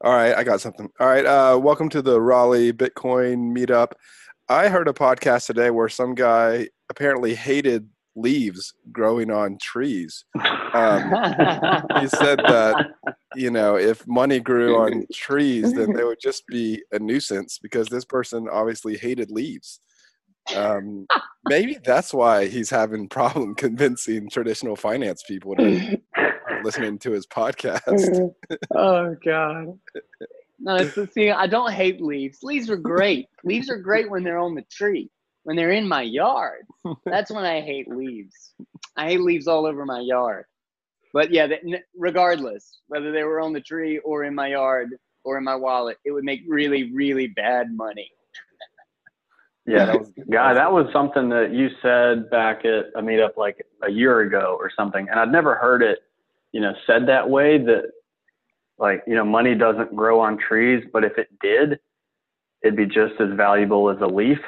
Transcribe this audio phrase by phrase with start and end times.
[0.00, 0.88] All right, I got something.
[0.98, 3.92] All right, uh, welcome to the Raleigh Bitcoin meetup.
[4.48, 10.24] I heard a podcast today where some guy apparently hated leaves growing on trees.
[10.74, 11.10] Um,
[12.00, 12.86] he said that
[13.36, 17.88] you know if money grew on trees, then they would just be a nuisance because
[17.88, 19.80] this person obviously hated leaves.
[20.56, 21.06] Um,
[21.48, 26.00] maybe that's why he's having problem convincing traditional finance people to
[26.62, 27.82] start listening to his podcast.
[27.86, 28.54] Mm-hmm.
[28.76, 29.78] oh God.
[30.58, 31.30] No, it's the see.
[31.30, 32.38] I don't hate leaves.
[32.42, 33.28] Leaves are great.
[33.44, 35.10] leaves are great when they're on the tree.
[35.44, 36.66] When they're in my yard,
[37.04, 38.54] that's when I hate leaves.
[38.96, 40.44] I hate leaves all over my yard.
[41.12, 41.48] But yeah,
[41.96, 44.90] regardless whether they were on the tree or in my yard
[45.24, 48.10] or in my wallet, it would make really, really bad money.
[49.66, 50.54] Yeah, that was guy.
[50.54, 54.70] That was something that you said back at a meetup like a year ago or
[54.76, 56.00] something, and I'd never heard it,
[56.52, 57.58] you know, said that way.
[57.58, 57.90] That
[58.78, 61.78] like you know, money doesn't grow on trees, but if it did,
[62.62, 64.38] it'd be just as valuable as a leaf.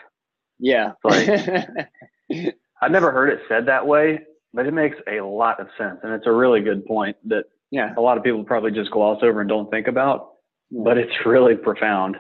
[0.58, 0.92] Yeah.
[1.02, 1.28] Like
[2.82, 4.20] I'd never heard it said that way,
[4.52, 7.94] but it makes a lot of sense, and it's a really good point that yeah
[7.96, 10.34] a lot of people probably just gloss over and don't think about,
[10.70, 12.16] but it's really profound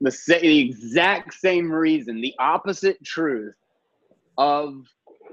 [0.00, 3.54] the, sa- the exact same reason, the opposite truth
[4.36, 4.86] of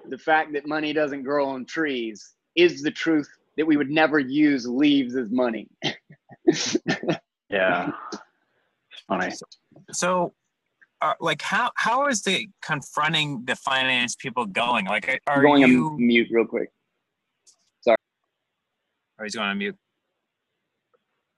[0.09, 4.19] the fact that money doesn't grow on trees is the truth that we would never
[4.19, 5.67] use leaves as money.
[7.49, 7.91] yeah.
[9.07, 9.33] Funny.
[9.91, 10.33] So,
[11.01, 14.85] uh, like, how how is the confronting the finance people going?
[14.85, 16.69] Like, are going you on mute real quick?
[17.81, 17.97] Sorry.
[19.17, 19.75] Or oh, he's going on mute.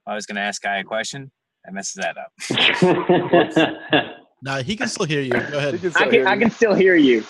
[0.06, 1.30] I was going to ask Guy a question.
[1.66, 2.32] I messes that up.
[4.42, 5.32] nah, he can still hear you.
[5.32, 5.80] Go ahead.
[5.80, 7.24] Can I can, I can still hear you.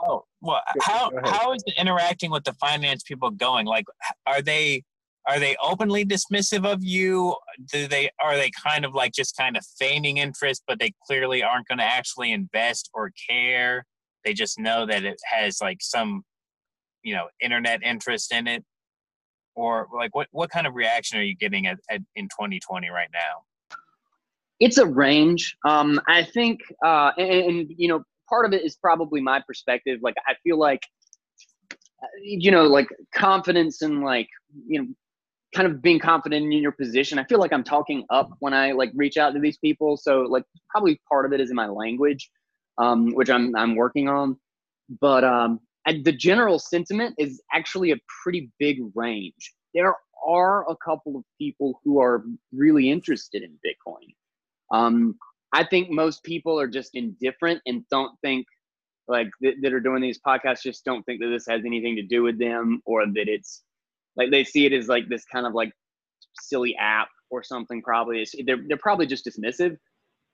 [0.00, 3.66] Oh well, how how is the interacting with the finance people going?
[3.66, 3.84] Like,
[4.26, 4.82] are they
[5.26, 7.36] are they openly dismissive of you?
[7.72, 11.42] Do they are they kind of like just kind of feigning interest, but they clearly
[11.42, 13.86] aren't going to actually invest or care?
[14.24, 16.24] They just know that it has like some,
[17.02, 18.64] you know, internet interest in it,
[19.54, 23.10] or like what what kind of reaction are you getting at, at in 2020 right
[23.12, 23.44] now?
[24.60, 25.56] it's a range.
[25.64, 30.00] Um, I think, uh, and, and, you know, part of it is probably my perspective.
[30.02, 30.82] Like, I feel like,
[32.02, 34.28] uh, you know, like confidence and like,
[34.66, 34.88] you know,
[35.54, 37.18] kind of being confident in your position.
[37.18, 39.96] I feel like I'm talking up when I like reach out to these people.
[39.96, 42.30] So like, probably part of it is in my language,
[42.78, 44.36] um, which I'm I'm working on.
[45.00, 49.52] But um, the general sentiment is actually a pretty big range.
[49.74, 49.94] There
[50.26, 54.14] are a couple of people who are really interested in Bitcoin.
[54.70, 55.16] Um,
[55.54, 58.44] I think most people are just indifferent and don't think
[59.06, 62.02] like th- that are doing these podcasts just don't think that this has anything to
[62.02, 63.62] do with them or that it's
[64.16, 65.72] like they see it as like this kind of like
[66.40, 68.22] silly app or something probably.
[68.22, 69.76] It's, they're, they're probably just dismissive.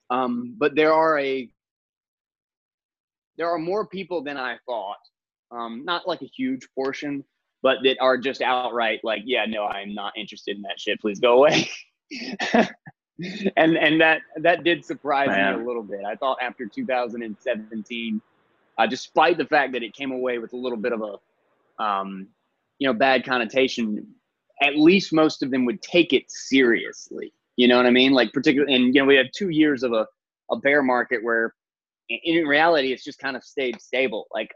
[0.09, 1.51] Um, but there are a
[3.37, 4.99] there are more people than i thought
[5.51, 7.25] um, not like a huge portion
[7.63, 11.01] but that are just outright like yeah no i'm not interested in that shit.
[11.01, 11.71] Please go away
[13.57, 15.57] and and that that did surprise Man.
[15.57, 16.05] me a little bit.
[16.05, 18.21] I thought after 2017,
[18.79, 22.29] uh, despite the fact that it came away with a little bit of a, um,
[22.79, 24.07] you know, bad connotation,
[24.63, 27.33] at least most of them would take it seriously.
[27.57, 28.13] You know what I mean?
[28.13, 30.07] Like particularly, and you know, we had two years of a
[30.51, 31.55] a bear market where,
[32.09, 34.27] in reality, it's just kind of stayed stable.
[34.33, 34.51] Like,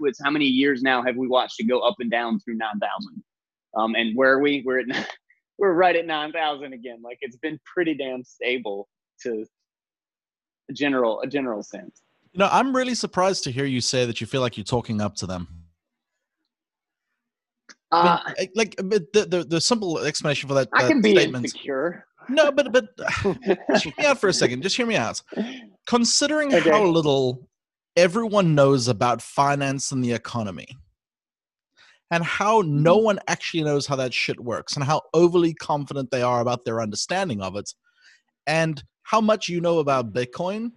[0.00, 3.22] with how many years now have we watched it go up and down through 9,000?
[3.76, 4.62] Um, and where are we?
[4.66, 4.86] We're at
[5.60, 7.00] we're right at 9,000 again.
[7.04, 8.88] Like it's been pretty damn stable
[9.22, 9.44] to
[10.70, 12.02] a general a general sense.
[12.32, 15.00] You know, I'm really surprised to hear you say that you feel like you're talking
[15.00, 15.48] up to them.
[17.92, 20.68] Uh, I mean, like the, the the simple explanation for that.
[20.72, 21.44] I can be statement.
[21.44, 22.06] insecure.
[22.28, 22.96] No, but but
[23.70, 24.62] just hear me out for a second.
[24.62, 25.20] Just hear me out.
[25.86, 26.70] Considering okay.
[26.70, 27.48] how little
[27.96, 30.68] everyone knows about finance and the economy,
[32.10, 33.04] and how no mm-hmm.
[33.04, 36.80] one actually knows how that shit works and how overly confident they are about their
[36.80, 37.72] understanding of it
[38.46, 40.72] and how much you know about bitcoin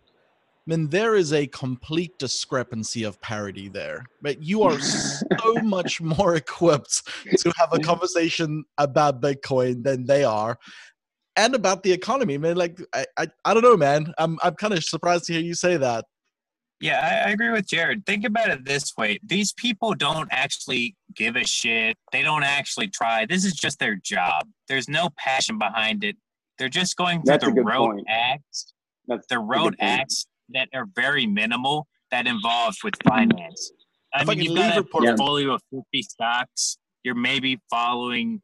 [0.65, 4.05] I mean, there is a complete discrepancy of parity there.
[4.21, 7.01] But you are so much more equipped
[7.37, 10.57] to have a conversation about Bitcoin than they are,
[11.35, 12.35] and about the economy.
[12.35, 14.13] I mean, like, I, I, I don't know, man.
[14.17, 16.05] I'm, I'm kind of surprised to hear you say that.
[16.79, 18.05] Yeah, I, I, agree with Jared.
[18.05, 22.87] Think about it this way these people don't actually give a shit, they don't actually
[22.87, 23.25] try.
[23.25, 24.47] This is just their job.
[24.67, 26.17] There's no passion behind it.
[26.57, 28.05] They're just going through That's the road point.
[28.09, 28.73] acts,
[29.07, 33.71] That's the road acts that are very minimal that involves with finance.
[34.13, 35.55] I if mean, I you've got a portfolio yeah.
[35.55, 36.77] of 50 stocks.
[37.03, 38.41] You're maybe following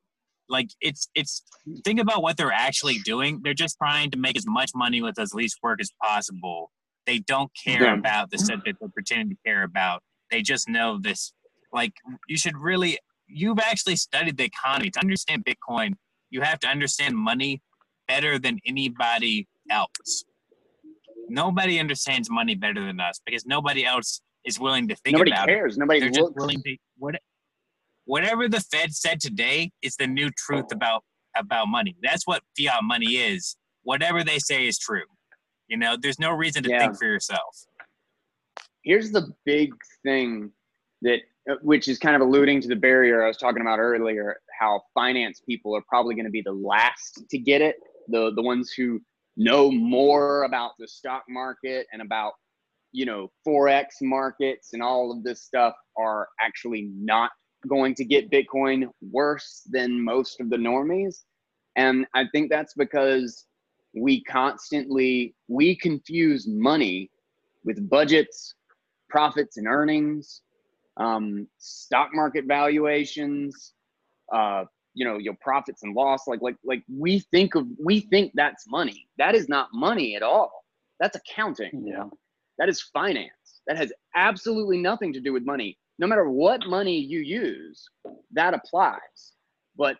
[0.49, 1.43] like it's it's
[1.85, 3.39] think about what they're actually doing.
[3.43, 6.71] They're just trying to make as much money with as least work as possible.
[7.05, 7.95] They don't care yeah.
[7.95, 8.45] about the mm-hmm.
[8.45, 10.01] subject they're pretending to care about.
[10.31, 11.33] They just know this.
[11.73, 11.93] Like
[12.27, 15.93] you should really you've actually studied the economy to understand Bitcoin.
[16.29, 17.61] You have to understand money
[18.07, 20.25] better than anybody else.
[21.29, 25.47] Nobody understands money better than us because nobody else is willing to think nobody about
[25.47, 25.77] cares.
[25.77, 25.79] it.
[25.79, 26.35] Nobody They're looks.
[26.35, 27.15] willing to what
[28.05, 31.03] whatever the Fed said today is the new truth about
[31.35, 31.95] about money.
[32.01, 33.55] That's what fiat money is.
[33.83, 35.03] Whatever they say is true.
[35.69, 36.79] You know, there's no reason to yeah.
[36.79, 37.65] think for yourself.
[38.83, 39.71] Here's the big
[40.03, 40.51] thing
[41.01, 41.19] that
[41.49, 44.81] uh, which is kind of alluding to the barrier I was talking about earlier, how
[44.93, 47.77] finance people are probably going to be the last to get it,
[48.07, 48.99] the the ones who
[49.37, 52.33] know more about the stock market and about
[52.91, 57.31] you know forex markets and all of this stuff are actually not
[57.67, 61.23] going to get bitcoin worse than most of the normies
[61.75, 63.45] and i think that's because
[63.95, 67.09] we constantly we confuse money
[67.63, 68.55] with budgets
[69.09, 70.41] profits and earnings
[70.97, 73.73] um, stock market valuations
[74.33, 78.31] uh, you know your profits and loss like like like we think of we think
[78.35, 79.07] that's money.
[79.17, 80.51] That is not money at all.
[80.99, 81.85] That's accounting.
[81.87, 82.05] Yeah.
[82.57, 83.61] That is finance.
[83.67, 85.77] That has absolutely nothing to do with money.
[85.99, 87.87] No matter what money you use
[88.33, 89.33] that applies.
[89.77, 89.97] But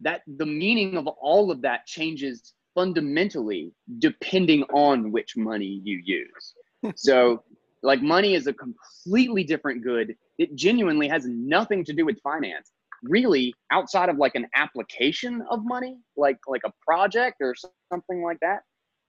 [0.00, 6.54] that the meaning of all of that changes fundamentally depending on which money you use.
[6.96, 7.42] So
[7.82, 10.14] like money is a completely different good.
[10.38, 12.72] It genuinely has nothing to do with finance.
[13.02, 17.54] Really outside of like an application of money like like a project or
[17.90, 18.60] something like that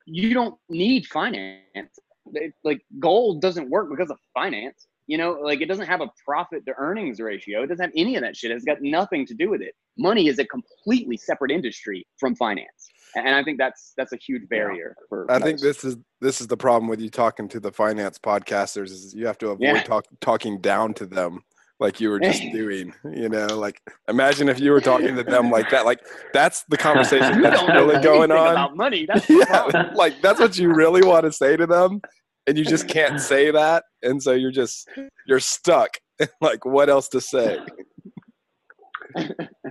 [0.05, 1.99] you don't need finance.
[2.33, 5.33] It, like gold doesn't work because of finance you know?
[5.43, 7.63] Like it doesn't have a profit to earnings ratio.
[7.63, 8.51] It doesn't have any of that shit.
[8.51, 9.75] It's got nothing to do with it.
[9.97, 14.47] Money is a completely separate industry from finance and i think that's that's a huge
[14.49, 15.05] barrier yeah.
[15.09, 15.43] for i most.
[15.43, 19.13] think this is this is the problem with you talking to the finance podcasters is
[19.13, 19.83] you have to avoid yeah.
[19.83, 21.43] talk, talking down to them
[21.79, 25.49] like you were just doing you know like imagine if you were talking to them
[25.49, 25.99] like that like
[26.33, 30.73] that's the conversation that's really going on about money that's yeah, like that's what you
[30.73, 31.99] really want to say to them
[32.47, 34.87] and you just can't say that and so you're just
[35.27, 35.97] you're stuck
[36.39, 37.59] like what else to say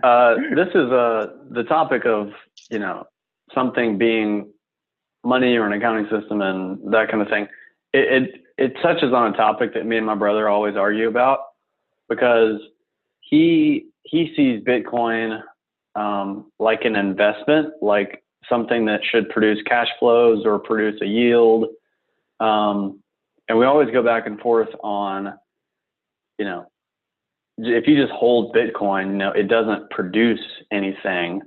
[0.03, 2.29] uh, this is uh, the topic of
[2.71, 3.05] you know
[3.55, 4.53] something being
[5.25, 7.47] money or an accounting system and that kind of thing
[7.93, 11.41] it, it it touches on a topic that me and my brother always argue about
[12.09, 12.61] because
[13.21, 15.43] he he sees Bitcoin
[15.95, 21.67] um, like an investment, like something that should produce cash flows or produce a yield.
[22.39, 23.01] Um,
[23.49, 25.35] and we always go back and forth on,
[26.39, 26.67] you know,
[27.59, 30.41] if you just hold Bitcoin, you know, it doesn't produce
[30.73, 31.43] anything.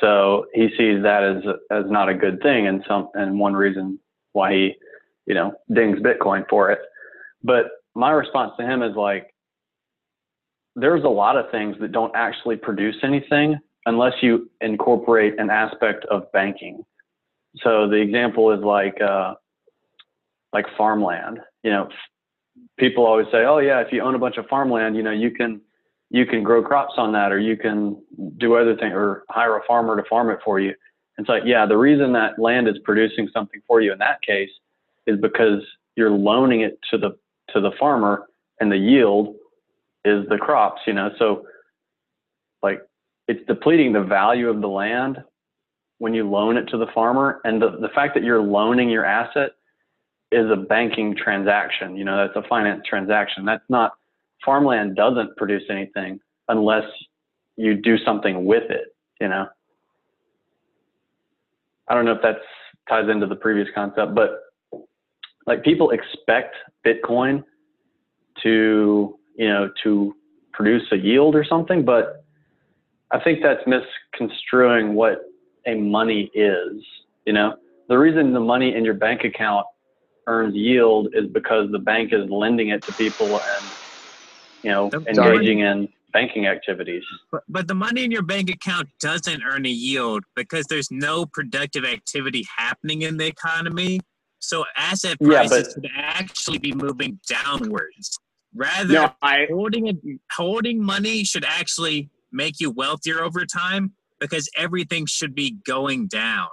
[0.00, 3.98] So he sees that as as not a good thing, and some and one reason
[4.32, 4.74] why he,
[5.26, 6.80] you know, dings Bitcoin for it.
[7.42, 9.32] But my response to him is like,
[10.74, 16.04] there's a lot of things that don't actually produce anything unless you incorporate an aspect
[16.06, 16.84] of banking.
[17.62, 19.34] So the example is like uh,
[20.52, 21.38] like farmland.
[21.62, 21.88] You know,
[22.78, 25.30] people always say, "Oh yeah, if you own a bunch of farmland, you know, you
[25.30, 25.60] can
[26.14, 28.00] you can grow crops on that, or you can
[28.38, 30.74] do other things, or hire a farmer to farm it for you."
[31.18, 34.50] It's like, yeah, the reason that land is producing something for you in that case
[35.06, 35.62] is because
[35.96, 37.16] you're loaning it to the
[37.52, 38.26] to the farmer,
[38.60, 39.34] and the yield
[40.04, 41.10] is the crops, you know.
[41.18, 41.46] So
[42.62, 42.80] like
[43.28, 45.18] it's depleting the value of the land
[45.98, 47.40] when you loan it to the farmer.
[47.44, 49.52] And the, the fact that you're loaning your asset
[50.32, 53.44] is a banking transaction, you know, that's a finance transaction.
[53.44, 53.92] That's not
[54.44, 56.84] farmland doesn't produce anything unless
[57.56, 59.46] you do something with it, you know.
[61.88, 62.36] I don't know if that
[62.88, 64.40] ties into the previous concept, but
[65.46, 67.44] like people expect Bitcoin
[68.42, 70.14] to you know, to
[70.52, 71.84] produce a yield or something.
[71.84, 72.24] But
[73.10, 75.22] I think that's misconstruing what
[75.66, 76.82] a money is.
[77.26, 77.56] You know,
[77.88, 79.66] the reason the money in your bank account
[80.26, 83.72] earns yield is because the bank is lending it to people and,
[84.64, 87.02] you know, engaging in banking activities.
[87.30, 91.26] But, but the money in your bank account doesn't earn a yield because there's no
[91.26, 94.00] productive activity happening in the economy.
[94.38, 98.18] So asset prices yeah, but, should actually be moving downwards.
[98.54, 99.96] Rather, no, I, holding it,
[100.30, 106.48] holding money should actually make you wealthier over time because everything should be going down.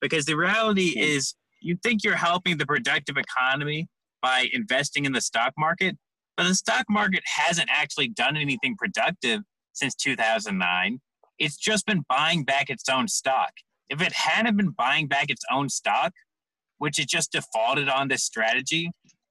[0.00, 1.00] Because the reality hmm.
[1.00, 3.88] is, you think you're helping the productive economy
[4.22, 5.98] by investing in the stock market,
[6.36, 11.00] but the stock market hasn't actually done anything productive since 2009.
[11.38, 13.52] it's just been buying back its own stock.
[13.88, 16.12] If it hadn't been buying back its own stock,
[16.78, 18.90] which it just defaulted on this strategy,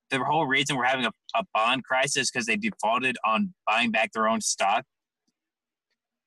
[0.09, 4.11] the whole reason we're having a, a bond crisis because they defaulted on buying back
[4.11, 4.85] their own stock.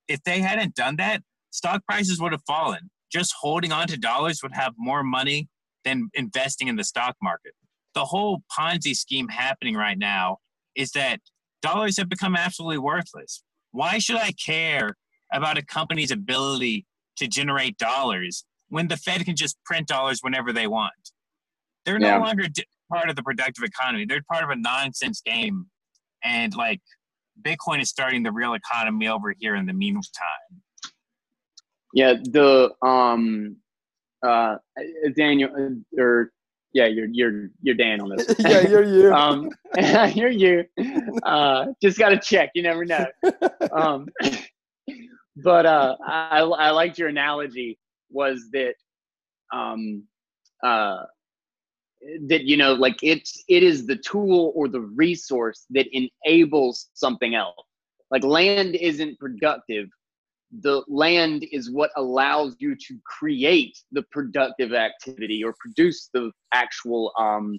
[0.08, 2.90] If they hadn't done that, stock prices would have fallen.
[3.12, 5.48] Just holding on to dollars would have more money
[5.84, 7.52] than investing in the stock market.
[7.94, 10.38] The whole Ponzi scheme happening right now
[10.76, 11.20] is that
[11.62, 13.42] dollars have become absolutely worthless.
[13.70, 14.96] Why should I care
[15.32, 16.86] about a company's ability
[17.16, 20.92] to generate dollars when the Fed can just print dollars whenever they want?
[21.84, 22.18] They're yeah.
[22.18, 22.44] no longer
[22.92, 24.04] part of the productive economy.
[24.06, 25.66] They're part of a nonsense game.
[26.24, 26.80] And like
[27.40, 30.02] Bitcoin is starting the real economy over here in the meantime.
[31.94, 33.56] Yeah, the um
[34.24, 34.56] uh
[35.16, 35.50] Daniel
[35.98, 36.32] uh, or
[36.72, 38.34] yeah, you're you're you're Dan on this.
[38.38, 39.12] yeah, you're you.
[39.14, 39.50] um,
[40.14, 40.64] you're you.
[41.22, 42.50] Uh, just gotta check.
[42.54, 43.06] You never know.
[43.72, 44.08] Um,
[45.36, 47.78] but uh, I I liked your analogy
[48.10, 48.74] was that
[49.54, 50.04] um
[50.62, 51.02] uh
[52.26, 57.34] that you know like it's it is the tool or the resource that enables something
[57.34, 57.54] else
[58.10, 59.88] like land isn't productive
[60.60, 67.12] the land is what allows you to create the productive activity or produce the actual
[67.18, 67.58] um,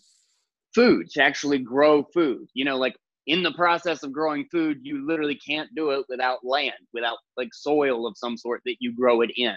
[0.76, 2.48] food to actually grow food.
[2.54, 2.96] You know like
[3.26, 7.48] in the process of growing food you literally can't do it without land without like
[7.54, 9.56] soil of some sort that you grow it in.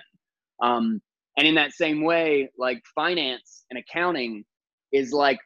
[0.62, 1.00] Um,
[1.36, 4.44] and in that same way like finance and accounting
[4.92, 5.38] is like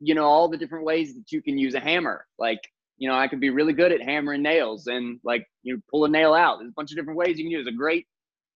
[0.00, 2.24] you know all the different ways that you can use a hammer.
[2.38, 2.60] Like
[2.98, 6.04] you know i could be really good at hammering nails and like you know, pull
[6.04, 6.58] a nail out.
[6.58, 8.06] There's a bunch of different ways you can use a great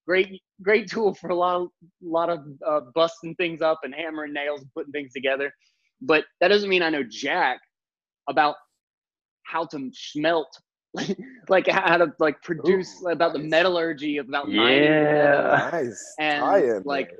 [0.07, 1.69] great great tool for a lot of
[2.03, 5.53] lot of uh, busting things up and hammering nails and putting things together.
[6.01, 7.59] But that doesn't mean i know jack
[8.29, 8.55] about
[9.43, 10.49] how to smelt
[11.49, 15.69] like how to like produce Ooh, about the metallurgy of about yeah.
[15.73, 16.15] nice.
[16.19, 17.11] And like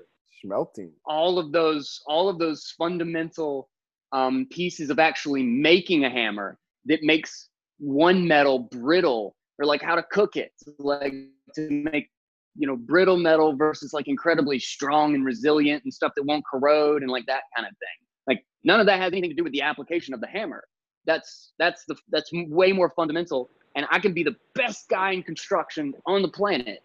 [0.41, 0.93] smelting.
[1.05, 3.69] all of those all of those fundamental
[4.12, 9.94] um, pieces of actually making a hammer that makes one metal brittle or like how
[9.94, 11.14] to cook it like
[11.54, 12.08] to make
[12.56, 17.02] you know brittle metal versus like incredibly strong and resilient and stuff that won't corrode
[17.02, 18.06] and like that kind of thing.
[18.26, 20.64] Like none of that has anything to do with the application of the hammer.
[21.06, 25.22] That's that's the that's way more fundamental and i can be the best guy in
[25.22, 26.80] construction on the planet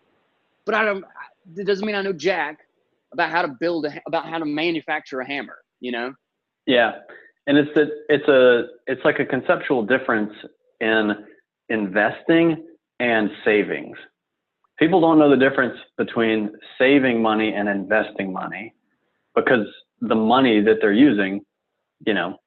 [0.65, 1.03] but i don't
[1.57, 2.59] it doesn't mean i know jack
[3.13, 6.13] about how to build a, about how to manufacture a hammer you know?
[6.65, 6.99] Yeah
[7.47, 10.33] and it's that it's a it's like a conceptual difference
[10.81, 11.13] in
[11.69, 12.65] investing
[12.99, 13.97] and savings.
[14.77, 18.73] People don't know the difference between saving money and investing money
[19.35, 19.67] because
[20.01, 21.41] the money that they're using
[22.05, 22.37] you know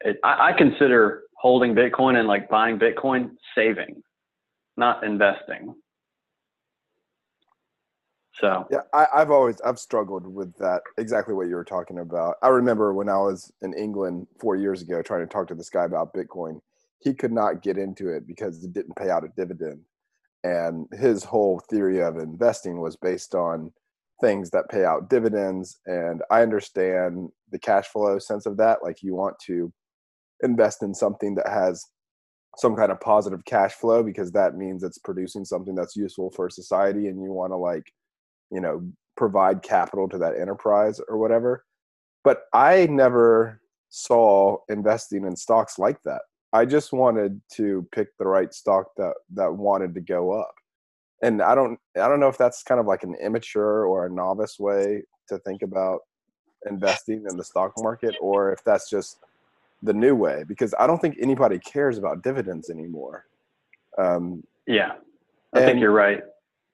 [0.00, 4.02] it, I, I consider holding bitcoin and like buying bitcoin saving
[4.76, 5.74] not investing
[8.40, 12.36] so yeah, I, I've always I've struggled with that exactly what you were talking about.
[12.42, 15.70] I remember when I was in England four years ago trying to talk to this
[15.70, 16.60] guy about Bitcoin.
[17.00, 19.80] He could not get into it because it didn't pay out a dividend,
[20.44, 23.72] and his whole theory of investing was based on
[24.20, 25.80] things that pay out dividends.
[25.86, 28.78] And I understand the cash flow sense of that.
[28.82, 29.72] Like you want to
[30.42, 31.86] invest in something that has
[32.56, 36.50] some kind of positive cash flow because that means it's producing something that's useful for
[36.50, 37.92] society and you want to like
[38.50, 38.82] you know
[39.16, 41.64] provide capital to that enterprise or whatever.
[42.24, 46.22] But i never saw investing in stocks like that.
[46.52, 50.54] I just wanted to pick the right stock that that wanted to go up.
[51.22, 54.10] And i don't i don't know if that's kind of like an immature or a
[54.10, 56.00] novice way to think about
[56.66, 59.18] investing in the stock market or if that's just
[59.82, 63.26] the new way because i don't think anybody cares about dividends anymore.
[63.98, 64.92] Um, yeah.
[65.52, 66.22] I think you're right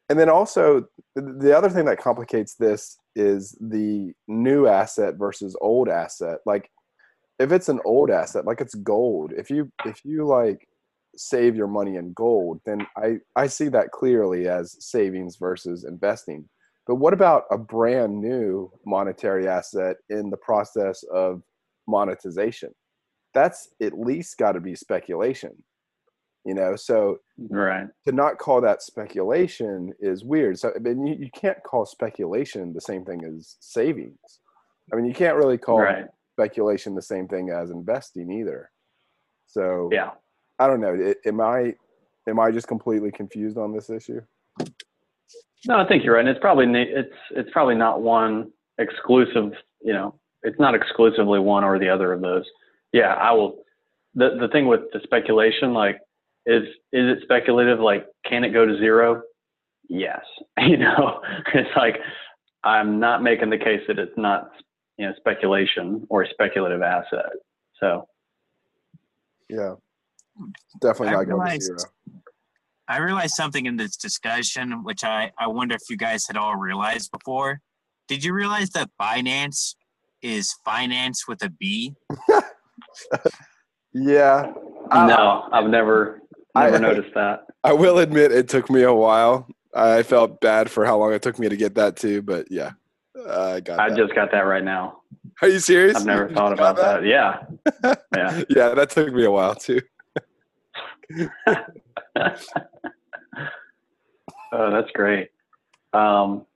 [0.08, 5.88] and then also the other thing that complicates this is the new asset versus old
[5.88, 6.38] asset.
[6.46, 6.70] Like
[7.38, 9.32] if it's an old asset like it's gold.
[9.36, 10.68] If you if you like
[11.16, 16.48] save your money in gold then i i see that clearly as savings versus investing.
[16.86, 21.42] But what about a brand new monetary asset in the process of
[21.88, 22.72] monetization?
[23.34, 25.52] That's at least got to be speculation
[26.46, 26.76] you know?
[26.76, 27.18] So
[27.50, 27.88] right.
[28.06, 30.58] to not call that speculation is weird.
[30.58, 34.18] So I mean, you, you can't call speculation the same thing as savings.
[34.92, 36.06] I mean you can't really call right.
[36.32, 38.70] speculation the same thing as investing either.
[39.46, 40.12] So yeah.
[40.58, 41.14] I don't know.
[41.26, 41.74] Am i
[42.28, 44.20] am i just completely confused on this issue?
[45.66, 46.20] No i think you're right.
[46.20, 51.64] And it's probably it's it's probably not one exclusive you know it's not exclusively one
[51.64, 52.44] or the other of those.
[52.92, 53.58] Yeah i will
[54.16, 56.00] the the thing with the speculation like
[56.46, 56.62] is
[56.92, 57.80] is it speculative?
[57.80, 59.22] Like, can it go to zero?
[59.88, 60.20] yes.
[60.58, 61.20] You know,
[61.54, 61.96] it's like
[62.64, 64.50] I'm not making the case that it's not
[64.96, 67.30] you know speculation or speculative asset.
[67.78, 68.08] So
[69.50, 69.74] yeah,
[70.80, 71.78] definitely not going to zero.
[72.88, 76.56] I realized something in this discussion, which I, I wonder if you guys had all
[76.56, 77.60] realized before.
[78.08, 79.74] Did you realize that Binance
[80.22, 81.94] is finance with a B?
[83.92, 84.52] yeah.
[84.92, 86.22] No, I've never
[86.64, 87.46] never I, noticed that.
[87.64, 89.48] I will admit it took me a while.
[89.74, 92.72] I felt bad for how long it took me to get that too, but yeah,
[93.28, 93.78] I got.
[93.78, 93.98] I that.
[93.98, 95.00] just got that right now.
[95.42, 95.96] Are you serious?
[95.96, 97.02] I've never thought about that?
[97.02, 97.06] that.
[97.06, 97.42] Yeah.
[98.16, 98.42] Yeah.
[98.48, 99.80] yeah, that took me a while too.
[101.46, 101.56] oh,
[104.70, 105.28] that's great.
[105.92, 106.46] Um,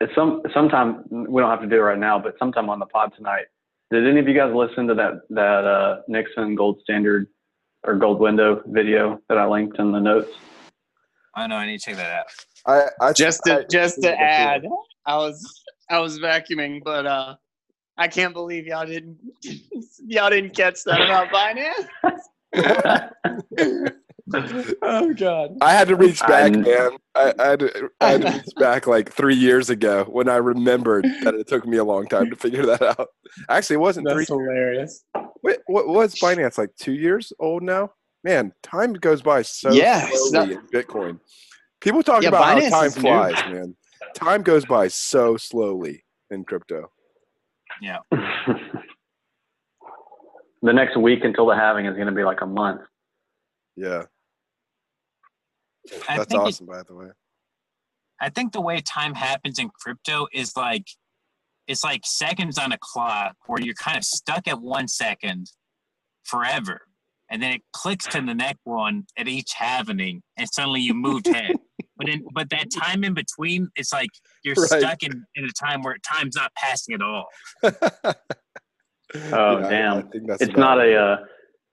[0.00, 2.86] it's some sometime we don't have to do it right now, but sometime on the
[2.86, 3.46] pod tonight.
[3.90, 7.26] Did any of you guys listen to that that uh, Nixon gold standard
[7.84, 10.30] or gold window video that I linked in the notes?
[11.34, 12.26] I know I need to check that out.
[12.66, 14.66] I, I just to I, just to add,
[15.06, 17.36] I was I was vacuuming, but uh,
[17.96, 19.18] I can't believe y'all didn't
[20.06, 21.88] y'all didn't catch that about Binance.
[24.82, 25.56] oh god!
[25.60, 26.90] I had to reach back, I'm, man.
[27.14, 30.36] I, I, had to, I had to reach back like three years ago when I
[30.36, 33.08] remembered that it took me a long time to figure that out.
[33.48, 34.06] Actually, it wasn't.
[34.06, 35.04] That's three hilarious.
[35.42, 36.74] Wait, what was Binance like?
[36.76, 37.92] Two years old now?
[38.24, 41.20] Man, time goes by so yeah, slowly in Bitcoin.
[41.80, 43.54] People talk yeah, about Binance how time flies, new.
[43.54, 43.76] man.
[44.14, 46.90] Time goes by so slowly in crypto.
[47.80, 47.98] Yeah.
[50.62, 52.80] the next week until the halving is going to be like a month.
[53.76, 54.04] Yeah.
[56.08, 57.08] That's awesome, it, by the way.
[58.20, 60.86] I think the way time happens in crypto is like
[61.68, 65.50] it's like seconds on a clock where you're kind of stuck at one second
[66.24, 66.80] forever.
[67.30, 71.28] And then it clicks to the next one at each halving, and suddenly you moved
[71.28, 71.56] ahead.
[71.98, 74.08] but in but that time in between, it's like
[74.42, 74.80] you're right.
[74.80, 77.26] stuck in, in a time where time's not passing at all.
[77.64, 80.10] oh yeah, damn!
[80.14, 81.16] it's not a uh,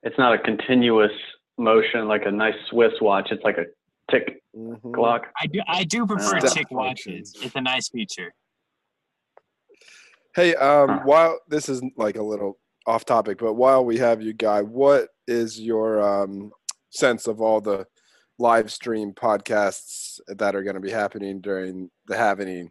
[0.04, 1.14] it's not a continuous
[1.58, 3.30] motion like a nice Swiss watch.
[3.32, 3.66] It's like a
[4.10, 4.92] tick mm-hmm.
[4.94, 5.28] clock.
[5.40, 7.34] I do I do prefer uh, tick watches.
[7.42, 8.34] It's a nice feature.
[10.36, 11.00] Hey, um, huh.
[11.06, 15.08] while this is like a little off topic, but while we have you, guy, what
[15.28, 16.52] is your um,
[16.90, 17.86] sense of all the
[18.38, 22.70] live stream podcasts that are going to be happening during the halving?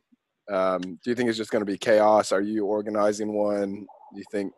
[0.51, 2.33] Um, do you think it's just going to be chaos?
[2.33, 3.87] Are you organizing one?
[4.14, 4.53] You think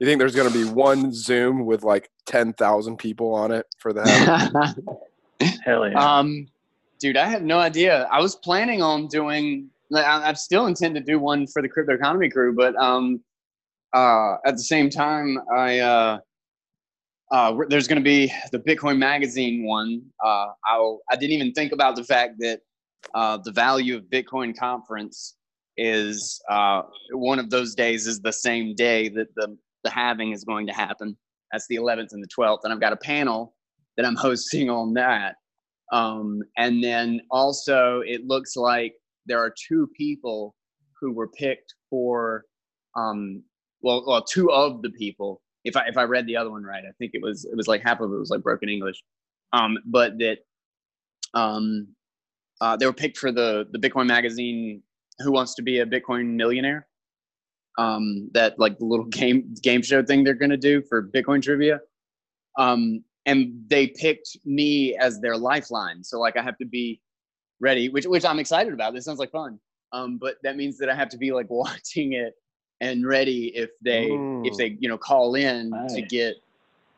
[0.00, 3.66] you think there's going to be one Zoom with like ten thousand people on it
[3.78, 4.02] for the
[5.64, 6.18] Hell yeah.
[6.18, 6.46] Um,
[6.98, 8.08] dude, I have no idea.
[8.10, 9.68] I was planning on doing.
[9.94, 13.22] I, I still intend to do one for the crypto economy crew, but um,
[13.92, 16.18] uh, at the same time, I uh,
[17.30, 20.02] uh, there's going to be the Bitcoin Magazine one.
[20.24, 22.60] Uh, I'll, I didn't even think about the fact that
[23.14, 25.36] uh, the value of Bitcoin conference
[25.76, 30.44] is uh, one of those days is the same day that the the halving is
[30.44, 31.16] going to happen.
[31.50, 33.54] That's the 11th and the 12th, and I've got a panel
[33.96, 35.36] that I'm hosting on that.
[35.92, 38.94] Um, and then also, it looks like
[39.26, 40.54] there are two people
[41.00, 42.44] who were picked for,
[42.96, 43.42] um,
[43.82, 45.42] well, well, two of the people.
[45.64, 47.68] If I if I read the other one right, I think it was it was
[47.68, 49.00] like half of it was like broken English,
[49.52, 50.38] um, but that
[51.34, 51.88] um,
[52.60, 54.82] uh, they were picked for the the Bitcoin magazine.
[55.18, 56.88] Who wants to be a Bitcoin millionaire?
[57.78, 61.80] Um, that like the little game game show thing they're gonna do for Bitcoin trivia.
[62.58, 66.02] Um, and they picked me as their lifeline.
[66.02, 67.00] So like I have to be
[67.60, 68.94] ready, which which I'm excited about.
[68.94, 69.58] This sounds like fun.
[69.92, 72.34] Um, but that means that I have to be like watching it
[72.80, 74.42] and ready if they Ooh.
[74.44, 75.94] if they you know call in nice.
[75.94, 76.36] to get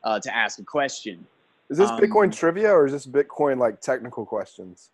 [0.03, 1.27] uh, to ask a question.
[1.71, 4.91] Is this um, Bitcoin trivia or is this Bitcoin like technical questions?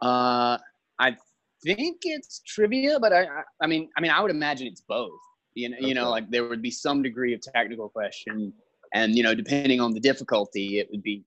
[0.00, 0.58] Uh,
[0.98, 1.16] I
[1.64, 5.12] think it's trivia, but I, I, I mean I mean I would imagine it's both.
[5.54, 5.86] You know, okay.
[5.86, 8.52] you know, like there would be some degree of technical question
[8.96, 11.22] and you know depending on the difficulty it would be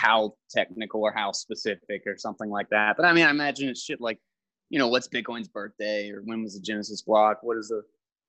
[0.00, 3.82] how technical or how specific or something like that but i mean i imagine it's
[3.82, 4.18] shit like
[4.70, 7.82] you know what's bitcoin's birthday or when was the genesis block what is the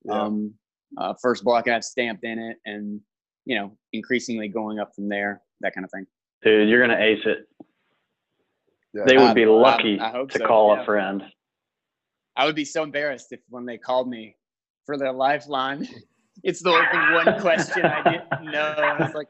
[0.03, 0.21] yeah.
[0.21, 0.53] um,
[0.97, 2.99] uh, first block i've stamped in it and
[3.45, 6.05] you know increasingly going up from there that kind of thing
[6.43, 7.47] dude you're gonna ace it
[8.93, 9.03] yeah.
[9.05, 10.81] they would be lucky I, I to so, call yeah.
[10.81, 11.23] a friend
[12.35, 14.35] i would be so embarrassed if when they called me
[14.85, 15.87] for their lifeline
[16.45, 18.75] it's the, the one question I didn't know.
[18.77, 19.27] I was like,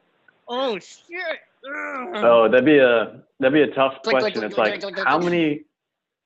[0.48, 1.40] oh shit.
[1.68, 4.42] Oh, that'd be a that'd be a tough click, question.
[4.42, 5.64] Click, click, it's like how many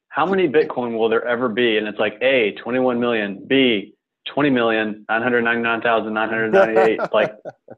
[0.10, 1.78] how many Bitcoin will there ever be?
[1.78, 3.94] And it's like A, 21 million, B,
[4.34, 7.36] 20 million, 999,998, like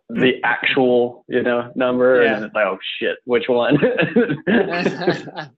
[0.09, 2.23] the actual, you know, number.
[2.23, 2.37] Yeah.
[2.37, 3.77] And it's like, oh shit, which one?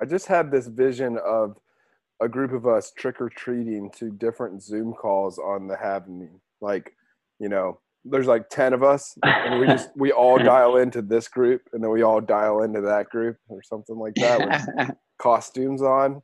[0.00, 1.56] I just had this vision of
[2.20, 6.40] a group of us trick or treating to different Zoom calls on the Halvening.
[6.60, 6.92] Like,
[7.38, 11.28] you know, there's like 10 of us and we just we all dial into this
[11.28, 15.82] group and then we all dial into that group or something like that with costumes
[15.82, 16.22] on.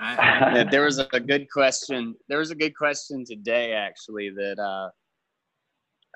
[0.00, 4.88] Yeah, there was a good question there was a good question today actually that uh,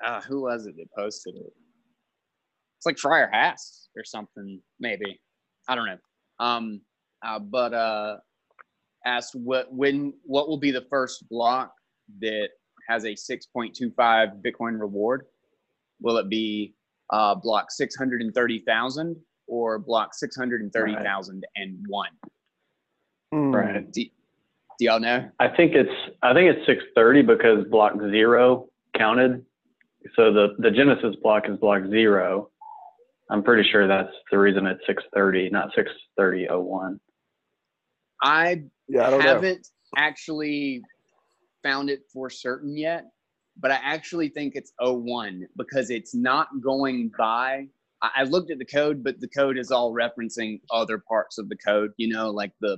[0.05, 1.53] uh who was it that posted it?
[2.77, 5.19] It's like friar haas or something maybe.
[5.67, 5.97] I don't know.
[6.39, 6.81] Um
[7.25, 8.17] uh, but uh
[9.05, 11.73] asked what when what will be the first block
[12.21, 12.49] that
[12.87, 13.93] has a 6.25
[14.41, 15.25] Bitcoin reward?
[16.01, 16.73] Will it be
[17.11, 19.15] uh, block 630,000
[19.47, 22.09] or block 630,001?
[23.31, 23.51] Hmm.
[23.55, 23.91] Right.
[23.91, 24.03] Do,
[24.79, 25.29] do y'all know?
[25.39, 25.91] I think it's
[26.23, 29.45] I think it's 630 because block zero counted.
[30.15, 32.49] So the the Genesis block is block zero.
[33.29, 36.99] I'm pretty sure that's the reason it's 630, not 63001.
[38.23, 40.01] I, yeah, I haven't know.
[40.01, 40.81] actually
[41.63, 43.05] found it for certain yet,
[43.59, 47.67] but I actually think it's 01 because it's not going by.
[48.01, 51.57] I looked at the code, but the code is all referencing other parts of the
[51.57, 52.77] code, you know, like the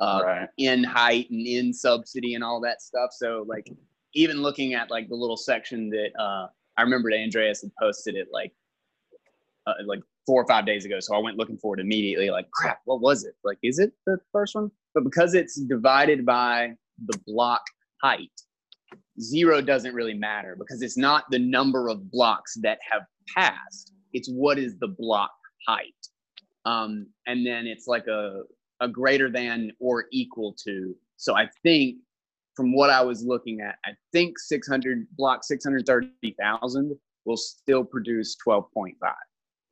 [0.00, 0.48] uh, right.
[0.60, 3.10] nHeight and nSubsidy and all that stuff.
[3.12, 3.70] So, like,
[4.14, 8.28] even looking at like the little section that uh, I remembered Andreas had posted it
[8.32, 8.52] like
[9.66, 10.96] uh, like four or five days ago.
[11.00, 12.30] So I went looking for it immediately.
[12.30, 13.34] Like, crap, what was it?
[13.44, 14.70] Like, is it the first one?
[14.96, 16.70] But because it's divided by
[17.04, 17.60] the block
[18.02, 18.32] height,
[19.20, 23.02] zero doesn't really matter because it's not the number of blocks that have
[23.36, 23.92] passed.
[24.14, 25.32] It's what is the block
[25.68, 25.92] height.
[26.64, 28.44] Um, and then it's like a,
[28.80, 30.96] a greater than or equal to.
[31.18, 31.96] So I think
[32.54, 38.94] from what I was looking at, I think 600 block 630,000 will still produce 12.5.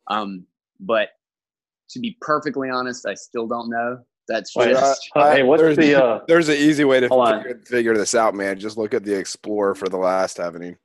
[0.08, 0.44] Um,
[0.80, 1.08] but
[1.88, 4.04] to be perfectly honest, I still don't know.
[4.28, 5.10] That's just.
[5.14, 6.02] Uh, hey, what's there's, the?
[6.02, 8.58] Uh, there's an easy way to figure, figure, this out, man.
[8.58, 10.76] Just look at the Explorer for the last Halvening.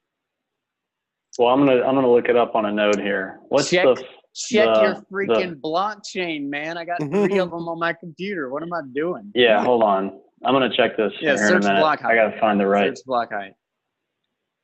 [1.38, 3.39] Well, I'm gonna I'm gonna look it up on a node here.
[3.47, 4.04] What's check, the?
[4.36, 6.78] Check the, your freaking the, blockchain, man.
[6.78, 8.49] I got three of them on my computer.
[8.49, 9.32] What am I doing?
[9.34, 10.19] Yeah, hold on.
[10.43, 11.13] I'm gonna check this.
[11.21, 12.12] Yeah, search block height.
[12.12, 12.97] I gotta find the right.
[12.97, 13.54] Search block height.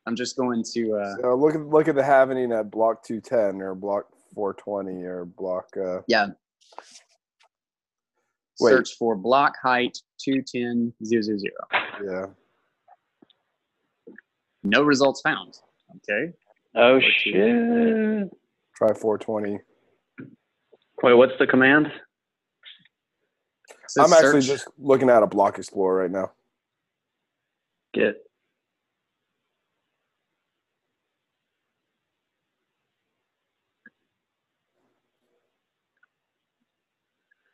[0.06, 0.94] I'm just going to.
[0.94, 5.24] Uh, so look at look at the Halvening at block 210 or block 420 or
[5.24, 5.68] block.
[5.76, 6.28] Uh, yeah.
[8.60, 8.70] Wait.
[8.70, 10.92] Search for block height 210
[12.04, 12.26] Yeah.
[14.64, 15.58] No results found.
[15.96, 16.32] Okay.
[16.74, 18.30] Oh shit.
[18.74, 19.58] Try 420.
[21.02, 21.92] Wait, what's the command?
[23.98, 24.46] I'm actually search.
[24.46, 26.32] just looking at a block explorer right now.
[27.94, 28.25] Get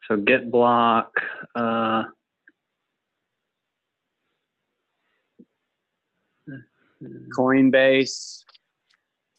[0.09, 1.13] So get block.
[1.55, 2.05] Uh,
[7.37, 8.45] Coinbase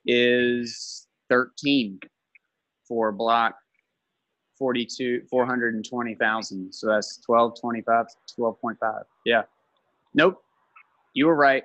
[0.06, 2.00] is 13
[2.88, 3.56] for block
[4.58, 6.74] 42, 420,000.
[6.74, 8.06] So that's 1225,
[8.38, 9.04] 12.5.
[9.26, 9.44] Yeah.
[10.14, 10.44] Nope.
[11.14, 11.64] You were right.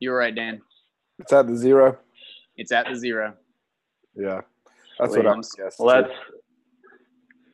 [0.00, 0.60] You were right, Dan.
[1.18, 1.98] It's at the zero.
[2.56, 3.34] It's at the zero.
[4.16, 4.40] Yeah.
[4.98, 5.86] That's what I'm guessing.
[5.86, 6.10] That's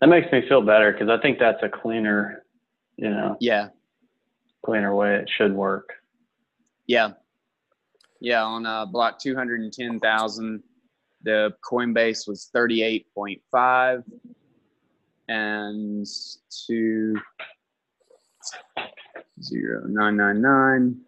[0.01, 2.45] that makes me feel better because I think that's a cleaner,
[2.97, 3.37] you know.
[3.41, 3.69] Yeah.
[4.65, 5.91] Cleaner way it should work.
[6.87, 7.13] Yeah.
[8.21, 8.43] Yeah.
[8.43, 10.63] On uh, block 210,000,
[11.23, 14.05] the Coinbase was 38.5
[15.29, 16.07] and
[16.67, 17.15] to
[19.41, 21.01] zero nine nine nine.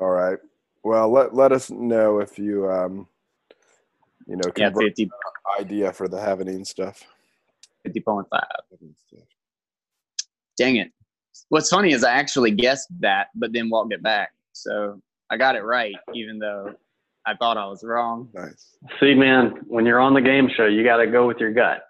[0.00, 0.38] All right.
[0.82, 3.08] Well, let let us know if you um
[4.26, 5.10] you know yeah, 50
[5.58, 7.02] idea for the Halvening stuff.
[7.86, 8.24] 50.5.
[10.56, 10.90] Dang it.
[11.48, 14.30] What's funny is I actually guessed that, but then walked it back.
[14.52, 16.74] So I got it right, even though
[17.26, 18.28] I thought I was wrong.
[18.34, 18.76] Nice.
[19.00, 21.82] See, man, when you're on the game show, you got to go with your gut.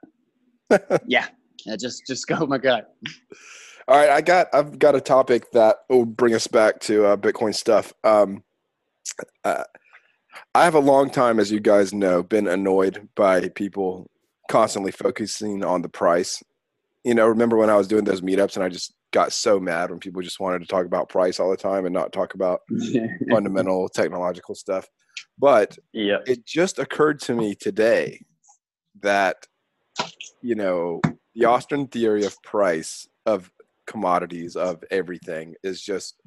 [1.06, 1.26] yeah.
[1.66, 2.94] yeah, just just go with my gut.
[3.86, 7.16] All right, I got I've got a topic that will bring us back to uh,
[7.16, 7.92] Bitcoin stuff.
[8.02, 8.42] Um,
[9.44, 9.64] uh,
[10.54, 14.10] I have a long time, as you guys know, been annoyed by people
[14.50, 16.42] constantly focusing on the price.
[17.04, 19.90] You know, remember when I was doing those meetups and I just got so mad
[19.90, 22.62] when people just wanted to talk about price all the time and not talk about
[23.30, 24.88] fundamental technological stuff.
[25.38, 26.18] But yeah.
[26.26, 28.20] it just occurred to me today
[29.02, 29.46] that,
[30.42, 31.00] you know,
[31.34, 33.50] the Austrian theory of price of
[33.86, 36.20] commodities of everything is just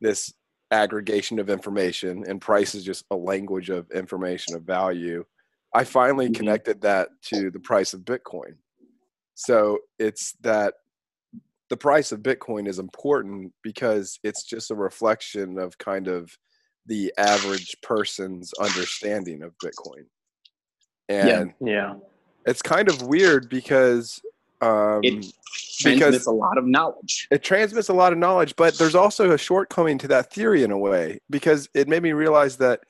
[0.00, 0.32] this
[0.70, 5.24] aggregation of information and price is just a language of information of value
[5.74, 6.34] i finally mm-hmm.
[6.34, 8.54] connected that to the price of bitcoin
[9.34, 10.74] so it's that
[11.70, 16.36] the price of bitcoin is important because it's just a reflection of kind of
[16.86, 20.04] the average person's understanding of bitcoin
[21.08, 21.94] and yeah, yeah.
[22.46, 24.20] it's kind of weird because
[24.60, 25.26] um, it
[25.78, 27.28] transmits a lot of knowledge.
[27.30, 30.70] It transmits a lot of knowledge, but there's also a shortcoming to that theory in
[30.70, 32.80] a way because it made me realize that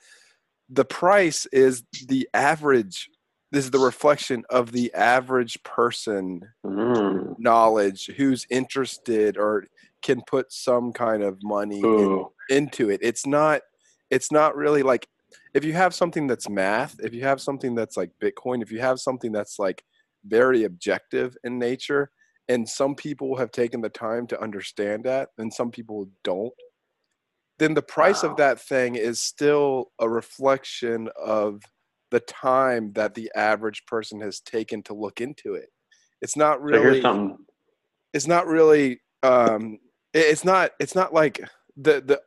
[0.69, 3.09] the price is the average.
[3.51, 7.35] This is the reflection of the average person mm.
[7.39, 9.65] knowledge who's interested or
[10.01, 12.99] can put some kind of money in, into it.
[13.03, 13.61] It's not.
[14.09, 15.07] It's not really like
[15.53, 16.99] if you have something that's math.
[16.99, 18.61] If you have something that's like Bitcoin.
[18.61, 19.83] If you have something that's like
[20.25, 22.11] very objective in nature
[22.47, 26.53] and some people have taken the time to understand that and some people don't
[27.59, 28.31] then the price wow.
[28.31, 31.61] of that thing is still a reflection of
[32.09, 35.69] the time that the average person has taken to look into it.
[36.21, 37.37] It's not really so
[38.13, 39.77] it's not really um
[40.13, 41.39] it's not it's not like
[41.77, 42.21] the the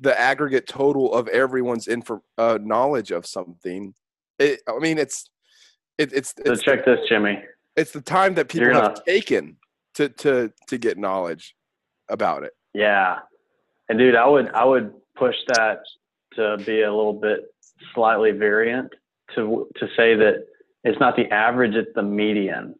[0.00, 3.94] the aggregate total of everyone's info uh, knowledge of something.
[4.38, 5.30] It, i mean it's
[5.98, 7.42] it, it's, so it's check this, Jimmy.
[7.76, 9.56] It's the time that people have taken
[9.94, 11.54] to to to get knowledge
[12.08, 12.52] about it.
[12.72, 13.18] Yeah,
[13.88, 15.80] and dude, I would I would push that
[16.34, 17.40] to be a little bit
[17.94, 18.92] slightly variant
[19.34, 20.44] to to say that
[20.84, 22.74] it's not the average, it's the median.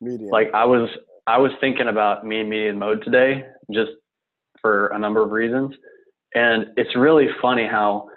[0.00, 0.30] Median.
[0.30, 0.88] Like I was
[1.26, 3.90] I was thinking about mean median mode today, just
[4.60, 5.74] for a number of reasons,
[6.34, 8.08] and it's really funny how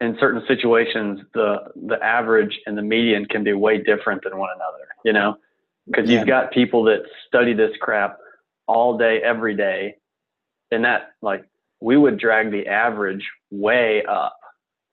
[0.00, 1.56] in certain situations the
[1.86, 5.36] the average and the median can be way different than one another you know
[5.86, 6.18] because yeah.
[6.18, 8.18] you've got people that study this crap
[8.66, 9.96] all day every day
[10.70, 11.44] and that like
[11.80, 14.38] we would drag the average way up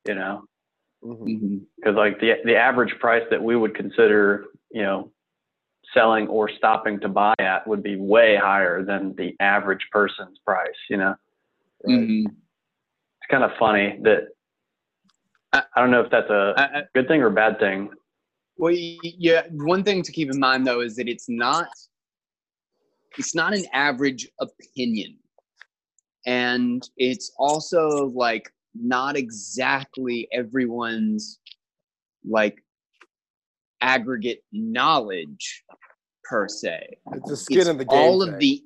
[0.07, 0.43] you know
[1.01, 1.95] because mm-hmm.
[1.95, 5.11] like the the average price that we would consider you know
[5.93, 10.69] selling or stopping to buy at would be way higher than the average person's price
[10.89, 11.13] you know
[11.87, 12.25] mm-hmm.
[12.25, 14.29] it's kind of funny that
[15.55, 17.89] I don't know if that's a good thing or bad thing.
[18.57, 19.43] Well, yeah.
[19.51, 21.67] One thing to keep in mind though is that it's not
[23.17, 25.17] it's not an average opinion,
[26.25, 31.39] and it's also like not exactly everyone's
[32.27, 32.57] like
[33.81, 35.63] aggregate knowledge
[36.23, 36.97] per se.
[37.13, 37.99] It's a skin it's in the game.
[37.99, 38.33] All thing.
[38.33, 38.63] of the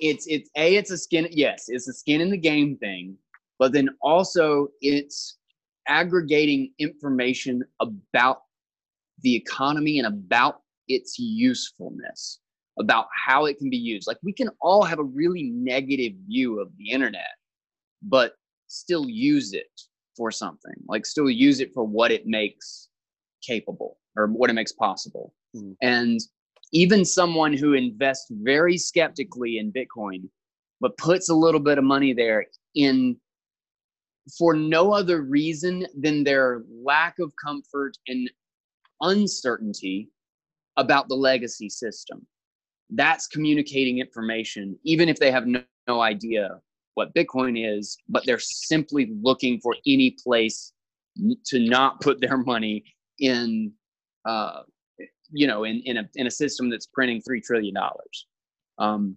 [0.00, 3.16] it's it's a it's a skin yes it's a skin in the game thing,
[3.58, 5.37] but then also it's
[5.88, 8.42] aggregating information about
[9.22, 12.40] the economy and about its usefulness,
[12.78, 14.06] about how it can be used.
[14.06, 17.34] Like we can all have a really negative view of the internet,
[18.02, 18.34] but
[18.68, 19.70] still use it
[20.16, 22.88] for something, like still use it for what it makes
[23.42, 25.32] capable or what it makes possible.
[25.56, 25.72] Mm-hmm.
[25.82, 26.20] And
[26.72, 30.28] even someone who invests very skeptically in Bitcoin,
[30.80, 33.16] but puts a little bit of money there in
[34.36, 38.30] for no other reason than their lack of comfort and
[39.00, 40.10] uncertainty
[40.76, 42.26] about the legacy system.
[42.90, 46.60] That's communicating information, even if they have no, no idea
[46.94, 50.72] what Bitcoin is, but they're simply looking for any place
[51.46, 52.84] to not put their money
[53.20, 53.72] in,
[54.24, 54.62] uh,
[55.30, 57.74] you know, in, in, a, in a system that's printing $3 trillion.
[58.78, 59.16] Um,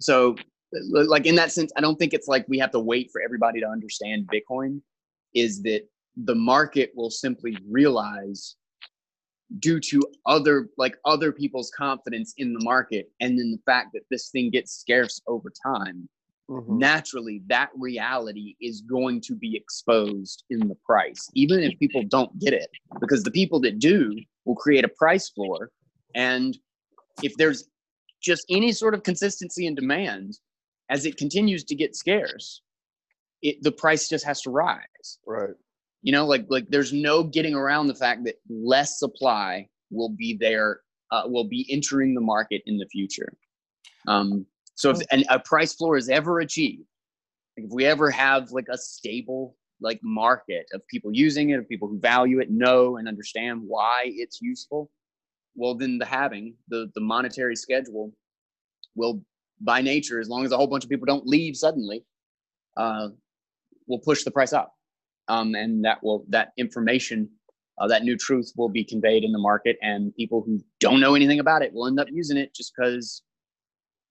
[0.00, 0.36] so
[0.90, 3.60] like in that sense, I don't think it's like we have to wait for everybody
[3.60, 4.80] to understand Bitcoin.
[5.34, 5.82] Is that
[6.16, 8.56] the market will simply realize
[9.58, 14.02] due to other like other people's confidence in the market and then the fact that
[14.10, 16.08] this thing gets scarce over time
[16.50, 16.78] mm-hmm.
[16.78, 22.36] naturally that reality is going to be exposed in the price even if people don't
[22.38, 25.70] get it because the people that do will create a price floor
[26.14, 26.58] and
[27.22, 27.68] if there's
[28.22, 30.38] just any sort of consistency in demand
[30.90, 32.62] as it continues to get scarce,
[33.42, 35.18] it the price just has to rise.
[35.26, 35.54] Right.
[36.02, 40.36] You know, like like there's no getting around the fact that less supply will be
[40.38, 43.32] there, uh, will be entering the market in the future.
[44.08, 46.82] Um, so if an, a price floor is ever achieved,
[47.56, 51.88] if we ever have like a stable like market of people using it, of people
[51.88, 54.90] who value it, know and understand why it's useful,
[55.54, 58.12] well then the having the the monetary schedule
[58.94, 59.22] will
[59.64, 62.04] by nature, as long as a whole bunch of people don't leave suddenly,
[62.76, 63.08] uh,
[63.86, 64.74] will push the price up.
[65.28, 67.30] Um, and that will that information,
[67.78, 71.14] uh, that new truth will be conveyed in the market, and people who don't know
[71.14, 73.22] anything about it will end up using it just because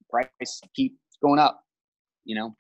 [0.10, 1.64] price keeps going up.
[2.26, 2.56] You know.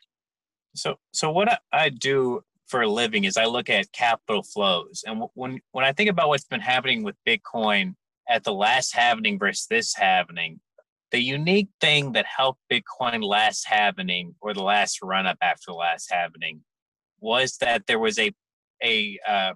[0.75, 5.23] So, so what I do for a living is I look at capital flows, and
[5.33, 7.95] when when I think about what's been happening with Bitcoin
[8.29, 10.59] at the last halvening versus this halvening,
[11.13, 15.73] the unique thing that helped Bitcoin last happening or the last run up after the
[15.73, 16.61] last happening
[17.19, 18.31] was that there was a
[18.83, 19.53] a uh,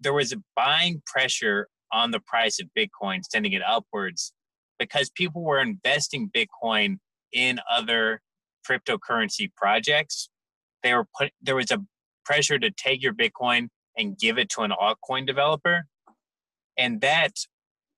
[0.00, 4.32] there was a buying pressure on the price of Bitcoin, sending it upwards,
[4.78, 6.96] because people were investing Bitcoin
[7.30, 8.22] in other
[8.68, 10.30] cryptocurrency projects.
[10.82, 11.84] They were put there was a
[12.24, 15.84] pressure to take your Bitcoin and give it to an altcoin developer,
[16.78, 17.32] and that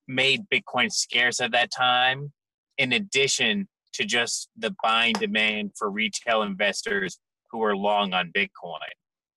[0.08, 2.32] made Bitcoin scarce at that time.
[2.80, 7.18] In addition to just the buying demand for retail investors
[7.50, 8.78] who are long on Bitcoin,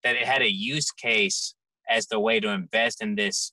[0.06, 1.53] that it had a use case
[1.89, 3.51] as the way to invest in this.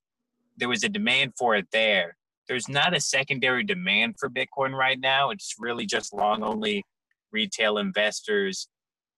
[0.57, 2.17] There was a demand for it there.
[2.47, 5.31] There's not a secondary demand for Bitcoin right now.
[5.31, 6.85] It's really just long only
[7.33, 8.69] retail investors,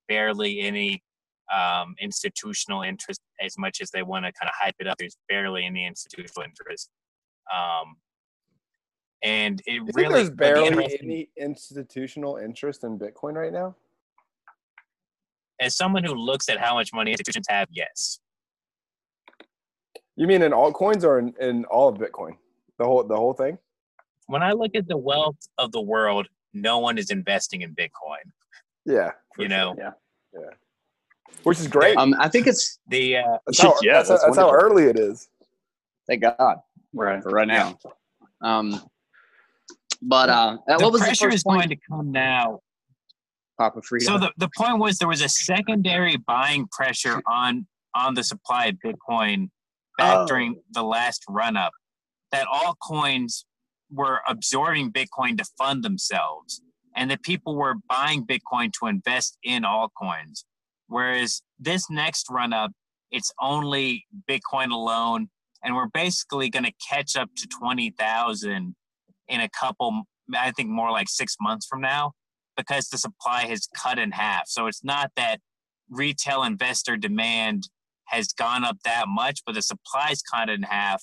[0.08, 1.02] barely any
[1.54, 4.96] um, institutional interest as much as they want to kind of hype it up.
[4.98, 6.88] There's barely any institutional interest.
[7.52, 7.96] Um,
[9.22, 13.74] and it you really there's barely any institutional interest in Bitcoin right now.
[15.60, 18.18] As someone who looks at how much money institutions have, yes.
[20.16, 22.36] You mean in altcoins or in, in all of Bitcoin?
[22.78, 23.58] The whole the whole thing?
[24.26, 28.24] When I look at the wealth of the world, no one is investing in Bitcoin.
[28.84, 29.12] Yeah.
[29.38, 29.74] You know.
[29.78, 29.92] Yeah.
[30.34, 30.50] Yeah.
[31.44, 31.96] Which is great.
[31.96, 34.98] Um, I think it's The uh, that's how, yeah, that's, that's that's how early it
[34.98, 35.28] is.
[36.06, 36.58] thank God
[36.92, 37.22] Right.
[37.22, 37.78] for right now.
[38.42, 38.82] Um,
[40.02, 41.60] but uh, the what was the pressure first is point?
[41.60, 42.60] going to come now
[43.58, 44.02] Papa Frito.
[44.02, 48.66] So the, the point was there was a secondary buying pressure on on the supply
[48.66, 49.50] of Bitcoin
[49.98, 50.26] back Oh.
[50.26, 51.72] during the last run up
[52.32, 53.44] that altcoins
[53.90, 56.62] were absorbing Bitcoin to fund themselves
[56.96, 60.44] and that people were buying Bitcoin to invest in altcoins.
[60.88, 62.72] Whereas this next run up,
[63.10, 65.28] it's only Bitcoin alone,
[65.62, 68.74] and we're basically going to catch up to 20,000
[69.32, 70.02] in a couple,
[70.36, 72.12] I think more like six months from now
[72.56, 74.42] because the supply has cut in half.
[74.46, 75.38] So it's not that
[75.88, 77.68] retail investor demand
[78.06, 81.02] has gone up that much, but the supply's cut in half.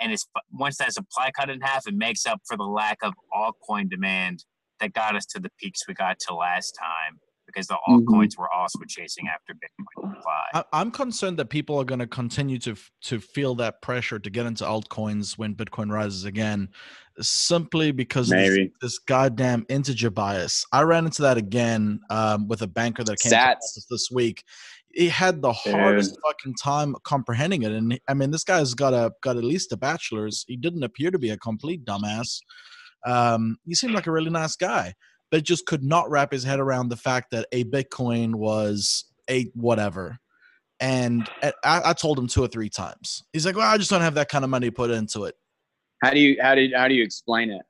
[0.00, 3.12] And it's once that supply cut in half, it makes up for the lack of
[3.34, 4.44] altcoin demand
[4.80, 7.20] that got us to the peaks we got to last time
[7.56, 8.04] because the Mhm.
[8.06, 10.44] altcoins were also chasing after Bitcoin supply.
[10.52, 14.30] I, I'm concerned that people are going to continue to to feel that pressure to
[14.30, 16.68] get into altcoins when Bitcoin rises again,
[17.20, 20.66] simply because of this, this goddamn integer bias.
[20.72, 23.56] I ran into that again um, with a banker that came to Sats.
[23.56, 24.44] office this week.
[24.92, 29.12] He had the hardest fucking time comprehending it, and I mean, this guy's got a
[29.22, 30.44] got at least a bachelor's.
[30.46, 32.40] He didn't appear to be a complete dumbass.
[33.06, 34.94] Um, he seemed like a really nice guy,
[35.30, 39.50] but just could not wrap his head around the fact that a Bitcoin was a
[39.54, 40.18] whatever.
[40.80, 43.22] And I, I told him two or three times.
[43.32, 45.34] He's like, "Well, I just don't have that kind of money put into it."
[46.04, 47.62] How do you how do how do you explain it?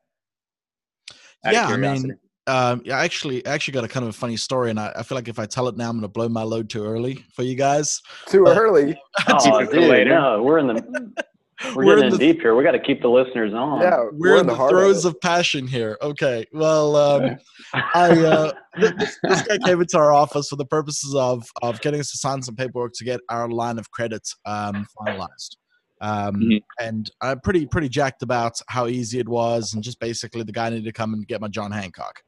[1.44, 4.12] Out yeah, I mean, um, yeah, I actually, I actually got a kind of a
[4.12, 6.08] funny story, and I, I feel like if I tell it now, I'm going to
[6.08, 8.00] blow my load too early for you guys.
[8.26, 9.00] Too But- early.
[9.28, 10.10] Oh, Keep dude, later.
[10.10, 11.24] no, we're in the
[11.74, 12.54] we're, We're getting in in the- deep here.
[12.54, 13.80] We got to keep the listeners on.
[13.80, 15.08] Yeah, We're, in the, heart of throes it.
[15.08, 15.96] of, passion here.
[16.02, 17.36] Okay, well, um,
[17.72, 22.00] I uh, this, this guy came into our office for the purposes of of getting
[22.00, 25.56] us to sign some paperwork to get our line of credit um, finalized.
[26.02, 26.60] Um, Mhm.
[26.78, 30.68] And I'm pretty pretty jacked about how easy it was, and just basically the guy
[30.68, 32.22] needed to come and get my John Hancock.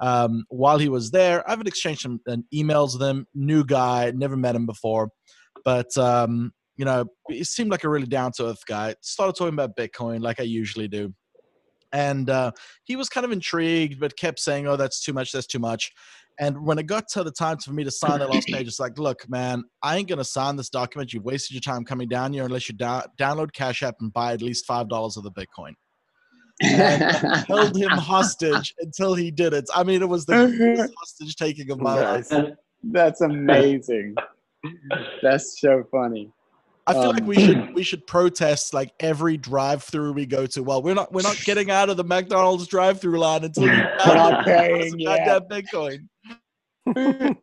[0.00, 3.26] Um, while he was there, I've exchanged some uh, emails with him.
[3.34, 5.10] New guy, never met him before,
[5.66, 8.94] but um, you know, he seemed like a really down to earth guy.
[9.00, 11.14] Started talking about Bitcoin like I usually do
[11.94, 12.50] and uh,
[12.82, 15.92] he was kind of intrigued but kept saying oh that's too much that's too much
[16.40, 18.80] and when it got to the time for me to sign that last page it's
[18.80, 22.32] like look man i ain't gonna sign this document you've wasted your time coming down
[22.32, 25.30] here unless you da- download cash app and buy at least five dollars of the
[25.30, 25.72] bitcoin
[27.48, 31.80] held him hostage until he did it i mean it was the hostage taking of
[31.80, 32.30] my life
[32.92, 34.14] That's amazing.
[35.22, 36.30] That's so funny.
[36.86, 40.62] I feel like Um, we should we should protest like every drive-through we go to.
[40.62, 44.44] Well, we're not we're not getting out of the McDonald's drive-through line until We're not
[44.44, 46.08] download paying some Bitcoin.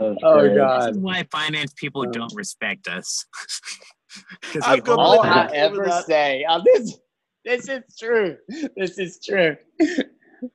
[0.00, 0.48] Oh great.
[0.48, 0.90] This God.
[0.90, 3.24] is why finance people Um, don't respect us.
[4.64, 6.98] I've got All I ever say, uh, this,
[7.44, 8.36] this is true.
[8.76, 9.56] This is true.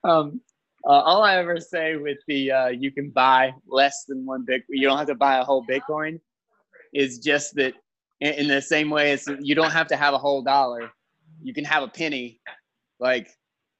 [0.04, 0.41] um,
[0.86, 4.64] uh, all I ever say with the uh, you can buy less than one Bitcoin,
[4.70, 6.20] you don't have to buy a whole Bitcoin,
[6.93, 7.74] is just that
[8.24, 10.91] in, in the same way as you don't have to have a whole dollar,
[11.43, 12.39] you can have a penny,
[12.99, 13.30] like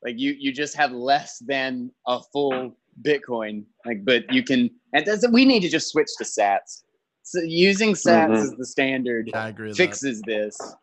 [0.04, 5.06] like you you just have less than a full Bitcoin, like but you can And
[5.06, 6.84] that's, we need to just switch to Sats.
[7.24, 8.34] So using Sats mm-hmm.
[8.34, 10.28] as the standard yeah, I agree fixes that.
[10.28, 10.76] this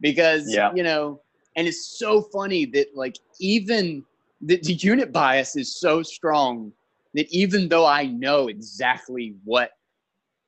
[0.00, 0.72] because yeah.
[0.74, 1.20] you know,
[1.56, 4.04] and it's so funny that like even
[4.40, 6.72] the, the unit bias is so strong
[7.14, 9.72] that even though I know exactly what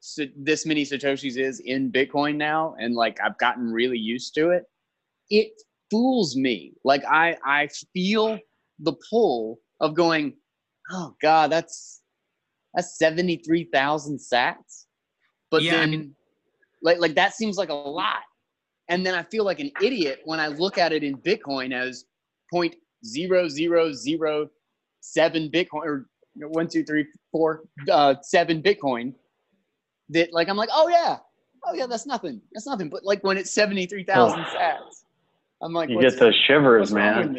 [0.01, 4.51] so this many satoshis is in bitcoin now and like i've gotten really used to
[4.51, 4.64] it
[5.30, 5.53] it
[5.90, 6.72] fools me.
[6.84, 8.38] Like i i feel
[8.78, 10.34] the pull of going
[10.90, 12.03] oh god that's
[12.74, 14.84] that's 73000 sats.
[15.51, 16.14] But yeah, then I mean,
[16.82, 18.22] like like that seems like a lot.
[18.88, 22.07] And then i feel like an idiot when i look at it in bitcoin as
[22.53, 22.74] point
[23.05, 24.48] zero zero zero
[25.01, 29.14] seven bitcoin or one two three four uh, seven bitcoin
[30.11, 31.18] that like I'm like, oh yeah,
[31.66, 32.88] oh yeah, that's nothing, that's nothing.
[32.88, 34.56] But like when it's seventy three thousand oh.
[34.56, 35.04] sats,
[35.62, 37.36] I'm like, you get the shivers, man.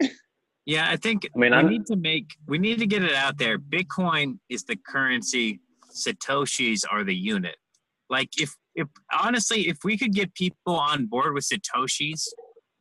[0.66, 3.14] yeah, I think I mean, we I'm, need to make we need to get it
[3.14, 3.58] out there.
[3.58, 5.60] Bitcoin is the currency.
[5.90, 7.56] Satoshis are the unit.
[8.10, 12.22] Like if if honestly, if we could get people on board with Satoshis,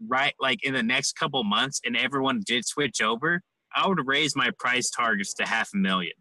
[0.05, 3.41] right, like in the next couple months, and everyone did switch over,
[3.75, 6.13] I would raise my price targets to half a million.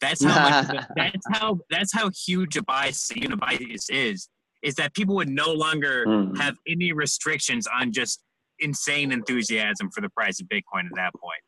[0.00, 4.28] That's how much, that's how that's how huge a bias unit bias is.
[4.62, 6.36] Is that people would no longer mm.
[6.38, 8.20] have any restrictions on just
[8.58, 11.40] insane enthusiasm for the price of Bitcoin at that point.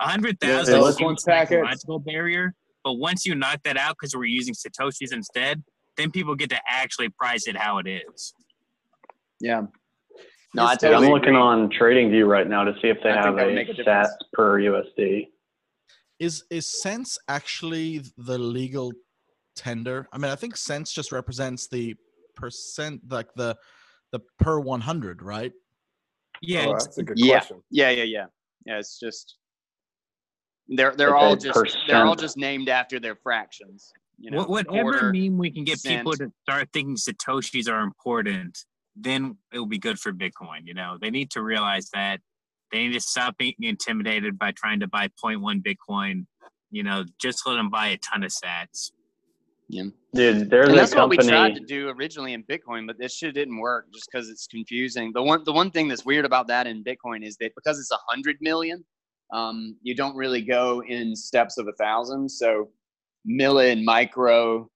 [0.00, 2.54] A hundred thousand yeah, is a psychological barrier,
[2.84, 5.62] but once you knock that out because we're using satoshis instead,
[5.96, 8.34] then people get to actually price it how it is.
[9.40, 9.62] Yeah.
[10.54, 11.40] No, I totally I'm looking agree.
[11.40, 15.28] on TradingView right now to see if they I have a, a sats per USD
[16.18, 18.92] is is cents actually the legal
[19.54, 20.08] tender?
[20.12, 21.94] I mean, I think cents just represents the
[22.34, 23.56] percent, like the
[24.12, 25.52] the per one hundred, right?
[26.42, 27.38] Yeah, oh, that's a good yeah.
[27.38, 27.62] question.
[27.70, 28.26] Yeah, yeah, yeah,
[28.64, 28.78] yeah.
[28.78, 29.36] It's just
[30.68, 31.82] they're they're it's all just percent.
[31.88, 33.92] they're all just named after their fractions.
[34.18, 35.98] You know, whatever quarter, meme we can get cent.
[35.98, 38.58] people to start thinking satoshis are important,
[38.94, 40.64] then it will be good for Bitcoin.
[40.64, 42.20] You know, they need to realize that
[42.72, 46.26] they need to stop being intimidated by trying to buy 0.1 Bitcoin.
[46.70, 48.90] You know, just let them buy a ton of sats.
[49.68, 49.84] Yeah.
[50.14, 51.18] Dude, there's and that's company...
[51.18, 54.28] what we tried to do originally in Bitcoin, but this shit didn't work just because
[54.28, 55.12] it's confusing.
[55.12, 57.90] The one the one thing that's weird about that in Bitcoin is that because it's
[57.90, 58.84] a hundred million,
[59.32, 62.30] um, you don't really go in steps of a thousand.
[62.30, 62.70] So
[63.28, 64.68] milli and micro,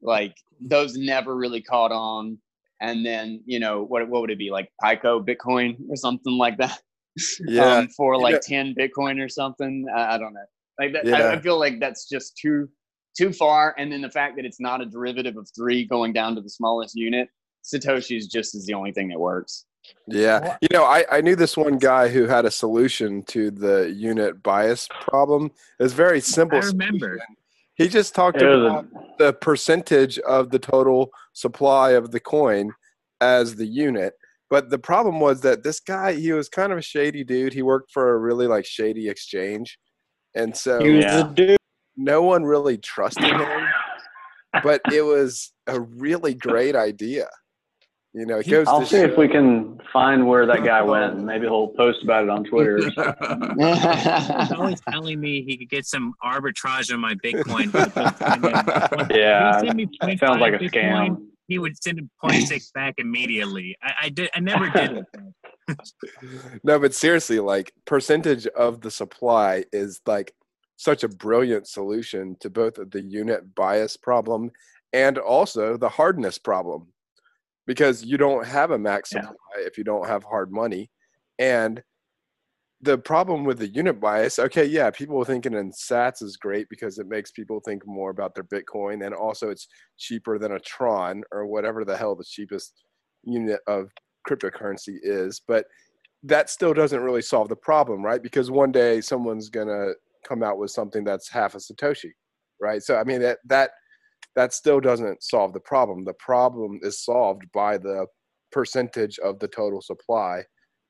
[0.00, 2.38] like those never really caught on.
[2.80, 6.56] And then, you know, what what would it be like Pico Bitcoin or something like
[6.58, 6.80] that?
[7.46, 7.76] yeah.
[7.76, 8.64] Um, for like yeah.
[8.64, 9.86] 10 Bitcoin or something.
[9.94, 10.44] I, I don't know.
[10.78, 11.16] Like that, yeah.
[11.16, 12.68] I, I, feel like that's just too
[13.16, 13.74] too far.
[13.78, 16.48] And then the fact that it's not a derivative of three going down to the
[16.48, 17.28] smallest unit,
[17.62, 19.66] Satoshi is just is the only thing that works.
[20.06, 20.56] Yeah.
[20.60, 24.42] You know, I, I knew this one guy who had a solution to the unit
[24.42, 25.50] bias problem.
[25.78, 26.58] It was very simple.
[26.58, 27.18] I remember.
[27.18, 27.36] Solution.
[27.74, 28.86] He just talked about
[29.18, 32.72] the percentage of the total supply of the coin
[33.20, 34.14] as the unit
[34.52, 37.54] but the problem was that this guy, he was kind of a shady dude.
[37.54, 39.78] He worked for a really like shady exchange,
[40.34, 41.32] and so yeah.
[41.96, 43.66] no one really trusted him.
[44.62, 47.28] but it was a really great idea.
[48.12, 48.68] You know, it goes.
[48.68, 49.04] I'll see show.
[49.04, 51.14] if we can find where that guy went.
[51.14, 52.76] And maybe he'll post about it on Twitter.
[52.84, 57.72] He's always telling me he could get some arbitrage on my Bitcoin.
[59.16, 59.60] yeah,
[60.18, 60.70] sounds like a Bitcoin.
[60.70, 63.76] scam he would send a point six back immediately.
[63.82, 64.30] I, I did.
[64.34, 65.04] I never did
[65.68, 65.78] it.
[66.64, 70.34] no, but seriously, like percentage of the supply is like
[70.76, 74.50] such a brilliant solution to both the unit bias problem
[74.92, 76.88] and also the hardness problem
[77.66, 79.66] because you don't have a max supply yeah.
[79.66, 80.90] if you don't have hard money
[81.38, 81.82] and
[82.82, 86.98] the problem with the unit bias, okay, yeah, people thinking in sats is great because
[86.98, 89.68] it makes people think more about their Bitcoin and also it's
[89.98, 92.82] cheaper than a Tron or whatever the hell the cheapest
[93.22, 93.88] unit of
[94.28, 95.40] cryptocurrency is.
[95.46, 95.66] But
[96.24, 98.22] that still doesn't really solve the problem, right?
[98.22, 99.92] Because one day someone's gonna
[100.26, 102.10] come out with something that's half a Satoshi,
[102.60, 102.82] right?
[102.82, 103.70] So I mean that that
[104.34, 106.04] that still doesn't solve the problem.
[106.04, 108.06] The problem is solved by the
[108.50, 110.42] percentage of the total supply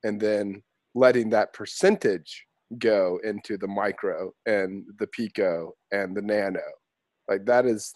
[0.03, 0.61] and then
[0.95, 2.45] letting that percentage
[2.77, 6.61] go into the micro and the pico and the nano.
[7.27, 7.93] Like that is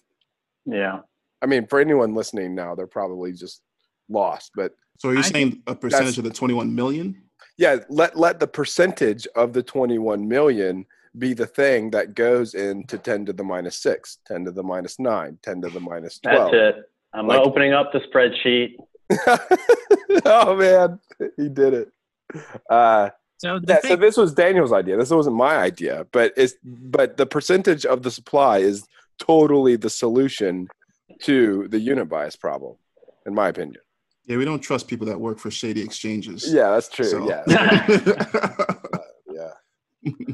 [0.66, 1.00] yeah.
[1.42, 3.62] I mean for anyone listening now they're probably just
[4.10, 7.22] lost but so you're I saying a percentage of the 21 million?
[7.58, 10.86] Yeah let let the percentage of the 21 million
[11.18, 15.00] be the thing that goes into 10 to the minus 6 10 to the minus
[15.00, 16.92] 9 10 to the minus 12 that's it.
[17.14, 18.76] I'm like, opening up the spreadsheet.
[20.26, 21.00] Oh man
[21.38, 21.92] he did it
[22.70, 24.98] uh, so yeah, thing- so this was Daniel's idea.
[24.98, 28.86] This wasn't my idea, but it's but the percentage of the supply is
[29.20, 30.68] totally the solution
[31.24, 32.76] to the unit bias problem,
[33.26, 33.82] in my opinion.
[34.26, 36.52] Yeah, we don't trust people that work for shady exchanges.
[36.52, 37.06] Yeah, that's true.
[37.06, 37.30] So.
[37.30, 37.44] Yeah.
[39.32, 40.34] yeah.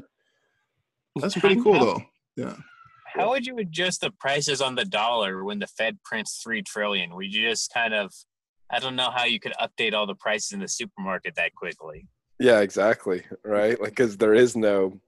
[1.16, 2.04] That's pretty cool though.
[2.36, 2.56] Yeah.
[3.06, 7.14] How would you adjust the prices on the dollar when the Fed prints three trillion?
[7.16, 8.12] Would you just kind of
[8.72, 12.08] I don't know how you could update all the prices in the supermarket that quickly.
[12.40, 13.24] Yeah, exactly.
[13.44, 13.80] Right.
[13.80, 15.00] Like, because there is no,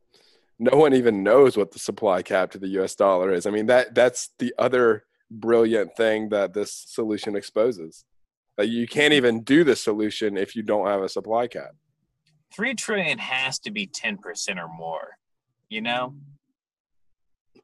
[0.60, 2.96] no one even knows what the supply cap to the U.S.
[2.96, 3.46] dollar is.
[3.46, 8.06] I mean, that that's the other brilliant thing that this solution exposes.
[8.58, 11.76] Like, you can't even do the solution if you don't have a supply cap.
[12.54, 15.18] Three trillion has to be ten percent or more.
[15.68, 16.16] You know.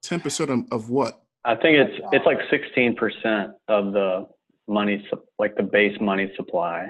[0.01, 1.21] Ten percent of what?
[1.45, 4.27] I think it's it's like sixteen percent of the
[4.67, 5.07] money,
[5.39, 6.89] like the base money supply.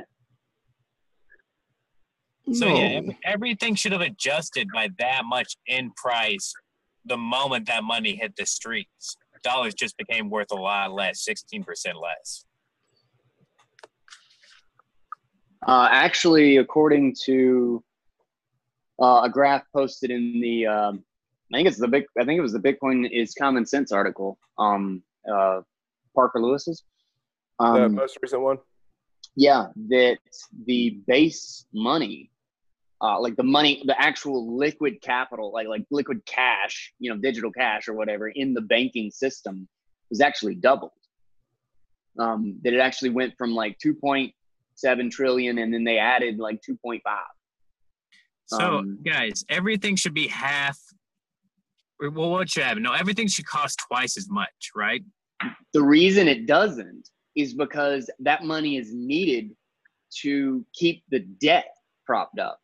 [2.54, 2.76] So no.
[2.76, 6.54] yeah, everything should have adjusted by that much in price
[7.06, 9.16] the moment that money hit the streets.
[9.44, 12.46] Dollars just became worth a lot less, sixteen percent less.
[15.66, 17.84] Uh, actually, according to
[19.02, 21.04] uh, a graph posted in the, um,
[21.54, 24.38] I think it's the big, I think it was the Bitcoin is Common Sense article,
[24.58, 25.62] um, uh,
[26.16, 26.84] Parker Lewis's.
[27.62, 28.58] Um, the most recent one.
[29.36, 30.18] Yeah, that
[30.66, 32.32] the base money,
[33.02, 37.52] uh, like the money, the actual liquid capital, like like liquid cash, you know, digital
[37.52, 39.68] cash or whatever, in the banking system,
[40.10, 40.92] was actually doubled.
[42.20, 47.00] Um, that it actually went from like 2.7 trillion, and then they added like 2.5.
[48.48, 50.78] So, um, guys, everything should be half.
[52.02, 52.84] Well, what should happen?
[52.84, 55.04] No, everything should cost twice as much, right?
[55.74, 59.52] The reason it doesn't is because that money is needed
[60.22, 61.68] to keep the debt
[62.06, 62.60] propped up.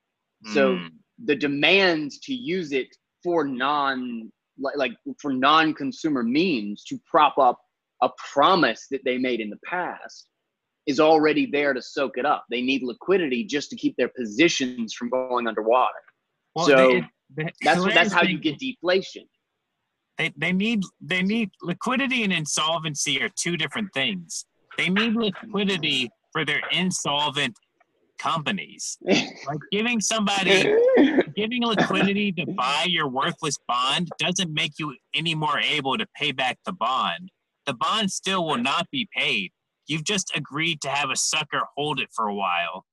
[0.45, 0.53] Mm.
[0.53, 0.87] So hmm.
[1.23, 2.87] the demand to use it
[3.23, 4.91] for non like, like
[5.21, 7.59] for non-consumer means to prop up
[8.01, 10.27] a promise that they made in the past
[10.87, 12.45] is already there to soak it up.
[12.49, 15.91] They need liquidity just to keep their positions from going underwater.
[16.55, 19.25] Well, so they, they, that's that's how you get deflation.
[20.17, 24.45] They, they need they need liquidity and insolvency are two different things.
[24.77, 27.55] They need liquidity for their insolvent
[28.17, 28.97] companies.
[29.03, 30.73] like giving somebody
[31.35, 36.31] giving liquidity to buy your worthless bond doesn't make you any more able to pay
[36.31, 37.29] back the bond.
[37.65, 39.51] The bond still will not be paid.
[39.87, 42.85] You've just agreed to have a sucker hold it for a while.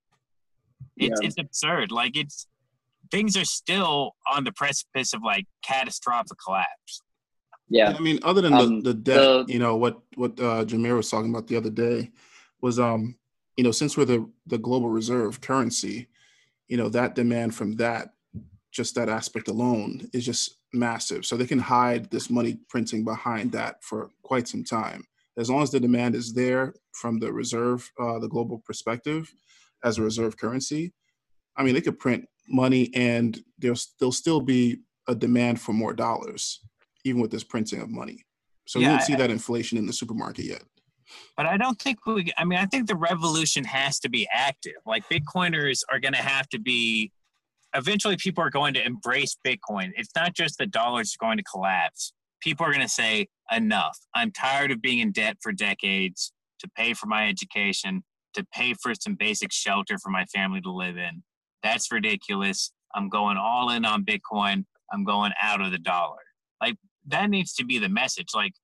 [0.97, 1.29] It's yeah.
[1.29, 1.91] it's absurd.
[1.91, 2.47] Like it's
[3.11, 7.01] things are still on the precipice of like catastrophic collapse.
[7.69, 7.95] Yeah.
[7.97, 10.97] I mean, other than um, the, the debt, the, you know, what what uh Jameer
[10.97, 12.11] was talking about the other day
[12.61, 13.17] was um,
[13.57, 16.09] you know, since we're the the global reserve currency,
[16.69, 18.11] you know, that demand from that,
[18.73, 21.25] just that aspect alone is just massive.
[21.25, 25.05] So they can hide this money printing behind that for quite some time.
[25.37, 29.33] As long as the demand is there from the reserve, uh, the global perspective,
[29.83, 30.93] as a reserve currency,
[31.57, 35.93] I mean, they could print money and there's there'll still be a demand for more
[35.93, 36.61] dollars
[37.05, 38.25] even with this printing of money.
[38.67, 40.63] So yeah, we don't see that inflation in the supermarket yet.
[41.37, 44.75] But I don't think we, I mean, I think the revolution has to be active.
[44.87, 47.13] Like Bitcoiners are going to have to be,
[47.75, 49.91] eventually, people are going to embrace Bitcoin.
[49.97, 52.15] It's not just the dollars going to collapse.
[52.41, 53.99] People are going to say, enough.
[54.15, 58.75] I'm tired of being in debt for decades to pay for my education, to pay
[58.75, 61.23] for some basic shelter for my family to live in.
[61.63, 62.73] That's ridiculous.
[62.95, 64.65] I'm going all in on Bitcoin.
[64.93, 66.23] I'm going out of the dollar.
[66.61, 66.77] Like
[67.07, 68.29] that needs to be the message.
[68.35, 68.55] Like,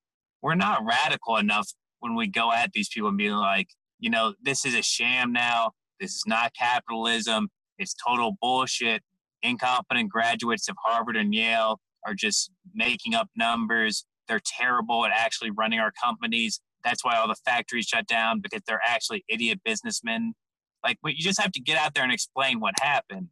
[0.43, 1.69] we're not radical enough
[2.01, 3.69] when we go at these people and be like,
[3.99, 5.73] you know, this is a sham now.
[6.01, 7.49] This is not capitalism.
[7.79, 9.03] It's total bullshit.
[9.43, 14.05] Incompetent graduates of Harvard and Yale are just making up numbers.
[14.29, 16.61] They're terrible at actually running our companies.
[16.83, 20.35] That's why all the factories shut down because they're actually idiot businessmen.
[20.83, 23.29] Like, but you just have to get out there and explain what happened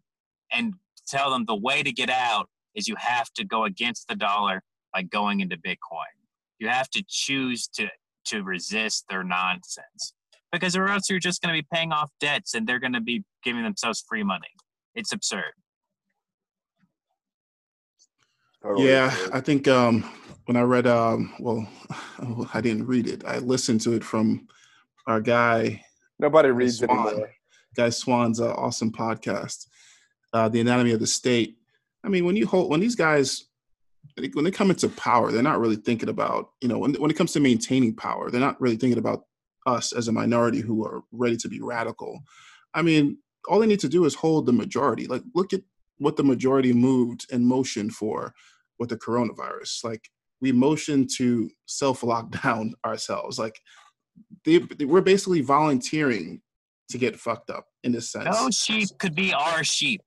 [0.53, 0.75] and
[1.07, 4.63] tell them the way to get out is you have to go against the dollar
[4.93, 6.13] by going into Bitcoin.
[6.59, 7.89] You have to choose to
[8.27, 10.13] to resist their nonsense
[10.53, 13.01] because or else you're just going to be paying off debts and they're going to
[13.01, 14.49] be giving themselves free money.
[14.95, 15.53] It's absurd.
[18.77, 20.03] Yeah, I think um,
[20.47, 21.67] when I read, um, well,
[22.55, 23.25] I didn't read it.
[23.25, 24.49] I listened to it from
[25.07, 25.83] our guy.
[26.19, 27.31] Nobody reads Swan, it anymore.
[27.77, 29.69] Guy Swan's uh, awesome podcast,
[30.33, 31.59] uh, "The Anatomy of the State."
[32.03, 33.45] I mean, when you hold when these guys
[34.33, 37.17] when they come into power, they're not really thinking about, you know, when, when it
[37.17, 39.25] comes to maintaining power, they're not really thinking about
[39.67, 42.21] us as a minority who are ready to be radical.
[42.75, 43.19] I mean,
[43.49, 45.07] all they need to do is hold the majority.
[45.07, 45.61] Like, look at
[45.99, 48.35] what the majority moved in motion for
[48.79, 49.85] with the coronavirus.
[49.85, 50.09] Like,
[50.41, 53.39] we motion to self lockdown ourselves.
[53.39, 53.61] Like
[54.45, 56.41] they, they, we're basically volunteering
[56.91, 58.37] to get fucked up in this sense.
[58.41, 60.03] No sheep could be our sheep.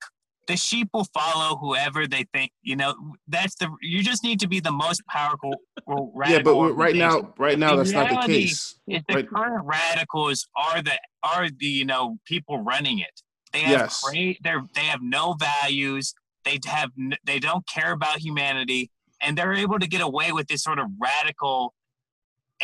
[0.48, 2.52] The sheep will follow whoever they think.
[2.62, 2.96] You know,
[3.28, 3.70] that's the.
[3.82, 5.54] You just need to be the most powerful.
[5.88, 6.12] Radical.
[6.28, 8.80] Yeah, but right now, right now, that's not the case.
[8.88, 9.30] The right.
[9.30, 13.22] current radicals are the are the you know people running it.
[13.54, 14.02] They have yes.
[14.04, 14.39] great.
[14.44, 16.14] They're they have no values.
[16.44, 16.89] They have
[17.26, 18.89] they don't care about humanity,
[19.22, 21.74] and they're able to get away with this sort of radical,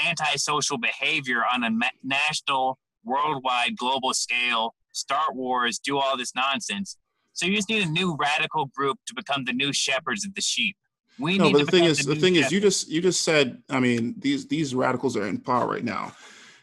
[0.04, 1.70] antisocial behavior on a
[2.04, 6.98] national worldwide, global scale, start wars, do all this nonsense.
[7.38, 10.42] So you just need a new radical group to become the new shepherds of the
[10.42, 10.76] sheep.
[11.20, 12.48] We no, but the thing is, the, the thing shepherds.
[12.48, 15.84] is, you just you just said, I mean, these these radicals are in power right
[15.84, 16.14] now.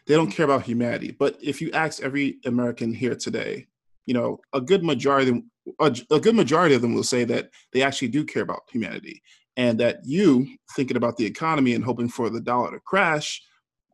[0.05, 1.11] They don't care about humanity.
[1.11, 3.67] But if you ask every American here today,
[4.05, 5.43] you know, a good majority
[5.79, 9.21] a, a good majority of them will say that they actually do care about humanity,
[9.55, 10.45] and that you
[10.75, 13.41] thinking about the economy and hoping for the dollar to crash,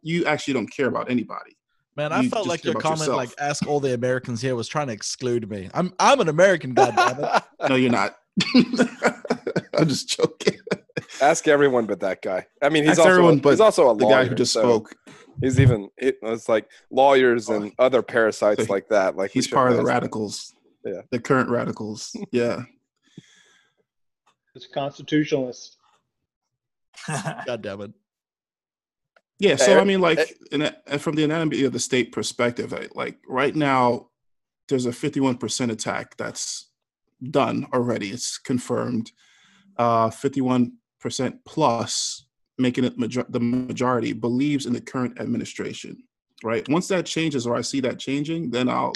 [0.01, 1.55] you actually don't care about anybody.
[2.01, 3.17] Man, I felt like your comment, yourself.
[3.17, 5.69] like "ask all the Americans here," was trying to exclude me.
[5.71, 7.43] I'm I'm an American, goddammit.
[7.69, 8.17] no, you're not.
[9.77, 10.59] I'm just joking.
[11.21, 12.47] Ask everyone but that guy.
[12.59, 14.53] I mean, he's Ask also everyone, but he's also a the lawyer, guy who just
[14.53, 14.95] so spoke.
[15.43, 17.57] He's even it, it's like lawyers oh.
[17.57, 17.85] and oh.
[17.85, 19.15] other parasites so like that.
[19.15, 20.55] Like he's part of the radicals.
[20.83, 22.15] Yeah, the current radicals.
[22.31, 22.63] Yeah,
[24.55, 25.77] it's constitutionalist.
[27.07, 27.91] God damn it.
[29.41, 33.17] Yeah, so I mean, like, in a, from the anatomy of the state perspective, like
[33.27, 34.09] right now,
[34.69, 36.69] there's a 51% attack that's
[37.31, 38.11] done already.
[38.11, 39.11] It's confirmed.
[39.77, 40.71] Uh, 51%
[41.43, 42.25] plus,
[42.59, 46.03] making it major- the majority, believes in the current administration.
[46.43, 46.67] Right.
[46.69, 48.93] Once that changes, or I see that changing, then I'll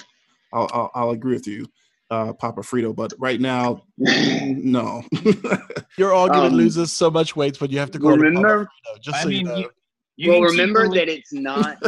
[0.54, 1.68] I'll I'll, I'll agree with you,
[2.12, 2.96] uh, Papa Frito.
[2.96, 5.04] But right now, no.
[5.98, 8.10] Your argument um, loses so much weight when you have to go.
[8.10, 9.70] Remember, to just I so mean, you know.
[10.18, 11.82] You, you well, remember that it's not.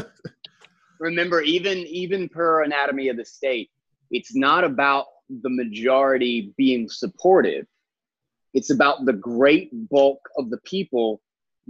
[1.00, 3.70] remember, even even per anatomy of the state,
[4.12, 7.66] it's not about the majority being supportive.
[8.54, 11.22] It's about the great bulk of the people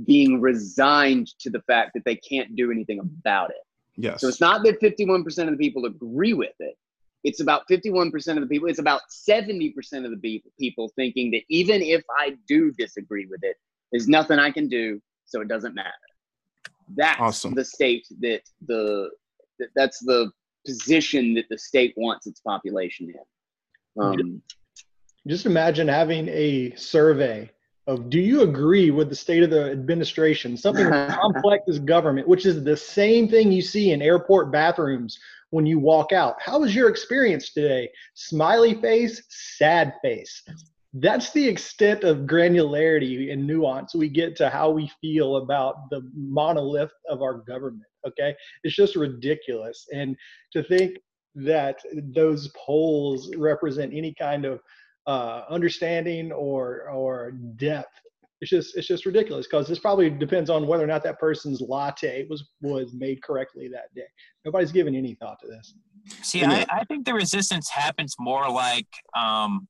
[0.05, 3.57] being resigned to the fact that they can't do anything about it.
[3.95, 4.21] Yes.
[4.21, 6.77] So it's not that 51% of the people agree with it.
[7.23, 8.69] It's about 51% of the people.
[8.69, 9.73] It's about 70%
[10.05, 13.57] of the people thinking that even if I do disagree with it,
[13.91, 15.89] there's nothing I can do, so it doesn't matter.
[16.95, 17.53] That's awesome.
[17.53, 19.09] the state that the
[19.59, 20.31] that, that's the
[20.65, 24.03] position that the state wants its population in.
[24.03, 24.41] Um,
[25.27, 27.49] Just imagine having a survey
[27.87, 32.27] of do you agree with the state of the administration, something as complex as government,
[32.27, 35.17] which is the same thing you see in airport bathrooms
[35.51, 36.35] when you walk out.
[36.41, 37.89] How was your experience today?
[38.13, 40.43] Smiley face, sad face
[40.93, 46.01] that's the extent of granularity and nuance we get to how we feel about the
[46.15, 48.35] monolith of our government okay?
[48.63, 49.87] It's just ridiculous.
[49.93, 50.15] And
[50.53, 50.97] to think
[51.35, 51.77] that
[52.15, 54.59] those polls represent any kind of
[55.05, 57.93] uh, understanding or or depth
[58.41, 61.61] it's just it's just ridiculous because this probably depends on whether or not that person's
[61.61, 64.05] latte was was made correctly that day.
[64.45, 65.73] Nobody's given any thought to this.
[66.21, 69.67] See I, I think the resistance happens more like um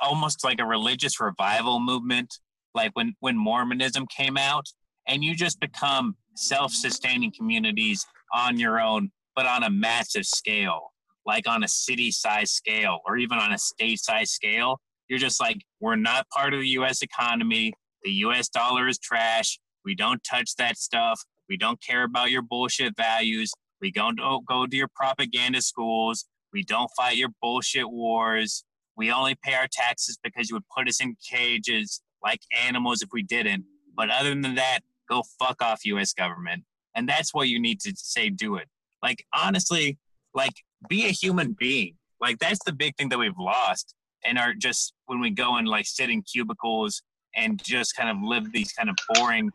[0.00, 2.34] almost like a religious revival movement,
[2.74, 4.66] like when when Mormonism came out,
[5.06, 10.92] and you just become self-sustaining communities on your own, but on a massive scale,
[11.26, 14.80] like on a city-size scale or even on a state-size scale.
[15.08, 17.02] You're just like, we're not part of the U.S.
[17.02, 17.72] economy.
[18.04, 18.48] The U.S.
[18.48, 19.58] dollar is trash.
[19.84, 21.20] We don't touch that stuff.
[21.48, 23.50] We don't care about your bullshit values.
[23.80, 26.26] We don't oh, go to your propaganda schools.
[26.52, 28.64] We don't fight your bullshit wars.
[29.00, 33.08] We only pay our taxes because you would put us in cages like animals if
[33.14, 33.64] we didn't.
[33.96, 36.64] But other than that, go fuck off, US government.
[36.94, 38.68] And that's what you need to say, do it.
[39.02, 39.96] Like, honestly,
[40.34, 40.52] like,
[40.90, 41.94] be a human being.
[42.20, 45.66] Like, that's the big thing that we've lost and are just when we go and
[45.66, 47.00] like sit in cubicles
[47.34, 49.50] and just kind of live these kind of boring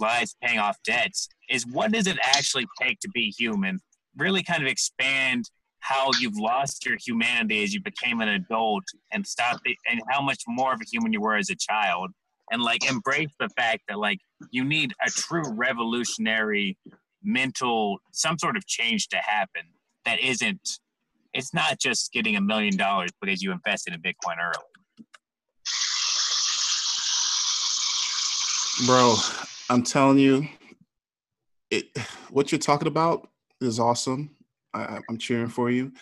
[0.00, 3.78] lives paying off debts is what does it actually take to be human?
[4.16, 5.48] Really kind of expand
[5.80, 10.20] how you've lost your humanity as you became an adult and stop it, and how
[10.20, 12.10] much more of a human you were as a child.
[12.52, 14.18] And like embrace the fact that like
[14.50, 16.76] you need a true revolutionary
[17.22, 19.62] mental some sort of change to happen
[20.04, 20.78] that isn't
[21.32, 25.06] it's not just getting a million dollars because you invested in bitcoin early.
[28.86, 29.16] Bro
[29.68, 30.48] i'm telling you
[31.70, 31.86] it
[32.30, 33.28] what you're talking about
[33.60, 34.30] is awesome
[34.74, 35.92] I, am cheering for you,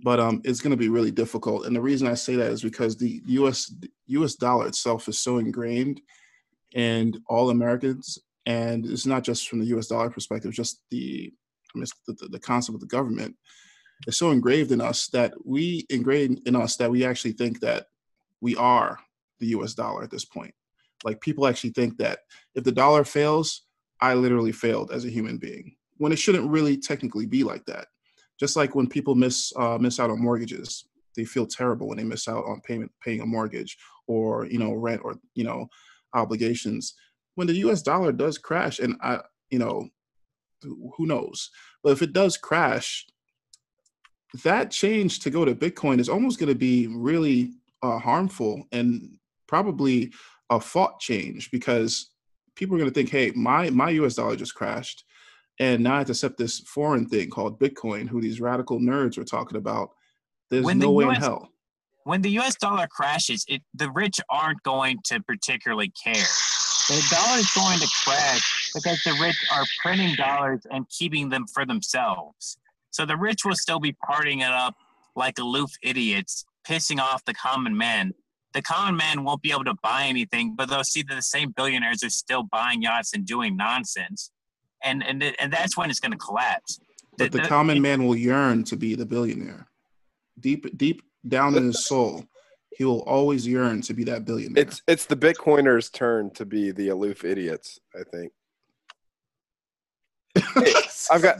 [0.00, 1.66] but um, it's going to be really difficult.
[1.66, 3.74] And the reason I say that is because the U.S.
[4.06, 4.34] U.S.
[4.34, 6.00] dollar itself is so ingrained
[6.74, 8.18] and all Americans.
[8.46, 9.88] And it's not just from the U.S.
[9.88, 11.32] dollar perspective, just the
[11.74, 13.36] the, the concept of the government
[14.06, 17.86] is so engraved in us that we ingrained in us that we actually think that
[18.40, 18.98] we are
[19.40, 20.54] the US dollar at this point.
[21.04, 22.20] Like people actually think that
[22.54, 23.62] if the dollar fails,
[24.00, 25.76] I literally failed as a human being.
[25.98, 27.88] When it shouldn't really technically be like that.
[28.38, 32.04] Just like when people miss uh, miss out on mortgages, they feel terrible when they
[32.04, 33.76] miss out on payment paying a mortgage
[34.06, 35.68] or you know rent or you know
[36.14, 36.94] obligations.
[37.34, 37.82] When the U.S.
[37.82, 39.20] dollar does crash, and I
[39.50, 39.88] you know
[40.62, 41.50] who knows,
[41.82, 43.06] but if it does crash,
[44.42, 49.18] that change to go to Bitcoin is almost going to be really uh, harmful and
[49.46, 50.12] probably
[50.50, 52.10] a fought change because
[52.54, 54.14] people are going to think, hey, my my U.S.
[54.14, 55.04] dollar just crashed,
[55.58, 59.16] and now I have to accept this foreign thing called Bitcoin, who these radical nerds
[59.16, 59.90] were talking about.
[60.50, 61.48] There's when no the way US, in hell.
[62.04, 62.54] When the U.S.
[62.56, 66.14] dollar crashes, it the rich aren't going to particularly care.
[66.88, 71.46] The dollar is going to crash because the rich are printing dollars and keeping them
[71.52, 72.58] for themselves.
[72.90, 74.74] So the rich will still be partying it up
[75.16, 78.12] like aloof idiots, pissing off the common man
[78.56, 81.52] the common man won't be able to buy anything, but they'll see that the same
[81.54, 84.30] billionaires are still buying yachts and doing nonsense,
[84.82, 86.80] and and and that's when it's going to collapse.
[87.18, 89.66] But the, the, the common man will yearn to be the billionaire,
[90.40, 92.24] deep deep down in his soul.
[92.70, 94.62] He will always yearn to be that billionaire.
[94.62, 97.80] It's it's the Bitcoiners' turn to be the aloof idiots.
[97.94, 98.32] I think.
[100.36, 100.72] hey,
[101.10, 101.38] I've got,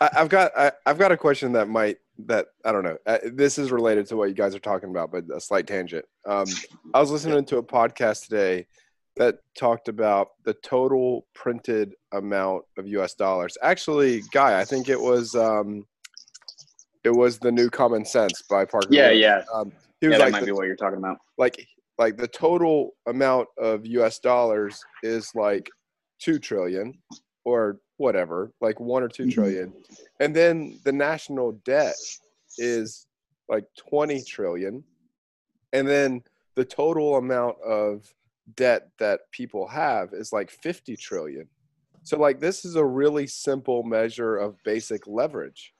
[0.00, 2.98] I, have got, I, have got a question that might that I don't know.
[3.06, 6.04] Uh, this is related to what you guys are talking about, but a slight tangent.
[6.24, 6.46] Um,
[6.94, 8.66] I was listening to a podcast today
[9.20, 13.12] that talked about the total printed amount of U.S.
[13.12, 13.58] dollars.
[13.62, 15.86] Actually, Guy, I think it was um,
[17.04, 18.88] it was the new Common Sense by Parker.
[18.90, 19.18] Yeah, Lewis.
[19.20, 19.42] yeah.
[19.52, 21.18] Um, he was yeah, like that might the, be what you're talking about.
[21.36, 21.66] Like,
[21.98, 24.20] like the total amount of U.S.
[24.20, 25.68] dollars is like
[26.18, 26.94] two trillion,
[27.44, 29.30] or whatever, like one or 2 mm-hmm.
[29.32, 29.74] trillion,
[30.18, 31.94] And then the national debt
[32.56, 33.06] is
[33.50, 34.82] like 20 trillion.
[35.74, 36.22] And then
[36.54, 38.10] the total amount of
[38.56, 41.48] debt that people have is like 50 trillion.
[42.02, 45.72] So like this is a really simple measure of basic leverage.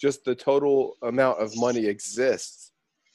[0.00, 2.72] Just the total amount of money exists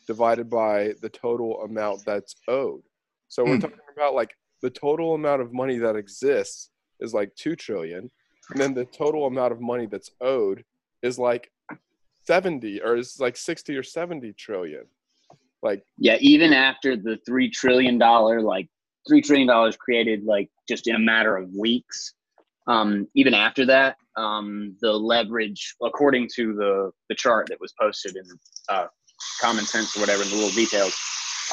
[0.07, 2.81] divided by the total amount that's owed.
[3.27, 3.61] So we're mm.
[3.61, 4.31] talking about like
[4.61, 8.09] the total amount of money that exists is like 2 trillion
[8.51, 10.63] and then the total amount of money that's owed
[11.01, 11.51] is like
[12.25, 14.83] 70 or is like 60 or 70 trillion
[15.61, 18.67] like yeah even after the 3 trillion dollar like
[19.09, 22.13] 3 trillion dollars created like just in a matter of weeks.
[22.67, 28.15] Um, even after that um, the leverage according to the the chart that was posted
[28.15, 28.23] in
[28.67, 28.87] uh,
[29.41, 30.95] common sense or whatever in the little details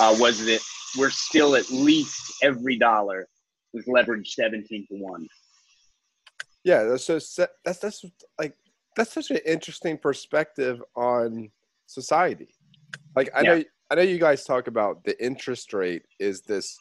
[0.00, 0.60] uh, was that
[0.98, 3.26] we're still at least every dollar
[3.72, 5.26] was leveraged 17 to 1
[6.64, 8.04] yeah that's just that's that's
[8.38, 8.54] like
[8.96, 11.50] that's such an interesting perspective on
[11.86, 12.48] society.
[13.14, 13.54] Like i yeah.
[13.54, 16.78] know i know you guys talk about the interest rate is this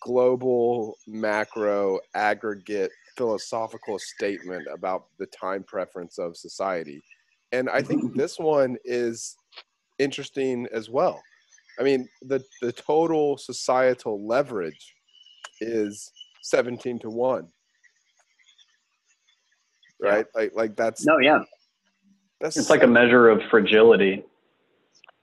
[0.00, 7.02] global macro aggregate philosophical statement about the time preference of society
[7.52, 8.18] and i think mm-hmm.
[8.18, 9.36] this one is
[9.98, 11.20] interesting as well
[11.78, 14.94] i mean the the total societal leverage
[15.60, 16.10] is
[16.42, 17.46] 17 to 1
[20.00, 20.26] right?
[20.34, 20.40] Yeah.
[20.40, 21.40] Like like that's no, yeah.
[22.40, 24.24] That's it's like a measure of fragility.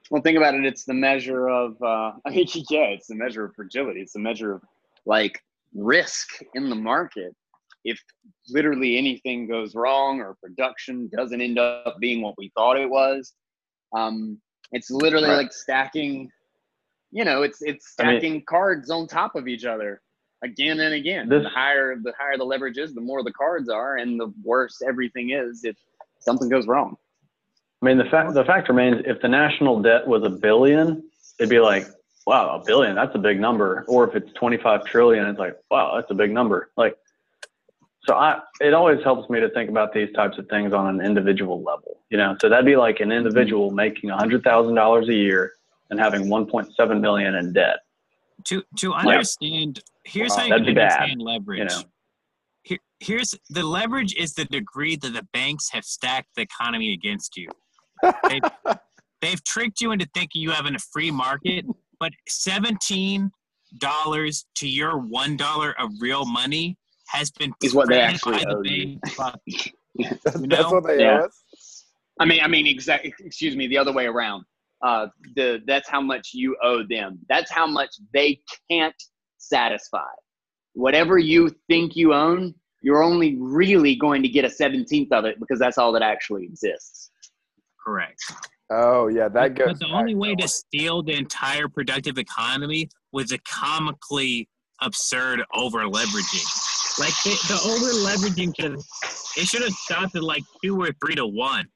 [0.09, 0.65] Well, think about it.
[0.65, 1.81] It's the measure of.
[1.81, 4.01] Uh, I mean, yeah, it's the measure of fragility.
[4.01, 4.61] It's the measure of
[5.05, 5.41] like
[5.73, 7.35] risk in the market.
[7.83, 7.99] If
[8.49, 13.33] literally anything goes wrong or production doesn't end up being what we thought it was,
[13.95, 14.39] um,
[14.71, 15.37] it's literally right.
[15.37, 16.29] like stacking.
[17.11, 20.01] You know, it's it's stacking I mean, cards on top of each other
[20.43, 21.29] again and again.
[21.29, 24.33] This, the higher the higher the leverage is, the more the cards are, and the
[24.43, 25.77] worse everything is if
[26.19, 26.97] something goes wrong.
[27.81, 31.03] I mean, the fact the fact remains, if the national debt was a billion,
[31.39, 31.87] it'd be like,
[32.25, 33.85] wow, a billion, that's a big number.
[33.87, 36.71] Or if it's 25 trillion, it's like, wow, that's a big number.
[36.75, 36.97] Like,
[38.07, 41.05] so I, it always helps me to think about these types of things on an
[41.05, 42.35] individual level, you know.
[42.39, 45.53] So that'd be like an individual making a hundred thousand dollars a year
[45.89, 47.79] and having 1.7 million in debt.
[48.45, 51.59] To to understand here's wow, how you can understand bad, leverage.
[51.59, 51.83] You know?
[52.63, 57.35] Here, here's the leverage is the degree that the banks have stacked the economy against
[57.37, 57.49] you.
[58.29, 58.41] They've,
[59.21, 61.65] they've tricked you into thinking you have in a free market,
[61.99, 63.31] but seventeen
[63.79, 66.77] dollars to your one dollar of real money
[67.07, 68.97] has been is what they actually owe the
[69.45, 69.71] you.
[70.23, 71.21] That's what they yeah.
[71.21, 71.85] owe us.
[72.19, 73.13] I mean, I mean, exactly.
[73.19, 74.43] Excuse me, the other way around.
[74.83, 77.19] Uh, the that's how much you owe them.
[77.29, 78.39] That's how much they
[78.69, 78.95] can't
[79.37, 80.05] satisfy.
[80.73, 85.39] whatever you think you own, you're only really going to get a 17th of it
[85.39, 87.09] because that's all that actually exists.
[87.87, 88.21] Correct.
[88.69, 89.67] Oh yeah, that goes.
[89.67, 94.49] But the only way to steal the entire productive economy was a comically
[94.81, 96.99] absurd over leveraging.
[96.99, 98.77] Like the, the over leveraging should
[99.41, 101.67] it should have stopped at like two or three to one,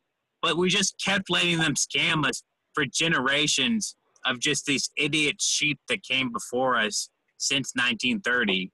[0.41, 2.43] but we just kept letting them scam us
[2.73, 3.95] for generations
[4.25, 8.69] of just these idiot sheep that came before us since 1930.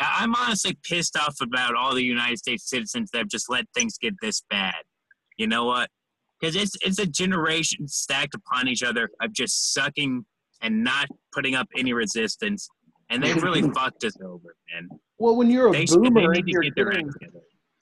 [0.00, 3.98] I'm honestly pissed off about all the United States citizens that have just let things
[3.98, 4.76] get this bad.
[5.36, 5.90] You know what?
[6.40, 10.24] Because it's it's a generation stacked upon each other of just sucking
[10.62, 12.68] and not putting up any resistance,
[13.10, 14.88] and they really fucked us over, man.
[15.18, 17.10] Well, when you're a they boomer, should, you're, getting,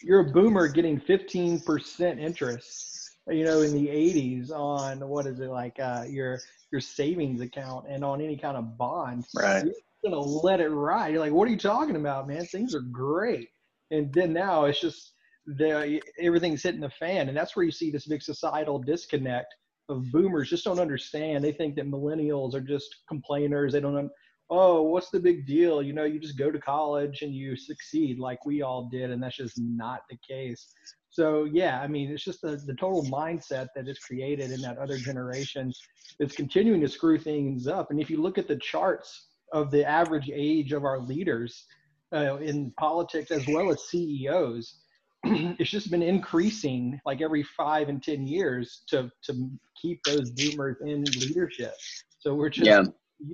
[0.02, 5.50] you're a boomer getting 15% interest, you know, in the 80s on what is it
[5.50, 6.40] like uh, your
[6.72, 9.24] your savings account and on any kind of bond.
[9.34, 9.64] Right.
[9.64, 11.12] You're gonna let it ride.
[11.12, 12.44] You're like, what are you talking about, man?
[12.46, 13.48] Things are great.
[13.90, 15.12] And then now it's just
[15.46, 19.54] the everything's hitting the fan, and that's where you see this big societal disconnect
[19.88, 21.44] of boomers just don't understand.
[21.44, 23.72] They think that millennials are just complainers.
[23.72, 23.94] They don't.
[23.94, 24.08] Know,
[24.50, 25.82] oh, what's the big deal?
[25.82, 29.22] You know, you just go to college and you succeed like we all did, and
[29.22, 30.72] that's just not the case.
[31.10, 34.78] So yeah, I mean, it's just the, the total mindset that is created in that
[34.78, 35.72] other generation
[36.20, 37.90] is continuing to screw things up.
[37.90, 41.64] And if you look at the charts of the average age of our leaders
[42.12, 44.80] uh, in politics as well as CEOs,
[45.58, 49.50] it's just been increasing like every five and ten years to to
[49.80, 51.74] keep those boomers in leadership.
[52.18, 52.84] So we're just yeah.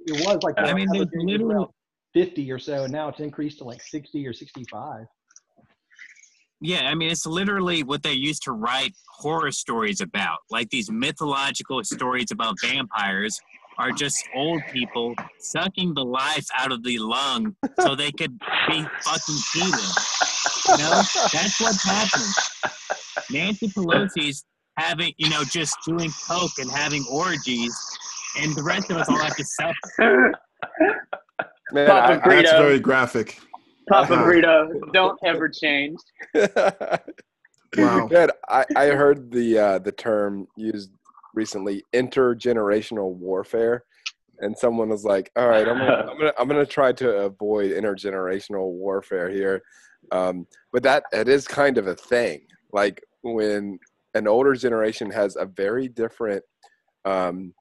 [0.06, 1.66] it was like I mean, literally
[2.14, 5.06] 50 or so, and now it's increased to like 60 or 65.
[6.60, 10.90] Yeah, I mean, it's literally what they used to write horror stories about, like these
[10.90, 13.40] mythological stories about vampires
[13.78, 18.38] are just old people sucking the life out of the lung so they could
[18.68, 20.31] be fucking healing.
[20.68, 20.90] You know,
[21.32, 22.28] that's what's happening.
[23.30, 24.44] Nancy Pelosi's
[24.76, 27.74] having, you know, just doing coke and having orgies,
[28.40, 30.32] and the rest of us all have to suffer.
[31.72, 33.38] Man, I, that's very graphic.
[33.88, 35.98] Papa Burrito, don't ever change.
[36.34, 38.08] wow.
[38.10, 40.90] Man, I, I heard the uh, the term used
[41.34, 43.84] recently, intergenerational warfare,
[44.38, 47.72] and someone was like, "All right, I'm gonna, I'm gonna, I'm gonna try to avoid
[47.72, 49.62] intergenerational warfare here,"
[50.10, 52.42] um, but that it is kind of a thing.
[52.72, 53.78] Like when
[54.14, 56.44] an older generation has a very different
[57.04, 57.54] um,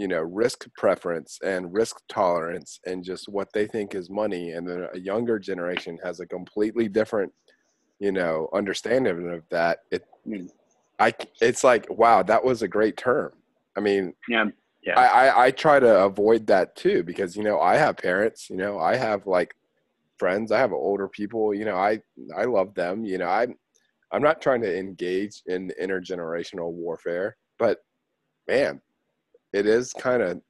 [0.00, 4.66] you know risk preference and risk tolerance and just what they think is money and
[4.66, 7.30] then a younger generation has a completely different
[7.98, 10.02] you know understanding of that it
[10.98, 11.12] i
[11.42, 13.32] it's like wow that was a great term
[13.76, 14.46] i mean yeah
[14.82, 18.48] yeah I, I i try to avoid that too because you know i have parents
[18.48, 19.54] you know i have like
[20.20, 21.98] friends i have older people you know i
[22.36, 23.54] i love them you know i i'm
[24.12, 27.78] i'm not trying to engage in intergenerational warfare but
[28.46, 28.80] man
[29.52, 30.40] it is kind of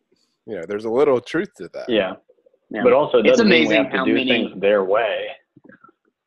[0.47, 1.89] you know there's a little truth to that.
[1.89, 2.14] Yeah,
[2.71, 2.83] yeah.
[2.83, 5.29] but also it it's amazing how many things their way.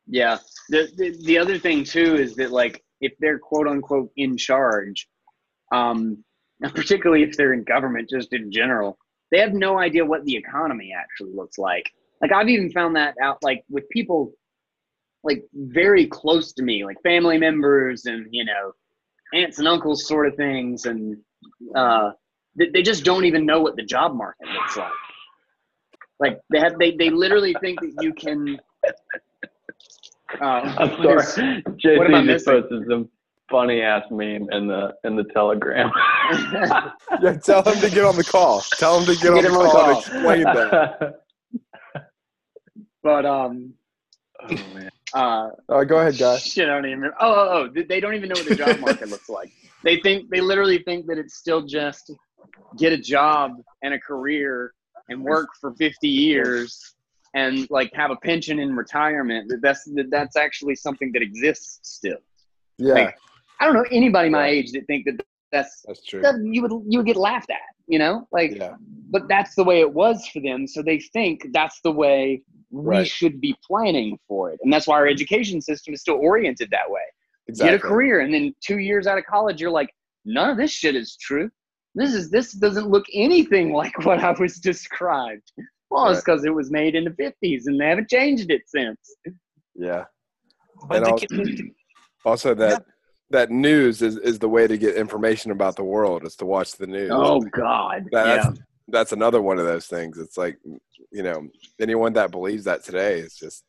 [0.06, 0.38] Yeah,
[0.70, 5.08] the, the the other thing too is that like if they're quote unquote in charge,
[5.72, 6.24] um,
[6.74, 8.98] particularly if they're in government, just in general,
[9.30, 11.90] they have no idea what the economy actually looks like.
[12.24, 14.32] Like I've even found that out like with people
[15.24, 18.72] like very close to me, like family members and you know
[19.34, 21.18] aunts and uncles sort of things, and
[21.76, 22.12] uh,
[22.56, 24.90] they just don't even know what the job market looks like.
[26.18, 28.58] Like they have, they, they literally think that you can.
[30.40, 31.62] Uh, I'm sorry.
[31.76, 33.10] JC just posted some
[33.50, 35.90] funny ass meme in the in the telegram.
[37.22, 38.62] yeah, tell him to get on the call.
[38.78, 41.20] Tell him to get, get on, the call, call and explain that.
[43.04, 43.74] But um,
[44.42, 44.90] oh man.
[45.12, 46.42] Uh, oh, go ahead, guys.
[46.44, 47.04] Shit, I don't even.
[47.20, 49.52] Oh, oh, oh, they don't even know what the job market looks like.
[49.84, 52.10] They think they literally think that it's still just
[52.76, 53.52] get a job
[53.82, 54.72] and a career
[55.08, 56.94] and work for 50 years
[57.34, 61.80] and like have a pension in retirement that that's that that's actually something that exists
[61.82, 62.18] still
[62.78, 63.16] yeah like,
[63.60, 66.72] i don't know anybody my age that think that that's that's true that you would
[66.86, 68.74] you would get laughed at you know like yeah.
[69.10, 72.40] but that's the way it was for them so they think that's the way
[72.74, 73.06] we right.
[73.06, 76.88] should be planning for it and that's why our education system is still oriented that
[76.88, 77.00] way
[77.48, 77.70] exactly.
[77.70, 79.90] get a career and then two years out of college you're like
[80.24, 81.50] none of this shit is true
[81.94, 85.52] this is this doesn't look anything like what I was described.
[85.90, 86.12] Well, right.
[86.12, 88.98] it's because it was made in the fifties and they haven't changed it since.
[89.74, 90.04] Yeah.
[90.90, 91.26] and also,
[92.24, 92.78] also, that yeah.
[93.30, 96.72] that news is, is the way to get information about the world is to watch
[96.72, 97.10] the news.
[97.12, 98.06] Oh God.
[98.10, 98.52] That's yeah.
[98.88, 100.18] That's another one of those things.
[100.18, 100.58] It's like
[101.10, 101.48] you know,
[101.80, 103.64] anyone that believes that today is just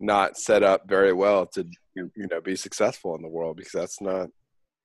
[0.00, 4.00] not set up very well to you know be successful in the world because that's
[4.00, 4.28] not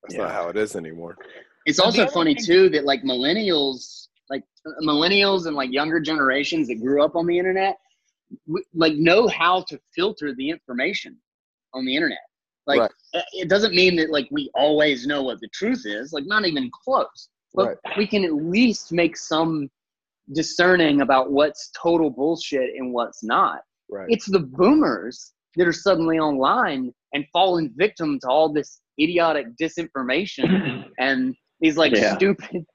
[0.04, 0.24] that's yeah.
[0.24, 1.18] not how it is anymore.
[1.66, 4.44] It's also funny too that like millennials, like
[4.82, 7.78] millennials and like younger generations that grew up on the internet,
[8.74, 11.18] like know how to filter the information
[11.74, 12.20] on the internet.
[12.68, 13.24] Like right.
[13.34, 16.70] it doesn't mean that like we always know what the truth is, like not even
[16.84, 17.30] close.
[17.54, 17.98] But right.
[17.98, 19.70] we can at least make some
[20.34, 23.60] discerning about what's total bullshit and what's not.
[23.90, 24.08] Right.
[24.10, 30.86] It's the boomers that are suddenly online and falling victim to all this idiotic disinformation
[31.00, 32.16] and these like yeah.
[32.16, 32.66] stupid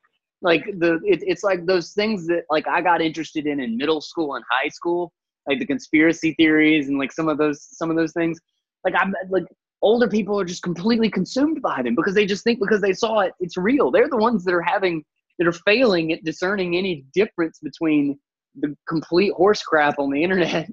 [0.43, 4.01] like the it, it's like those things that like i got interested in in middle
[4.01, 5.13] school and high school
[5.49, 8.39] like the conspiracy theories and like some of those some of those things
[8.85, 9.45] like i'm like
[9.83, 13.21] older people are just completely consumed by them because they just think because they saw
[13.21, 13.91] it it's real.
[13.91, 15.05] They're the ones that are having
[15.39, 18.19] that are failing at discerning any difference between
[18.61, 20.71] the complete horse crap on the internet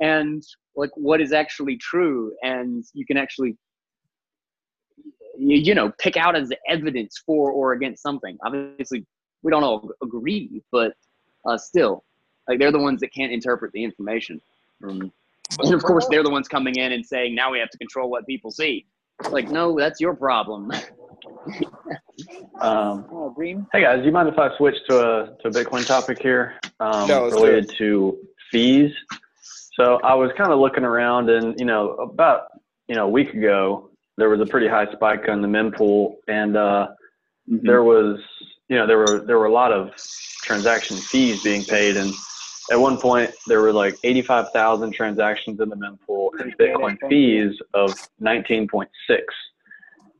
[0.00, 0.42] and
[0.74, 2.32] like what is actually true.
[2.42, 3.56] And you can actually
[5.38, 8.36] you know pick out as evidence for or against something.
[8.44, 9.06] Obviously
[9.42, 10.92] we don't all agree but
[11.48, 12.04] uh, still
[12.48, 14.40] like they're the ones that can't interpret the information
[14.86, 15.12] um,
[15.58, 18.10] and of course they're the ones coming in and saying now we have to control
[18.10, 18.86] what people see.
[19.30, 20.70] Like no that's your problem.
[22.60, 25.86] Um, oh, hey guys, do you mind if I switch to a to a Bitcoin
[25.86, 26.54] topic here?
[26.80, 28.18] Um, no, related to
[28.50, 28.90] fees?
[29.74, 32.46] So I was kind of looking around, and you know, about
[32.88, 36.56] you know a week ago, there was a pretty high spike on the mempool, and
[36.56, 36.88] uh,
[37.50, 37.66] mm-hmm.
[37.66, 38.18] there was
[38.68, 39.90] you know there were there were a lot of
[40.42, 42.12] transaction fees being paid, and
[42.70, 47.94] at one point there were like 85,000 transactions in the mempool and Bitcoin fees of
[48.20, 48.86] 19.6.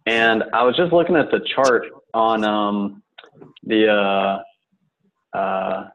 [0.07, 3.03] And I was just looking at the chart on um,
[3.64, 5.88] the uh, uh,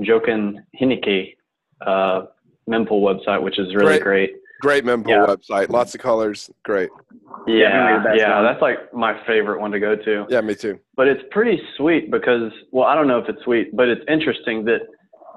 [0.00, 1.34] Jochen Hoenicke
[1.80, 2.26] uh,
[2.68, 4.32] mempool website, which is really great.
[4.60, 5.26] Great, great mempool yeah.
[5.26, 5.70] website.
[5.70, 6.50] Lots of colors.
[6.62, 6.90] Great.
[7.46, 10.26] Yeah, yeah, yeah that's like my favorite one to go to.
[10.28, 10.78] Yeah, me too.
[10.96, 14.64] But it's pretty sweet because, well, I don't know if it's sweet, but it's interesting
[14.66, 14.80] that,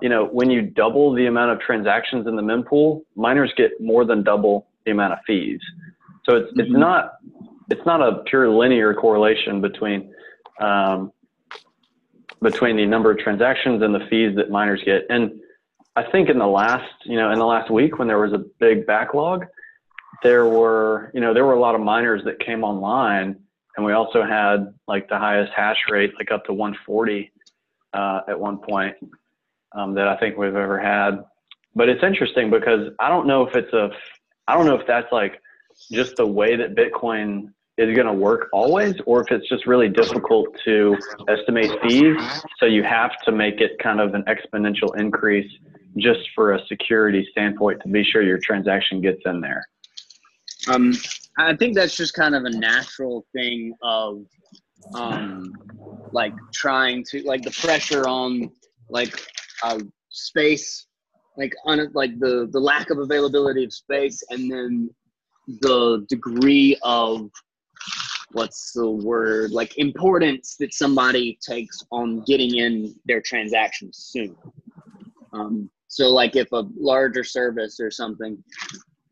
[0.02, 4.06] you know, when you double the amount of transactions in the mempool, miners get more
[4.06, 5.60] than double the amount of fees.
[6.28, 6.60] So it's mm-hmm.
[6.62, 7.14] it's not
[7.70, 10.14] it's not a pure linear correlation between
[10.60, 11.12] um,
[12.42, 15.06] between the number of transactions and the fees that miners get.
[15.10, 15.40] And
[15.96, 18.44] I think in the last, you know, in the last week when there was a
[18.60, 19.46] big backlog,
[20.24, 23.36] there were, you know, there were a lot of miners that came online,
[23.76, 27.32] and we also had like the highest hash rate, like up to 140
[27.94, 28.96] uh, at one point
[29.74, 31.24] um, that I think we've ever had.
[31.76, 33.90] But it's interesting because I don't know if it's a,
[34.48, 35.40] I don't know if that's like
[35.92, 39.88] just the way that Bitcoin is going to work always, or if it's just really
[39.88, 40.98] difficult to
[41.28, 42.18] estimate fees.
[42.60, 45.52] So you have to make it kind of an exponential increase
[45.98, 49.68] just for a security standpoint to be sure your transaction gets in there?
[50.68, 50.94] Um,
[51.38, 54.26] I think that's just kind of a natural thing of
[54.94, 55.54] um,
[56.12, 58.52] like trying to like the pressure on
[58.90, 59.22] like
[59.64, 59.80] uh,
[60.10, 60.88] space,
[61.38, 64.90] like on like the the lack of availability of space, and then
[65.62, 67.30] the degree of
[68.34, 74.36] what's the word like importance that somebody takes on getting in their transactions soon.
[75.34, 78.38] Um, so like if a larger service or something,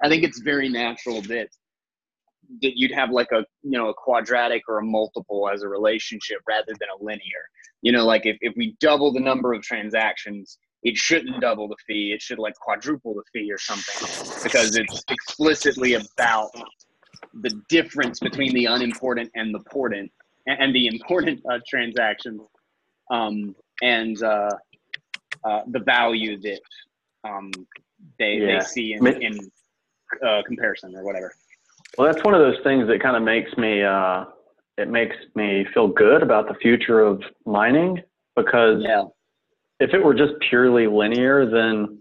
[0.04, 1.48] I think it's very natural that
[2.62, 6.38] that you'd have like a you know a quadratic or a multiple as a relationship
[6.48, 7.22] rather than a linear.
[7.82, 11.76] You know, like if, if we double the number of transactions, it shouldn't double the
[11.88, 12.14] fee.
[12.14, 14.08] It should like quadruple the fee or something
[14.44, 16.52] because it's explicitly about
[17.42, 20.12] the difference between the unimportant and the important
[20.48, 22.42] and the important uh, transactions
[23.12, 24.52] um, and uh,
[25.44, 26.62] uh, the value that
[27.24, 27.52] um,
[28.20, 28.60] they yeah.
[28.60, 29.38] they see in, in
[30.26, 31.34] uh, comparison or whatever.
[31.98, 34.26] Well, that's one of those things that kind of makes me uh,
[34.78, 38.02] it makes me feel good about the future of mining
[38.36, 39.04] because yeah.
[39.80, 42.00] if it were just purely linear, then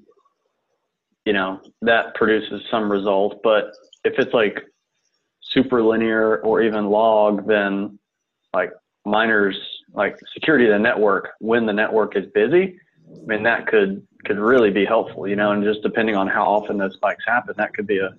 [1.24, 3.40] you know that produces some result.
[3.42, 3.66] But
[4.04, 4.60] if it's like
[5.40, 7.98] super linear or even log, then
[8.52, 8.72] like
[9.04, 9.56] miners
[9.92, 12.78] like security of the network when the network is busy
[13.10, 16.44] I mean, that could could really be helpful, you know, and just depending on how
[16.44, 18.10] often those spikes happen, that could be a,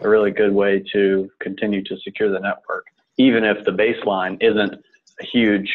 [0.00, 4.74] a really good way to continue to secure the network, even if the baseline isn't
[5.20, 5.72] a huge,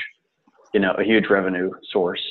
[0.73, 2.21] you know, a huge revenue source.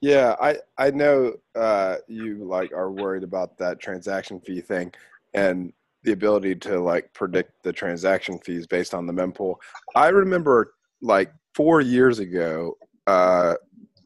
[0.00, 4.92] Yeah, I I know uh, you like are worried about that transaction fee thing,
[5.32, 5.72] and
[6.02, 9.56] the ability to like predict the transaction fees based on the mempool.
[9.94, 13.54] I remember like four years ago, uh,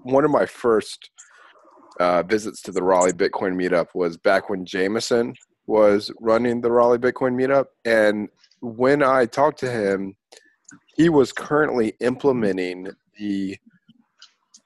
[0.03, 1.11] one of my first
[1.99, 5.35] uh, visits to the Raleigh Bitcoin meetup was back when Jameson
[5.69, 7.67] was running the Raleigh Bitcoin meetup.
[7.85, 8.29] And
[8.61, 10.17] when I talked to him,
[10.97, 13.57] he was currently implementing the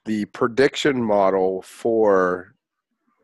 [0.05, 2.55] the prediction model for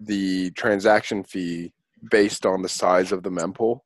[0.01, 1.73] the transaction fee
[2.11, 3.81] based on the size of the mempool.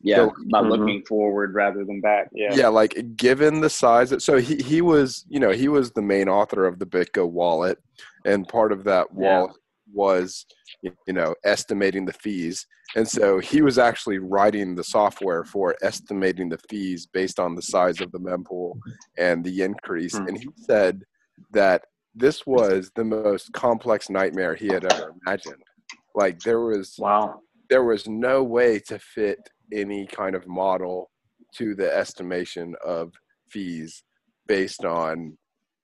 [0.00, 0.70] Yeah, so, by mm-hmm.
[0.70, 2.28] looking forward rather than back.
[2.32, 2.54] Yeah.
[2.54, 6.28] Yeah, like given the size so he he was, you know, he was the main
[6.28, 7.78] author of the BitGo wallet
[8.26, 9.63] and part of that wallet yeah.
[9.94, 10.44] Was
[10.82, 12.66] you know estimating the fees.
[12.96, 17.62] And so he was actually writing the software for estimating the fees based on the
[17.62, 18.74] size of the mempool
[19.18, 20.14] and the increase.
[20.14, 20.28] Mm-hmm.
[20.28, 21.02] and he said
[21.52, 21.82] that
[22.14, 25.62] this was the most complex nightmare he had ever imagined.
[26.14, 27.40] Like there was wow.
[27.68, 29.38] there was no way to fit
[29.72, 31.10] any kind of model
[31.56, 33.12] to the estimation of
[33.50, 34.04] fees
[34.46, 35.36] based on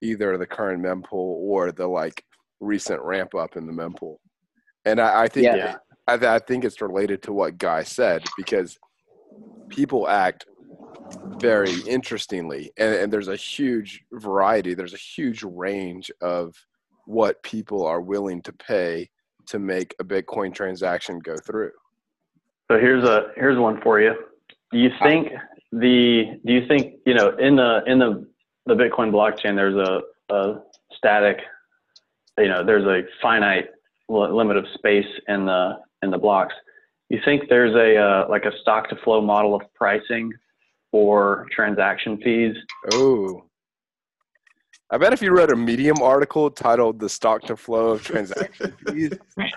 [0.03, 2.25] either the current mempool or the like
[2.61, 4.17] recent ramp up in the mempool
[4.85, 5.77] and i, I think yeah.
[6.07, 8.79] I, I think it's related to what guy said because
[9.69, 10.47] people act
[11.39, 16.55] very interestingly and, and there's a huge variety there's a huge range of
[17.07, 19.11] what people are willing to pay
[19.47, 21.73] to make a bitcoin transaction go through.
[22.71, 24.15] So here's a here's one for you.
[24.71, 25.29] Do you think
[25.73, 28.27] the do you think you know in the in the
[28.67, 30.01] the bitcoin blockchain there's a,
[30.33, 30.61] a
[30.93, 31.39] static
[32.39, 33.68] you know there's a finite
[34.09, 36.55] limit of space in the in the blocks
[37.11, 40.33] you think there's a uh, like a stock to flow model of pricing
[40.91, 42.57] for transaction fees.
[42.95, 43.45] Oh.
[44.93, 48.74] I bet if you read a Medium article titled "The Stock to Flow of Transaction
[48.89, 49.12] Fees,"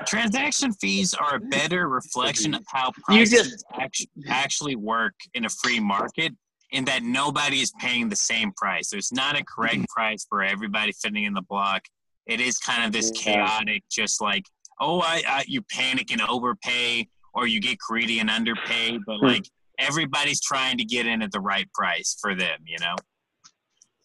[0.05, 5.79] transaction fees are a better reflection of how prices actually, actually work in a free
[5.79, 6.33] market,
[6.71, 8.89] in that nobody is paying the same price.
[8.89, 9.85] There's not a correct mm-hmm.
[9.95, 11.83] price for everybody fitting in the block.
[12.27, 14.45] It is kind of this chaotic, just like
[14.79, 19.25] oh, I, I you panic and overpay, or you get greedy and underpay, but hmm.
[19.25, 19.45] like
[19.79, 22.95] everybody's trying to get in at the right price for them, you know?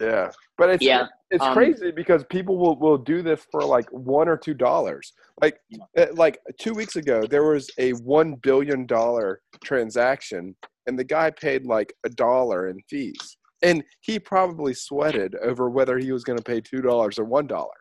[0.00, 0.30] Yeah.
[0.56, 1.06] But it's yeah.
[1.30, 5.12] it's um, crazy because people will, will do this for like one or two dollars.
[5.42, 5.58] Like
[5.96, 10.54] eh, like two weeks ago there was a one billion dollar transaction
[10.86, 13.36] and the guy paid like a dollar in fees.
[13.62, 17.74] And he probably sweated over whether he was gonna pay two dollars or one dollar.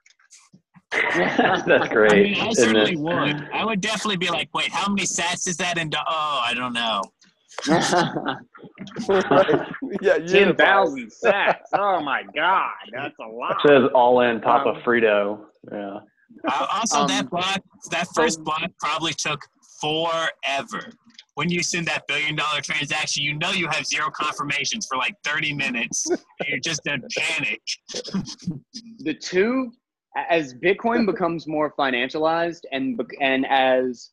[0.92, 2.12] That's great.
[2.12, 3.50] I, mean, I certainly would.
[3.54, 5.90] I would definitely be like, wait, how many sats is that in?
[5.90, 7.02] Do- oh, I don't know.
[10.02, 11.56] yeah, ten thousand sats.
[11.74, 13.58] Oh my god, that's a lot.
[13.66, 15.40] It says all in top um, of Frito.
[15.72, 16.00] Yeah.
[16.48, 17.62] Uh, also, um, that block,
[17.92, 19.42] that first block probably took
[19.82, 20.92] forever.
[21.36, 25.14] When you send that billion dollar transaction, you know you have zero confirmations for like
[25.24, 26.08] 30 minutes.
[26.48, 27.62] you're just in panic.
[29.00, 29.72] the two,
[30.30, 34.12] as Bitcoin becomes more financialized and and as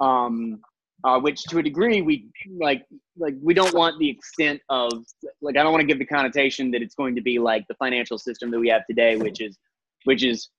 [0.00, 0.60] um,
[1.04, 2.28] uh, which to a degree we
[2.58, 2.84] like
[3.16, 4.92] like we don't want the extent of
[5.40, 7.74] like I don't want to give the connotation that it's going to be like the
[7.74, 9.58] financial system that we have today, which is
[10.04, 10.50] which is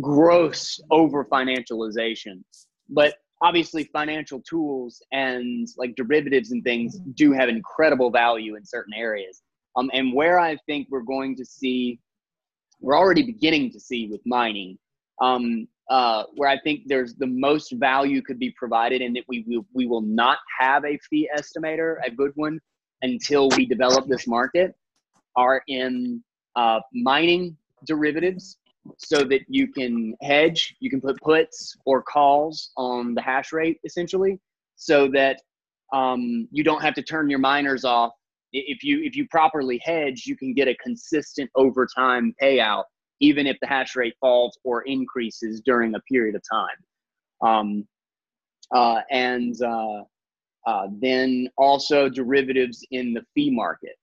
[0.00, 2.42] gross over financialization.
[2.88, 8.92] But obviously financial tools and like derivatives and things do have incredible value in certain
[8.94, 9.42] areas.
[9.76, 12.00] Um, and where I think we're going to see,
[12.80, 14.78] we're already beginning to see with mining,
[15.20, 19.44] um, uh, where I think there's the most value could be provided, and that we
[19.46, 22.60] will, we will not have a fee estimator, a good one,
[23.02, 24.74] until we develop this market,
[25.36, 26.22] are in
[26.56, 27.56] uh, mining
[27.86, 28.58] derivatives,
[28.96, 33.78] so that you can hedge, you can put puts or calls on the hash rate,
[33.84, 34.38] essentially,
[34.76, 35.40] so that
[35.92, 38.12] um, you don't have to turn your miners off.
[38.52, 42.84] If you if you properly hedge, you can get a consistent overtime payout
[43.20, 47.46] even if the hash rate falls or increases during a period of time.
[47.46, 47.88] Um,
[48.74, 50.02] uh, and uh,
[50.66, 53.96] uh, then also derivatives in the fee market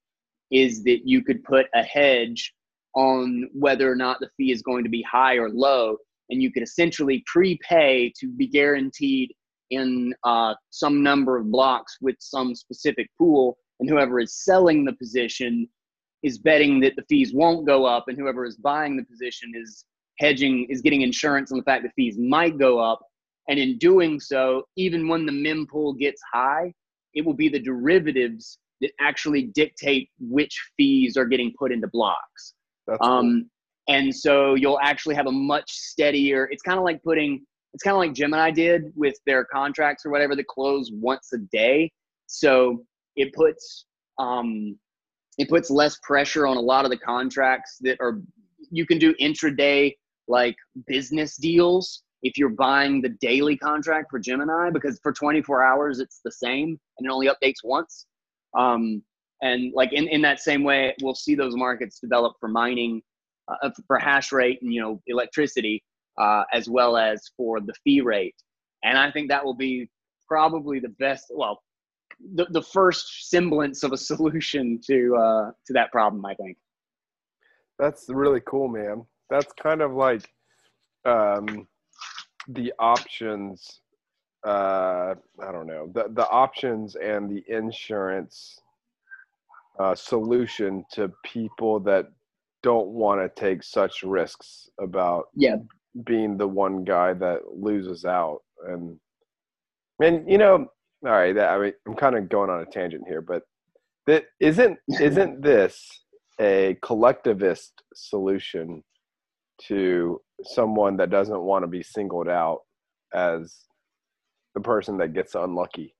[0.51, 2.53] is that you could put a hedge
[2.95, 5.97] on whether or not the fee is going to be high or low,
[6.29, 9.31] and you could essentially prepay to be guaranteed
[9.69, 14.93] in uh, some number of blocks with some specific pool, and whoever is selling the
[14.93, 15.67] position
[16.23, 19.85] is betting that the fees won't go up, and whoever is buying the position is
[20.19, 22.99] hedging, is getting insurance on the fact the fees might go up.
[23.49, 26.73] And in doing so, even when the mempool gets high,
[27.13, 32.53] it will be the derivatives that actually dictate which fees are getting put into blocks.
[33.01, 33.49] Um.
[33.89, 36.49] And so you'll actually have a much steadier.
[36.51, 37.45] It's kind of like putting.
[37.73, 41.37] It's kind of like Gemini did with their contracts or whatever that close once a
[41.51, 41.91] day.
[42.25, 42.83] So
[43.17, 43.85] it puts
[44.19, 44.77] um,
[45.37, 48.21] it puts less pressure on a lot of the contracts that are
[48.71, 49.93] you can do intraday
[50.27, 50.55] like
[50.87, 56.19] business deals if you're buying the daily contract for Gemini, because for 24 hours it's
[56.23, 58.05] the same and it only updates once.
[58.57, 59.03] Um,
[59.41, 63.01] and like in, in that same way, we'll see those markets develop for mining,
[63.47, 65.83] uh, for hash rate and you know electricity,
[66.17, 68.35] uh, as well as for the fee rate.
[68.83, 69.89] And I think that will be
[70.27, 71.25] probably the best.
[71.29, 71.61] Well,
[72.35, 76.25] the, the first semblance of a solution to uh, to that problem.
[76.25, 76.57] I think.
[77.79, 79.05] That's really cool, man.
[79.29, 80.27] That's kind of like
[81.05, 81.67] um,
[82.47, 83.81] the options.
[84.45, 88.59] Uh, I don't know the the options and the insurance
[89.79, 92.07] uh, solution to people that
[92.63, 95.57] don't want to take such risks about yeah
[96.05, 98.97] being the one guy that loses out and
[100.01, 100.67] and you know
[101.05, 103.43] all right that, i mean i'm kind of going on a tangent here but
[104.05, 106.03] that isn't isn't this
[106.39, 108.83] a collectivist solution
[109.61, 112.61] to someone that doesn't want to be singled out
[113.13, 113.65] as
[114.53, 115.95] the person that gets unlucky?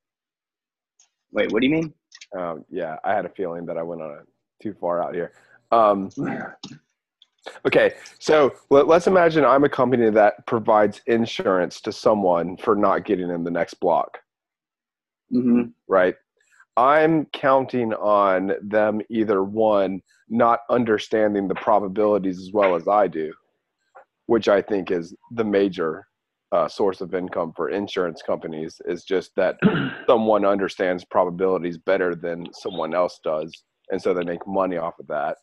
[1.32, 1.94] Wait what do you mean?
[2.38, 4.20] Um, yeah i had a feeling that i went on a
[4.62, 5.34] too far out here.
[5.72, 6.10] Um,
[7.66, 13.06] Okay, so let, us imagine I'm a company that provides insurance to someone for not
[13.06, 14.18] getting in the next block.
[15.34, 15.70] Mm-hmm.
[15.88, 16.16] Right?
[16.76, 23.34] I'm counting on them either one, not understanding the probabilities as well as I do,
[24.28, 26.06] which I think is the major
[26.52, 29.58] uh, source of income for insurance companies, is just that
[30.08, 33.52] someone understands probabilities better than someone else does.
[33.90, 35.38] And so they make money off of that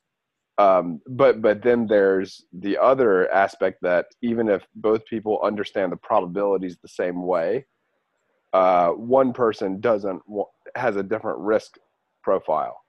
[0.59, 5.97] um, but but then there's the other aspect that even if both people understand the
[5.97, 7.67] probabilities the same way
[8.55, 10.23] uh, one person doesn't
[10.77, 11.77] has a different risk
[12.23, 12.81] profile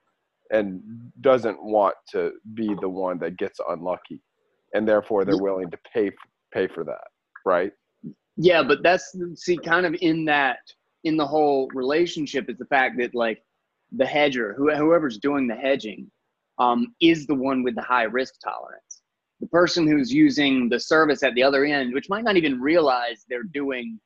[0.50, 0.80] and
[1.20, 4.22] doesn't want to be the one that gets unlucky.
[4.74, 6.10] And therefore they're willing to pay
[6.52, 7.04] pay for that
[7.44, 7.72] right?
[8.36, 10.58] Yeah but that's see kind of in that
[11.04, 13.42] in the whole relationship is the fact that like
[13.92, 16.10] the hedger whoever's doing the hedging
[16.58, 19.02] um, is the one with the high risk tolerance.
[19.40, 23.24] The person who's using the service at the other end, which might not even realize
[23.28, 24.00] they're doing,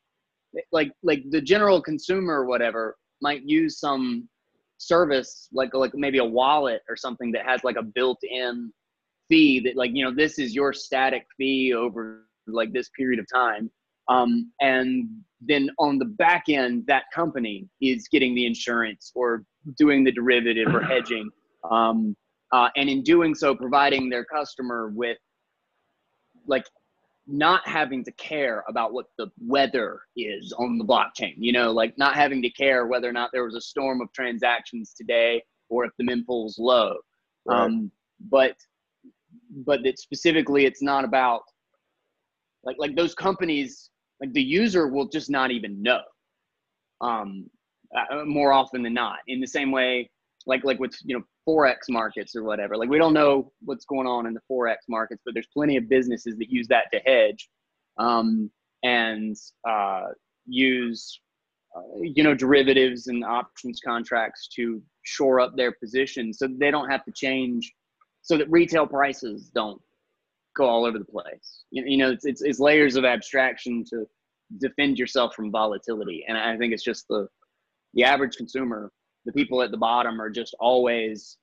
[0.72, 4.28] like like the general consumer or whatever, might use some
[4.78, 8.72] service like like maybe a wallet or something that has like a built-in
[9.28, 13.26] fee that like you know this is your static fee over like this period of
[13.32, 13.70] time.
[14.08, 15.08] Um, and
[15.40, 19.44] then on the back end that company is getting the insurance or
[19.78, 21.30] doing the derivative or hedging
[21.70, 22.16] um,
[22.52, 25.18] uh, and in doing so providing their customer with
[26.46, 26.64] like
[27.32, 31.96] not having to care about what the weather is on the blockchain you know like
[31.96, 35.84] not having to care whether or not there was a storm of transactions today or
[35.84, 36.96] if the mempool's low
[37.46, 37.64] right.
[37.64, 37.90] um,
[38.30, 38.54] but
[39.66, 41.42] but that specifically it's not about
[42.64, 43.90] like like those companies
[44.20, 46.00] like the user will just not even know
[47.00, 47.48] um
[47.96, 50.08] uh, more often than not in the same way
[50.46, 52.76] like like with you know forex markets or whatever.
[52.76, 55.88] Like we don't know what's going on in the forex markets, but there's plenty of
[55.88, 57.48] businesses that use that to hedge
[57.98, 58.50] um,
[58.82, 59.36] and
[59.68, 60.06] uh,
[60.46, 61.20] use
[61.76, 66.90] uh, you know derivatives and options contracts to shore up their position so they don't
[66.90, 67.72] have to change
[68.22, 69.80] so that retail prices don't
[70.56, 71.64] go all over the place.
[71.70, 74.04] You, you know, it's, it's, it's layers of abstraction to
[74.58, 77.28] defend yourself from volatility, and I think it's just the
[77.94, 78.92] the average consumer
[79.24, 81.36] the people at the bottom are just always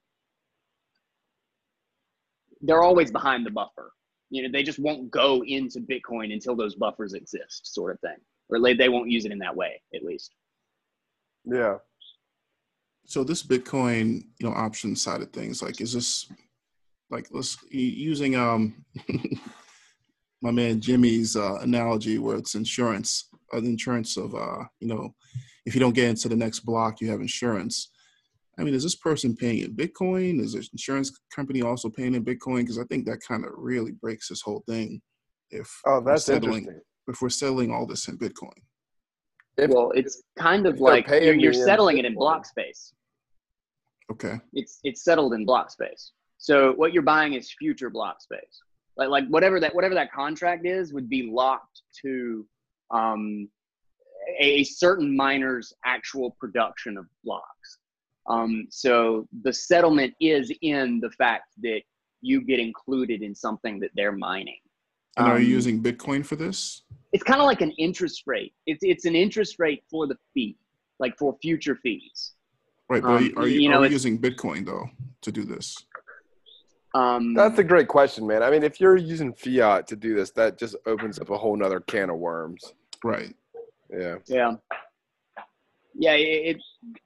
[2.62, 3.92] they're always behind the buffer.
[4.30, 8.18] You know, they just won't go into Bitcoin until those buffers exist, sort of thing,
[8.50, 10.34] or they, they won't use it in that way, at least.
[11.46, 11.78] Yeah.
[13.06, 16.30] So this Bitcoin, you know, option side of things, like, is this
[17.10, 18.84] like let's using um
[20.42, 25.16] my man Jimmy's uh, analogy where it's insurance, uh, the insurance of uh, you know,
[25.68, 27.92] if you don't get into the next block, you have insurance.
[28.58, 30.40] I mean, is this person paying in Bitcoin?
[30.40, 32.60] Is this insurance company also paying in Bitcoin?
[32.62, 35.02] Because I think that kind of really breaks this whole thing.
[35.52, 36.82] If oh, that's settling, interesting.
[37.10, 38.58] If we're settling all this in Bitcoin.
[39.58, 42.94] If, well, it's kind of like you're, you're settling it in block space.
[44.10, 44.40] Okay.
[44.54, 46.14] It's it's settled in block space.
[46.38, 48.62] So what you're buying is future block space.
[48.96, 52.46] Like like whatever that whatever that contract is would be locked to
[52.90, 53.50] um,
[54.40, 57.80] a, a certain miner's actual production of blocks.
[58.28, 61.82] Um, so the settlement is in the fact that
[62.22, 64.60] you get included in something that they're mining.
[65.18, 66.84] And are you um, using Bitcoin for this?
[67.14, 68.54] It's kind of like an interest rate.
[68.66, 70.58] It's it's an interest rate for the fee,
[71.00, 72.34] like for future fees.
[72.90, 74.90] Right, but um, are you, are you, you know, are using Bitcoin though
[75.22, 75.76] to do this?
[76.94, 78.42] Um, That's a great question, man.
[78.42, 81.56] I mean, if you're using fiat to do this, that just opens up a whole
[81.56, 82.74] nother can of worms.
[83.04, 83.36] Right.
[83.92, 84.16] Yeah.
[84.28, 84.54] Yeah.
[86.00, 86.58] Yeah, it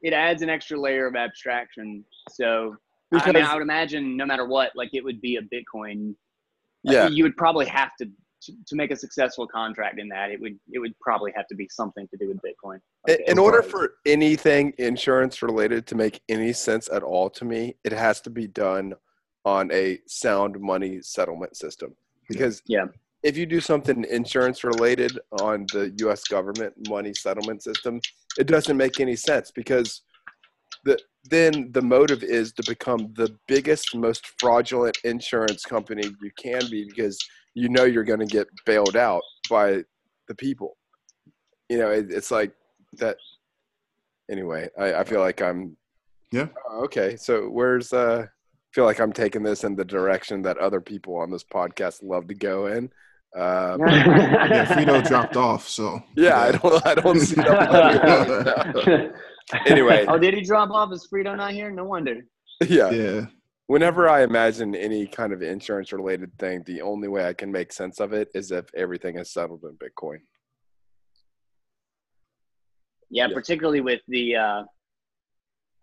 [0.01, 2.03] it adds an extra layer of abstraction.
[2.29, 2.75] So
[3.09, 6.15] because, I mean, I would imagine no matter what, like it would be a Bitcoin.
[6.83, 7.07] Yeah.
[7.07, 10.31] You would probably have to, to, to make a successful contract in that.
[10.31, 12.79] It would it would probably have to be something to do with Bitcoin.
[13.07, 17.45] Like in, in order for anything insurance related to make any sense at all to
[17.45, 18.93] me, it has to be done
[19.45, 21.95] on a sound money settlement system.
[22.27, 22.85] Because yeah
[23.23, 27.99] if you do something insurance related on the US government money settlement system,
[28.37, 30.01] it doesn't make any sense because
[30.83, 36.61] the then the motive is to become the biggest, most fraudulent insurance company you can
[36.71, 37.19] be because
[37.53, 39.83] you know you're going to get bailed out by
[40.27, 40.77] the people.
[41.69, 42.53] You know, it, it's like
[42.93, 43.17] that.
[44.29, 45.77] Anyway, I, I feel like I'm.
[46.31, 46.47] Yeah.
[46.69, 48.25] Oh, okay, so where's uh?
[48.25, 52.01] I feel like I'm taking this in the direction that other people on this podcast
[52.01, 52.89] love to go in.
[53.33, 56.39] Um, yeah, Frito dropped off, so yeah, yeah.
[56.39, 59.13] I don't, I don't see that.
[59.67, 60.91] anyway, oh, did he drop off?
[60.91, 61.71] Is Frito not here?
[61.71, 62.25] No wonder.
[62.67, 63.25] Yeah, yeah.
[63.67, 68.01] Whenever I imagine any kind of insurance-related thing, the only way I can make sense
[68.01, 70.17] of it is if everything is settled in Bitcoin.
[73.09, 73.33] Yeah, yeah.
[73.33, 74.63] particularly with the, uh,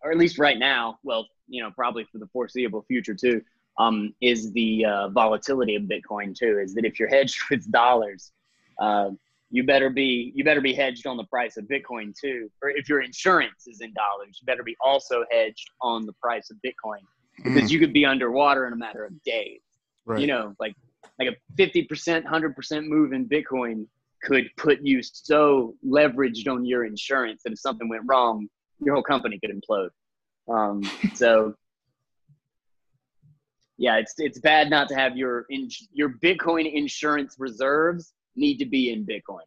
[0.03, 0.99] or at least right now.
[1.03, 3.41] Well, you know, probably for the foreseeable future too
[3.79, 6.59] um, is the uh, volatility of Bitcoin too.
[6.59, 8.33] Is that if you're hedged with dollars,
[8.81, 9.11] uh,
[9.51, 12.51] you better be you better be hedged on the price of Bitcoin too.
[12.63, 16.51] Or if your insurance is in dollars, you better be also hedged on the price
[16.51, 17.01] of Bitcoin
[17.37, 17.71] because mm.
[17.71, 19.61] you could be underwater in a matter of days.
[20.05, 20.21] Right.
[20.21, 20.75] You know, like
[21.19, 23.87] like a fifty percent, hundred percent move in Bitcoin
[24.23, 28.49] could put you so leveraged on your insurance that if something went wrong,
[28.81, 29.91] your whole company could implode.
[30.49, 30.83] Um,
[31.15, 31.55] so
[33.79, 38.67] yeah, it's it's bad not to have your in, your Bitcoin insurance reserves need to
[38.67, 39.47] be in Bitcoin.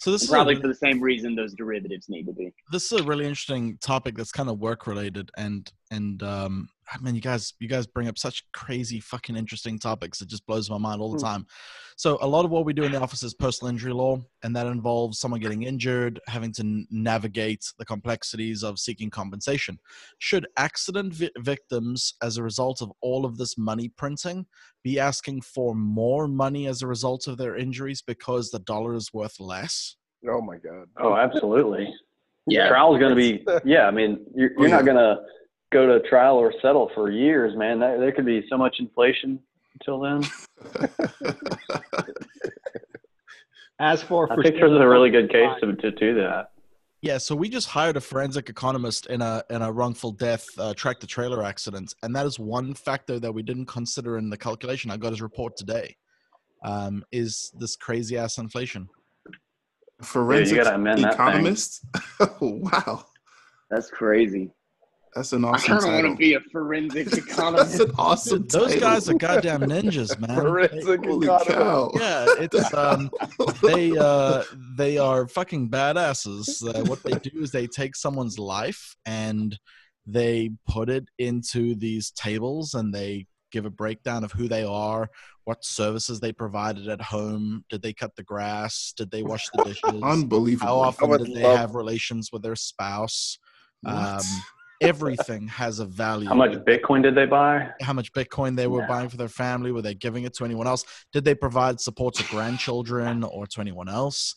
[0.00, 2.52] So this is probably for the same reason those derivatives need to be.
[2.70, 6.98] This is a really interesting topic that's kind of work related and and um I
[6.98, 10.20] mean you guys you guys bring up such crazy fucking interesting topics.
[10.20, 11.24] It just blows my mind all the hmm.
[11.24, 11.46] time.
[11.96, 14.54] So a lot of what we do in the office is personal injury law and
[14.54, 19.78] that involves someone getting injured, having to navigate the complexities of seeking compensation.
[20.18, 24.46] Should accident vi- victims as a result of all of this money printing
[24.84, 29.12] be asking for more money as a result of their injuries because the dollar is
[29.12, 29.96] worth less?
[30.28, 30.88] Oh my god.
[31.00, 31.92] Oh, absolutely.
[32.46, 32.68] Yeah.
[32.68, 35.16] Trial's going to be yeah, I mean, you're, you're not going to
[35.76, 37.78] go to trial or settle for years, man.
[37.78, 39.38] There, there could be so much inflation
[39.74, 40.24] until then.
[43.78, 46.52] As for, I think there's a really good case to, to do that.
[47.02, 50.72] Yeah, so we just hired a forensic economist in a in a wrongful death uh,
[50.72, 54.90] tractor trailer accident, and that is one factor that we didn't consider in the calculation.
[54.90, 55.94] I got his report today.
[56.64, 58.88] Um, is this crazy ass inflation?
[60.02, 61.84] Forensic yeah, economist.
[62.40, 63.04] wow,
[63.70, 64.50] that's crazy.
[65.16, 65.72] That's an awesome.
[65.72, 67.78] I kind of want to be a forensic economist.
[67.78, 68.42] That's an awesome.
[68.42, 70.36] Dude, those guys are goddamn ninjas, man.
[70.38, 71.98] forensic they, economist.
[71.98, 73.10] Yeah, it's um,
[73.62, 74.44] they uh,
[74.76, 76.62] they are fucking badasses.
[76.62, 79.58] Uh, what they do is they take someone's life and
[80.06, 85.08] they put it into these tables and they give a breakdown of who they are,
[85.44, 89.64] what services they provided at home, did they cut the grass, did they wash the
[89.64, 90.66] dishes, unbelievable.
[90.66, 93.38] How often did they love- have relations with their spouse?
[93.84, 94.20] Um,
[94.80, 96.28] everything has a value.
[96.28, 97.70] How much Bitcoin did they buy?
[97.80, 98.88] How much Bitcoin they were yeah.
[98.88, 99.72] buying for their family?
[99.72, 100.84] Were they giving it to anyone else?
[101.12, 104.34] Did they provide support to grandchildren or to anyone else?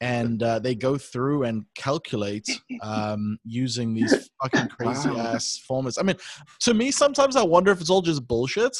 [0.00, 2.48] And uh, they go through and calculate
[2.82, 5.34] um, using these fucking crazy wow.
[5.34, 5.96] ass formulas.
[5.96, 6.16] I mean,
[6.60, 8.76] to me, sometimes I wonder if it's all just bullshit.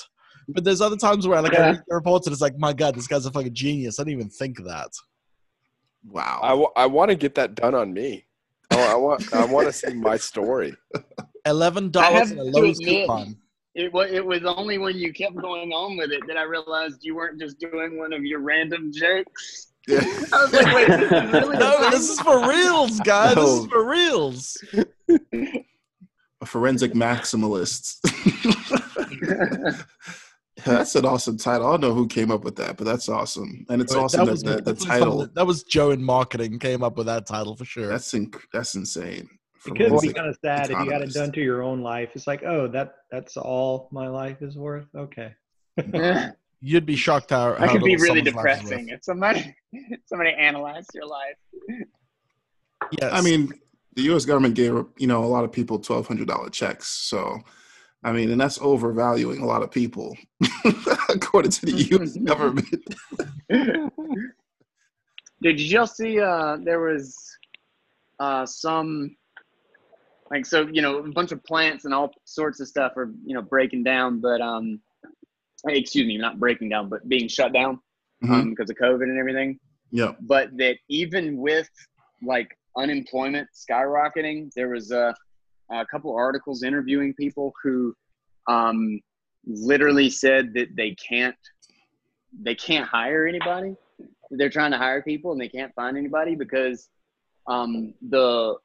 [0.48, 1.66] But there's other times where like yeah.
[1.66, 4.01] I read the reports and it's like, my God, this guy's a fucking genius.
[4.01, 4.90] I didn't even think of that.
[6.05, 6.40] Wow.
[6.43, 8.26] I, w- I want to get that done on me.
[8.70, 10.74] Oh, I want I want to see my story.
[11.44, 13.36] Eleven dollars in a Lowe's coupon.
[13.74, 16.98] It was it was only when you kept going on with it that I realized
[17.02, 19.72] you weren't just doing one of your random jokes.
[19.89, 20.01] Yeah.
[20.32, 23.36] I was like, wait, this is really No, this is for reals, guys.
[23.36, 23.43] No.
[23.43, 24.56] This is for reals.
[26.40, 27.98] A forensic maximalist.
[30.64, 31.66] That's an awesome title.
[31.66, 34.26] I don't know who came up with that, but that's awesome, and it's Wait, awesome
[34.26, 35.28] that, was, that the, the title.
[35.34, 37.89] That was Joe in marketing came up with that title for sure.
[37.89, 39.28] That's inc- that's insane.
[39.66, 42.10] It could be kind of sad if you got it done to your own life.
[42.14, 44.86] It's like, oh, that that's all my life is worth.
[44.97, 45.34] Okay.
[46.60, 49.55] You'd be shocked how, how that could be really depressing if somebody
[50.06, 51.36] somebody analyzed your life.
[53.01, 53.12] Yes.
[53.12, 53.52] I mean,
[53.94, 54.24] the U.S.
[54.24, 57.39] government gave you know a lot of people twelve hundred dollar checks, so
[58.04, 60.16] I mean, and that's overvaluing a lot of people,
[61.08, 62.16] according to the U.S.
[62.24, 62.68] government.
[65.40, 66.20] Did you just see?
[66.20, 67.16] Uh, there was
[68.18, 69.16] uh, some
[70.30, 73.34] like so you know a bunch of plants and all sorts of stuff are you
[73.34, 74.80] know breaking down, but um,
[75.68, 77.76] excuse me, not breaking down, but being shut down
[78.22, 78.32] mm-hmm.
[78.32, 79.58] um, because of COVID and everything.
[79.90, 80.12] Yeah.
[80.20, 81.68] But that even with
[82.22, 85.14] like unemployment skyrocketing, there was a,
[85.80, 87.94] a couple articles interviewing people who
[88.48, 89.00] um,
[89.46, 91.36] literally said that they can't
[92.42, 93.76] they can't hire anybody.
[94.30, 96.88] They're trying to hire people and they can't find anybody because
[97.46, 98.56] um, the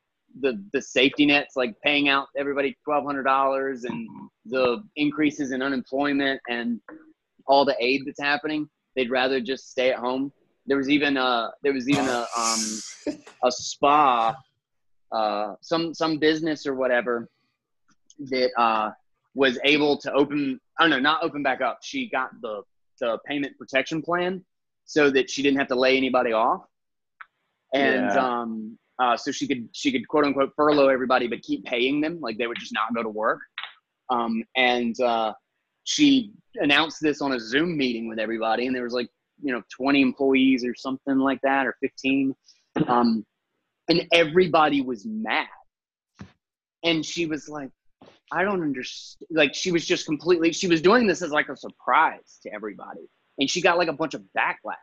[0.41, 4.07] the the safety nets like paying out everybody twelve hundred dollars and
[4.45, 6.79] the increases in unemployment and
[7.47, 8.69] all the aid that's happening.
[8.95, 10.31] They'd rather just stay at home
[10.67, 14.35] there was even a there was even a um, a spa,
[15.11, 17.29] uh, some some business or whatever
[18.19, 18.91] that uh,
[19.33, 20.59] was able to open.
[20.79, 21.79] I don't know, not open back up.
[21.81, 22.61] She got the
[22.99, 24.43] the payment protection plan
[24.85, 26.63] so that she didn't have to lay anybody off,
[27.73, 28.39] and yeah.
[28.41, 32.19] um, uh, so she could she could quote unquote furlough everybody, but keep paying them
[32.19, 33.39] like they would just not go to work.
[34.09, 35.33] Um, and uh,
[35.83, 39.09] she announced this on a Zoom meeting with everybody, and there was like
[39.41, 42.35] you know 20 employees or something like that or 15
[42.87, 43.25] um,
[43.89, 45.47] and everybody was mad.
[46.83, 47.71] And she was like
[48.31, 51.55] i don't understand like she was just completely she was doing this as like a
[51.55, 53.09] surprise to everybody.
[53.39, 54.75] And she got like a bunch of backlash.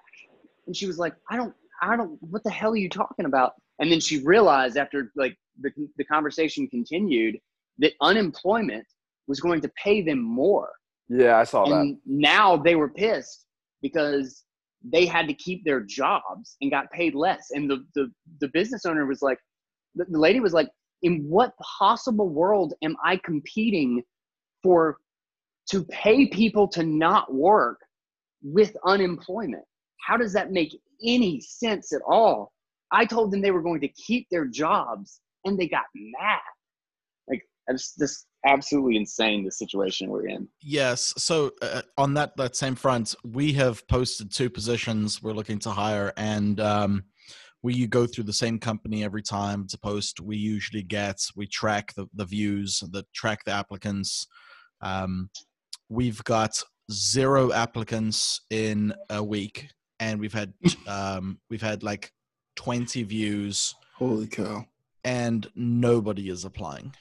[0.67, 3.53] And she was like i don't i don't what the hell are you talking about?
[3.79, 7.39] And then she realized after like the, the conversation continued
[7.79, 8.87] that unemployment
[9.27, 10.71] was going to pay them more.
[11.09, 13.47] Yeah i saw and that now they were pissed
[13.83, 14.45] because
[14.85, 17.49] they had to keep their jobs and got paid less.
[17.53, 19.39] And the the, the business owner was like,
[19.95, 20.69] the, the lady was like,
[21.03, 24.03] in what possible world am I competing
[24.63, 24.99] for
[25.71, 27.79] to pay people to not work
[28.43, 29.65] with unemployment?
[30.01, 32.53] How does that make any sense at all?
[32.93, 36.41] I told them they were going to keep their jobs and they got mad.
[37.67, 40.49] Like, it's just absolutely insane the situation we're in.
[40.61, 41.15] Yes.
[41.17, 45.71] So uh, on that that same front, we have posted two positions we're looking to
[45.71, 47.05] hire, and um,
[47.63, 50.21] we go through the same company every time to post.
[50.21, 54.27] We usually get we track the the views, the track the applicants.
[54.81, 55.31] Um,
[55.89, 56.63] we've got
[56.93, 59.69] zero applicants in a week,
[60.01, 60.53] and we've had
[60.87, 62.13] um, we've had like
[62.57, 63.75] twenty views.
[63.97, 64.67] Holy cow!
[65.05, 66.95] And nobody is applying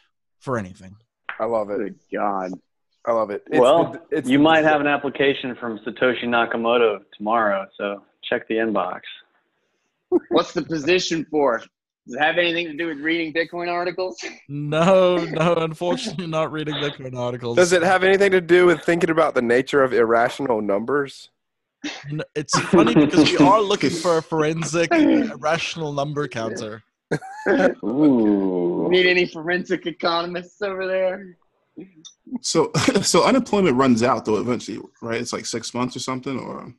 [0.44, 0.98] for anything.
[1.40, 1.78] I love it.
[1.78, 2.52] Good God.
[3.06, 3.44] I love it.
[3.48, 8.04] It's well, the, it's you the, might have an application from Satoshi Nakamoto tomorrow, so
[8.24, 9.02] check the inbox.
[10.30, 11.60] What's the position for?
[12.06, 14.22] Does it have anything to do with reading Bitcoin articles?
[14.50, 17.56] No, no, unfortunately, not reading Bitcoin articles.
[17.56, 21.30] Does it have anything to do with thinking about the nature of irrational numbers?
[22.36, 26.84] It's funny because we are looking for a forensic irrational number counter.
[27.84, 28.88] Ooh.
[28.90, 31.38] Need any forensic economists over there?
[32.42, 32.72] So,
[33.02, 35.20] so unemployment runs out though eventually, right?
[35.20, 36.74] It's like six months or something, or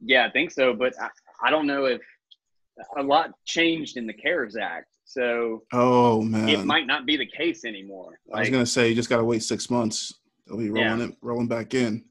[0.00, 0.74] yeah, I think so.
[0.74, 1.08] But I,
[1.42, 2.00] I don't know if
[2.98, 7.26] a lot changed in the CARES Act, so oh man, it might not be the
[7.26, 8.18] case anymore.
[8.26, 10.12] Like, I was gonna say you just gotta wait six months.
[10.46, 11.06] They'll be rolling yeah.
[11.06, 12.04] it, rolling back in.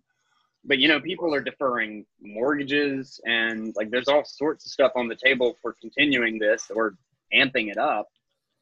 [0.64, 5.08] But you know, people are deferring mortgages, and like there's all sorts of stuff on
[5.08, 6.98] the table for continuing this or
[7.34, 8.08] amping it up.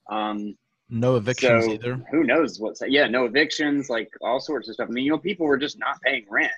[0.09, 0.57] Um,
[0.89, 2.05] no evictions so either.
[2.11, 4.89] Who knows what's yeah, no evictions, like all sorts of stuff.
[4.89, 6.51] I mean, you know, people were just not paying rent,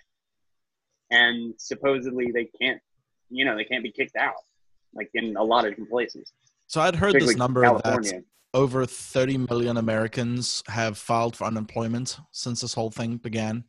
[1.11, 2.81] and supposedly they can't,
[3.29, 4.35] you know, they can't be kicked out,
[4.93, 6.31] like in a lot of different places.
[6.67, 8.11] So I'd heard this number California.
[8.11, 8.23] that
[8.55, 13.63] over 30 million Americans have filed for unemployment since this whole thing began.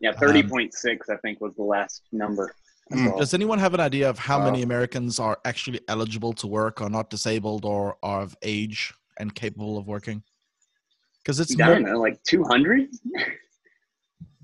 [0.00, 2.54] Yeah, 30.6 um, I think was the last number.
[2.92, 3.16] Mm.
[3.18, 6.80] Does anyone have an idea of how uh, many Americans are actually eligible to work,
[6.80, 10.22] or not disabled, or are of age and capable of working?
[11.18, 12.88] Because it's I don't know, like two hundred.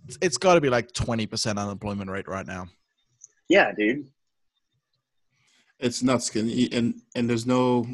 [0.07, 2.69] it's, it's got to be like twenty percent unemployment rate right now.
[3.49, 4.07] Yeah, dude.
[5.81, 7.87] It's nuts, and and and there's no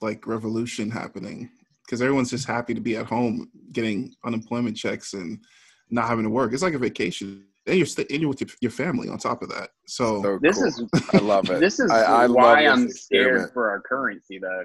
[0.00, 1.50] like revolution happening
[1.84, 5.38] because everyone's just happy to be at home getting unemployment checks and
[5.88, 6.52] not having to work.
[6.52, 9.48] It's like a vacation and you're and you're with your, your family on top of
[9.50, 9.70] that.
[9.86, 10.66] So, so this cool.
[10.66, 11.60] is I love it.
[11.60, 14.64] This is I, I why I'm scared for our currency though,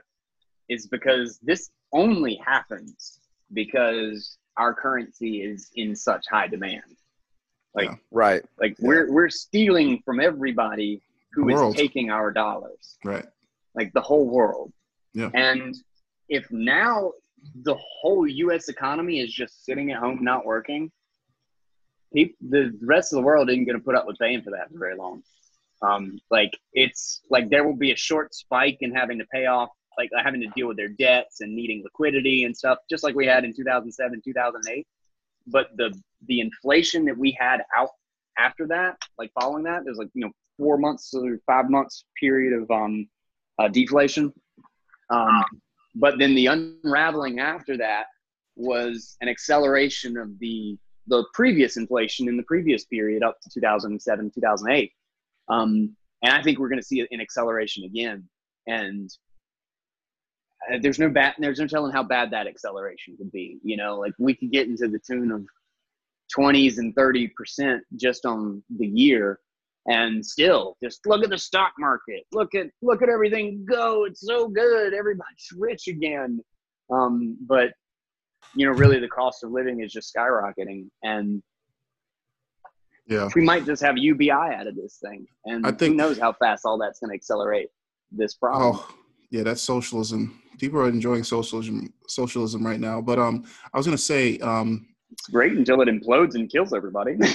[0.67, 3.19] is because this only happens
[3.53, 6.83] because our currency is in such high demand.
[7.73, 7.95] Like yeah.
[8.11, 8.87] right, like yeah.
[8.87, 11.01] we're we're stealing from everybody
[11.31, 11.75] who world.
[11.75, 12.97] is taking our dollars.
[13.03, 13.25] Right.
[13.75, 14.73] Like the whole world.
[15.13, 15.29] Yeah.
[15.33, 15.75] And
[16.27, 17.11] if now
[17.63, 18.67] the whole U.S.
[18.67, 20.91] economy is just sitting at home, not working,
[22.13, 24.71] people, the rest of the world isn't going to put up with paying for that
[24.71, 25.23] for very long.
[25.81, 29.69] Um, like it's like there will be a short spike in having to pay off,
[29.97, 33.25] like having to deal with their debts and needing liquidity and stuff, just like we
[33.25, 34.87] had in 2007, 2008.
[35.47, 37.89] But the the inflation that we had out
[38.37, 42.61] after that, like following that, there's like you know four months or five months period
[42.61, 43.07] of um,
[43.57, 44.33] uh, deflation.
[45.09, 45.43] Um,
[45.95, 48.05] but then the unraveling after that
[48.55, 50.77] was an acceleration of the
[51.09, 54.91] the previous inflation in the previous period up to 2007 2008
[55.49, 58.27] um, and i think we're going to see an acceleration again.
[58.67, 59.09] And
[60.71, 63.97] uh, there's no bad there's no telling how bad that acceleration could be you know?
[63.97, 65.45] Like we could get into the tune of
[66.37, 69.39] 20s and 30 percent just on the year.
[69.87, 72.23] And still just look at the stock market.
[72.31, 76.41] Look at look at everything go it's so good everybody's rich again.
[76.91, 77.71] Um, but
[78.55, 80.89] you know really the cost of living is just skyrocketing.
[81.03, 81.41] And
[83.07, 83.29] yeah.
[83.35, 85.25] we might just have ubi out of this thing.
[85.45, 87.69] And I think, who knows how fast all that's going to accelerate
[88.11, 88.75] this problem.
[88.75, 88.95] Oh
[89.31, 90.41] yeah that's socialism.
[90.59, 93.01] People are enjoying socialism socialism right now.
[93.01, 96.73] But um i was going to say um it's great until it implodes and kills
[96.73, 97.17] everybody.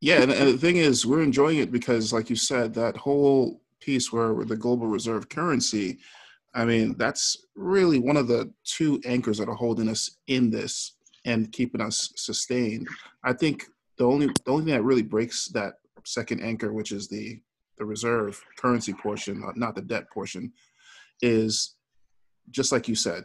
[0.00, 3.60] Yeah, and, and, the thing is, we're enjoying it because, like you said, that whole
[3.80, 5.98] piece where the global reserve currency,
[6.58, 10.96] I mean, that's really one of the two anchors that are holding us in this
[11.24, 12.88] and keeping us sustained.
[13.22, 13.66] I think
[13.96, 15.74] the only the only thing that really breaks that
[16.04, 17.40] second anchor, which is the
[17.78, 20.52] the reserve currency portion, uh, not the debt portion,
[21.22, 21.76] is
[22.50, 23.24] just like you said.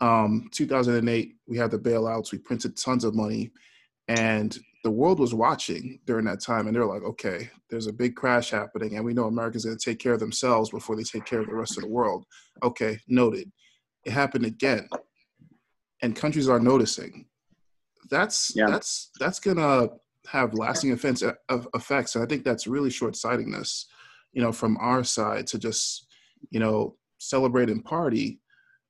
[0.00, 2.30] Um, 2008, we had the bailouts.
[2.30, 3.50] We printed tons of money,
[4.06, 8.14] and the world was watching during that time and they're like okay there's a big
[8.16, 11.24] crash happening and we know america's going to take care of themselves before they take
[11.24, 12.24] care of the rest of the world.
[12.62, 13.50] Okay noted.
[14.04, 14.88] It happened again
[16.02, 17.26] and countries are noticing.
[18.10, 18.66] That's yeah.
[18.68, 19.90] that's that's going to
[20.26, 21.32] have lasting offense, uh,
[21.74, 23.86] effects and i think that's really short-sightedness
[24.32, 26.06] you know from our side to just
[26.50, 28.38] you know celebrate and party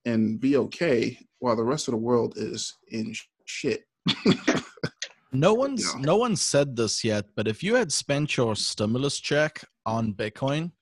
[0.07, 3.15] and be okay while the rest of the world is in
[3.45, 3.85] shit
[5.33, 6.01] No one's yeah.
[6.01, 10.73] no one said this yet, but if you had spent your stimulus check on Bitcoin,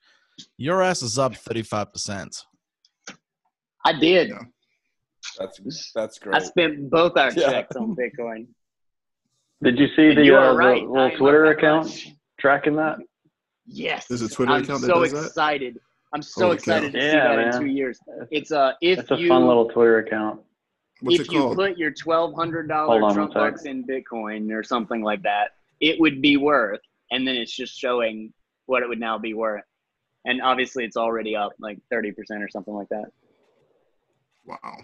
[0.57, 2.45] your ass is up thirty five percent.
[3.85, 4.29] I did.
[4.29, 4.39] Yeah.
[5.39, 6.35] That's that's great.
[6.35, 7.51] I spent both our yeah.
[7.51, 8.47] checks on Bitcoin.
[9.63, 10.85] Did you see the, uh, right.
[10.85, 12.13] the little Twitter account much.
[12.39, 12.99] tracking that?
[13.67, 14.07] Yes.
[14.07, 15.75] There's a Twitter I'm account so that does excited.
[15.75, 15.81] That?
[16.15, 16.99] I'm so Holy excited cow.
[16.99, 17.55] to see that man.
[17.55, 17.99] in two years.
[18.31, 20.41] It's uh if it's a you, fun little Twitter account.
[21.01, 25.23] What's if you put your twelve hundred dollar Trump bucks in Bitcoin or something like
[25.23, 26.81] that, it would be worth,
[27.11, 28.33] and then it's just showing
[28.67, 29.65] what it would now be worth.
[30.25, 33.07] And obviously, it's already up like thirty percent or something like that.
[34.45, 34.79] Wow.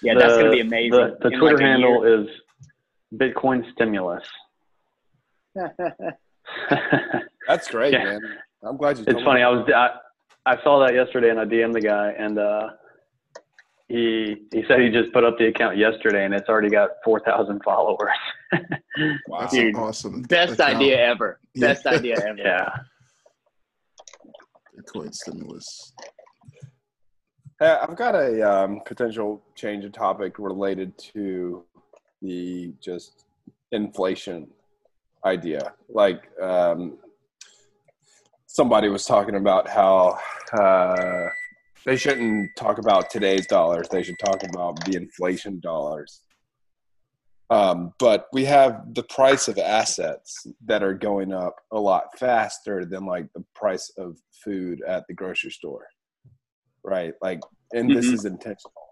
[0.00, 0.90] Yeah, the, that's gonna be amazing.
[0.90, 2.22] The, the Twitter like handle year.
[2.22, 2.28] is
[3.14, 4.22] Bitcoin stimulus.
[7.48, 8.04] that's great, yeah.
[8.04, 8.20] man.
[8.62, 9.04] I'm glad you.
[9.06, 9.40] It's funny.
[9.40, 9.42] Me.
[9.42, 9.90] I was I,
[10.46, 12.68] I saw that yesterday and I DM'd the guy and uh,
[13.88, 17.62] he he said he just put up the account yesterday and it's already got 4,000
[17.64, 18.10] followers.
[19.28, 20.22] wow, Dude, awesome.
[20.22, 20.76] Best account.
[20.76, 21.40] idea ever.
[21.56, 21.92] Best yeah.
[21.92, 22.38] idea ever.
[22.38, 22.68] Yeah.
[24.78, 25.94] Bitcoin stimulus.
[27.58, 31.64] Hey, I've got a um, potential change of topic related to
[32.20, 33.24] the just
[33.72, 34.48] inflation
[35.24, 35.72] idea.
[35.88, 36.98] Like um,
[38.46, 40.18] somebody was talking about how
[40.52, 41.28] uh,
[41.88, 43.88] they shouldn't talk about today's dollars.
[43.88, 46.20] They should talk about the inflation dollars.
[47.48, 52.84] Um, but we have the price of assets that are going up a lot faster
[52.84, 55.86] than like the price of food at the grocery store,
[56.84, 57.14] right?
[57.22, 57.40] Like,
[57.72, 58.16] and this mm-hmm.
[58.16, 58.88] is intentional,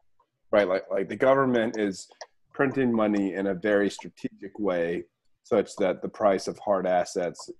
[0.50, 0.66] right?
[0.66, 2.08] Like, like the government is
[2.54, 5.04] printing money in a very strategic way,
[5.44, 7.50] such that the price of hard assets,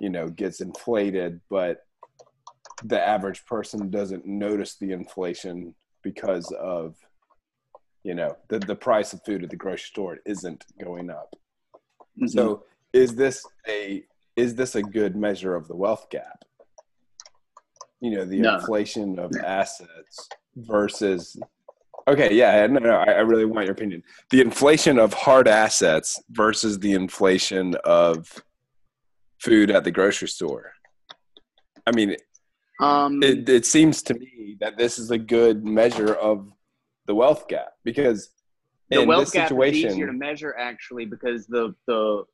[0.00, 1.80] you know, gets inflated, but
[2.84, 6.94] the average person doesn't notice the inflation because of
[8.04, 11.34] you know the, the price of food at the grocery store isn't going up
[12.18, 12.26] mm-hmm.
[12.26, 14.04] so is this a
[14.36, 16.44] is this a good measure of the wealth gap
[18.00, 18.56] you know the no.
[18.56, 21.36] inflation of assets versus
[22.06, 26.22] okay yeah no, no I, I really want your opinion the inflation of hard assets
[26.30, 28.44] versus the inflation of
[29.38, 30.72] food at the grocery store
[31.86, 32.14] i mean
[32.80, 36.52] um, it, it seems to me that this is a good measure of
[37.06, 38.30] the wealth gap because
[38.90, 42.24] the wealth gap is easier to measure actually because the, the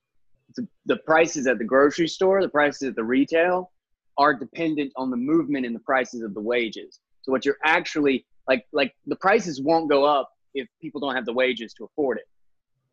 [0.87, 3.71] the prices at the grocery store, the prices at the retail,
[4.19, 7.01] are dependent on the movement in the prices of the wages.
[7.23, 11.27] So what you're actually like like the prices won't go up if people don't have
[11.27, 12.25] the wages to afford it.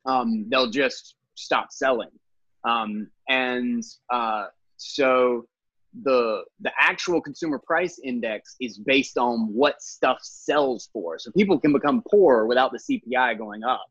[0.05, 2.09] Um, they'll just stop selling.
[2.63, 4.47] Um, and uh,
[4.77, 5.47] so
[6.03, 11.17] the the actual consumer price index is based on what stuff sells for.
[11.19, 13.85] So people can become poor without the CPI going up.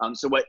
[0.00, 0.44] Um, so what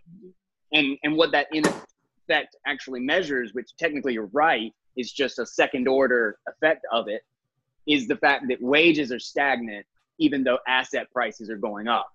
[0.73, 5.45] and and what that in effect actually measures, which technically you're right, is just a
[5.45, 7.21] second order effect of it,
[7.87, 9.85] is the fact that wages are stagnant
[10.19, 12.07] even though asset prices are going up.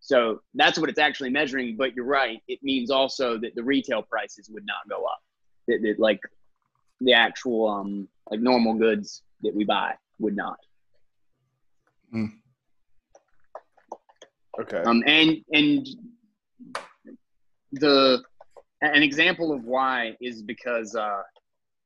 [0.00, 1.76] So that's what it's actually measuring.
[1.76, 5.18] But you're right; it means also that the retail prices would not go up.
[5.66, 6.20] That, that like
[7.04, 10.58] the actual um like normal goods that we buy would not.
[12.14, 12.32] Mm.
[14.60, 14.82] Okay.
[14.82, 15.86] Um and and
[17.72, 18.22] the
[18.80, 21.22] an example of why is because uh,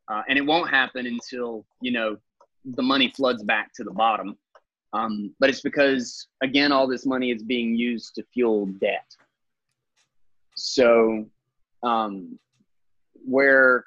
[0.09, 2.16] uh and it won't happen until you know
[2.65, 4.36] the money floods back to the bottom.
[4.93, 9.07] Um, but it's because again all this money is being used to fuel debt.
[10.57, 11.27] So
[11.82, 12.39] um,
[13.24, 13.85] where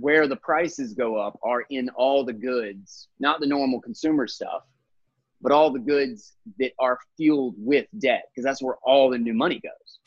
[0.00, 4.62] where the prices go up are in all the goods, not the normal consumer stuff,
[5.40, 9.34] but all the goods that are fueled with debt, because that's where all the new
[9.34, 9.98] money goes.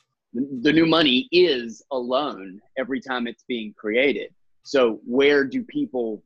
[0.61, 4.33] The, new money is a loan every time it's being created.
[4.63, 6.23] So where do people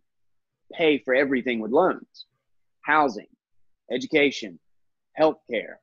[0.73, 2.25] pay for everything with loans?
[2.81, 3.27] Housing,
[3.91, 4.59] education,
[5.19, 5.75] healthcare,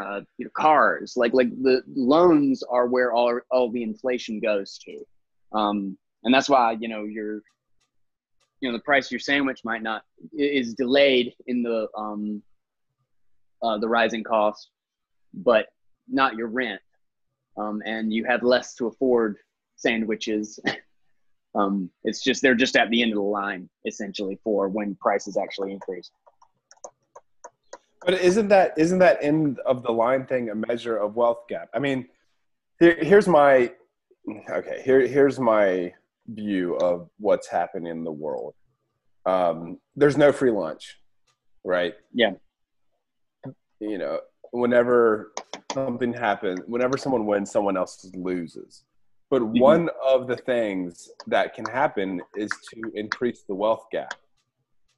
[0.00, 1.14] uh, you know, cars.
[1.16, 5.04] Like like the loans are where all all the inflation goes to.
[5.52, 7.42] Um, and that's why you know your
[8.60, 12.42] you know the price of your sandwich might not is delayed in the um
[13.62, 14.70] uh, the rising cost
[15.34, 15.66] but
[16.08, 16.80] not your rent.
[17.56, 19.36] Um, and you have less to afford
[19.76, 20.58] sandwiches.
[21.54, 25.38] Um, it's just they're just at the end of the line essentially for when prices
[25.38, 26.10] actually increase.
[28.04, 31.70] But isn't that isn't that end of the line thing a measure of wealth gap?
[31.72, 32.06] I mean
[32.78, 33.72] here, here's my
[34.50, 35.94] okay here here's my
[36.28, 38.54] view of what's happening in the world.
[39.26, 40.98] Um, there's no free lunch,
[41.64, 41.94] right?
[42.14, 42.32] Yeah.
[43.80, 44.20] You know,
[44.52, 45.32] whenever
[45.72, 48.84] something happens, whenever someone wins, someone else loses.
[49.30, 49.60] But mm-hmm.
[49.60, 54.14] one of the things that can happen is to increase the wealth gap.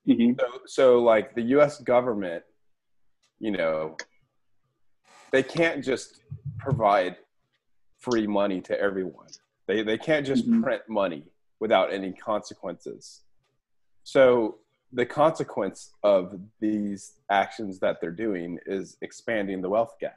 [0.08, 0.38] Mm-hmm.
[0.38, 1.80] So, so, like the U.S.
[1.80, 2.44] government,
[3.38, 3.96] you know,
[5.30, 6.22] they can't just
[6.58, 7.16] provide
[7.98, 9.28] free money to everyone.
[9.70, 10.64] They they can't just mm-hmm.
[10.64, 11.22] print money
[11.60, 13.20] without any consequences.
[14.02, 14.56] So
[14.92, 20.16] the consequence of these actions that they're doing is expanding the wealth gap.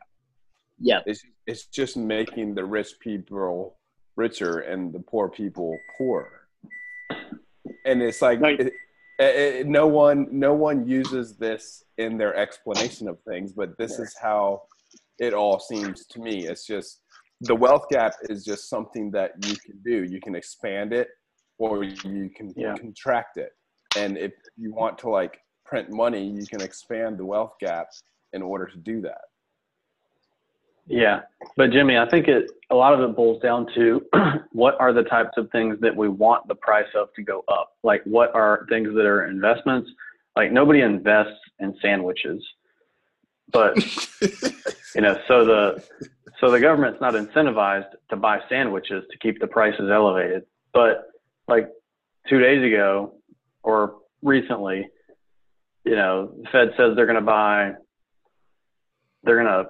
[0.79, 1.01] Yeah.
[1.05, 3.77] It's, it's just making the rich people
[4.15, 6.47] richer and the poor people poorer.
[7.85, 8.59] And it's like right.
[8.59, 8.73] it,
[9.19, 14.15] it, no one no one uses this in their explanation of things, but this is
[14.19, 14.63] how
[15.19, 16.47] it all seems to me.
[16.47, 17.02] It's just
[17.43, 20.03] the wealth gap is just something that you can do.
[20.03, 21.09] You can expand it
[21.57, 22.75] or you can yeah.
[22.75, 23.51] contract it.
[23.97, 27.87] And if you want to like print money, you can expand the wealth gap
[28.31, 29.21] in order to do that.
[30.85, 31.21] Yeah,
[31.55, 34.01] but Jimmy, I think it a lot of it boils down to
[34.51, 37.71] what are the types of things that we want the price of to go up.
[37.83, 39.89] Like what are things that are investments?
[40.35, 42.43] Like nobody invests in sandwiches,
[43.51, 43.77] but
[44.95, 45.83] you know, so the
[46.39, 50.43] so the government's not incentivized to buy sandwiches to keep the prices elevated.
[50.73, 51.05] But
[51.47, 51.69] like
[52.27, 53.15] two days ago
[53.61, 54.89] or recently,
[55.85, 57.73] you know, the Fed says they're going to buy,
[59.23, 59.69] they're going to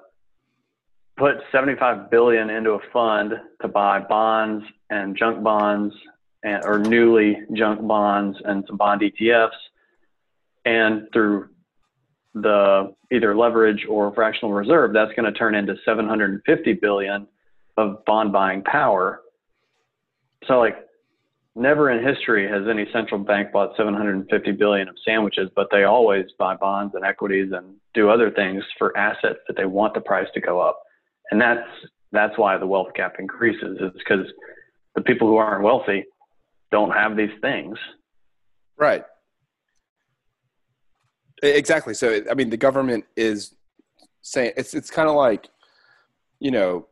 [1.17, 5.93] put 75 billion into a fund to buy bonds and junk bonds
[6.43, 9.49] and, or newly junk bonds and some bond ETFs.
[10.65, 11.49] And through
[12.33, 17.27] the either leverage or fractional reserve, that's going to turn into 750 billion
[17.77, 19.21] of bond buying power.
[20.47, 20.75] So like
[21.55, 26.25] never in history has any central bank bought 750 billion of sandwiches, but they always
[26.39, 30.27] buy bonds and equities and do other things for assets that they want the price
[30.33, 30.79] to go up.
[31.31, 31.67] And that's
[32.11, 34.25] that's why the wealth gap increases is because
[34.95, 36.05] the people who aren't wealthy
[36.71, 37.77] don't have these things.
[38.77, 39.03] Right.
[41.43, 41.93] Exactly.
[41.93, 43.55] So I mean the government is
[44.21, 45.49] saying it's it's kind of like
[46.39, 46.87] you know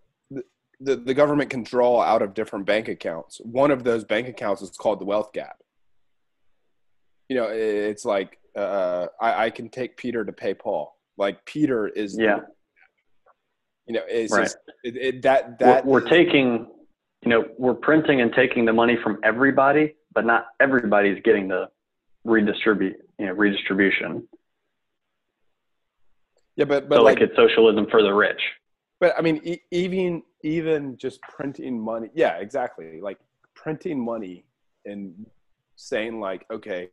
[0.82, 3.40] the, the government can draw out of different bank accounts.
[3.44, 5.58] One of those bank accounts is called the wealth gap.
[7.30, 10.98] You know, it's like uh, I, I can take Peter to pay Paul.
[11.18, 12.38] Like Peter is, yeah.
[12.38, 12.46] The,
[13.88, 14.44] you know, it's right.
[14.44, 16.68] just it, it, that that we're, we're taking,
[17.24, 21.68] you know, we're printing and taking the money from everybody, but not everybody's getting the
[22.26, 24.28] redistribute, you know, redistribution.
[26.62, 28.40] Yeah, but but so like, like it's socialism for the rich.
[29.00, 32.10] But I mean, e- even even just printing money.
[32.14, 33.02] Yeah, exactly.
[33.02, 33.18] Like
[33.56, 34.46] printing money
[34.86, 35.26] and
[35.76, 36.90] saying like, okay,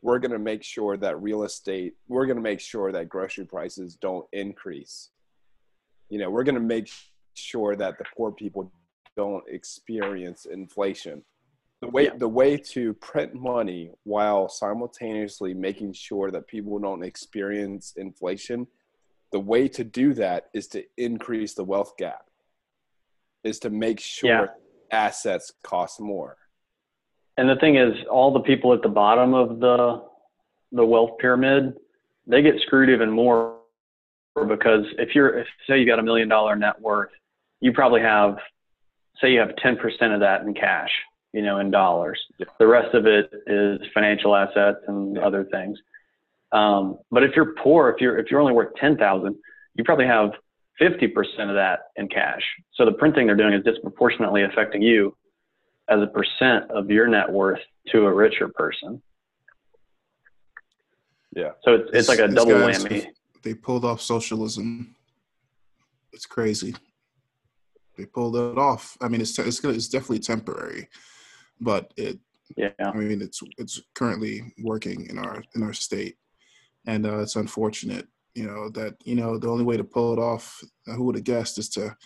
[0.00, 3.44] we're going to make sure that real estate, we're going to make sure that grocery
[3.44, 5.10] prices don't increase.
[6.08, 6.90] You know, we're going to make
[7.34, 8.72] sure that the poor people
[9.18, 11.22] don't experience inflation.
[11.82, 12.16] The way yeah.
[12.16, 18.66] the way to print money while simultaneously making sure that people don't experience inflation,
[19.32, 22.24] the way to do that is to increase the wealth gap.
[23.42, 24.46] Is to make sure yeah.
[24.90, 26.36] assets cost more.
[27.38, 30.02] And the thing is, all the people at the bottom of the
[30.72, 31.74] the wealth pyramid,
[32.26, 33.56] they get screwed even more
[34.34, 37.10] because if you're if, say you got a million dollar net worth,
[37.60, 38.36] you probably have
[39.20, 40.90] say you have 10% of that in cash,
[41.32, 42.20] you know, in dollars.
[42.38, 42.46] Yeah.
[42.58, 45.22] The rest of it is financial assets and yeah.
[45.22, 45.78] other things.
[46.52, 49.34] Um, but if you're poor, if you're if you're only worth 10,000,
[49.74, 50.30] you probably have
[50.80, 51.12] 50%
[51.48, 52.42] of that in cash.
[52.74, 55.16] So the printing they're doing is disproportionately affecting you
[55.88, 59.02] as a percent of your net worth to a richer person.
[61.34, 61.50] Yeah.
[61.64, 63.06] So it's, it's like a double whammy.
[63.42, 64.94] They pulled off socialism.
[66.12, 66.74] It's crazy.
[67.96, 68.96] They pulled it off.
[69.00, 70.88] I mean, it's it's it's definitely temporary,
[71.60, 72.18] but it.
[72.56, 72.70] Yeah.
[72.80, 76.16] I mean, it's it's currently working in our in our state,
[76.86, 78.06] and uh, it's unfortunate.
[78.34, 80.62] You know that you know the only way to pull it off.
[80.86, 81.96] Who would have guessed is to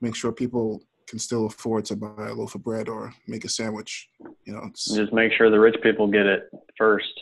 [0.00, 3.48] make sure people can still afford to buy a loaf of bread or make a
[3.48, 4.08] sandwich.
[4.44, 7.12] You know, just make sure the rich people get it first.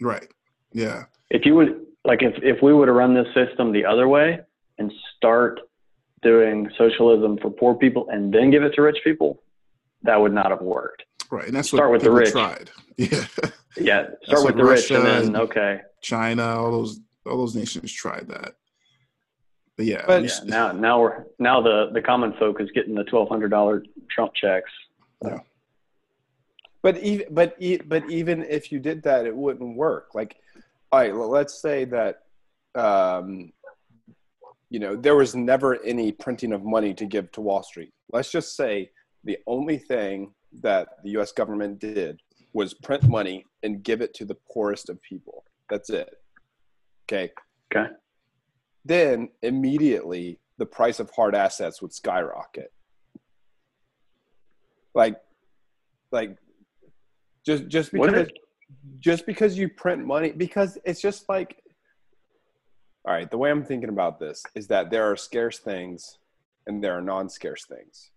[0.00, 0.28] Right.
[0.72, 1.04] Yeah.
[1.30, 4.40] If you would like, if if we would have run this system the other way
[4.78, 5.60] and start
[6.22, 9.42] doing socialism for poor people and then give it to rich people,
[10.02, 11.04] that would not have worked.
[11.30, 12.32] Right, and that's start what with the rich.
[12.32, 12.70] Tried.
[12.98, 13.26] Yeah.
[13.76, 14.06] Yeah.
[14.24, 15.82] Start with the Russia rich, and then okay.
[16.06, 18.54] China, all those all those nations tried that.
[19.76, 23.04] But yeah, but yeah, now now we're now the the common folk is getting the
[23.04, 24.70] twelve hundred dollar Trump checks.
[25.24, 25.40] Yeah.
[26.82, 27.56] But even but
[27.88, 30.14] but even if you did that, it wouldn't work.
[30.14, 30.36] Like,
[30.92, 32.22] all right, let's say that,
[32.76, 33.52] um,
[34.70, 37.92] you know, there was never any printing of money to give to Wall Street.
[38.12, 38.90] Let's just say
[39.24, 41.32] the only thing that the U.S.
[41.32, 42.20] government did
[42.52, 45.44] was print money and give it to the poorest of people.
[45.68, 46.10] That's it.
[47.04, 47.32] Okay.
[47.74, 47.88] Okay
[48.86, 52.72] then immediately the price of hard assets would skyrocket.
[54.94, 55.16] Like,
[56.12, 56.38] like
[57.44, 58.28] just just because
[59.00, 61.62] just because you print money because it's just like
[63.06, 66.18] all right the way i'm thinking about this is that there are scarce things
[66.66, 68.10] and there are non-scarce things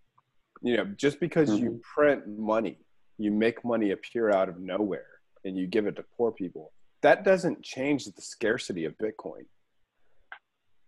[0.61, 1.63] you know just because mm-hmm.
[1.63, 2.77] you print money
[3.17, 6.71] you make money appear out of nowhere and you give it to poor people
[7.01, 9.45] that doesn't change the scarcity of bitcoin.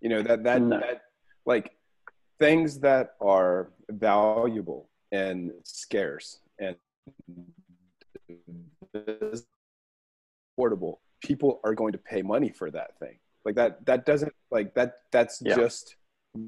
[0.01, 0.79] You know that that no.
[0.79, 1.01] that
[1.45, 1.71] like
[2.39, 6.75] things that are valuable and scarce and
[10.57, 13.19] affordable people are going to pay money for that thing.
[13.45, 15.55] Like that that doesn't like that that's yeah.
[15.55, 15.95] just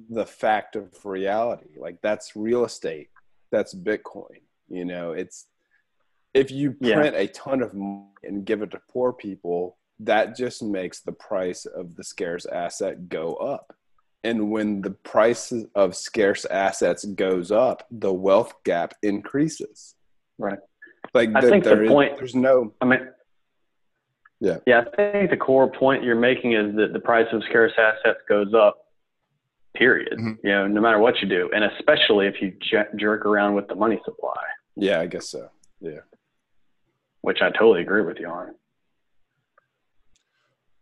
[0.09, 1.77] the fact of reality.
[1.77, 3.09] Like that's real estate.
[3.51, 4.41] That's bitcoin.
[4.69, 5.45] You know it's
[6.33, 7.21] if you print yeah.
[7.21, 11.65] a ton of money and give it to poor people that just makes the price
[11.65, 13.75] of the scarce asset go up.
[14.23, 19.95] And when the price of scarce assets goes up, the wealth gap increases.
[20.37, 20.59] Right.
[21.13, 22.17] Like I the, think the point.
[22.17, 22.73] There's no.
[22.79, 23.09] I mean.
[24.39, 24.57] Yeah.
[24.65, 28.19] Yeah, I think the core point you're making is that the price of scarce assets
[28.27, 28.77] goes up.
[29.75, 30.17] Period.
[30.17, 30.45] Mm-hmm.
[30.45, 33.67] You know, no matter what you do, and especially if you j- jerk around with
[33.67, 34.41] the money supply.
[34.75, 35.49] Yeah, I guess so.
[35.81, 36.01] Yeah.
[37.23, 38.53] Which I totally agree with you on.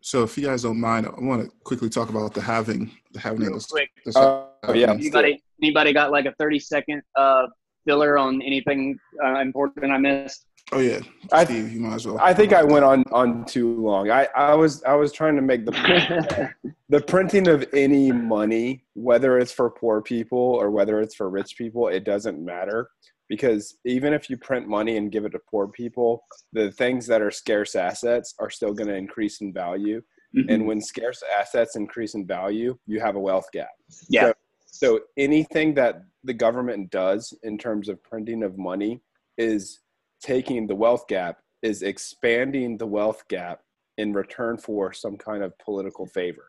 [0.01, 3.19] So if you guys don't mind, I want to quickly talk about the halving, The
[3.19, 3.41] halving.
[3.41, 3.89] Real this, quick.
[4.03, 4.91] This, uh, uh, yeah.
[4.91, 7.45] Anybody, anybody got like a thirty second uh,
[7.85, 10.47] filler on anything uh, important I missed?
[10.71, 10.99] Oh yeah,
[11.31, 12.17] I, Steve, you might as well.
[12.19, 14.09] I think I went on on too long.
[14.09, 16.49] I, I was I was trying to make the
[16.89, 21.55] the printing of any money, whether it's for poor people or whether it's for rich
[21.57, 22.89] people, it doesn't matter
[23.31, 26.21] because even if you print money and give it to poor people,
[26.51, 30.01] the things that are scarce assets are still going to increase in value.
[30.35, 30.49] Mm-hmm.
[30.49, 33.69] And when scarce assets increase in value, you have a wealth gap.
[34.09, 34.21] Yeah.
[34.25, 34.33] So,
[34.65, 38.99] so anything that the government does in terms of printing of money
[39.37, 39.79] is
[40.21, 43.61] taking the wealth gap, is expanding the wealth gap
[43.97, 46.47] in return for some kind of political favor.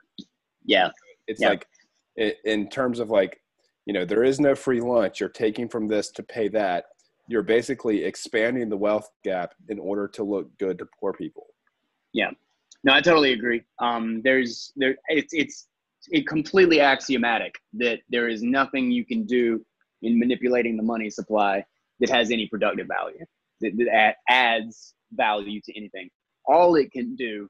[0.64, 0.90] Yeah.
[1.28, 1.50] It's yeah.
[1.50, 1.66] like
[2.16, 3.38] in terms of like
[3.86, 5.20] you know there is no free lunch.
[5.20, 6.86] You're taking from this to pay that.
[7.28, 11.46] You're basically expanding the wealth gap in order to look good to poor people.
[12.12, 12.30] Yeah.
[12.84, 13.62] No i totally agree.
[13.78, 15.68] Um there's there it's it's
[16.10, 19.64] it completely axiomatic that there is nothing you can do
[20.02, 21.64] in manipulating the money supply
[22.00, 23.24] that has any productive value
[23.60, 26.10] that, that adds value to anything.
[26.44, 27.48] All it can do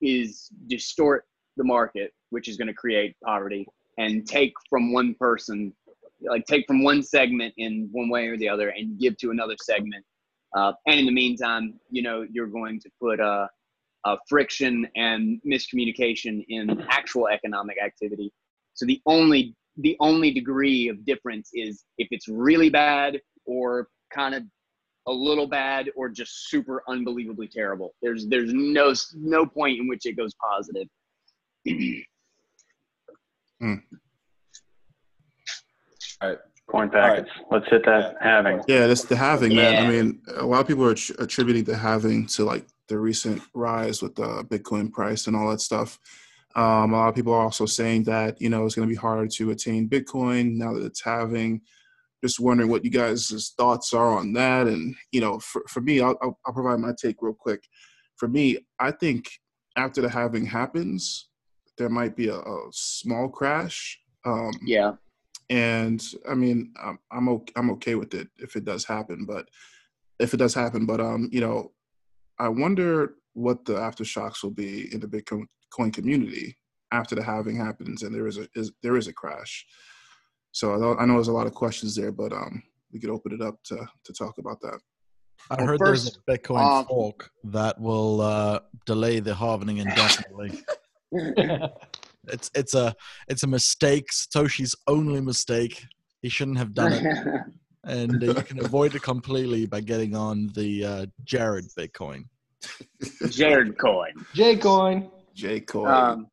[0.00, 1.24] is distort
[1.56, 3.66] the market, which is going to create poverty,
[3.98, 5.72] and take from one person,
[6.22, 9.56] like take from one segment in one way or the other, and give to another
[9.62, 10.04] segment.
[10.56, 13.48] Uh, and in the meantime, you know, you're going to put a,
[14.06, 18.32] a friction and miscommunication in actual economic activity.
[18.74, 24.34] So the only the only degree of difference is if it's really bad or kind
[24.34, 24.42] of
[25.06, 27.94] a little bad or just super unbelievably terrible.
[28.02, 30.88] There's there's no no point in which it goes positive.
[33.62, 33.82] mm.
[36.20, 36.38] All right.
[36.70, 37.30] Point packets.
[37.36, 37.46] Right.
[37.60, 38.62] Let's hit that halving.
[38.68, 39.72] Yeah, that's the halving, man.
[39.72, 39.82] Yeah.
[39.82, 44.02] I mean, a lot of people are attributing the halving to like the recent rise
[44.02, 45.98] with the Bitcoin price and all that stuff.
[46.54, 48.98] Um, a lot of people are also saying that you know it's going to be
[48.98, 51.62] harder to attain Bitcoin now that it's halving
[52.22, 54.66] just wondering what you guys' thoughts are on that.
[54.66, 57.62] And you know, for, for me, I'll, I'll, I'll provide my take real quick.
[58.16, 59.30] For me, I think
[59.76, 61.27] after the halving happens,
[61.78, 63.98] there might be a, a small crash.
[64.24, 64.94] Um, yeah.
[65.50, 69.48] And I mean, I'm I'm okay, I'm okay with it if it does happen, but
[70.18, 71.72] if it does happen, but um, you know,
[72.38, 75.46] I wonder what the aftershocks will be in the Bitcoin
[75.92, 76.56] community
[76.92, 79.64] after the halving happens and there is a is there is a crash.
[80.52, 83.40] So I know, there's a lot of questions there, but um, we could open it
[83.40, 84.80] up to to talk about that.
[85.50, 89.78] I well, heard first, there's a Bitcoin um, fork that will uh, delay the halving
[89.78, 90.62] indefinitely.
[91.12, 92.94] it's it's a
[93.28, 94.08] it's a mistake.
[94.12, 95.84] Satoshi's only mistake.
[96.22, 97.26] He shouldn't have done it,
[97.84, 102.24] and uh, you can avoid it completely by getting on the uh, Jared Bitcoin.
[103.30, 104.12] Jared coin.
[104.34, 105.10] J coin.
[105.34, 105.88] J coin.
[105.88, 106.26] Um,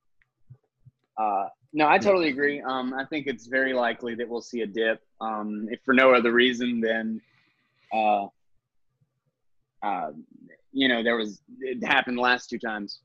[1.17, 2.61] uh, no, I totally agree.
[2.61, 5.01] Um, I think it's very likely that we'll see a dip.
[5.21, 7.21] Um, if for no other reason than,
[7.93, 8.27] uh,
[9.83, 10.11] uh,
[10.71, 13.01] you know, there was it happened the last two times,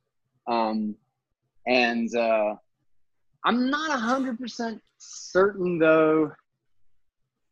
[0.47, 0.95] um,
[1.71, 2.57] and uh,
[3.45, 6.33] I'm not hundred percent certain though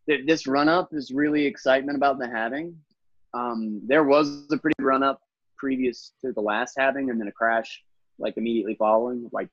[0.09, 2.77] that this run up is really excitement about the halving.
[3.33, 5.21] Um, there was a pretty run up
[5.57, 7.83] previous to the last halving, and then a crash
[8.19, 9.49] like immediately following, like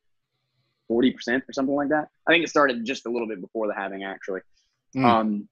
[0.90, 1.14] 40%
[1.48, 2.08] or something like that.
[2.28, 4.42] I think it started just a little bit before the halving, actually.
[4.96, 5.04] Mm.
[5.04, 5.50] Um,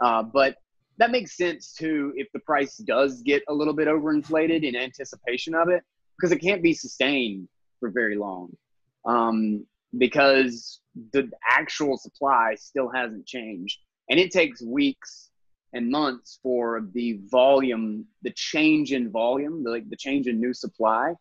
[0.00, 0.56] uh, but
[0.96, 5.54] that makes sense too if the price does get a little bit overinflated in anticipation
[5.54, 5.82] of it,
[6.16, 7.48] because it can't be sustained
[7.80, 8.56] for very long.
[9.04, 9.66] Um,
[9.98, 10.80] because
[11.12, 13.78] the actual supply still hasn't changed.
[14.10, 15.30] And it takes weeks
[15.72, 20.54] and months for the volume, the change in volume, the, like the change in new
[20.54, 21.14] supply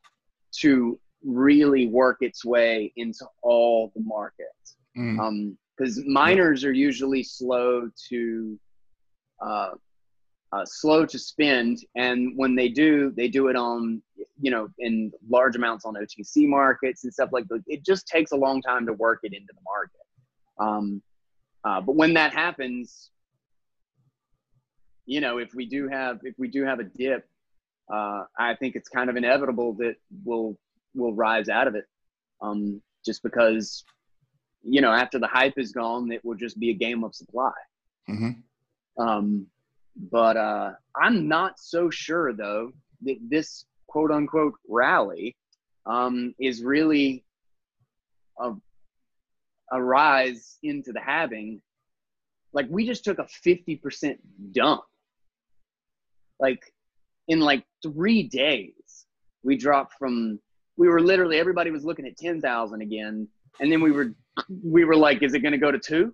[0.59, 4.77] to really work its way into all the markets.
[4.97, 5.19] Mm.
[5.19, 8.59] Um, because miners are usually slow to
[9.45, 9.71] uh,
[10.55, 14.01] uh, slow to spend, and when they do, they do it on
[14.39, 17.61] you know in large amounts on OTC markets and stuff like that.
[17.67, 20.01] It just takes a long time to work it into the market.
[20.57, 21.01] Um,
[21.65, 23.09] uh, but when that happens,
[25.05, 27.27] you know, if we do have if we do have a dip,
[27.91, 30.57] uh, I think it's kind of inevitable that we'll
[30.93, 31.85] we'll rise out of it.
[32.41, 33.83] Um, just because,
[34.63, 37.51] you know, after the hype is gone, it will just be a game of supply.
[38.09, 39.01] Mm-hmm.
[39.01, 39.47] Um,
[39.95, 42.71] but uh, I'm not so sure though
[43.03, 45.35] that this quote unquote rally
[45.85, 47.23] um, is really
[48.39, 48.53] a,
[49.71, 51.61] a rise into the halving.
[52.53, 54.17] Like we just took a 50%
[54.51, 54.83] dump.
[56.39, 56.61] Like
[57.27, 59.05] in like three days,
[59.43, 60.39] we dropped from
[60.77, 63.29] we were literally everybody was looking at ten thousand again,
[63.61, 64.13] and then we were
[64.63, 66.13] we were like, is it going to go to two?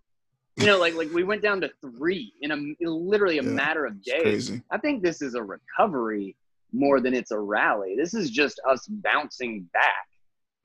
[0.57, 2.75] You know, like like we went down to three in a in
[3.09, 4.51] literally a yeah, matter of days.
[4.69, 6.35] I think this is a recovery
[6.73, 7.95] more than it's a rally.
[7.97, 10.07] This is just us bouncing back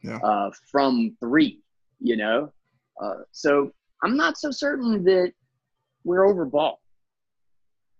[0.02, 0.18] yeah.
[0.18, 1.60] uh, from three.
[2.00, 2.52] You know,
[3.00, 3.72] uh, so
[4.02, 5.32] I'm not so certain that
[6.04, 6.76] we're overbought.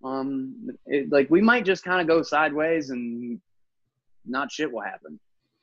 [0.05, 3.41] Um, it, like we might just kind of go sideways and
[4.27, 5.19] not shit will happen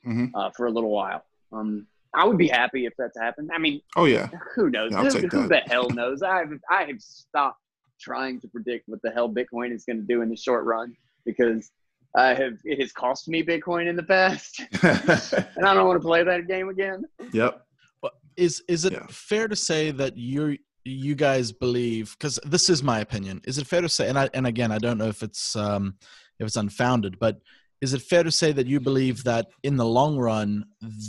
[0.06, 0.34] mm-hmm.
[0.34, 1.24] uh, for a little while.
[1.52, 3.50] Um, I would be happy if that's happened.
[3.54, 4.92] I mean, oh yeah, who knows?
[4.92, 6.22] Yeah, who, who the hell knows?
[6.22, 7.60] I've I have stopped
[8.00, 10.94] trying to predict what the hell Bitcoin is going to do in the short run
[11.24, 11.70] because
[12.16, 16.06] I have it has cost me Bitcoin in the past, and I don't want to
[16.06, 17.04] play that game again.
[17.32, 17.64] Yep.
[18.00, 19.06] But is is it yeah.
[19.08, 22.14] fair to say that you you guys believe?
[22.18, 23.40] Because this is my opinion.
[23.44, 24.08] Is it fair to say?
[24.08, 25.96] And I and again, I don't know if it's um,
[26.38, 27.40] if it's unfounded, but
[27.80, 30.64] is it fair to say that you believe that in the long run,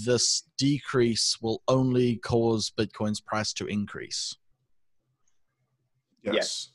[0.05, 4.35] this decrease will only cause Bitcoin's price to increase?
[6.21, 6.71] Yes.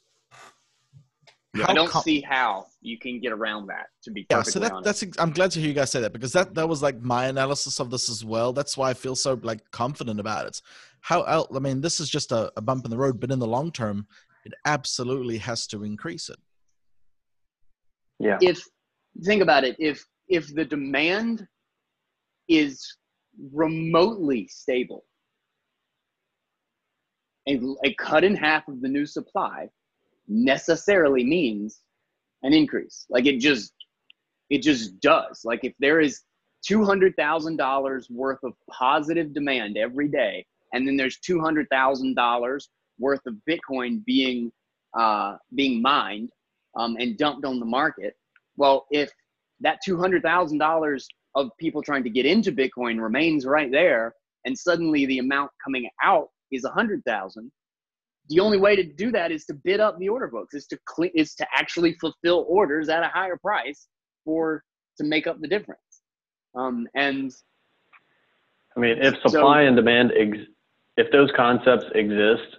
[1.55, 1.69] yes.
[1.69, 3.87] I don't com- see how you can get around that.
[4.05, 5.03] To be yeah, so that, honest.
[5.03, 7.27] that's I'm glad to hear you guys say that because that that was like my
[7.27, 8.53] analysis of this as well.
[8.53, 10.63] That's why I feel so like confident about it.
[11.01, 13.47] How I mean, this is just a, a bump in the road, but in the
[13.47, 14.07] long term,
[14.45, 16.39] it absolutely has to increase it.
[18.19, 18.39] Yeah.
[18.41, 18.63] If
[19.23, 21.47] think about it, if if the demand
[22.49, 22.97] is
[23.53, 25.05] remotely stable,
[27.49, 29.69] a, a cut in half of the new supply
[30.29, 31.81] necessarily means
[32.43, 33.07] an increase.
[33.11, 33.73] Like it just
[34.49, 35.43] it just does.
[35.45, 36.23] Like if there is
[36.65, 41.69] two hundred thousand dollars worth of positive demand every day, and then there's two hundred
[41.71, 42.69] thousand dollars
[42.99, 44.53] worth of Bitcoin being
[44.99, 46.31] uh, being mined
[46.77, 48.15] um, and dumped on the market.
[48.61, 49.11] Well, if
[49.61, 54.13] that two hundred thousand dollars of people trying to get into Bitcoin remains right there,
[54.45, 57.51] and suddenly the amount coming out is a hundred thousand,
[58.29, 60.79] the only way to do that is to bid up the order books is to
[60.87, 63.89] clean is to actually fulfill orders at a higher price
[64.27, 64.63] for
[64.99, 65.81] to make up the difference.
[66.55, 67.33] Um, and
[68.77, 70.51] i mean if supply so, and demand ex-
[70.97, 72.57] if those concepts exist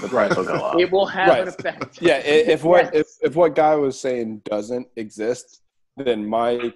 [0.00, 1.42] the price will go up it will have right.
[1.42, 3.18] an effect yeah if what yes.
[3.22, 5.62] if, if what guy was saying doesn't exist
[5.96, 6.72] then my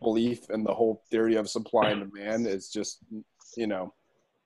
[0.00, 2.98] belief in the whole theory of supply and demand is just
[3.56, 3.92] you know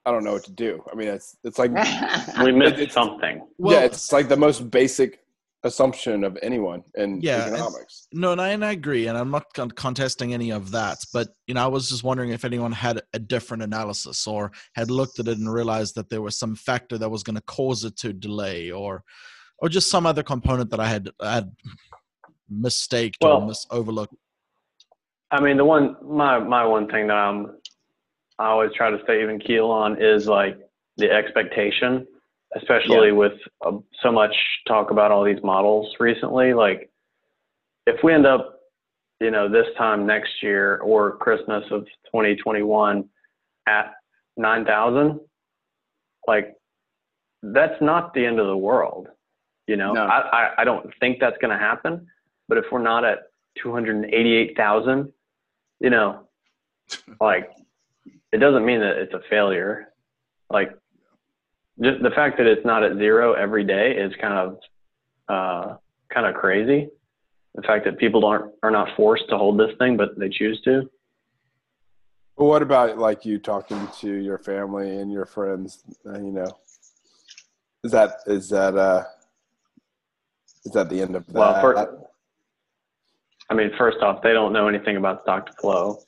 [0.07, 0.85] I don't know what to do.
[0.93, 1.71] I mean, it's it's like
[2.45, 3.47] we missed it's, something.
[3.57, 5.24] Well, yeah, it's like the most basic
[5.65, 8.07] assumption of anyone in yeah, economics.
[8.13, 10.99] no, and I, and I agree, and I'm not contesting any of that.
[11.13, 14.91] But you know, I was just wondering if anyone had a different analysis or had
[14.91, 17.85] looked at it and realized that there was some factor that was going to cause
[17.85, 19.03] it to delay, or
[19.59, 21.51] or just some other component that I had had
[22.49, 24.15] mistaked well, or mis overlooked.
[25.31, 27.57] I mean, the one my my one thing that I'm
[28.39, 30.59] I always try to stay even keel on is like
[30.97, 32.07] the expectation,
[32.57, 33.15] especially yeah.
[33.15, 33.33] with
[33.65, 34.35] uh, so much
[34.67, 36.53] talk about all these models recently.
[36.53, 36.91] Like,
[37.87, 38.61] if we end up,
[39.21, 43.05] you know, this time next year or Christmas of 2021
[43.67, 43.95] at
[44.37, 45.21] 9,000,
[46.27, 46.55] like,
[47.43, 49.09] that's not the end of the world.
[49.67, 50.05] You know, no.
[50.05, 52.07] I, I, I don't think that's going to happen.
[52.49, 53.31] But if we're not at
[53.63, 55.13] 288,000,
[55.81, 56.29] you know,
[57.21, 57.51] like
[58.33, 59.93] it doesn't mean that it's a failure.
[60.51, 60.77] Like
[61.83, 64.59] just the fact that it's not at zero every day is kind of
[65.29, 65.77] uh,
[66.13, 66.89] kind of crazy.
[67.55, 70.61] The fact that people aren't are not forced to hold this thing, but they choose
[70.63, 70.89] to.
[72.37, 75.83] Well, what about like you talking to your family and your friends?
[76.07, 76.47] Uh, you know,
[77.85, 79.05] is that is that uh
[80.65, 81.35] is that the end of that?
[81.35, 82.07] Well, for,
[83.51, 85.99] I mean, first off, they don't know anything about stock to flow.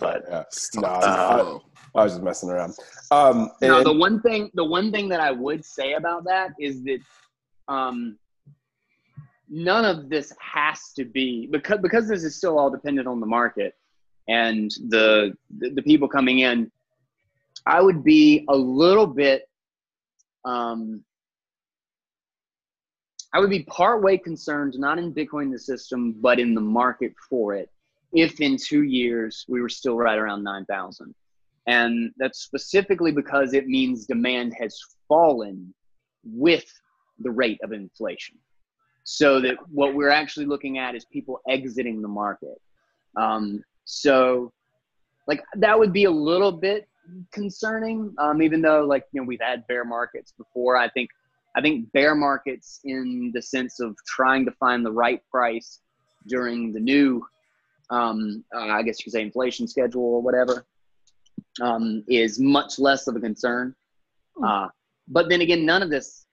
[0.00, 0.42] But yeah,
[0.76, 2.74] no, uh, I, I, was just messing around.
[3.10, 6.52] Um, and, no, the one thing, the one thing that I would say about that
[6.58, 7.00] is that
[7.68, 8.18] um,
[9.48, 13.26] none of this has to be because because this is still all dependent on the
[13.26, 13.74] market
[14.28, 16.70] and the, the, the people coming in.
[17.66, 19.48] I would be a little bit.
[20.44, 21.04] Um,
[23.32, 27.14] I would be part way concerned, not in Bitcoin the system, but in the market
[27.28, 27.70] for it
[28.14, 31.14] if in two years we were still right around 9,000.
[31.66, 34.78] And that's specifically because it means demand has
[35.08, 35.72] fallen
[36.24, 36.64] with
[37.20, 38.36] the rate of inflation.
[39.04, 42.60] So that what we're actually looking at is people exiting the market.
[43.16, 44.52] Um, so,
[45.26, 46.88] like, that would be a little bit
[47.32, 50.76] concerning, um, even though, like, you know, we've had bear markets before.
[50.76, 51.10] I think,
[51.54, 55.80] I think bear markets in the sense of trying to find the right price
[56.26, 57.24] during the new
[57.90, 60.64] um, uh, I guess you could say inflation schedule or whatever,
[61.60, 63.74] um, is much less of a concern.
[64.36, 64.44] Hmm.
[64.44, 64.68] Uh,
[65.08, 66.26] but then again, none of this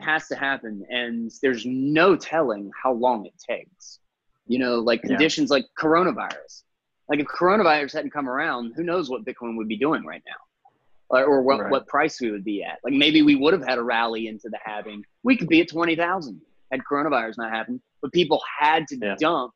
[0.00, 4.00] has to happen, and there's no telling how long it takes.
[4.46, 5.56] You know, like conditions yeah.
[5.56, 6.62] like coronavirus.
[7.08, 11.16] Like if coronavirus hadn't come around, who knows what Bitcoin would be doing right now,
[11.16, 11.70] or, or what, right.
[11.70, 12.78] what price we would be at.
[12.82, 15.04] Like maybe we would have had a rally into the halving.
[15.22, 16.40] We could be at twenty thousand
[16.74, 19.14] had coronavirus not happened, but people had to yeah.
[19.18, 19.52] dump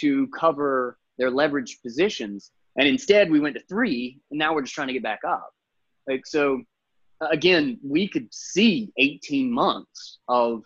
[0.00, 2.50] to cover their leveraged positions.
[2.76, 5.50] And instead, we went to three, and now we're just trying to get back up.
[6.06, 6.62] Like, so
[7.20, 10.62] again, we could see 18 months of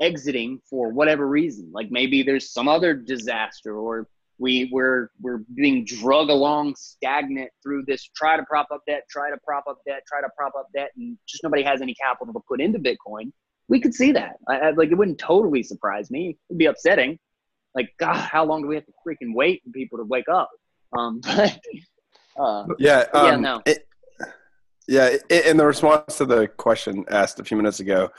[0.00, 1.70] exiting for whatever reason.
[1.72, 4.08] Like maybe there's some other disaster, or
[4.38, 9.30] we we're we're being drug along stagnant through this try to prop up debt, try
[9.30, 12.32] to prop up debt, try to prop up debt, and just nobody has any capital
[12.34, 13.32] to put into Bitcoin.
[13.68, 14.36] We could see that.
[14.48, 16.36] I, I, like it wouldn't totally surprise me.
[16.48, 17.18] It'd be upsetting,
[17.74, 20.50] like God, how long do we have to freaking wait for people to wake up?
[20.96, 21.58] Um, but
[22.38, 23.62] uh, yeah, um, yeah, no.
[23.66, 23.86] It,
[24.88, 28.10] yeah, in the response to the question asked a few minutes ago,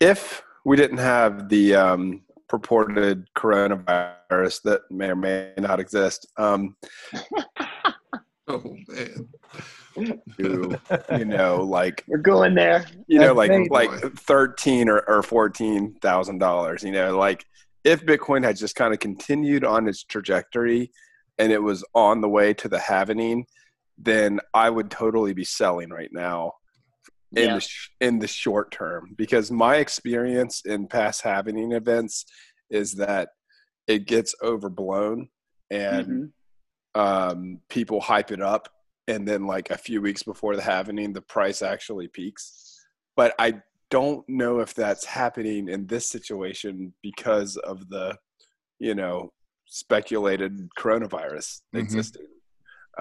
[0.00, 6.74] if we didn't have the um, purported coronavirus that may or may not exist, um,
[8.48, 9.28] oh man,
[10.38, 10.78] you,
[11.18, 12.86] you know, like we're going there.
[13.06, 16.82] You know, like like thirteen or, or fourteen thousand dollars.
[16.82, 17.44] You know, like
[17.84, 20.90] if Bitcoin had just kind of continued on its trajectory
[21.40, 23.44] and it was on the way to the halvening,
[23.96, 26.52] then I would totally be selling right now
[27.34, 27.54] in yeah.
[27.54, 32.26] the sh- in the short term because my experience in past halvening events
[32.68, 33.30] is that
[33.86, 35.28] it gets overblown
[35.70, 36.06] and
[36.94, 37.00] mm-hmm.
[37.00, 38.68] um, people hype it up
[39.08, 42.84] and then like a few weeks before the halvening the price actually peaks
[43.16, 43.54] but i
[43.90, 48.16] don't know if that's happening in this situation because of the
[48.78, 49.32] you know
[49.70, 51.78] speculated coronavirus mm-hmm.
[51.78, 52.26] existing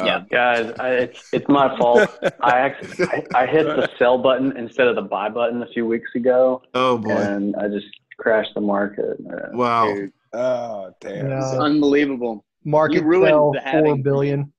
[0.05, 2.09] yeah, um, guys, I, it's it's my fault.
[2.41, 5.85] I actually I, I, hit the sell button instead of the buy button a few
[5.85, 6.61] weeks ago.
[6.73, 7.11] Oh boy!
[7.11, 7.87] And I just
[8.17, 9.17] crashed the market.
[9.31, 9.93] Uh, wow!
[9.93, 10.13] Dude.
[10.33, 11.31] Oh damn!
[11.31, 12.45] It's unbelievable.
[12.63, 14.53] Market you ruined fell the four billion.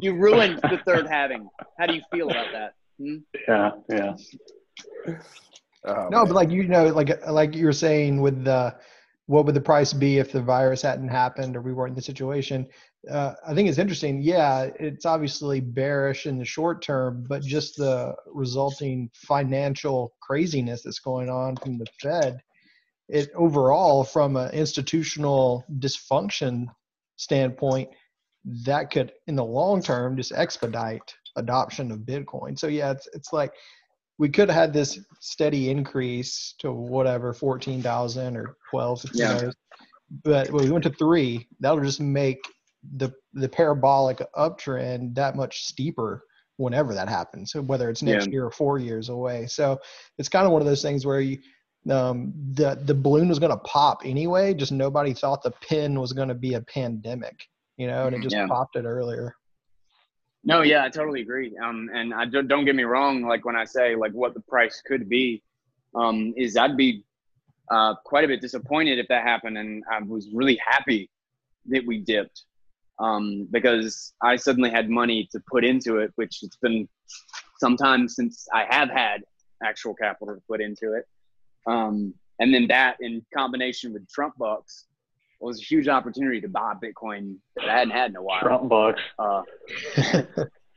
[0.00, 1.48] You ruined the third halving.
[1.78, 2.74] How do you feel about that?
[2.98, 3.16] Hmm?
[3.48, 4.14] Yeah, yeah.
[5.86, 6.26] Oh, no, man.
[6.26, 8.74] but like you know, like like you were saying with the
[9.26, 12.02] what would the price be if the virus hadn't happened or we weren't in the
[12.02, 12.66] situation?
[13.10, 14.20] Uh, I think it's interesting.
[14.20, 20.98] Yeah, it's obviously bearish in the short term, but just the resulting financial craziness that's
[20.98, 22.42] going on from the Fed,
[23.08, 26.66] it overall, from an institutional dysfunction
[27.16, 27.90] standpoint,
[28.64, 32.58] that could, in the long term, just expedite adoption of Bitcoin.
[32.58, 33.52] So yeah, it's it's like
[34.18, 39.50] we could have had this steady increase to whatever 14,000 or 12 yeah.
[40.22, 42.40] but when we went to three that'll just make
[42.96, 46.22] the the parabolic uptrend that much steeper
[46.56, 48.32] whenever that happens so whether it's next yeah.
[48.32, 49.78] year or four years away so
[50.18, 51.38] it's kind of one of those things where you
[51.90, 56.12] um, the the balloon was going to pop anyway just nobody thought the pin was
[56.12, 57.46] going to be a pandemic
[57.76, 58.46] you know and it just yeah.
[58.46, 59.34] popped it earlier
[60.44, 61.56] no, yeah, I totally agree.
[61.56, 63.22] Um, and I don't, don't get me wrong.
[63.22, 65.42] Like when I say like what the price could be,
[65.94, 67.04] um, is I'd be
[67.70, 71.10] uh, quite a bit disappointed if that happened, and I was really happy
[71.66, 72.42] that we dipped
[72.98, 76.88] um, because I suddenly had money to put into it, which it's been
[77.58, 79.22] some time since I have had
[79.62, 81.06] actual capital to put into it.
[81.66, 84.86] Um, and then that in combination with Trump bucks
[85.40, 88.40] it was a huge opportunity to buy Bitcoin that I hadn't had in a while.
[88.40, 89.02] Trump bucks.
[89.18, 89.42] Uh,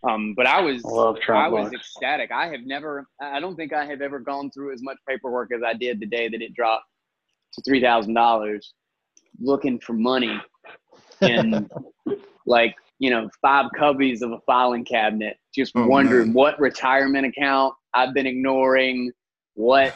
[0.09, 1.75] um, but I was, I, love Trump I was bucks.
[1.75, 2.31] ecstatic.
[2.31, 5.61] I have never, I don't think I have ever gone through as much paperwork as
[5.65, 6.85] I did the day that it dropped
[7.53, 8.73] to three thousand dollars,
[9.39, 10.39] looking for money,
[11.21, 11.69] and
[12.45, 16.33] like you know five cubbies of a filing cabinet, just oh, wondering man.
[16.33, 19.11] what retirement account I've been ignoring,
[19.55, 19.95] what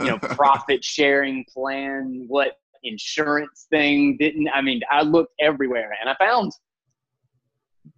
[0.00, 2.52] you know profit sharing plan, what
[2.82, 4.16] insurance thing.
[4.18, 6.52] Didn't I mean I looked everywhere and I found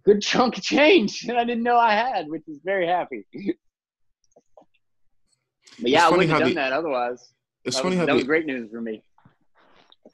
[0.05, 3.25] good chunk of change that I didn't know I had, which is very happy.
[3.33, 3.55] but
[5.89, 7.33] yeah, I wouldn't have done the, that otherwise.
[7.63, 9.03] It's that funny was, how that the, was great news for me.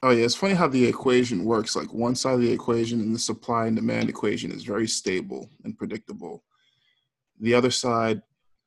[0.02, 1.74] Oh yeah, it's funny how the equation works.
[1.74, 5.50] Like one side of the equation and the supply and demand equation is very stable
[5.64, 6.44] and predictable.
[7.40, 8.22] The other side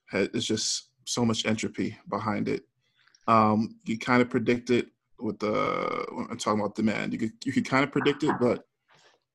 [0.10, 2.64] has, is just so much entropy behind it.
[3.28, 4.88] Um, you kind of predict it
[5.22, 7.14] with the when I'm talking about demand.
[7.14, 8.66] You could you could kind of predict it, but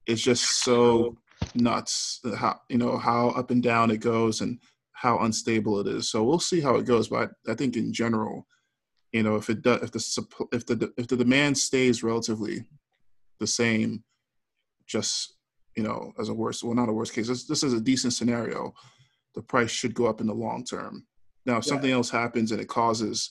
[0.06, 1.16] it's just so
[1.54, 4.58] nuts uh, how you know how up and down it goes and
[4.92, 6.08] how unstable it is.
[6.08, 7.08] So we'll see how it goes.
[7.08, 8.46] But I think in general,
[9.12, 12.64] you know, if it does, if the if the if the demand stays relatively
[13.38, 14.04] the same,
[14.86, 15.34] just
[15.76, 17.28] you know, as a worst, well, not a worst case.
[17.28, 18.74] This, this is a decent scenario.
[19.34, 21.06] The price should go up in the long term.
[21.44, 21.70] Now, if yeah.
[21.70, 23.30] something else happens and it causes,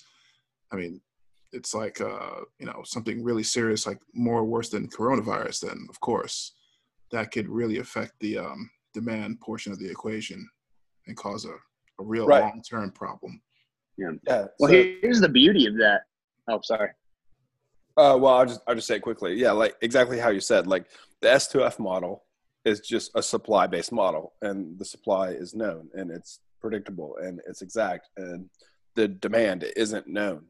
[0.72, 1.02] I mean,
[1.56, 6.00] it's like uh, you know something really serious, like more worse than coronavirus, then of
[6.02, 6.54] course
[7.12, 10.48] that could really affect the um, demand portion of the equation
[11.08, 12.42] and cause a, a real right.
[12.42, 13.42] long term problem.
[13.98, 14.12] Yeah.
[14.28, 16.02] yeah well, so, here's the beauty of that.
[16.50, 16.90] Oh, sorry.
[17.98, 19.36] Uh, well, I'll just I'll just say it quickly.
[19.36, 20.68] Yeah, like exactly how you said.
[20.68, 20.88] Like
[21.22, 22.26] the S2F model
[22.66, 27.40] is just a supply based model, and the supply is known and it's predictable and
[27.48, 28.50] it's exact, and
[28.96, 30.46] the demand isn't known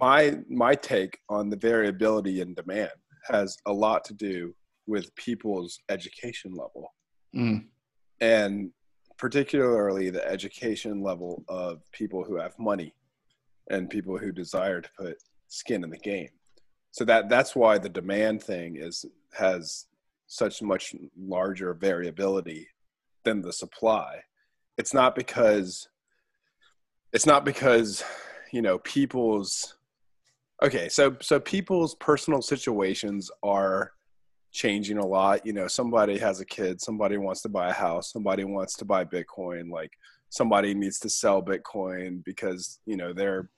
[0.00, 2.90] my my take on the variability in demand
[3.30, 4.54] has a lot to do
[4.86, 6.92] with people's education level
[7.34, 7.64] mm.
[8.20, 8.70] and
[9.18, 12.94] particularly the education level of people who have money
[13.70, 15.16] and people who desire to put
[15.48, 16.28] skin in the game
[16.92, 19.04] So that that's why the demand thing is
[19.34, 19.86] has
[20.26, 22.68] such much larger variability
[23.24, 24.20] than the supply.
[24.78, 25.88] It's not because
[27.12, 28.04] it's not because
[28.52, 29.76] you know people's
[30.62, 33.92] okay so so people's personal situations are
[34.52, 35.44] changing a lot.
[35.44, 38.84] You know somebody has a kid somebody wants to buy a house somebody wants to
[38.84, 39.90] buy bitcoin like
[40.28, 43.50] somebody needs to sell bitcoin because you know their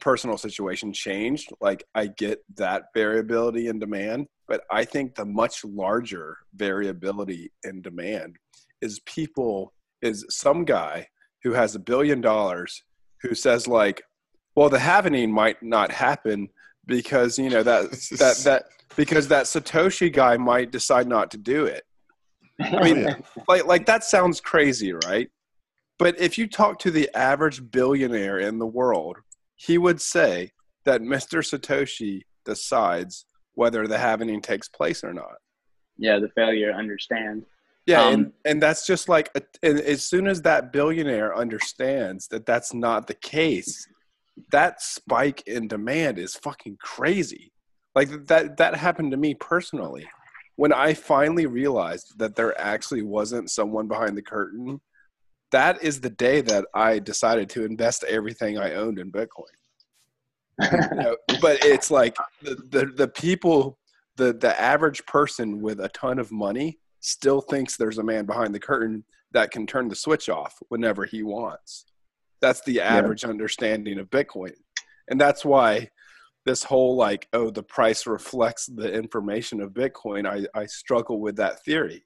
[0.00, 1.50] personal situation changed.
[1.60, 7.80] Like i get that variability in demand but i think the much larger variability in
[7.80, 8.36] demand
[8.80, 9.72] is people
[10.02, 11.06] is some guy
[11.42, 12.82] who has a billion dollars
[13.22, 14.02] who says like
[14.58, 16.48] well the happening might not happen
[16.86, 18.64] because you know that that that
[18.96, 21.84] because that satoshi guy might decide not to do it.
[22.60, 23.16] I mean
[23.46, 25.30] like like that sounds crazy right?
[25.96, 29.18] But if you talk to the average billionaire in the world
[29.54, 30.52] he would say
[30.84, 35.36] that mr satoshi decides whether the happening takes place or not.
[35.98, 37.44] Yeah the failure to understand
[37.86, 39.30] yeah, um, and, and that's just like,
[39.62, 43.88] and as soon as that billionaire understands that that's not the case,
[44.50, 47.52] that spike in demand is fucking crazy.
[47.94, 50.08] Like that that happened to me personally.
[50.56, 54.80] When I finally realized that there actually wasn't someone behind the curtain,
[55.52, 59.54] that is the day that I decided to invest everything I owned in Bitcoin.
[60.60, 63.78] you know, but it's like the, the the people
[64.16, 68.54] the the average person with a ton of money still thinks there's a man behind
[68.54, 71.84] the curtain that can turn the switch off whenever he wants.
[72.40, 73.30] That's the average yeah.
[73.30, 74.54] understanding of Bitcoin.
[75.08, 75.90] And that's why
[76.46, 81.36] this whole like, oh, the price reflects the information of Bitcoin, I, I struggle with
[81.36, 82.04] that theory.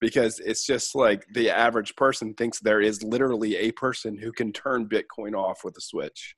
[0.00, 4.52] Because it's just like the average person thinks there is literally a person who can
[4.52, 6.34] turn Bitcoin off with a switch.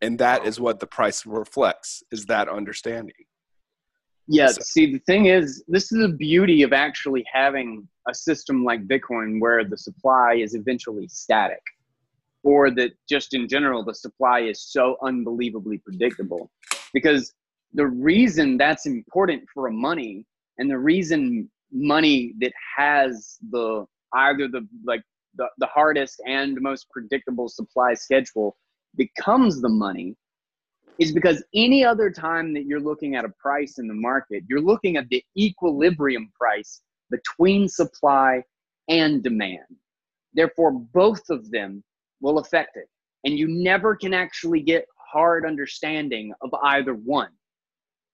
[0.00, 3.14] And that is what the price reflects, is that understanding.
[4.26, 4.62] Yeah, so.
[4.62, 9.40] see, the thing is, this is the beauty of actually having a system like Bitcoin
[9.40, 11.62] where the supply is eventually static,
[12.44, 16.50] or that just in general, the supply is so unbelievably predictable.
[16.92, 17.32] Because
[17.72, 20.24] the reason that's important for money
[20.58, 23.84] and the reason money that has the
[24.14, 25.02] either the like
[25.34, 28.56] the, the hardest and most predictable supply schedule
[28.96, 30.14] becomes the money
[31.00, 34.60] is because any other time that you're looking at a price in the market, you're
[34.60, 38.40] looking at the equilibrium price between supply
[38.88, 39.66] and demand.
[40.34, 41.82] Therefore, both of them
[42.24, 42.88] will affect it.
[43.24, 47.30] And you never can actually get hard understanding of either one.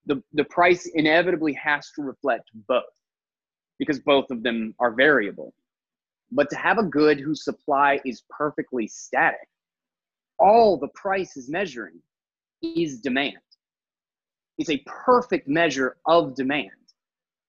[0.05, 2.83] The, the price inevitably has to reflect both
[3.79, 5.53] because both of them are variable.
[6.31, 9.47] But to have a good whose supply is perfectly static,
[10.37, 11.99] all the price is measuring
[12.61, 13.37] is demand.
[14.57, 16.69] It's a perfect measure of demand,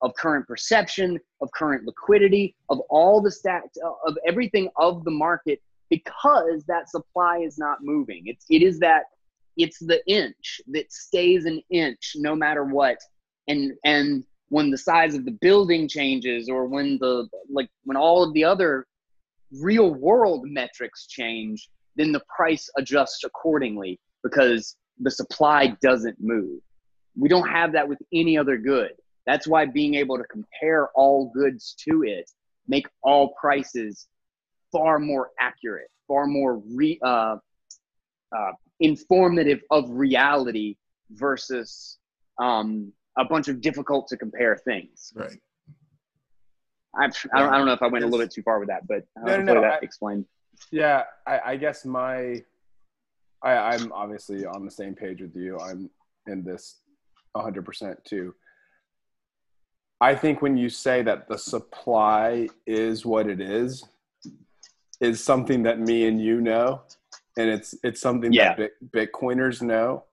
[0.01, 3.77] of current perception, of current liquidity, of all the stats,
[4.07, 5.61] of everything of the market,
[5.93, 8.23] because that supply is not moving.
[8.25, 9.03] It's it is that
[9.59, 12.97] it's the inch that stays an inch no matter what.
[13.47, 18.23] And and when the size of the building changes or when the like when all
[18.23, 18.87] of the other
[19.61, 26.61] real world metrics change, then the price adjusts accordingly because the supply doesn't move.
[27.19, 28.93] We don't have that with any other good.
[29.27, 32.31] That's why being able to compare all goods to it
[32.67, 34.07] make all prices
[34.73, 37.37] far more accurate, far more re, uh,
[38.37, 40.77] uh, informative of reality
[41.11, 41.99] versus
[42.41, 45.13] um, a bunch of difficult to compare things.
[45.15, 45.39] Right.
[46.99, 48.69] I've, I, don't, I don't know if I went a little bit too far with
[48.69, 50.27] that, but no, no, no, that I, explained.
[50.71, 52.43] Yeah, I, I guess my
[53.43, 55.59] I, I'm obviously on the same page with you.
[55.59, 55.91] I'm
[56.27, 56.81] in this
[57.37, 58.35] 100% too.
[60.01, 63.85] I think when you say that the supply is what it is,
[65.03, 66.81] is something that me and you know,
[67.37, 68.55] and it's it's something yeah.
[68.55, 70.05] that Bitcoiners know.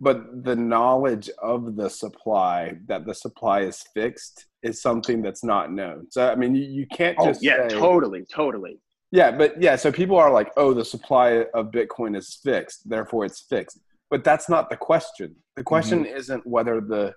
[0.00, 5.72] But the knowledge of the supply that the supply is fixed is something that's not
[5.72, 6.06] known.
[6.10, 8.78] So I mean, you, you can't oh, just yeah, say, totally, totally.
[9.10, 13.24] Yeah, but yeah, so people are like, oh, the supply of Bitcoin is fixed, therefore
[13.24, 13.80] it's fixed.
[14.08, 15.34] But that's not the question.
[15.56, 16.16] The question mm-hmm.
[16.16, 17.14] isn't whether the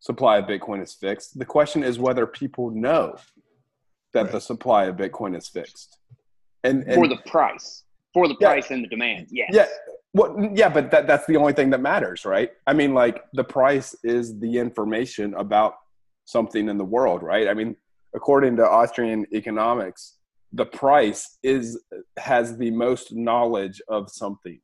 [0.00, 1.38] supply of Bitcoin is fixed.
[1.38, 3.16] The question is whether people know
[4.12, 4.32] that right.
[4.32, 5.98] the supply of Bitcoin is fixed.
[6.66, 9.28] And, and for the price, for the price yeah, and the demand.
[9.30, 9.50] Yes.
[9.52, 9.66] Yeah.
[10.14, 12.50] Well, yeah, but that, that's the only thing that matters, right?
[12.66, 15.74] I mean, like the price is the information about
[16.24, 17.48] something in the world, right?
[17.48, 17.76] I mean,
[18.14, 20.16] according to Austrian economics,
[20.52, 21.78] the price is
[22.18, 24.60] has the most knowledge of something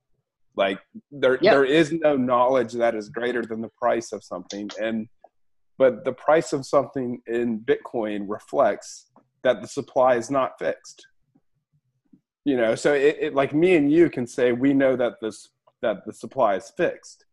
[0.57, 0.79] Like
[1.11, 1.53] there yeah.
[1.53, 5.09] there is no knowledge that is greater than the price of something, and
[5.79, 9.11] but the price of something in Bitcoin reflects
[9.45, 11.07] that the supply is not fixed.
[12.45, 15.49] You know, so it, it like me and you can say we know that this
[15.81, 17.25] that the supply is fixed,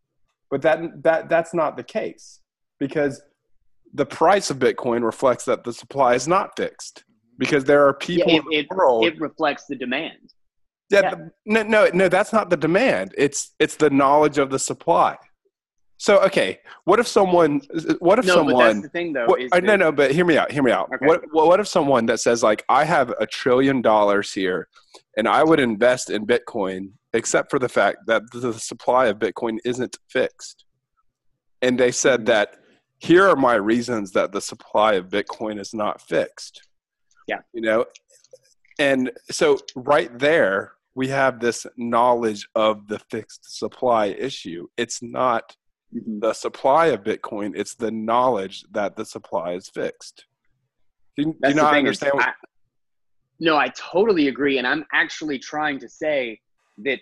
[0.50, 2.40] but that that that's not the case
[2.78, 3.22] because
[3.92, 7.04] the price of Bitcoin reflects that the supply is not fixed
[7.38, 9.04] because there are people yeah, it, in the world.
[9.04, 10.34] It reflects the demand.
[10.90, 11.14] Yeah, yeah.
[11.46, 12.08] no, no, no.
[12.08, 13.14] That's not the demand.
[13.16, 15.16] It's it's the knowledge of the supply.
[16.00, 17.60] So okay, what if someone?
[17.98, 18.54] What if no, someone?
[18.56, 19.26] But that's the thing, though.
[19.26, 19.92] What, uh, no, no.
[19.92, 20.50] But hear me out.
[20.50, 20.90] Hear me out.
[20.94, 21.04] Okay.
[21.04, 24.68] What What if someone that says like, I have a trillion dollars here,
[25.18, 29.58] and I would invest in Bitcoin, except for the fact that the supply of Bitcoin
[29.62, 30.64] isn't fixed,
[31.60, 32.26] and they said mm-hmm.
[32.28, 32.56] that
[32.96, 36.66] here are my reasons that the supply of Bitcoin is not fixed.
[37.28, 37.40] Yeah.
[37.52, 37.84] You know,
[38.78, 44.66] and so right there we have this knowledge of the fixed supply issue.
[44.78, 45.54] It's not.
[45.92, 50.26] The supply of Bitcoin, it's the knowledge that the supply is fixed.
[51.16, 52.12] Do you, do not understand?
[52.14, 52.32] What, I,
[53.40, 54.58] no, I totally agree.
[54.58, 56.38] And I'm actually trying to say
[56.84, 56.98] that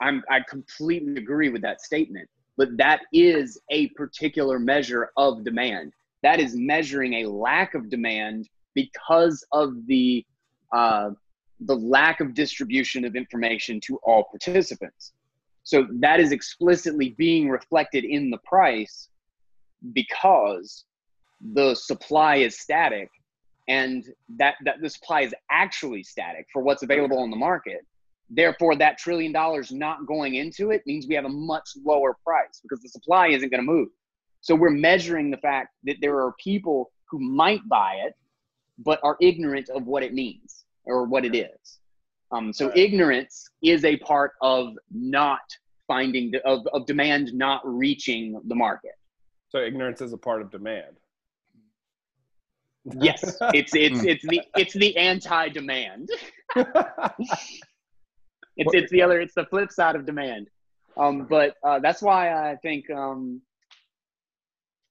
[0.00, 2.28] I'm, I completely agree with that statement
[2.58, 5.92] but that is a particular measure of demand.
[6.24, 10.26] That is measuring a lack of demand because of the
[10.76, 11.10] uh,
[11.60, 15.12] the lack of distribution of information to all participants.
[15.68, 19.08] So that is explicitly being reflected in the price
[19.92, 20.84] because
[21.52, 23.10] the supply is static
[23.68, 24.04] and
[24.38, 27.84] that, that the supply is actually static for what's available on the market
[28.30, 32.60] Therefore, that trillion dollars not going into it means we have a much lower price
[32.62, 33.88] because the supply isn't going to move.
[34.40, 38.14] So we're measuring the fact that there are people who might buy it,
[38.78, 41.77] but are ignorant of what it means or what it is.
[42.30, 45.40] Um, so ignorance is a part of not
[45.86, 48.92] finding the, of, of demand not reaching the market.
[49.48, 50.96] So ignorance is a part of demand.
[53.00, 56.08] Yes, it's it's it's the it's the anti-demand.
[58.58, 60.48] it's it's the other it's the flip side of demand
[60.96, 63.40] um, but uh, that's why i think um,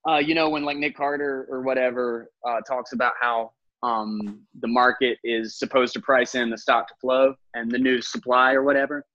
[0.08, 3.52] uh, you know when like Nic Carter or whatever uh, talks about how
[3.84, 8.02] um, the market is supposed to price in the stock to flow and the new
[8.02, 9.06] supply or whatever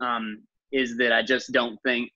[0.00, 2.10] um, is that i just don't think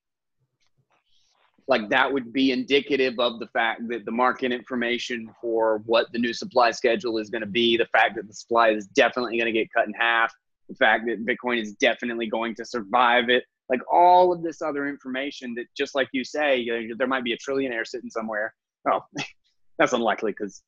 [1.68, 6.18] like that would be indicative of the fact that the market information for what the
[6.18, 9.52] new supply schedule is going to be the fact that the supply is definitely going
[9.52, 10.32] to get cut in half
[10.72, 14.88] the fact that Bitcoin is definitely going to survive it, like all of this other
[14.88, 18.54] information that, just like you say, you know, there might be a trillionaire sitting somewhere.
[18.90, 19.00] Oh,
[19.78, 20.62] that's unlikely because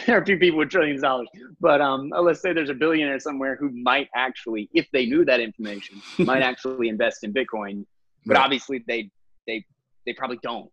[0.06, 1.28] there are a few people with trillions of dollars.
[1.60, 5.40] But um, let's say there's a billionaire somewhere who might actually, if they knew that
[5.40, 7.84] information, might actually invest in Bitcoin.
[8.26, 8.44] But right.
[8.44, 9.10] obviously, they
[9.46, 9.64] they
[10.06, 10.70] they probably don't.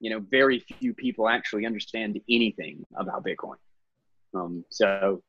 [0.00, 3.56] You know, very few people actually understand anything about Bitcoin.
[4.34, 5.22] Um, so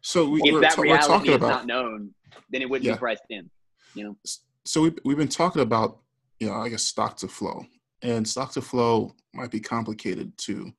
[0.00, 2.14] so we, if that reality is about, not known,
[2.50, 2.92] then it wouldn't yeah.
[2.92, 3.50] be priced in.
[3.94, 4.16] You know.
[4.64, 5.98] So we we've been talking about
[6.40, 7.66] you know I guess stock to flow,
[8.02, 10.72] and stock to flow might be complicated to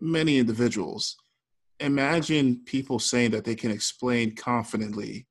[0.00, 1.16] many individuals.
[1.80, 5.26] Imagine people saying that they can explain confidently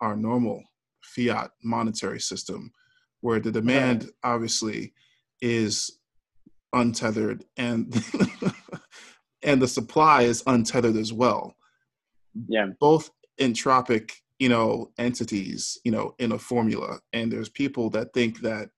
[0.00, 0.62] our normal
[1.02, 2.72] fiat monetary system,
[3.20, 4.92] where the demand obviously
[5.40, 5.98] is
[6.72, 8.04] untethered and
[9.42, 11.56] and the supply is untethered as well.
[12.48, 12.66] Yeah.
[12.78, 13.10] Both
[13.40, 18.70] entropic you know entities you know in a formula and there's people that think that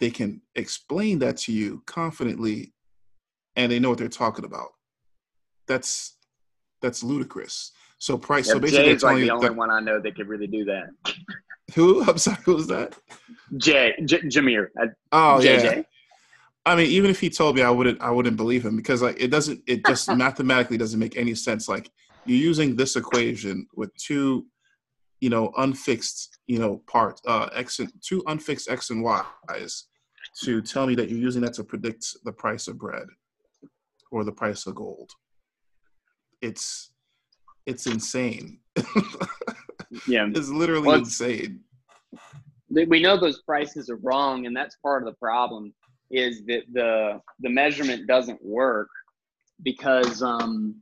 [0.00, 2.72] they can explain that to you confidently
[3.56, 4.68] and they know what they're talking about
[5.66, 6.16] that's
[6.80, 10.00] that's ludicrous so price yeah, so basically Jay's like the only that, one i know
[10.00, 10.88] that could really do that
[11.74, 12.96] who i'm sorry who was that
[13.56, 14.68] jay J- jameer
[15.12, 15.64] oh JJ.
[15.64, 15.82] yeah
[16.64, 18.00] I mean, even if he told me, I wouldn't.
[18.00, 19.60] I wouldn't believe him because like it doesn't.
[19.66, 21.68] It just mathematically doesn't make any sense.
[21.68, 21.90] Like
[22.24, 24.46] you're using this equation with two,
[25.20, 29.88] you know, unfixed, you know, part uh, x and two unfixed x and y's
[30.42, 33.06] to tell me that you're using that to predict the price of bread
[34.12, 35.10] or the price of gold.
[36.40, 36.92] It's
[37.66, 38.60] it's insane.
[40.06, 41.60] yeah, it's literally well, insane.
[42.70, 45.74] We know those prices are wrong, and that's part of the problem.
[46.10, 48.88] Is that the the measurement doesn't work
[49.64, 50.76] because um,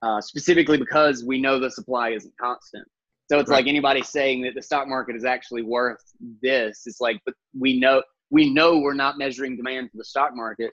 [0.00, 2.88] uh, specifically because we know the supply isn't constant.
[3.30, 3.58] So it's right.
[3.58, 6.02] like anybody saying that the stock market is actually worth
[6.42, 6.82] this.
[6.86, 10.72] It's like, but we know we know we're not measuring demand for the stock market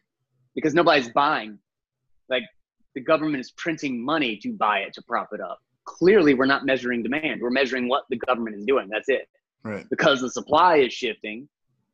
[0.55, 1.57] because nobody's buying.
[2.30, 2.43] Like
[2.95, 5.59] the government is printing money to buy it to prop it up.
[5.85, 7.41] Clearly, we're not measuring demand.
[7.41, 8.89] We're measuring what the government is doing.
[8.89, 9.27] That's it.
[9.63, 9.85] right.
[9.89, 11.47] because the supply is shifting.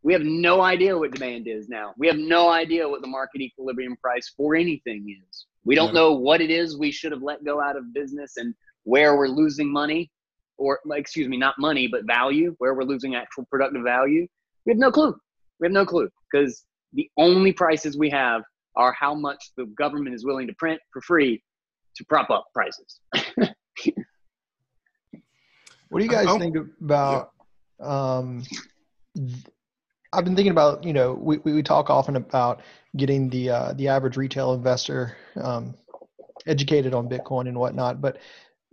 [0.03, 1.93] We have no idea what demand is now.
[1.97, 5.45] We have no idea what the market equilibrium price for anything is.
[5.63, 6.01] We don't yeah.
[6.01, 8.53] know what it is we should have let go out of business and
[8.83, 10.11] where we're losing money,
[10.57, 14.27] or excuse me, not money, but value, where we're losing actual productive value.
[14.65, 15.15] We have no clue.
[15.59, 16.65] We have no clue because
[16.95, 18.41] the only prices we have
[18.75, 21.43] are how much the government is willing to print for free
[21.95, 22.99] to prop up prices.
[25.89, 27.31] what do you guys oh, think about?
[27.79, 27.85] Yeah.
[27.87, 28.43] Um,
[30.11, 32.61] I've been thinking about, you know, we, we talk often about
[32.95, 35.75] getting the uh, the average retail investor um,
[36.47, 38.01] educated on Bitcoin and whatnot.
[38.01, 38.19] But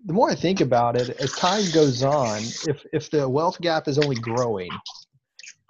[0.05, 3.89] the more I think about it, as time goes on, if if the wealth gap
[3.89, 4.71] is only growing,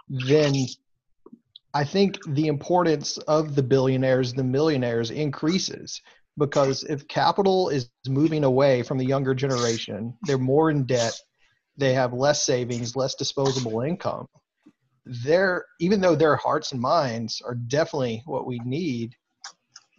[0.09, 0.55] then
[1.75, 6.01] I think the importance of the billionaires, the millionaires increases
[6.39, 11.19] because if capital is moving away from the younger generation, they're more in debt,
[11.77, 14.27] they have less savings, less disposable income.
[15.05, 19.15] They're even though their hearts and minds are definitely what we need,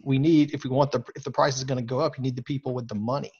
[0.00, 2.22] we need if we want the if the price is going to go up, you
[2.22, 3.32] need the people with the money.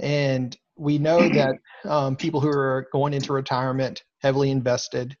[0.00, 5.16] And we know that um, people who are going into retirement heavily invested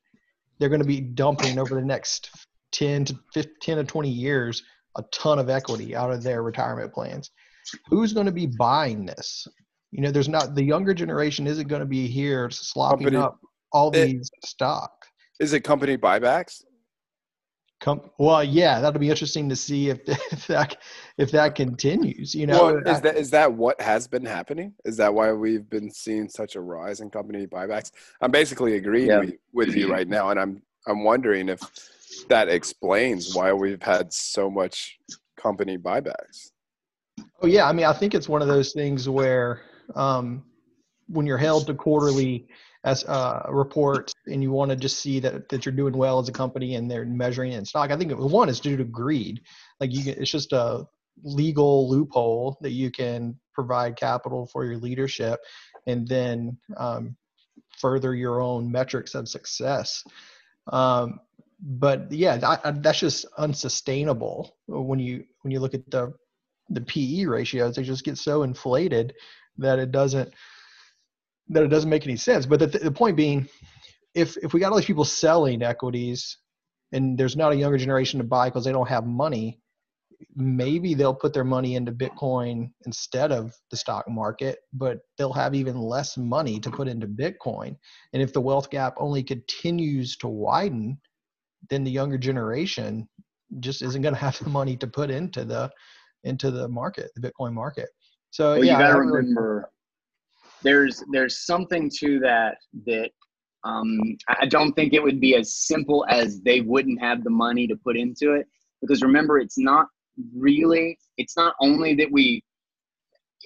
[0.60, 2.30] they're going to be dumping over the next
[2.72, 4.62] 10 to 15 to 20 years
[4.96, 7.30] a ton of equity out of their retirement plans.
[7.88, 9.46] Who's going to be buying this?
[9.90, 13.38] You know, there's not the younger generation isn't going to be here slopping company, up
[13.72, 14.92] all these it, stock.
[15.40, 16.62] Is it company buybacks?
[17.80, 20.76] Come, well, yeah, that'll be interesting to see if, if that
[21.16, 22.34] if that continues.
[22.34, 24.74] You know, well, is that is that what has been happening?
[24.84, 27.90] Is that why we've been seeing such a rise in company buybacks?
[28.20, 29.22] I'm basically agreeing yeah.
[29.52, 31.60] with you right now, and I'm I'm wondering if
[32.28, 34.98] that explains why we've had so much
[35.36, 36.50] company buybacks.
[37.40, 39.62] Oh yeah, I mean, I think it's one of those things where
[39.94, 40.44] um,
[41.08, 42.46] when you're held to quarterly
[42.84, 46.28] as uh, reports and you want to just see that that you're doing well as
[46.28, 47.90] a company and they're measuring it in stock.
[47.90, 49.40] I think one is due to greed.
[49.80, 50.86] Like you, it's just a
[51.22, 55.40] legal loophole that you can provide capital for your leadership
[55.86, 57.16] and then um,
[57.78, 60.02] further your own metrics of success.
[60.72, 61.20] Um,
[61.62, 66.14] but yeah, that's just unsustainable when you when you look at the
[66.70, 67.76] the PE ratios.
[67.76, 69.12] They just get so inflated
[69.58, 70.32] that it doesn't
[71.50, 72.46] that it doesn't make any sense.
[72.46, 73.48] But the, the point being,
[74.14, 76.38] if if we got all these people selling equities
[76.92, 79.60] and there's not a younger generation to buy because they don't have money,
[80.34, 85.54] maybe they'll put their money into Bitcoin instead of the stock market, but they'll have
[85.54, 87.76] even less money to put into Bitcoin.
[88.12, 90.98] And if the wealth gap only continues to widen,
[91.68, 93.08] then the younger generation
[93.60, 95.70] just isn't going to have the money to put into the
[96.24, 97.88] into the market, the Bitcoin market.
[98.30, 99.70] So well, yeah, you got to remember
[100.62, 102.56] there's there's something to that
[102.86, 103.10] that
[103.64, 107.66] um, I don't think it would be as simple as they wouldn't have the money
[107.66, 108.46] to put into it.
[108.80, 109.86] Because remember it's not
[110.34, 112.42] really it's not only that we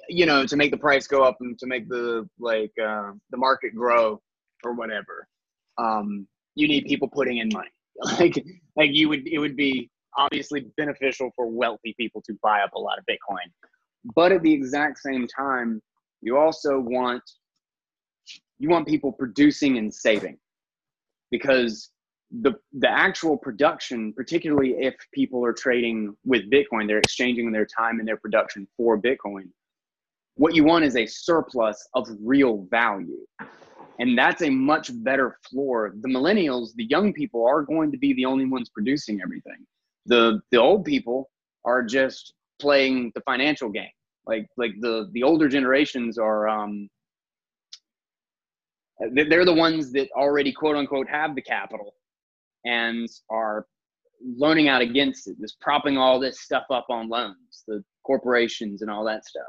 [0.09, 3.37] you know to make the price go up and to make the like uh, the
[3.37, 4.21] market grow
[4.65, 5.27] or whatever
[5.79, 7.69] um, you need people putting in money.
[8.19, 8.45] Like
[8.77, 12.79] like you would it would be obviously beneficial for wealthy people to buy up a
[12.79, 13.49] lot of bitcoin.
[14.17, 15.81] But at the exact same time
[16.25, 17.23] you also want
[18.59, 20.39] you want people producing and saving.
[21.31, 21.91] Because
[22.43, 28.01] the the actual production particularly if people are trading with bitcoin they're exchanging their time
[28.01, 29.45] and their production for bitcoin
[30.37, 33.25] what you want is a surplus of real value.
[34.01, 35.95] And that's a much better floor.
[36.01, 39.65] The millennials the young people are going to be the only ones producing everything.
[40.07, 41.31] The the old people
[41.65, 43.91] are just playing the financial game
[44.27, 46.89] like like the the older generations are um
[49.13, 51.95] they're the ones that already quote unquote have the capital
[52.65, 53.67] and are
[54.37, 58.91] loaning out against it just propping all this stuff up on loans the corporations and
[58.91, 59.43] all that stuff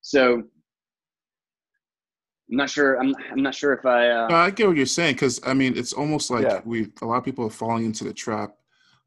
[0.00, 4.86] so i'm not sure i'm, I'm not sure if i uh, i get what you're
[4.86, 6.60] saying because i mean it's almost like yeah.
[6.64, 8.54] we a lot of people are falling into the trap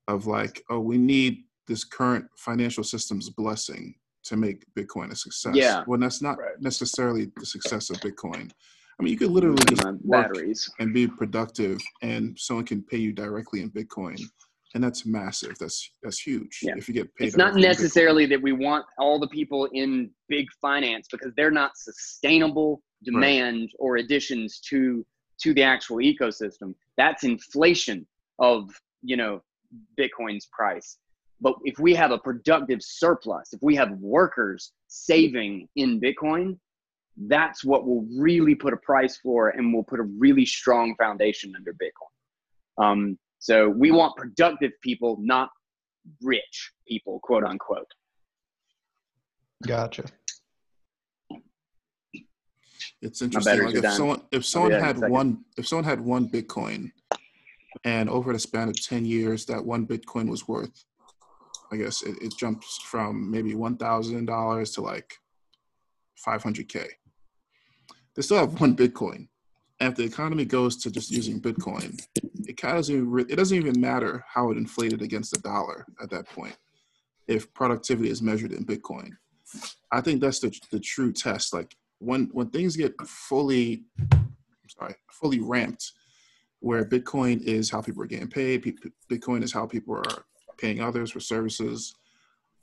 [0.08, 3.96] of like oh we need this current financial system's blessing
[4.26, 5.56] to make Bitcoin a success.
[5.56, 5.84] Yeah.
[5.86, 6.60] When that's not right.
[6.60, 8.52] necessarily the success of Bitcoin.
[9.00, 13.12] I mean, you could literally just batteries and be productive, and someone can pay you
[13.12, 14.18] directly in Bitcoin,
[14.74, 15.58] and that's massive.
[15.60, 16.60] That's that's huge.
[16.62, 16.76] Yeah.
[16.78, 20.48] If you get paid, it's not necessarily that we want all the people in big
[20.62, 23.70] finance because they're not sustainable demand right.
[23.80, 25.06] or additions to
[25.42, 26.74] to the actual ecosystem.
[26.98, 28.08] That's inflation
[28.40, 28.70] of
[29.02, 29.42] you know
[30.00, 30.98] Bitcoin's price.
[31.41, 36.57] But if we have a productive surplus, if we have workers saving in Bitcoin,
[37.28, 41.53] that's what will really put a price floor and will put a really strong foundation
[41.56, 42.84] under Bitcoin.
[42.84, 45.49] Um, so we want productive people, not
[46.22, 47.88] rich people, quote unquote.
[49.66, 50.06] Gotcha.
[53.02, 53.64] It's interesting.
[53.64, 56.91] Like if someone if someone had one if someone had one Bitcoin,
[57.84, 60.86] and over the span of ten years, that one Bitcoin was worth,
[61.72, 65.16] I guess it, it jumps from maybe one thousand dollars to like
[66.16, 66.86] five hundred k.
[68.16, 69.28] They still have one Bitcoin.
[69.80, 72.02] And if the economy goes to just using Bitcoin,
[72.48, 75.86] it kind of doesn't even, it doesn't even matter how it inflated against the dollar
[76.02, 76.56] at that point.
[77.28, 79.10] If productivity is measured in Bitcoin,
[79.92, 81.54] I think that's the the true test.
[81.54, 83.84] Like when when things get fully
[84.68, 85.92] sorry fully ramped
[86.60, 88.64] where bitcoin is how people are getting paid
[89.12, 90.26] bitcoin is how people are
[90.57, 91.95] paying others for services.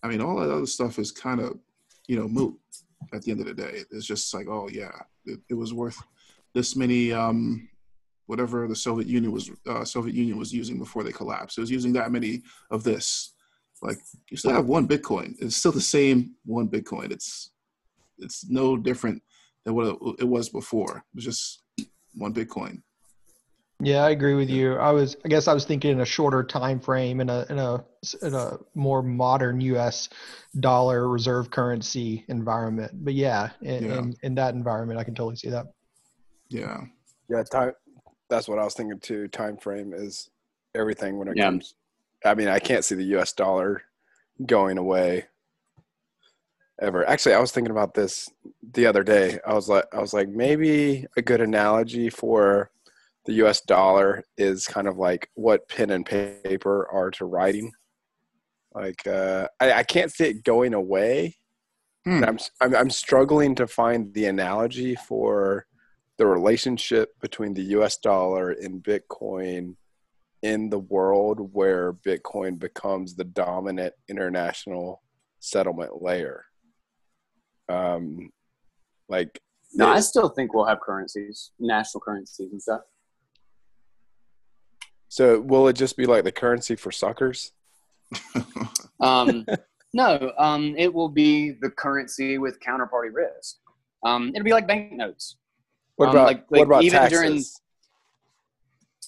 [0.03, 1.59] I mean all that other stuff is kind of
[2.07, 2.59] you know moot
[3.13, 3.83] at the end of the day.
[3.91, 4.93] It's just like oh yeah
[5.25, 6.01] it, it was worth
[6.55, 7.69] this many um
[8.27, 11.59] whatever the soviet union was uh, soviet union was using before they collapsed.
[11.59, 13.35] It was using that many of this.
[13.83, 13.99] Like
[14.31, 15.35] you still have one bitcoin.
[15.41, 17.11] It's still the same one bitcoin.
[17.11, 17.51] It's
[18.19, 19.23] it's no different
[19.65, 20.99] than what it was before.
[20.99, 21.63] It was just
[22.15, 22.83] one Bitcoin.
[23.85, 24.77] Yeah, I agree with you.
[24.77, 27.59] I was, I guess, I was thinking in a shorter time frame in a in
[27.59, 27.85] a
[28.23, 30.09] in a more modern U.S.
[30.61, 33.05] dollar reserve currency environment.
[33.05, 33.99] But yeah, in, yeah.
[33.99, 35.67] in, in that environment, I can totally see that.
[36.49, 36.83] Yeah.
[37.29, 37.43] Yeah.
[37.43, 37.73] Time.
[38.31, 39.27] That's what I was thinking too.
[39.29, 40.31] Time frame is
[40.77, 41.47] everything when it yeah.
[41.47, 41.75] comes.
[42.25, 43.33] I mean, I can't see the U.S.
[43.33, 43.83] dollar
[44.47, 45.27] going away
[46.81, 47.09] ever.
[47.09, 48.31] Actually, I was thinking about this
[48.75, 49.41] the other day.
[49.45, 52.71] I was like, I was like, maybe a good analogy for
[53.25, 53.61] the U.S.
[53.61, 57.73] dollar is kind of like what pen and paper are to writing.
[58.75, 61.37] Like, uh, I, I can't see it going away.
[62.05, 62.25] Hmm.
[62.25, 65.67] I'm, I'm I'm struggling to find the analogy for
[66.19, 67.97] the relationship between the U.S.
[67.99, 69.77] dollar and Bitcoin
[70.43, 75.03] in the world where Bitcoin becomes the dominant international
[75.39, 76.45] settlement layer.
[77.69, 78.31] Um,
[79.09, 79.41] like,
[79.75, 82.83] no, I still think we'll have currencies, national currencies and stuff.
[85.13, 87.53] So, will it just be like the currency for suckers?
[89.01, 89.45] um,
[89.93, 93.57] no, um, it will be the currency with counterparty risk.
[94.07, 95.37] Um, it'll be like banknotes.
[95.97, 97.21] What um, about like, like what about even taxes?
[97.21, 97.45] during?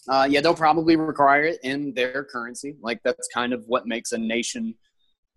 [0.07, 2.77] Uh, yeah, they'll probably require it in their currency.
[2.83, 4.75] Like that's kind of what makes a nation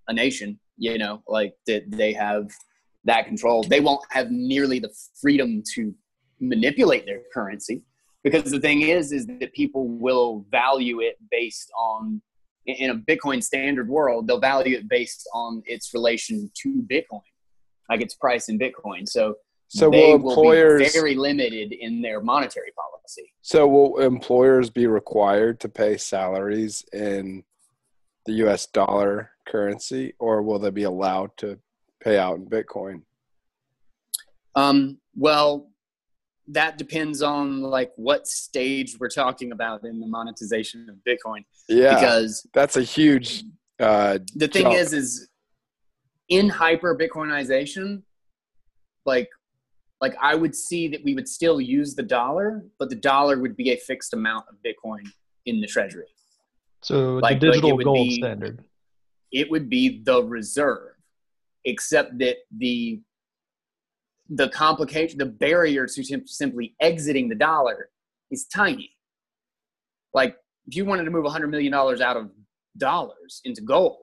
[0.09, 0.59] a nation.
[0.77, 2.51] You know, like that they have
[3.05, 5.95] that control, they won't have nearly the freedom to
[6.41, 7.83] manipulate their currency
[8.23, 12.21] because the thing is is that people will value it based on
[12.65, 17.21] in a bitcoin standard world they'll value it based on its relation to bitcoin
[17.89, 19.35] like its price in bitcoin so
[19.69, 24.69] so they will employers will be very limited in their monetary policy so will employers
[24.69, 27.43] be required to pay salaries in
[28.25, 31.57] the us dollar currency or will they be allowed to
[32.01, 33.01] pay out in Bitcoin?
[34.55, 35.69] Um, well,
[36.49, 41.43] that depends on like what stage we're talking about in the monetization of Bitcoin.
[41.67, 43.43] Yeah, because that's a huge.
[43.79, 44.75] Uh, the thing jump.
[44.75, 45.29] is, is
[46.29, 48.01] in hyper Bitcoinization,
[49.05, 49.29] like,
[50.01, 53.55] like I would see that we would still use the dollar, but the dollar would
[53.55, 55.07] be a fixed amount of Bitcoin
[55.45, 56.07] in the treasury.
[56.81, 58.63] So like, the digital like gold be, standard.
[59.31, 60.93] It would be the reserve
[61.65, 63.01] except that the
[64.29, 67.89] the complication, the barrier to simply exiting the dollar
[68.31, 68.91] is tiny.
[70.13, 70.35] Like
[70.67, 72.31] if you wanted to move $100 million out of
[72.77, 73.97] dollars into gold,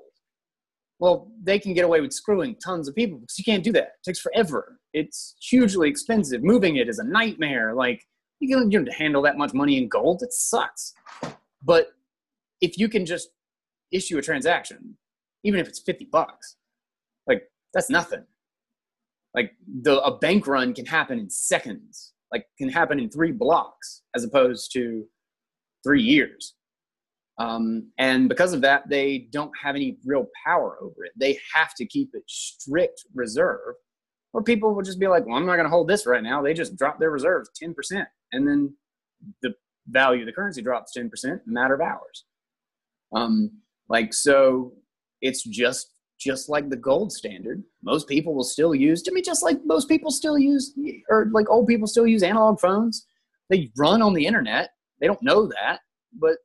[0.98, 3.82] well, they can get away with screwing tons of people because you can't do that.
[3.82, 4.78] It takes forever.
[4.92, 6.42] It's hugely expensive.
[6.42, 7.74] Moving it is a nightmare.
[7.74, 8.02] Like
[8.40, 10.94] you can you know, handle that much money in gold, it sucks.
[11.62, 11.88] But
[12.60, 13.30] if you can just
[13.92, 14.96] issue a transaction,
[15.42, 16.56] even if it's 50 bucks,
[17.26, 17.42] like
[17.72, 18.24] that's nothing.
[19.34, 19.52] Like
[19.82, 24.24] the a bank run can happen in seconds, like can happen in three blocks as
[24.24, 25.04] opposed to
[25.84, 26.54] three years.
[27.38, 31.12] Um, and because of that, they don't have any real power over it.
[31.16, 33.74] They have to keep it strict reserve,
[34.32, 36.42] or people will just be like, "Well, I'm not going to hold this right now."
[36.42, 38.76] They just drop their reserves ten percent, and then
[39.42, 39.52] the
[39.88, 42.24] value of the currency drops ten percent in a matter of hours.
[43.12, 43.50] Um,
[43.88, 44.72] like so,
[45.20, 47.62] it's just just like the gold standard.
[47.82, 50.74] Most people will still use, I mean, just like most people still use,
[51.10, 53.06] or like old people still use analog phones.
[53.50, 54.70] They run on the internet.
[55.00, 55.80] They don't know that,
[56.18, 56.36] but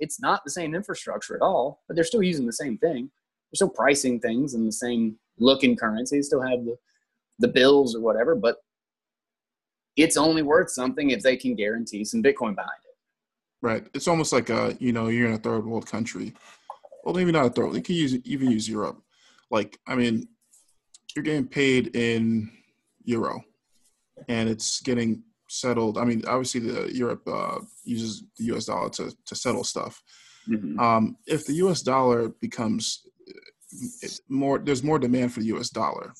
[0.00, 1.82] it's not the same infrastructure at all.
[1.86, 3.10] But they're still using the same thing.
[3.50, 6.16] They're still pricing things in the same looking currency.
[6.16, 6.76] They still have the,
[7.38, 8.56] the bills or whatever, but
[9.96, 12.96] it's only worth something if they can guarantee some Bitcoin behind it.
[13.62, 13.86] Right.
[13.94, 16.34] It's almost like a you know you're in a third world country.
[17.04, 17.74] Well, maybe not a third.
[17.74, 19.00] You can use even use Europe.
[19.50, 20.28] Like I mean,
[21.14, 22.50] you're getting paid in
[23.04, 23.42] euro,
[24.28, 25.98] and it's getting settled.
[25.98, 28.66] I mean, obviously, the Europe uh, uses the U.S.
[28.66, 30.02] dollar to to settle stuff.
[30.48, 30.78] Mm-hmm.
[30.78, 31.82] Um, if the U.S.
[31.82, 33.06] dollar becomes
[34.28, 35.70] more, there's more demand for the U.S.
[35.70, 36.12] dollar.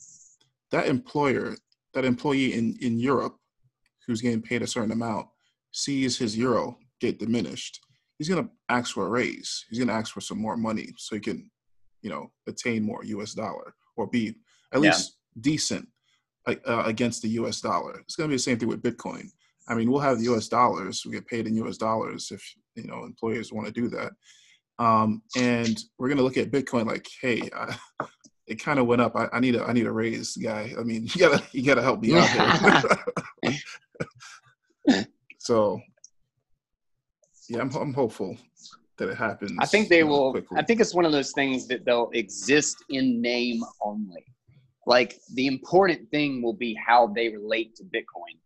[0.73, 1.57] That employer,
[1.95, 3.37] that employee in in Europe,
[4.07, 5.27] who's getting paid a certain amount,
[5.73, 7.81] sees his euro get diminished.
[8.19, 9.67] He's going to ask for a raise.
[9.69, 11.51] He's going to ask for some more money so he can,
[12.07, 13.35] you know, attain more U.S.
[13.35, 14.29] dollar or be
[14.73, 14.91] at yeah.
[14.91, 15.89] least decent
[16.47, 17.61] uh, against the U.S.
[17.61, 17.99] dollar.
[17.99, 19.29] It's going to be the same thing with Bitcoin.
[19.67, 20.47] I mean, we'll have the U.S.
[20.47, 21.03] dollars.
[21.05, 21.79] We get paid in U.S.
[21.79, 22.41] dollars if
[22.77, 24.13] you know employers want to do that.
[24.79, 27.77] Um, and we're going to look at Bitcoin like, hey, I,
[28.47, 29.17] it kind of went up.
[29.17, 30.73] I, I, need a I need a raise, guy.
[30.79, 32.85] I mean, you gotta you gotta help me out
[33.43, 33.57] here.
[35.39, 35.81] so,
[37.49, 38.37] yeah, I'm I'm hopeful
[38.99, 39.53] that it happens.
[39.59, 40.33] I think they will.
[40.33, 40.59] Quickly.
[40.59, 44.25] I think it's one of those things that they'll exist in name only.
[44.87, 48.39] Like the important thing will be how they relate to Bitcoin,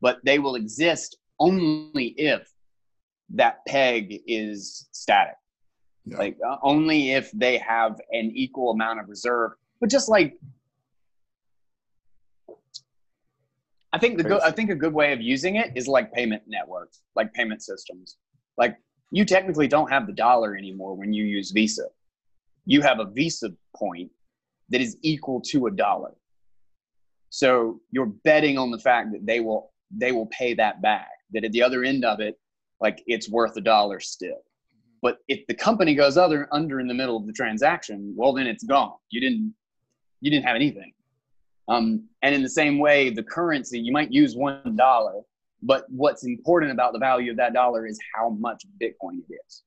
[0.00, 2.52] but they will exist only if
[3.30, 5.36] that peg is static.
[6.04, 6.18] Yeah.
[6.18, 9.52] Like uh, only if they have an equal amount of reserve.
[9.80, 10.38] But just like
[13.92, 16.42] I think the good, I think a good way of using it is like payment
[16.46, 18.18] networks, like payment systems.
[18.58, 18.76] Like
[19.10, 21.86] you technically don't have the dollar anymore when you use Visa.
[22.64, 24.10] You have a Visa point
[24.70, 26.14] that is equal to a dollar.
[27.30, 31.08] So you're betting on the fact that they will they will pay that back.
[31.32, 32.38] That at the other end of it,
[32.80, 34.42] like it's worth a dollar still.
[35.02, 38.46] But if the company goes other under in the middle of the transaction, well then
[38.46, 38.94] it's gone.
[39.10, 39.54] You didn't
[40.20, 40.92] you didn't have anything.
[41.68, 45.20] Um, and in the same way, the currency you might use one dollar,
[45.66, 49.62] but what's important about the value of that dollar is how much Bitcoin it is.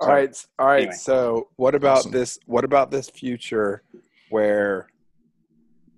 [0.00, 0.78] All right, all right.
[0.78, 0.94] Anyway.
[0.94, 2.10] So, what about awesome.
[2.10, 2.38] this?
[2.46, 3.82] What about this future
[4.30, 4.88] where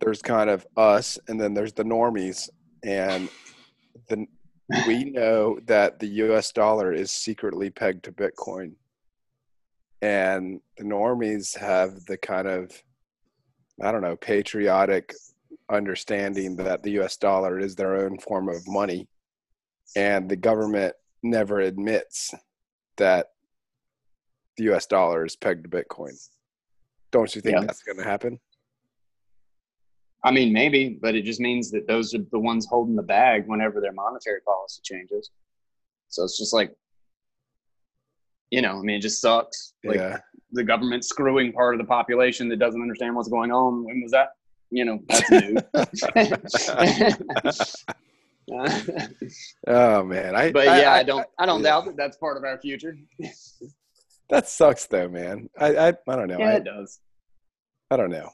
[0.01, 2.51] there's kind of us, and then there's the normies,
[2.83, 3.31] and
[4.09, 4.27] the
[4.87, 6.53] we know that the U.S.
[6.53, 8.73] dollar is secretly pegged to Bitcoin,
[10.03, 12.71] and the normies have the kind of
[13.83, 15.15] I don't know patriotic
[15.71, 17.17] understanding that the U.S.
[17.17, 19.09] dollar is their own form of money,
[19.97, 22.35] and the government never admits
[22.97, 23.29] that
[24.57, 24.87] the U.S.
[24.87, 26.15] dollar is pegged to Bitcoin.
[27.11, 27.67] Don't you think yeah.
[27.67, 28.39] that's going to happen?
[30.25, 33.45] I mean, maybe, but it just means that those are the ones holding the bag
[33.47, 35.31] whenever their monetary policy changes.
[36.09, 36.75] So it's just like,
[38.51, 39.75] you know, I mean, it just sucks.
[39.85, 40.19] Like yeah.
[40.53, 43.85] the government screwing part of the population that doesn't understand what's going on.
[43.85, 44.29] When was that?
[44.75, 45.57] You know, that's new.
[49.69, 50.51] oh man, I.
[50.51, 51.25] But yeah, I, I don't.
[51.39, 51.71] I don't yeah.
[51.71, 52.99] doubt that that's part of our future.
[54.31, 55.49] that sucks, though, man.
[55.57, 56.41] I I, I don't know.
[56.41, 56.99] Yeah, I, it does.
[57.89, 58.31] I don't know.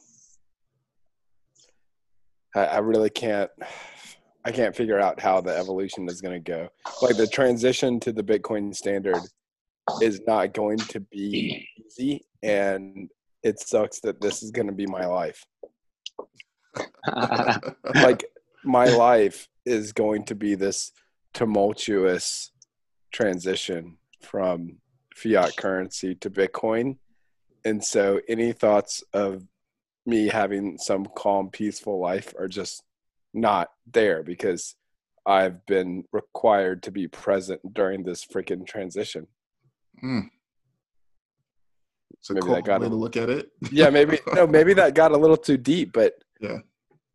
[2.56, 3.50] I, I really can't.
[4.42, 6.70] I can't figure out how the evolution is going to go.
[7.02, 9.20] Like the transition to the Bitcoin standard
[10.00, 13.10] is not going to be easy, and
[13.42, 15.44] it sucks that this is going to be my life.
[17.94, 18.24] like
[18.64, 20.92] my life is going to be this
[21.32, 22.50] tumultuous
[23.12, 24.78] transition from
[25.14, 26.96] fiat currency to Bitcoin.
[27.64, 29.46] And so, any thoughts of
[30.06, 32.82] me having some calm, peaceful life are just
[33.34, 34.74] not there because
[35.26, 39.26] I've been required to be present during this freaking transition.
[40.02, 40.30] Mm.
[42.14, 43.50] It's a maybe cool that got way a, to look at it.
[43.70, 46.58] yeah, maybe no, maybe that got a little too deep, but yeah,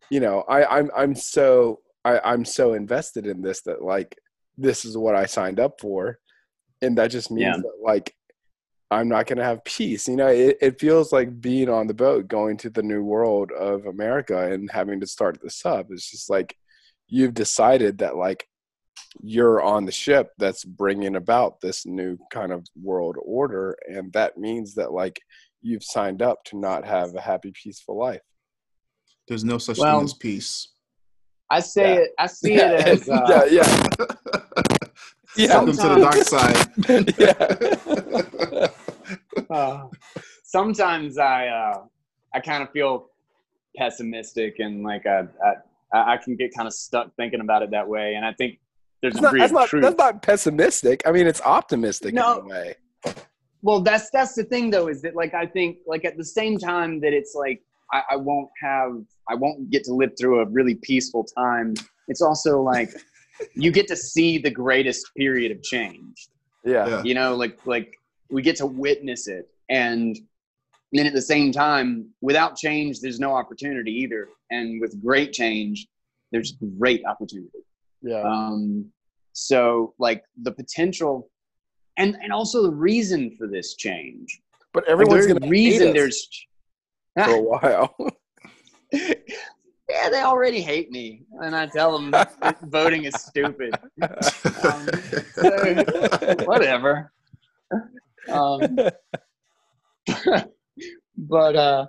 [0.09, 4.17] you know, I, I'm I'm so I, I'm so invested in this that like
[4.57, 6.19] this is what I signed up for,
[6.81, 7.57] and that just means yeah.
[7.57, 8.13] that like
[8.91, 10.07] I'm not going to have peace.
[10.07, 13.51] You know, it, it feels like being on the boat going to the new world
[13.51, 15.87] of America and having to start this up.
[15.89, 16.55] It's just like
[17.07, 18.47] you've decided that like
[19.21, 24.37] you're on the ship that's bringing about this new kind of world order and that
[24.37, 25.19] means that like
[25.61, 28.21] you've signed up to not have a happy peaceful life
[29.27, 30.69] there's no such well, thing as peace
[31.49, 31.99] i say yeah.
[32.01, 33.87] it i see it as uh, yeah yeah
[35.37, 35.63] yeah.
[35.63, 36.15] Welcome to the dark
[38.57, 38.69] side.
[39.49, 39.87] uh,
[40.43, 41.83] sometimes I uh,
[42.33, 43.09] I kind of feel
[43.75, 45.27] pessimistic and like I,
[45.93, 48.15] I, I can get kind of stuck thinking about it that way.
[48.15, 48.59] And I think
[49.01, 49.83] there's that's a degree not, that's truth.
[49.83, 51.03] Not, that's not pessimistic.
[51.05, 52.75] I mean, it's optimistic no, in a way.
[53.61, 56.57] Well, that's that's the thing though, is that like I think like at the same
[56.57, 60.45] time that it's like I, I won't have I won't get to live through a
[60.45, 61.73] really peaceful time.
[62.07, 62.89] It's also like
[63.53, 66.27] you get to see the greatest period of change.
[66.63, 66.87] Yeah.
[66.87, 67.03] yeah.
[67.03, 67.95] You know, like like
[68.29, 69.47] we get to witness it.
[69.69, 70.17] And
[70.91, 74.29] then at the same time without change there's no opportunity either.
[74.51, 75.87] And with great change
[76.31, 77.59] there's great opportunity.
[78.01, 78.21] Yeah.
[78.21, 78.91] Um
[79.33, 81.29] so like the potential
[81.97, 84.41] and and also the reason for this change.
[84.73, 86.27] But everyone's like, gonna reason there's
[87.15, 87.95] for a while
[88.91, 92.13] yeah they already hate me and i tell them
[92.63, 93.73] voting is stupid
[94.63, 94.87] um,
[95.33, 95.83] so,
[96.45, 97.11] whatever
[98.29, 98.77] um,
[101.17, 101.87] but uh,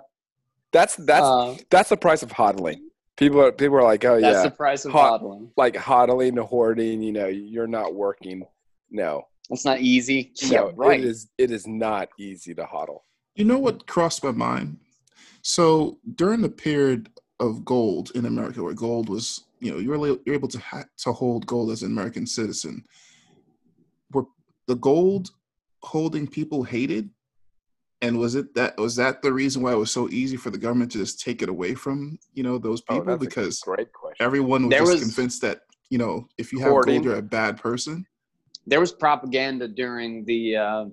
[0.71, 2.79] that's that's uh, that's the price of hodling.
[3.15, 5.49] People are people are like, oh that's yeah, the price of Hod- hodling.
[5.57, 7.01] Like hodling, hoarding.
[7.01, 8.43] You know, you're not working.
[8.91, 10.33] No, it's not easy.
[10.43, 10.99] No, yeah, right.
[10.99, 11.29] It is.
[11.37, 12.99] It is not easy to hodl.
[13.35, 14.77] You know what crossed my mind?
[15.41, 17.09] So during the period
[17.39, 20.85] of gold in America, where gold was, you know, you were you're able to ha-
[20.97, 22.83] to hold gold as an American citizen.
[24.11, 24.25] Were
[24.67, 25.29] the gold
[25.83, 27.09] holding people hated
[28.01, 30.57] and was it that was that the reason why it was so easy for the
[30.57, 33.13] government to just take it away from you know those oh, people?
[33.13, 34.23] Oh, because great question.
[34.23, 36.95] everyone was, there just was convinced that you know if you have hoarding.
[36.95, 38.05] gold, you're a bad person.
[38.65, 40.85] There was propaganda during the uh,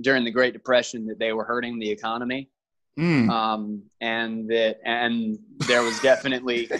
[0.00, 2.50] during the Great Depression that they were hurting the economy,
[2.98, 3.30] mm.
[3.30, 6.70] um, and that and there was definitely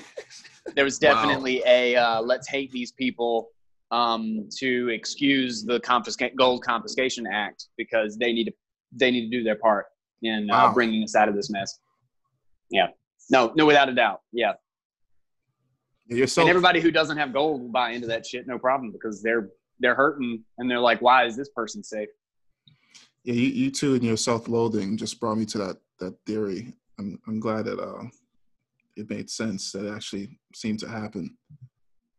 [0.74, 1.72] there was definitely wow.
[1.72, 3.50] a uh, let's hate these people
[3.90, 8.52] um, to excuse the confiscate gold confiscation act because they need to
[8.92, 9.86] they need to do their part
[10.22, 11.78] in uh, bringing us out of this mess.
[12.70, 12.88] Yeah.
[13.30, 14.20] No, no, without a doubt.
[14.32, 14.52] Yeah.
[16.26, 19.22] So- and everybody who doesn't have gold will buy into that shit, no problem, because
[19.22, 22.08] they're they're hurting and they're like, why is this person safe?
[23.24, 26.74] Yeah, you, you too and your self-loathing just brought me to that that theory.
[26.98, 28.04] I'm I'm glad that uh
[28.96, 31.36] it made sense that it actually seemed to happen.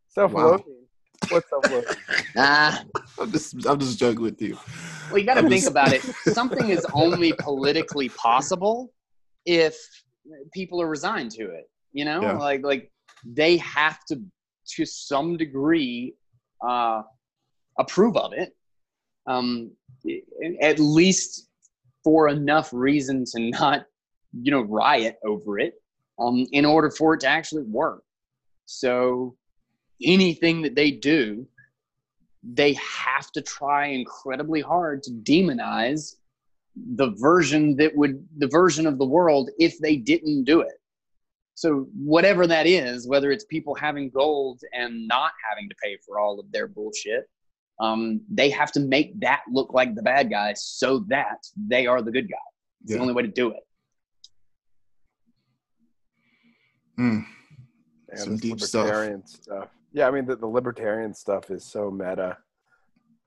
[0.08, 0.66] Self-loathing.
[0.66, 1.30] Wow.
[1.30, 1.96] What's self-loathing?
[2.38, 2.84] Ah,
[3.20, 4.58] I'm just I'm just joking with you.
[5.10, 5.72] Well, you got to think just...
[5.72, 6.02] about it.
[6.34, 8.94] Something is only politically possible
[9.46, 9.78] if
[10.54, 11.70] people are resigned to it.
[11.92, 12.38] You know, yeah.
[12.38, 12.92] like like
[13.26, 14.22] they have to,
[14.76, 16.14] to some degree,
[16.66, 17.02] uh,
[17.78, 18.56] approve of it.
[19.28, 19.72] Um,
[20.62, 21.49] at least
[22.10, 23.86] for enough reason to not,
[24.42, 25.76] you know, riot over it.
[26.18, 28.04] Um, in order for it to actually work.
[28.66, 29.38] So
[30.04, 31.48] anything that they do
[32.44, 36.16] they have to try incredibly hard to demonize
[36.96, 40.80] the version that would the version of the world if they didn't do it
[41.54, 46.20] so whatever that is whether it's people having gold and not having to pay for
[46.20, 47.30] all of their bullshit
[47.80, 52.02] um, they have to make that look like the bad guy so that they are
[52.02, 52.38] the good guy
[52.82, 52.98] it's yeah.
[52.98, 53.64] the only way to do it
[57.00, 57.26] mm.
[58.16, 59.22] Some deep stuff.
[59.26, 59.70] stuff.
[59.92, 62.38] Yeah, I mean the, the libertarian stuff is so meta.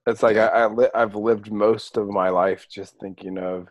[0.06, 3.68] It's like I, I li- I've lived most of my life just thinking of,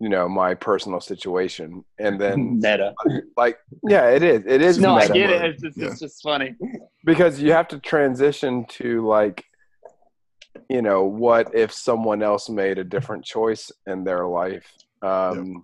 [0.00, 2.94] you know, my personal situation, and then meta.
[3.36, 3.58] Like,
[3.88, 4.42] yeah, it is.
[4.46, 4.78] It is.
[4.78, 5.42] No, I get it.
[5.42, 5.86] It's just, yeah.
[5.86, 6.54] it's just funny
[7.04, 9.44] because you have to transition to like,
[10.68, 14.70] you know, what if someone else made a different choice in their life?
[15.02, 15.62] Um, yep.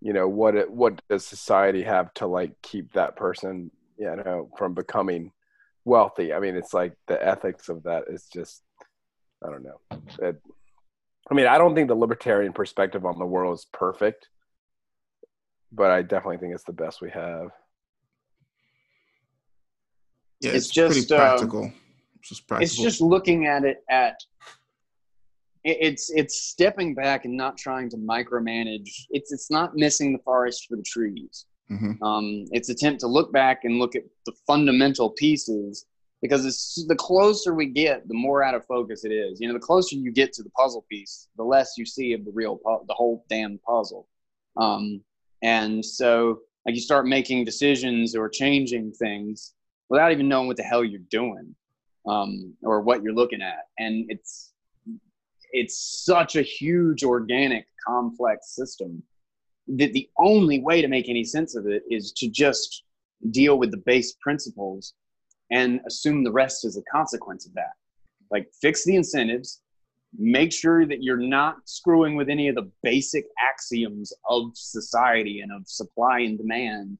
[0.00, 4.48] You know, what it, what does society have to like keep that person you know
[4.56, 5.32] from becoming
[5.84, 8.62] wealthy i mean it's like the ethics of that is just
[9.44, 9.80] i don't know
[10.20, 10.40] it,
[11.30, 14.28] i mean i don't think the libertarian perspective on the world is perfect
[15.72, 17.48] but i definitely think it's the best we have
[20.40, 21.74] yeah it's, it's just practical um,
[22.18, 24.16] it's just it's just looking at it at
[25.64, 30.66] it's it's stepping back and not trying to micromanage it's it's not missing the forest
[30.68, 32.02] for the trees Mm-hmm.
[32.02, 35.86] Um, it's attempt to look back and look at the fundamental pieces
[36.22, 39.40] because it's the closer we get, the more out of focus it is.
[39.40, 42.24] You know, the closer you get to the puzzle piece, the less you see of
[42.24, 44.08] the real, pu- the whole damn puzzle.
[44.56, 45.02] Um,
[45.42, 49.54] and so, like, you start making decisions or changing things
[49.88, 51.54] without even knowing what the hell you're doing
[52.08, 54.52] um, or what you're looking at, and it's
[55.52, 59.02] it's such a huge, organic, complex system
[59.66, 62.84] that the only way to make any sense of it is to just
[63.30, 64.94] deal with the base principles
[65.50, 67.72] and assume the rest is a consequence of that.
[68.30, 69.60] Like fix the incentives,
[70.16, 75.52] make sure that you're not screwing with any of the basic axioms of society and
[75.52, 76.98] of supply and demand.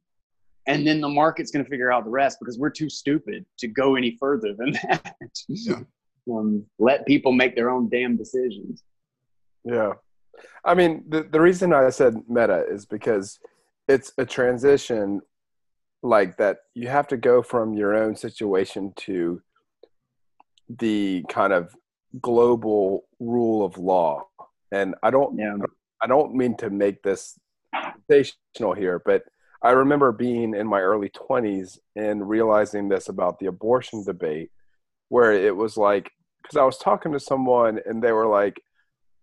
[0.69, 3.69] And then the market's going to figure out the rest because we're too stupid to
[3.69, 5.15] go any further than that.
[5.49, 5.81] Yeah.
[6.31, 8.85] um, let people make their own damn decisions.
[9.65, 9.95] Yeah.
[10.65, 13.41] I mean, the, the reason I said meta is because
[13.89, 15.23] it's a transition
[16.03, 19.43] like that you have to go from your own situation to
[20.69, 21.75] the kind of
[22.21, 24.27] global rule of law
[24.71, 25.57] and i don't yeah.
[26.01, 27.39] i don't mean to make this
[28.09, 29.23] sensational here but
[29.63, 34.51] i remember being in my early 20s and realizing this about the abortion debate
[35.09, 36.11] where it was like
[36.43, 38.61] because i was talking to someone and they were like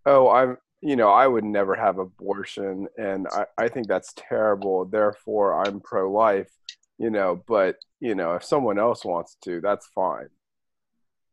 [0.06, 4.86] oh i'm you know i would never have abortion and i, I think that's terrible
[4.86, 6.50] therefore i'm pro-life
[6.98, 10.30] you know but you know if someone else wants to that's fine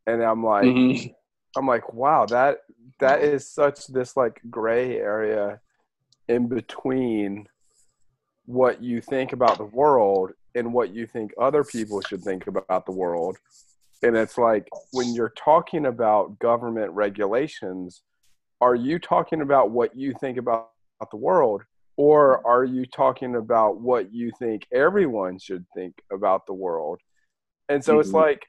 [0.07, 1.09] and i'm like mm-hmm.
[1.57, 2.59] i'm like wow that
[3.01, 5.61] that is such this like gray area
[6.29, 7.47] in between
[8.53, 12.87] what you think about the world and what you think other people should think about
[12.87, 13.37] the world.
[14.03, 18.03] And it's like when you're talking about government regulations
[18.61, 20.69] are you talking about what you think about
[21.11, 21.63] the world?
[21.97, 27.01] Or are you talking about what you think everyone should think about the world?
[27.69, 28.01] And so mm-hmm.
[28.03, 28.47] it's like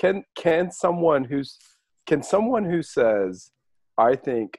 [0.00, 1.58] can can someone who's
[2.06, 3.50] can someone who says
[3.98, 4.58] i think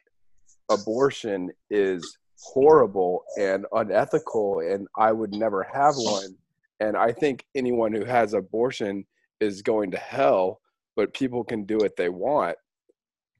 [0.69, 6.35] abortion is horrible and unethical and i would never have one.
[6.79, 9.05] And i think anyone who has abortion
[9.39, 10.59] is going to hell
[10.95, 12.57] but people can do what they want.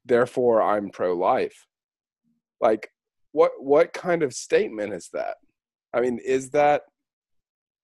[0.04, 1.66] Therefore i'm pro-life.
[2.60, 2.90] Like
[3.32, 5.36] what what kind of statement is that?
[5.92, 6.82] I mean is that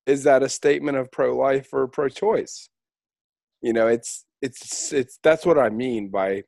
[0.07, 2.69] is that a statement of pro-life or pro-choice?
[3.61, 6.43] You know it's it's it's that's what i mean by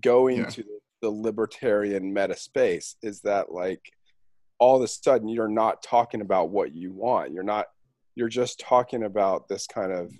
[0.00, 0.46] going yeah.
[0.46, 0.64] to
[1.04, 3.92] the libertarian meta space is that like
[4.58, 7.66] all of a sudden you're not talking about what you want you're not
[8.14, 10.10] you're just talking about this kind of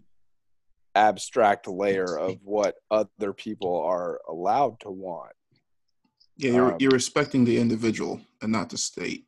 [0.94, 5.32] abstract layer of what other people are allowed to want.
[6.36, 9.24] Yeah, you're um, you're respecting the individual and not the state.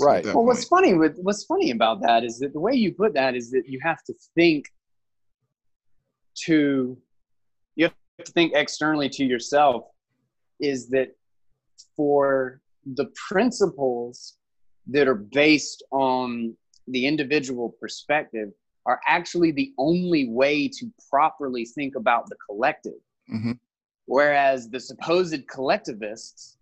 [0.00, 0.24] Right.
[0.24, 3.34] Well, what's funny with what's funny about that is that the way you put that
[3.34, 4.66] is that you have to think
[6.44, 6.96] to
[7.76, 7.94] you have
[8.26, 9.84] to think externally to yourself
[10.62, 11.14] is that
[11.96, 12.62] for
[12.94, 14.38] the principles
[14.86, 16.56] that are based on
[16.88, 18.48] the individual perspective
[18.86, 23.00] are actually the only way to properly think about the collective.
[23.32, 23.52] Mm-hmm.
[24.06, 26.56] Whereas the supposed collectivists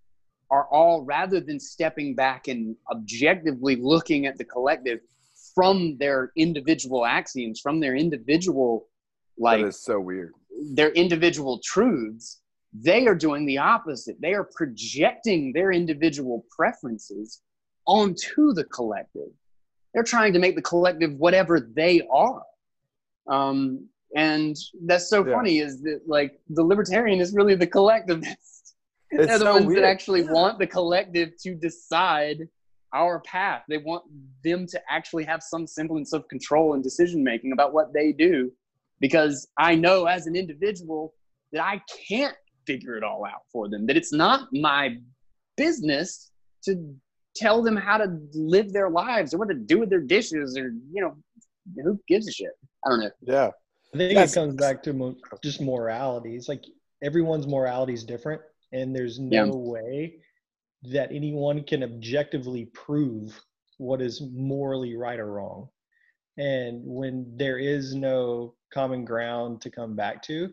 [0.50, 5.00] are all, rather than stepping back and objectively looking at the collective
[5.54, 8.88] from their individual axioms, from their individual,
[9.38, 10.32] like, that is so weird,
[10.74, 12.39] their individual truths,
[12.72, 14.16] they are doing the opposite.
[14.20, 17.40] They are projecting their individual preferences
[17.86, 19.28] onto the collective.
[19.92, 22.42] They're trying to make the collective whatever they are.
[23.28, 25.34] Um, and that's so yeah.
[25.34, 28.74] funny is that like the libertarian is really the collectivist.
[29.10, 29.82] They're the so ones weird.
[29.82, 32.48] that actually want the collective to decide
[32.92, 33.62] our path.
[33.68, 34.04] They want
[34.44, 38.52] them to actually have some semblance of control and decision making about what they do.
[39.00, 41.14] Because I know as an individual
[41.52, 44.96] that I can't figure it all out for them, that it's not my
[45.56, 46.30] business
[46.64, 46.94] to
[47.34, 50.72] tell them how to live their lives or what to do with their dishes or
[50.92, 51.14] you know
[51.84, 52.50] who gives a shit
[52.84, 53.50] i don't know yeah
[53.94, 56.64] i think That's, it comes back to mo- just morality it's like
[57.04, 59.50] everyone's morality is different and there's no yeah.
[59.52, 60.14] way
[60.82, 63.40] that anyone can objectively prove
[63.78, 65.68] what is morally right or wrong
[66.40, 70.48] and when there is no common ground to come back to.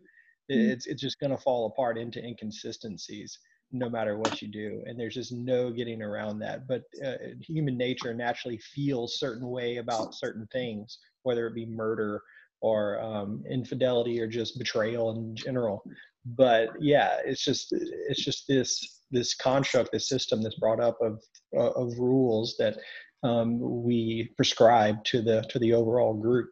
[0.50, 3.40] It's it's just going to fall apart into inconsistencies
[3.72, 7.78] no matter what you do and there's just no getting around that but uh, human
[7.78, 12.22] nature naturally feels certain way about certain things whether it be murder
[12.62, 15.84] or um, infidelity or just betrayal in general.
[16.26, 21.22] But yeah it's just it's just this this construct this system that's brought up of
[21.56, 22.78] uh, of rules that
[23.24, 26.50] um, we prescribe to the to the overall group.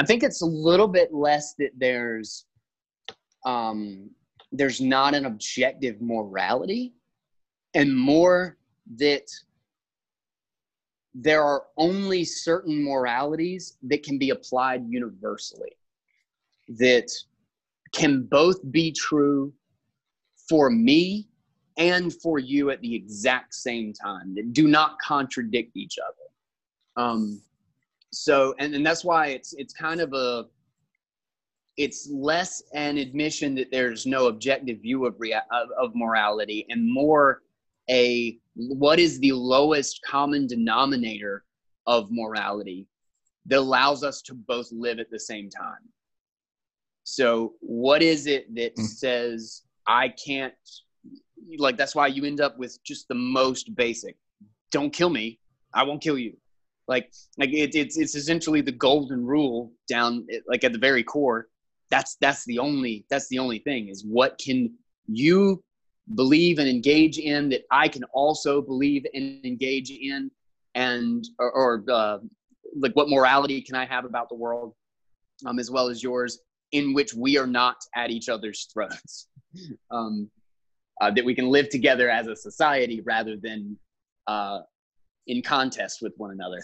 [0.00, 2.46] I think it's a little bit less that there's
[3.48, 4.10] um
[4.52, 6.92] there's not an objective morality
[7.74, 8.58] and more
[8.96, 9.26] that
[11.14, 15.72] there are only certain moralities that can be applied universally
[16.68, 17.10] that
[17.92, 19.52] can both be true
[20.48, 21.26] for me
[21.78, 27.02] and for you at the exact same time that do not contradict each other.
[27.02, 27.40] Um
[28.12, 30.46] so and, and that's why it's it's kind of a
[31.78, 36.92] it's less an admission that there's no objective view of, rea- of, of morality and
[36.92, 37.42] more
[37.88, 41.44] a what is the lowest common denominator
[41.86, 42.86] of morality
[43.46, 45.88] that allows us to both live at the same time
[47.04, 48.84] so what is it that mm.
[48.84, 50.52] says i can't
[51.58, 54.16] like that's why you end up with just the most basic
[54.70, 55.38] don't kill me
[55.72, 56.36] i won't kill you
[56.88, 61.48] Like like it, it's it's essentially the golden rule down like at the very core.
[61.90, 64.74] That's that's the only that's the only thing is what can
[65.06, 65.62] you
[66.14, 70.30] believe and engage in that I can also believe and engage in,
[70.74, 72.18] and or, or uh,
[72.76, 74.74] like what morality can I have about the world,
[75.46, 76.40] um, as well as yours,
[76.72, 79.28] in which we are not at each other's throats.
[79.90, 80.30] Um,
[81.00, 83.76] uh, that we can live together as a society rather than
[84.26, 84.60] uh,
[85.26, 86.62] in contest with one another,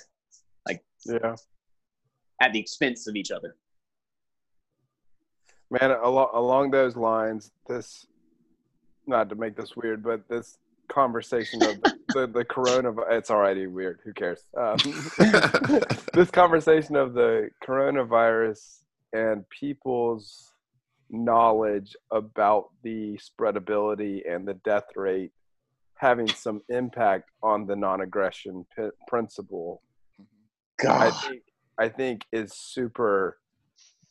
[0.66, 1.34] like yeah,
[2.40, 3.56] at the expense of each other.
[5.80, 8.06] Man, along along those lines, this
[9.06, 13.66] not to make this weird, but this conversation of the, the, the coronavirus, it's already
[13.66, 14.00] weird.
[14.04, 14.44] Who cares?
[14.56, 14.76] Um,
[16.14, 20.52] this conversation of the coronavirus and people's
[21.10, 25.32] knowledge about the spreadability and the death rate
[25.96, 29.82] having some impact on the non-aggression p- principle
[30.78, 31.02] God.
[31.02, 31.42] I think
[31.78, 33.38] I think is super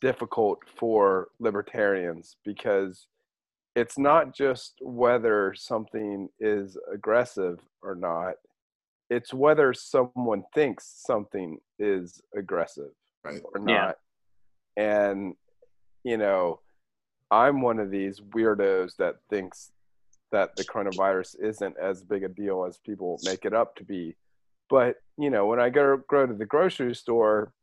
[0.04, 3.06] difficult for libertarians because
[3.74, 8.34] it's not just whether something is aggressive or not
[9.08, 12.90] it's whether someone thinks something is aggressive
[13.24, 13.40] right.
[13.54, 13.96] or not
[14.76, 15.08] yeah.
[15.08, 15.34] and
[16.02, 16.60] you know
[17.30, 19.72] i'm one of these weirdos that thinks
[20.32, 24.14] that the coronavirus isn't as big a deal as people make it up to be
[24.68, 27.54] but you know when i go go to the grocery store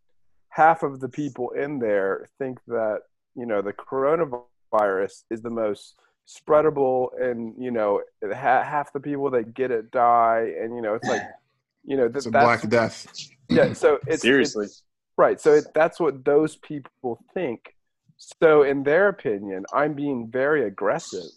[0.52, 3.00] half of the people in there think that
[3.36, 5.96] you know the coronavirus is the most
[6.28, 10.94] spreadable and you know ha- half the people that get it die and you know
[10.94, 11.24] it's like
[11.84, 13.08] you know th- it's a black death.
[13.50, 14.66] Yeah so it's seriously.
[14.66, 14.84] it's,
[15.18, 17.76] right so it, that's what those people think.
[18.18, 21.32] So in their opinion i'm being very aggressive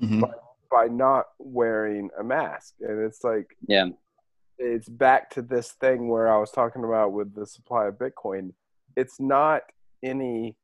[0.00, 0.20] mm-hmm.
[0.20, 0.30] by,
[0.70, 3.88] by not wearing a mask and it's like yeah
[4.62, 8.52] it's back to this thing where i was talking about with the supply of bitcoin
[8.96, 9.62] it's not
[10.02, 10.56] any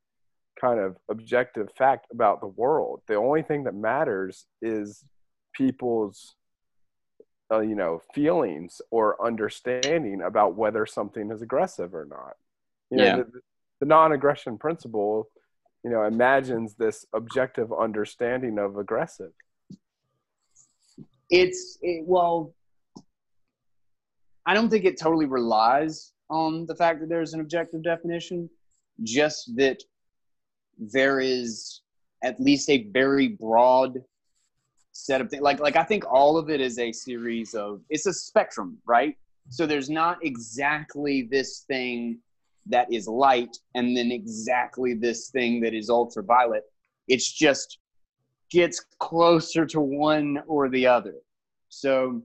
[0.60, 3.02] kind of objective fact about the world.
[3.06, 5.04] The only thing that matters is
[5.52, 6.34] people's
[7.52, 12.34] uh, you know feelings or understanding about whether something is aggressive or not.
[12.90, 13.16] You yeah.
[13.16, 13.40] Know, the,
[13.80, 15.28] the non-aggression principle,
[15.84, 19.32] you know, imagines this objective understanding of aggressive.
[21.28, 22.54] It's it, well,
[24.46, 28.48] I don't think it totally relies on the fact that there's an objective definition.
[29.02, 29.82] Just that
[30.78, 31.82] there is
[32.22, 33.98] at least a very broad
[34.92, 35.42] set of things.
[35.42, 39.16] Like like I think all of it is a series of it's a spectrum, right?
[39.50, 42.18] So there's not exactly this thing
[42.66, 46.64] that is light and then exactly this thing that is ultraviolet.
[47.06, 47.78] It's just
[48.50, 51.14] gets closer to one or the other.
[51.68, 52.22] So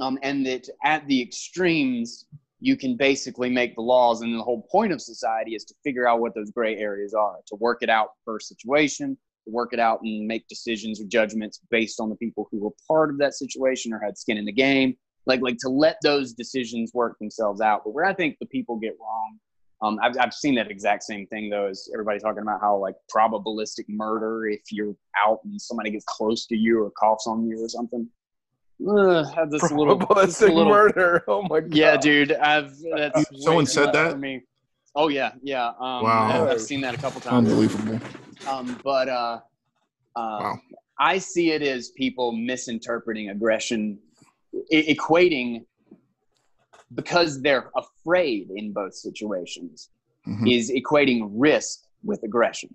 [0.00, 2.26] um, and that at the extremes
[2.60, 4.22] you can basically make the laws.
[4.22, 7.36] And the whole point of society is to figure out what those gray areas are
[7.46, 11.60] to work it out per situation to work it out and make decisions or judgments
[11.70, 14.52] based on the people who were part of that situation or had skin in the
[14.52, 14.96] game.
[15.26, 17.82] Like like to let those decisions work themselves out.
[17.84, 19.38] But where i think the people get wrong
[19.80, 22.96] um, I've, I've seen that exact same thing though is everybody talking about how like
[23.14, 24.94] probabilistic murder if you're
[25.24, 28.08] out and somebody gets close to you or coughs on you or something
[28.86, 31.24] uh, have this little, this little murder.
[31.26, 31.74] Oh my god.
[31.74, 32.32] Yeah, dude.
[32.32, 34.12] I've that's someone said that.
[34.12, 34.42] For me.
[34.94, 35.68] Oh yeah, yeah.
[35.68, 36.44] Um, wow.
[36.44, 37.48] I've, I've, seen that a couple times.
[37.48, 38.00] Unbelievable.
[38.48, 39.40] Um, but uh,
[40.16, 40.60] uh, wow.
[40.98, 43.98] I see it as people misinterpreting aggression,
[44.72, 45.64] I- equating
[46.94, 49.90] because they're afraid in both situations,
[50.26, 50.46] mm-hmm.
[50.46, 52.74] is equating risk with aggression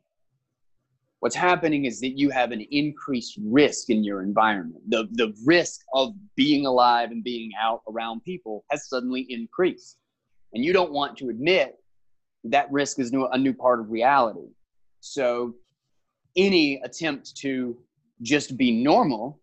[1.23, 4.81] what's happening is that you have an increased risk in your environment.
[4.89, 9.99] The, the risk of being alive and being out around people has suddenly increased.
[10.51, 11.77] And you don't want to admit
[12.43, 14.49] that risk is new, a new part of reality.
[14.99, 15.55] So
[16.35, 17.77] any attempt to
[18.21, 19.39] just be normal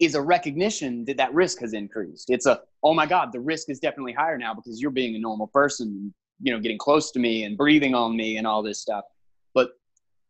[0.00, 2.30] is a recognition that that risk has increased.
[2.30, 5.20] It's a, oh my God, the risk is definitely higher now because you're being a
[5.20, 6.12] normal person,
[6.42, 9.04] you know, getting close to me and breathing on me and all this stuff.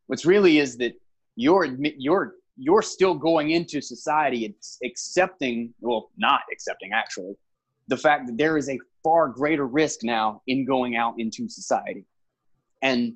[0.07, 0.95] What's really is that
[1.37, 7.35] you're you're you're still going into society accepting well not accepting actually
[7.89, 12.05] the fact that there is a far greater risk now in going out into society.
[12.83, 13.15] And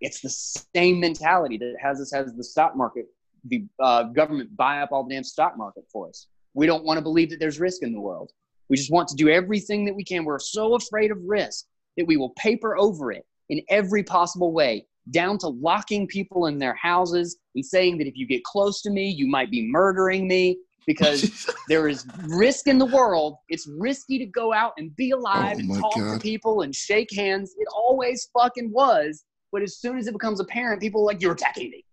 [0.00, 0.30] it's the
[0.74, 3.06] same mentality that has us has the stock market
[3.44, 6.26] the uh, government buy up all the damn stock market for us.
[6.54, 8.32] We don't want to believe that there's risk in the world.
[8.68, 10.24] We just want to do everything that we can.
[10.24, 11.64] We're so afraid of risk
[11.96, 16.58] that we will paper over it in every possible way down to locking people in
[16.58, 20.28] their houses and saying that if you get close to me, you might be murdering
[20.28, 20.58] me.
[20.86, 23.36] because there is risk in the world.
[23.48, 26.14] It's risky to go out and be alive oh and talk God.
[26.14, 27.54] to people and shake hands.
[27.58, 29.24] It always fucking was.
[29.52, 31.84] But as soon as it becomes apparent, people are like, you're attacking me.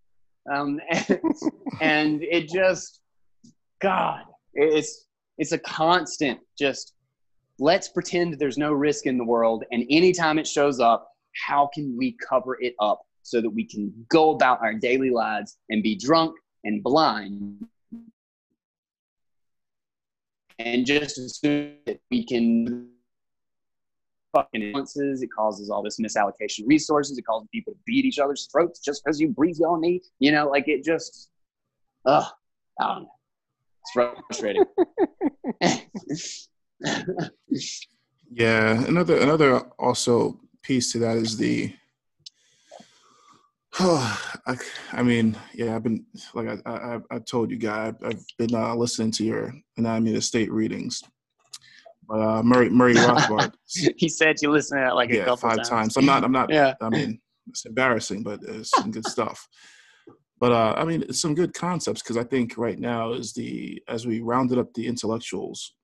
[0.52, 1.20] Um, and,
[1.80, 3.00] and it just,
[3.80, 4.22] God,
[4.54, 5.06] it's,
[5.38, 6.94] it's a constant just
[7.58, 9.64] let's pretend there's no risk in the world.
[9.72, 11.07] And anytime it shows up,
[11.46, 15.58] how can we cover it up so that we can go about our daily lives
[15.70, 16.34] and be drunk
[16.64, 17.66] and blind
[20.58, 22.88] and just assume that we can
[24.34, 25.22] fucking influences.
[25.22, 27.18] It causes all this misallocation of resources.
[27.18, 30.02] It causes people to beat each other's throats just because you breathe on me.
[30.18, 31.30] You know, like it just,
[32.06, 32.24] ugh,
[32.80, 33.10] I don't know.
[33.82, 34.64] It's frustrating.
[38.30, 41.72] yeah, another another also piece to that is the
[43.80, 44.56] Oh, I,
[44.92, 48.74] I mean, yeah, I've been like I, I, I told you guys, I've been uh,
[48.74, 51.02] listening to your anatomy of the state readings.
[52.06, 53.52] But uh, Murray Murray Rothbard.
[53.96, 55.68] he said you listened to that like yeah, a couple five times.
[55.68, 55.96] times.
[55.96, 56.24] I'm not.
[56.24, 56.50] I'm not.
[56.50, 56.74] yeah.
[56.80, 59.46] I mean, it's embarrassing, but it's some good stuff.
[60.40, 63.82] But uh, I mean, it's some good concepts because I think right now is the
[63.88, 65.74] as we rounded up the intellectuals,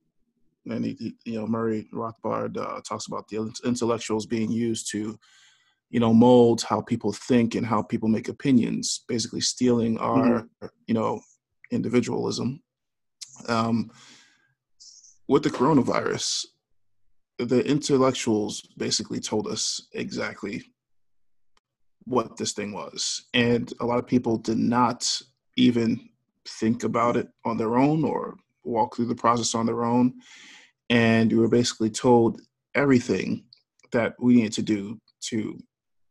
[0.67, 5.19] and he, you know Murray Rothbard uh, talks about the intellectuals being used to
[5.91, 10.67] you know mold how people think and how people make opinions basically stealing our mm-hmm.
[10.87, 11.21] you know
[11.71, 12.61] individualism
[13.49, 13.91] um,
[15.29, 16.47] with the coronavirus
[17.39, 20.63] the intellectuals basically told us exactly
[22.05, 25.21] what this thing was and a lot of people did not
[25.57, 26.09] even
[26.47, 28.35] think about it on their own or
[28.65, 30.15] walk through the process on their own
[30.91, 32.41] and we were basically told
[32.75, 33.45] everything
[33.93, 35.59] that we needed to do to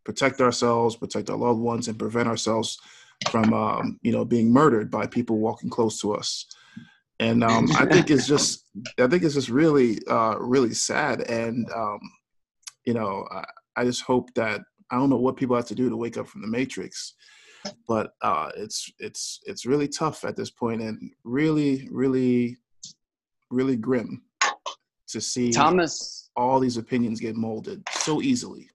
[0.04, 2.80] protect ourselves, protect our loved ones, and prevent ourselves
[3.30, 6.46] from um, you know being murdered by people walking close to us.
[7.20, 8.66] And um, I think it's just
[9.00, 11.22] I think it's just really uh, really sad.
[11.22, 12.00] And um,
[12.86, 15.90] you know I, I just hope that I don't know what people have to do
[15.90, 17.14] to wake up from the matrix,
[17.88, 22.58] but uh, it's it's it's really tough at this point and really really
[23.52, 24.24] really grim
[25.08, 28.70] to see Thomas all these opinions get molded so easily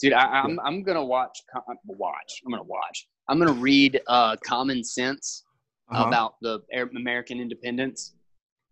[0.00, 0.12] dude.
[0.12, 1.42] I, am I'm, I'm gonna watch.
[1.84, 2.42] Watch.
[2.44, 3.08] I'm gonna watch.
[3.28, 5.44] I'm gonna read uh, Common Sense
[5.90, 6.06] uh-huh.
[6.06, 6.60] about the
[6.96, 8.14] American independence.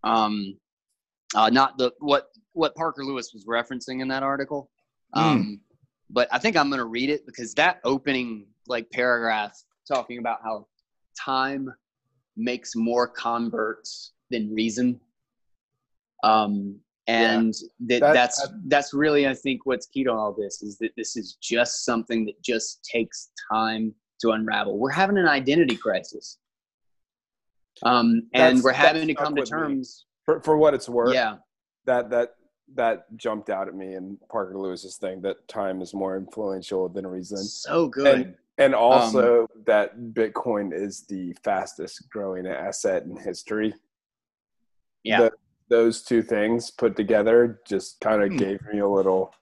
[0.05, 0.57] Um,
[1.35, 4.71] uh, not the what what Parker Lewis was referencing in that article.
[5.15, 5.21] Hmm.
[5.21, 5.61] Um, mm.
[6.11, 10.67] but I think I'm gonna read it because that opening like paragraph talking about how
[11.19, 11.73] time
[12.37, 15.01] makes more converts than reason.
[16.23, 17.99] Um, and yeah.
[18.01, 21.37] that, that's that's really i think what's key to all this is that this is
[21.41, 24.79] just something that just takes time to unravel.
[24.79, 26.39] We're having an identity crisis.
[27.83, 31.37] Um and we're having to come to terms for, for what it's worth yeah.
[31.85, 32.35] that that
[32.75, 37.07] that jumped out at me in parker lewis's thing that time is more influential than
[37.07, 37.39] reason.
[37.39, 38.15] So good.
[38.15, 43.75] And, and also um, that bitcoin is the fastest growing asset in history
[45.05, 45.31] yeah the,
[45.69, 48.37] those two things put together just kind of hmm.
[48.37, 49.33] gave me a little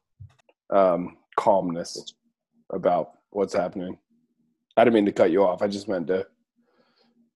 [0.70, 2.14] um, calmness
[2.72, 3.98] about what's happening.
[4.76, 5.62] I didn't mean to cut you off.
[5.62, 6.26] I just meant to.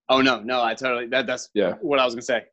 [0.09, 2.45] Oh no, no, I totally that that's yeah what I was gonna say.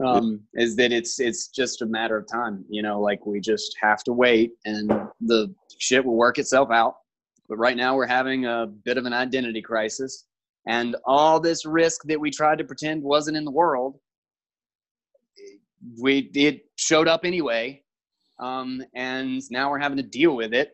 [0.04, 2.64] um, is that it's it's just a matter of time.
[2.68, 4.88] You know, like we just have to wait, and
[5.22, 6.96] the shit will work itself out.
[7.52, 10.24] But right now, we're having a bit of an identity crisis,
[10.66, 13.98] and all this risk that we tried to pretend wasn't in the world
[16.00, 17.82] we it showed up anyway,
[18.40, 20.72] um, and now we're having to deal with it.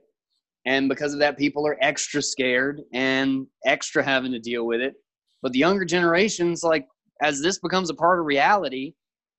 [0.67, 4.95] And because of that, people are extra scared and extra having to deal with it.
[5.43, 6.87] But the younger generations, like
[7.23, 8.95] as this becomes a part of reality,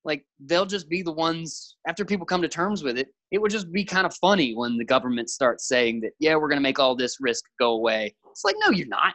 [0.05, 3.09] like they'll just be the ones after people come to terms with it.
[3.31, 6.47] It would just be kind of funny when the government starts saying that, yeah, we're
[6.47, 8.15] going to make all this risk go away.
[8.31, 9.13] It's like, no, you're not.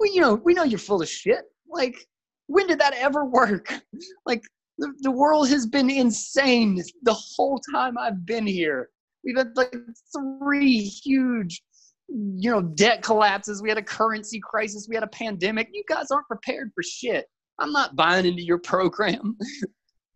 [0.00, 1.44] We, you know, we know you're full of shit.
[1.68, 1.96] Like,
[2.46, 3.72] when did that ever work?
[4.26, 4.42] Like,
[4.78, 8.90] the, the world has been insane the whole time I've been here.
[9.24, 9.74] We've had like
[10.16, 11.60] three huge,
[12.08, 13.60] you know, debt collapses.
[13.60, 14.86] We had a currency crisis.
[14.88, 15.70] We had a pandemic.
[15.72, 17.26] You guys aren't prepared for shit.
[17.58, 19.36] I'm not buying into your program.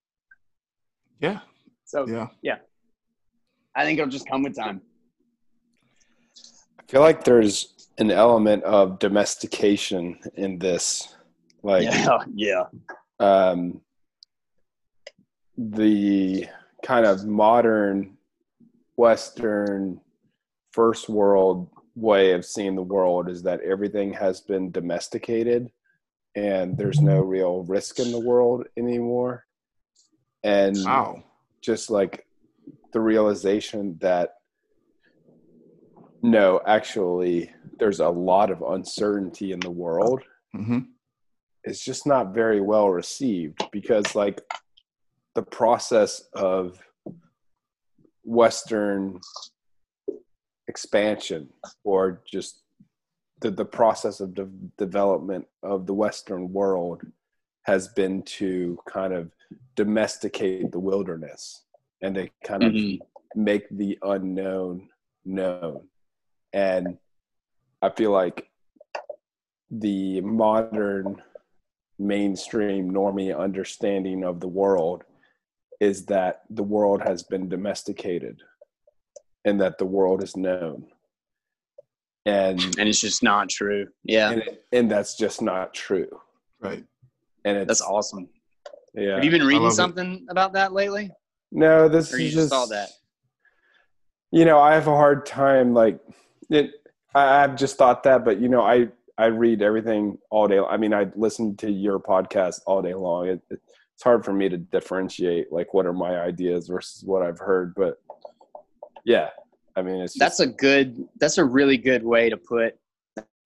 [1.21, 1.41] yeah.
[1.85, 2.59] So yeah, yeah.
[3.75, 4.81] I think it'll just come with time.
[6.79, 11.15] I feel like there's an element of domestication in this.
[11.63, 12.65] Like yeah, yeah.
[13.19, 13.81] Um,
[15.57, 16.47] the
[16.85, 18.17] kind of modern
[18.97, 20.01] Western
[20.73, 25.71] first world way of seeing the world is that everything has been domesticated
[26.35, 29.45] and there's no real risk in the world anymore.
[30.43, 31.23] And wow.
[31.61, 32.27] just like
[32.93, 34.35] the realization that
[36.23, 40.23] no, actually, there's a lot of uncertainty in the world.
[40.55, 40.79] Mm-hmm.
[41.65, 44.41] It's just not very well received because, like,
[45.35, 46.81] the process of
[48.23, 49.21] Western
[50.69, 51.49] expansion
[51.83, 52.62] or just
[53.43, 54.49] the, the process of de-
[54.79, 57.03] development of the Western world
[57.65, 59.31] has been to kind of
[59.77, 61.65] domesticate the wilderness
[62.01, 63.03] and to kind mm-hmm.
[63.03, 64.89] of make the unknown
[65.25, 65.89] known.
[66.53, 66.99] And
[67.81, 68.49] I feel like
[69.71, 71.23] the modern
[71.99, 75.05] mainstream normie understanding of the world
[75.81, 78.41] is that the world has been domesticated
[79.45, 80.87] and that the world is known
[82.27, 83.87] and and it's just not true.
[84.05, 84.31] Yeah.
[84.31, 86.09] and, it, and that's just not true.
[86.61, 86.85] Right.
[87.45, 88.29] And it's that's awesome.
[88.95, 89.17] Yeah.
[89.17, 90.23] Have you been reading something it.
[90.29, 91.11] about that lately?
[91.51, 92.91] No this or is you just saw that?
[94.31, 96.01] You know i have a hard time like
[96.49, 96.71] it
[97.15, 100.79] I, i've just thought that but you know i i read everything all day i
[100.79, 103.29] mean i listen to your podcast all day long.
[103.29, 103.61] It, it
[104.03, 107.73] it's hard for me to differentiate like what are my ideas versus what I've heard.
[107.77, 108.03] But
[109.05, 109.31] yeah,
[109.77, 112.77] I mean, it's just, that's a good, that's a really good way to put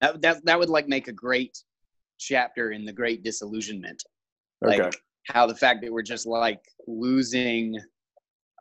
[0.01, 0.21] that.
[0.21, 1.57] That that would like make a great
[2.19, 4.03] chapter in the Great Disillusionment.
[4.61, 4.97] Like okay.
[5.27, 7.79] how the fact that we're just like losing,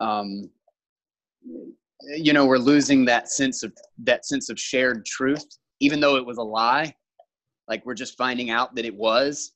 [0.00, 0.50] um,
[2.16, 3.72] you know, we're losing that sense of
[4.04, 5.44] that sense of shared truth,
[5.80, 6.94] even though it was a lie.
[7.68, 9.52] Like we're just finding out that it was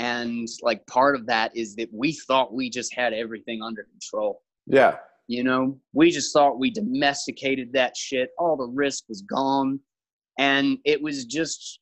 [0.00, 4.42] and like part of that is that we thought we just had everything under control
[4.66, 4.96] yeah
[5.30, 5.78] you know?
[5.92, 8.30] We just thought we domesticated that shit.
[8.36, 9.78] All the risk was gone.
[10.38, 11.78] And it was just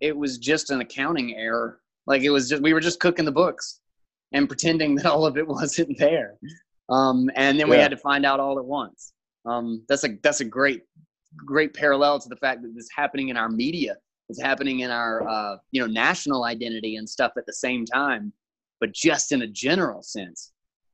[0.00, 1.80] it was just an accounting error.
[2.06, 3.80] Like it was just we were just cooking the books
[4.32, 6.36] and pretending that all of it wasn't there.
[6.88, 9.12] Um, and then we had to find out all at once.
[9.46, 10.82] Um, that's a that's a great
[11.36, 13.96] great parallel to the fact that this is happening in our media
[14.28, 18.32] It's happening in our uh, you know national identity and stuff at the same time
[18.80, 20.52] but just in a general sense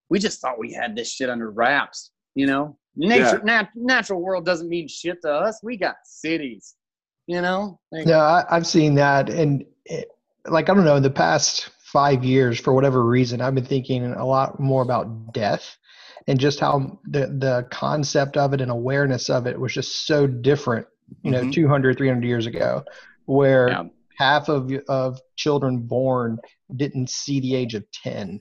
[0.09, 3.63] we just thought we had this shit under wraps you know nature yeah.
[3.63, 6.75] nat- natural world doesn't mean shit to us we got cities
[7.27, 10.09] you know like, yeah I, have seen that and it,
[10.47, 14.05] like i don't know in the past five years for whatever reason i've been thinking
[14.05, 15.77] a lot more about death
[16.27, 20.27] and just how the the concept of it and awareness of it was just so
[20.27, 20.87] different
[21.23, 21.51] you know mm-hmm.
[21.51, 22.83] 200 300 years ago
[23.27, 23.85] where yeah.
[24.17, 26.39] half of of children born
[26.77, 28.41] didn't see the age of 10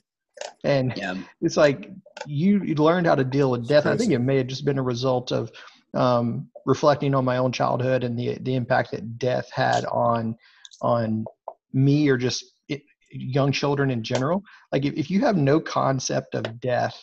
[0.64, 1.15] and yeah.
[1.41, 1.91] it's like
[2.25, 4.77] you, you learned how to deal with death i think it may have just been
[4.77, 5.51] a result of
[5.93, 10.35] um, reflecting on my own childhood and the the impact that death had on
[10.81, 11.25] on
[11.72, 12.81] me or just it,
[13.11, 17.01] young children in general like if, if you have no concept of death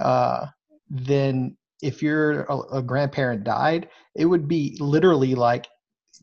[0.00, 0.46] uh,
[0.90, 5.66] then if you're a, a grandparent died it would be literally like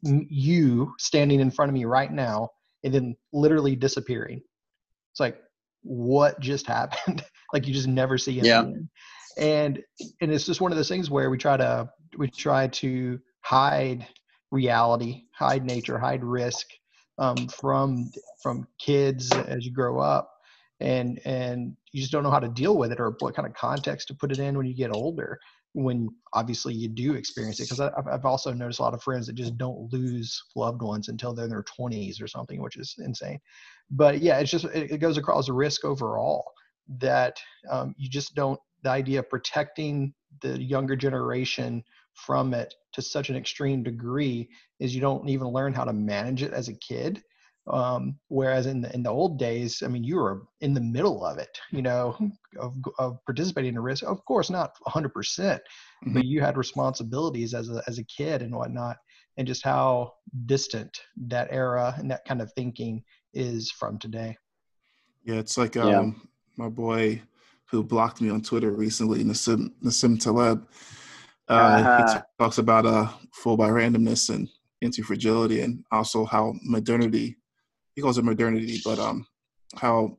[0.02, 2.50] you standing in front of me right now
[2.84, 4.42] and then literally disappearing.
[5.12, 5.38] It's like,
[5.84, 7.24] what just happened?
[7.54, 8.66] like you just never see it yeah.
[9.38, 9.82] And
[10.22, 14.08] and it's just one of those things where we try to we try to hide
[14.52, 16.68] reality, hide nature, hide risk
[17.18, 20.30] um, from from kids as you grow up,
[20.80, 23.56] and and you just don't know how to deal with it or what kind of
[23.56, 25.40] context to put it in when you get older
[25.74, 29.34] when obviously you do experience it because I've also noticed a lot of friends that
[29.34, 33.40] just don't lose loved ones until they're in their 20s or something which is insane.
[33.90, 36.46] But yeah it's just it, goes across the risk overall
[37.00, 37.38] that
[37.70, 43.30] um, you just don't the idea of protecting the younger generation from it to such
[43.30, 44.48] an extreme degree
[44.80, 47.24] is you don't even learn how to manage it as a kid
[47.68, 51.26] um, whereas in the, in the old days, I mean, you were in the middle
[51.26, 52.18] of it, you know,
[52.60, 54.04] of, of participating in a risk.
[54.04, 55.62] Of course, not 100%, percent
[56.04, 56.14] mm-hmm.
[56.14, 58.98] but you had responsibilities as a, as a kid and whatnot,
[59.38, 60.14] and just how
[60.46, 64.38] distant that era and that kind of thinking is from today.
[65.24, 66.12] Yeah, it's like um, yeah.
[66.58, 67.22] my boy
[67.66, 70.68] who blocked me on Twitter recently, Nassim, Nassim Taleb.
[71.50, 72.08] Uh, uh-huh.
[72.08, 74.50] He t- talks about uh, Fooled by Randomness and
[74.82, 77.38] anti-fragility and also how modernity
[77.96, 79.26] he calls it modernity, but um,
[79.76, 80.18] how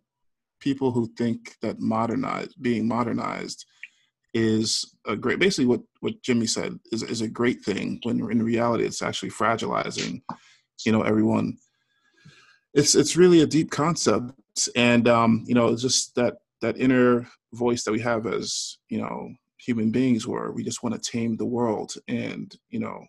[0.61, 3.65] people who think that modernized, being modernized,
[4.33, 5.39] is a great.
[5.39, 8.01] Basically, what what Jimmy said is is a great thing.
[8.03, 10.23] When in reality, it's actually fragilizing.
[10.85, 11.57] You know, everyone.
[12.75, 14.33] It's it's really a deep concept,
[14.75, 18.99] and um, you know, it's just that that inner voice that we have as you
[18.99, 23.07] know human beings, where we just want to tame the world, and you know,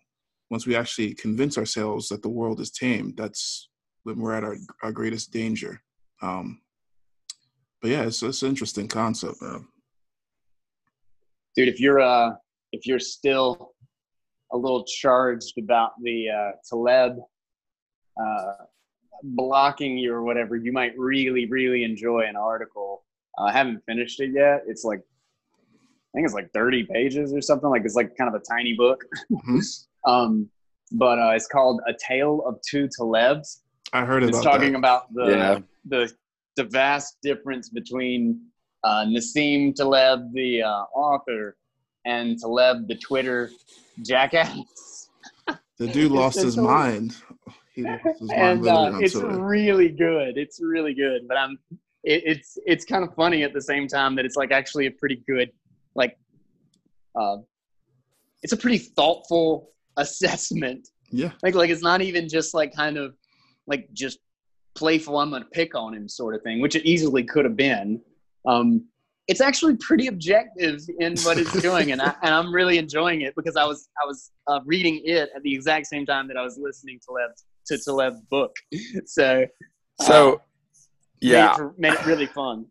[0.50, 3.68] once we actually convince ourselves that the world is tamed, that's
[4.06, 5.82] when we're at our, our greatest danger.
[6.22, 6.60] Um,
[7.82, 9.66] but yeah, it's it's an interesting concept, man.
[11.56, 12.34] Dude, if you're uh
[12.72, 13.72] if you're still
[14.52, 17.18] a little charged about the uh, Taleb
[18.20, 18.64] uh,
[19.22, 23.02] blocking you or whatever, you might really, really enjoy an article.
[23.38, 24.62] Uh, I haven't finished it yet.
[24.68, 27.68] It's like, I think it's like 30 pages or something.
[27.68, 29.04] Like it's like kind of a tiny book.
[29.32, 29.58] Mm-hmm.
[30.10, 30.48] um,
[30.92, 33.62] but uh, it's called A Tale of Two Talebs.
[33.92, 34.78] I heard about It's talking that.
[34.78, 35.58] about the, yeah.
[35.86, 36.12] the,
[36.56, 38.40] the vast difference between
[38.84, 41.56] uh, Nassim Taleb, the uh, author,
[42.04, 43.50] and Taleb, the Twitter
[44.02, 45.08] jackass.
[45.78, 47.16] The dude lost his mind.
[47.76, 50.38] and uh, it's really good.
[50.38, 51.28] It's really good.
[51.28, 51.58] But I'm.
[52.04, 54.92] It, it's it's kind of funny at the same time that it's like actually a
[54.92, 55.50] pretty good,
[55.96, 56.16] like,
[57.20, 57.38] uh,
[58.42, 60.88] it's a pretty thoughtful assessment.
[61.10, 61.32] Yeah.
[61.42, 63.14] Like like it's not even just like kind of
[63.66, 64.18] like just
[64.74, 65.18] playful.
[65.18, 68.00] I'm gonna pick on him sort of thing, which it easily could have been.
[68.46, 68.86] Um,
[69.28, 73.34] it's actually pretty objective in what it's doing, and I, and I'm really enjoying it
[73.34, 76.42] because I was I was uh, reading it at the exact same time that I
[76.42, 77.30] was listening to Lev
[77.66, 78.54] to Taleb's book,
[79.06, 79.46] so
[80.00, 80.38] so uh,
[81.20, 82.66] yeah, made it, made it really fun.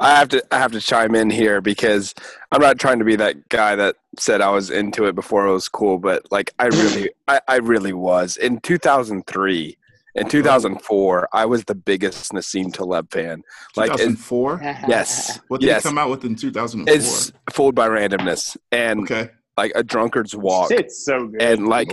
[0.00, 2.14] I have to I have to chime in here because
[2.50, 5.52] I'm not trying to be that guy that said I was into it before it
[5.52, 9.76] was cool, but like I really I, I really was in 2003
[10.14, 13.42] in 2004, I was the biggest Nassim Taleb fan.
[13.76, 14.60] Like 2004?
[14.88, 15.40] Yes.
[15.48, 15.82] What did yes.
[15.82, 16.94] he come out with in 2004?
[16.94, 19.30] It's Fooled by Randomness and okay.
[19.56, 20.70] like a drunkard's walk.
[20.70, 21.40] It's so good.
[21.40, 21.88] And like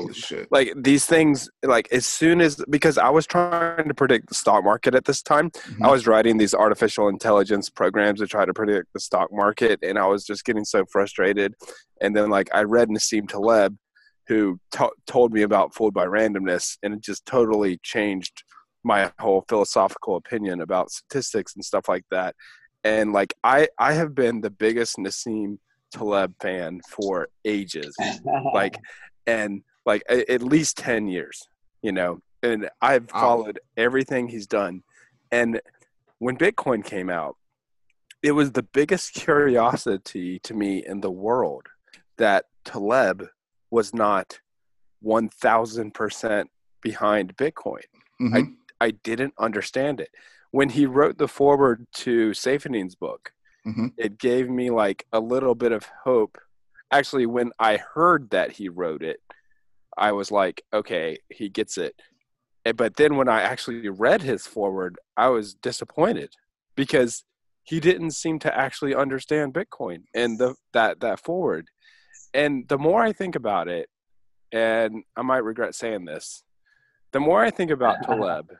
[0.49, 4.63] like these things like as soon as because I was trying to predict the stock
[4.63, 5.85] market at this time, mm-hmm.
[5.85, 9.97] I was writing these artificial intelligence programs to try to predict the stock market and
[9.97, 11.53] I was just getting so frustrated.
[12.01, 13.77] And then like I read Nassim Taleb
[14.29, 18.43] who t- told me about Fooled by Randomness, and it just totally changed
[18.83, 22.35] my whole philosophical opinion about statistics and stuff like that.
[22.83, 25.57] And like I, I have been the biggest Nassim
[25.91, 27.93] Taleb fan for ages,
[28.53, 28.77] like,
[29.25, 31.41] and like a, at least ten years,
[31.81, 32.19] you know.
[32.41, 34.83] And I've followed everything he's done.
[35.31, 35.59] And
[36.19, 37.35] when Bitcoin came out,
[38.21, 41.65] it was the biggest curiosity to me in the world
[42.17, 43.27] that Taleb
[43.71, 44.39] was not
[45.03, 46.45] 1000%
[46.81, 47.83] behind Bitcoin.
[48.21, 48.35] Mm-hmm.
[48.35, 50.09] I, I didn't understand it.
[50.51, 53.33] When he wrote the foreword to Saifedean's book,
[53.65, 53.87] mm-hmm.
[53.97, 56.37] it gave me like a little bit of hope.
[56.91, 59.19] Actually, when I heard that he wrote it,
[59.97, 61.95] I was like, okay, he gets it.
[62.75, 66.33] But then when I actually read his foreword, I was disappointed
[66.75, 67.23] because
[67.63, 71.67] he didn't seem to actually understand Bitcoin and the that that foreword
[72.33, 73.89] and the more I think about it,
[74.51, 76.43] and I might regret saying this,
[77.11, 78.51] the more I think about Taleb,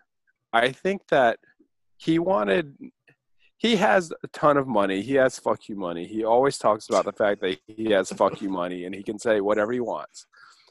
[0.53, 1.39] I think that
[1.97, 2.75] he wanted
[3.57, 5.01] he has a ton of money.
[5.01, 6.07] He has fuck you money.
[6.07, 9.19] He always talks about the fact that he has fuck you money and he can
[9.19, 10.25] say whatever he wants.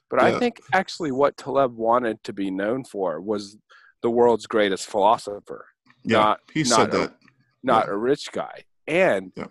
[0.08, 0.28] But yeah.
[0.28, 3.58] I think actually what Taleb wanted to be known for was
[4.02, 5.66] the world's greatest philosopher.
[6.02, 7.10] Yeah, not, he said not that.
[7.10, 7.14] A,
[7.62, 7.92] not yeah.
[7.92, 8.64] a rich guy.
[8.86, 9.48] And yeah.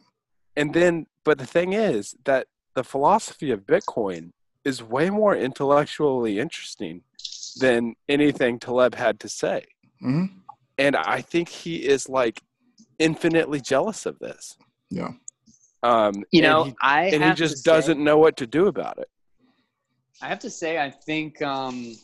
[0.56, 4.30] and then but the thing is that the philosophy of Bitcoin
[4.64, 7.01] is way more intellectually interesting
[7.59, 9.65] than anything Taleb had to say.
[9.99, 10.25] Mm-hmm.
[10.77, 12.39] And I think he is like
[12.99, 14.57] infinitely jealous of this.
[14.91, 15.14] Yeah.
[15.81, 19.09] Um, you know, he, I and he just doesn't know what to do about it.
[20.22, 21.95] I have to say, I think, um,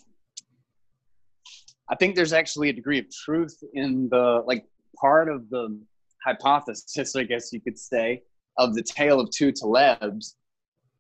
[1.88, 4.66] I think there's actually a degree of truth in the like
[5.00, 5.80] part of the
[6.26, 8.24] hypothesis, I guess you could say,
[8.58, 10.34] of the tale of two Talebs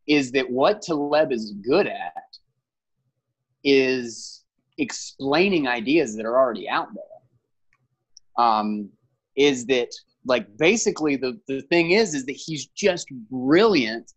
[0.07, 2.13] is that what Taleb is good at
[3.63, 4.43] is
[4.77, 8.45] explaining ideas that are already out there.
[8.45, 8.89] Um,
[9.35, 9.89] is that
[10.25, 14.13] like basically the, the thing is is that he's just brilliant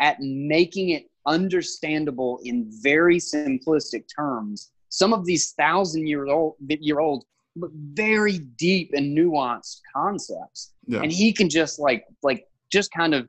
[0.00, 4.70] at making it understandable in very simplistic terms.
[4.88, 7.24] Some of these thousand year old year old
[7.56, 10.72] but very deep and nuanced concepts.
[10.86, 11.02] Yeah.
[11.02, 13.28] And he can just like like just kind of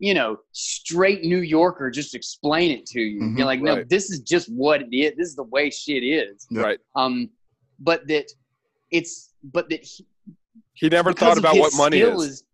[0.00, 3.20] you know, straight New Yorker just explain it to you.
[3.20, 3.88] Mm-hmm, You're like, no, right.
[3.88, 5.14] this is just what it is.
[5.16, 6.46] This is the way shit is.
[6.50, 6.80] Right.
[6.96, 7.28] Um,
[7.78, 8.32] but that
[8.90, 10.06] it's but that he,
[10.72, 12.22] he never thought about what money is.
[12.22, 12.44] is.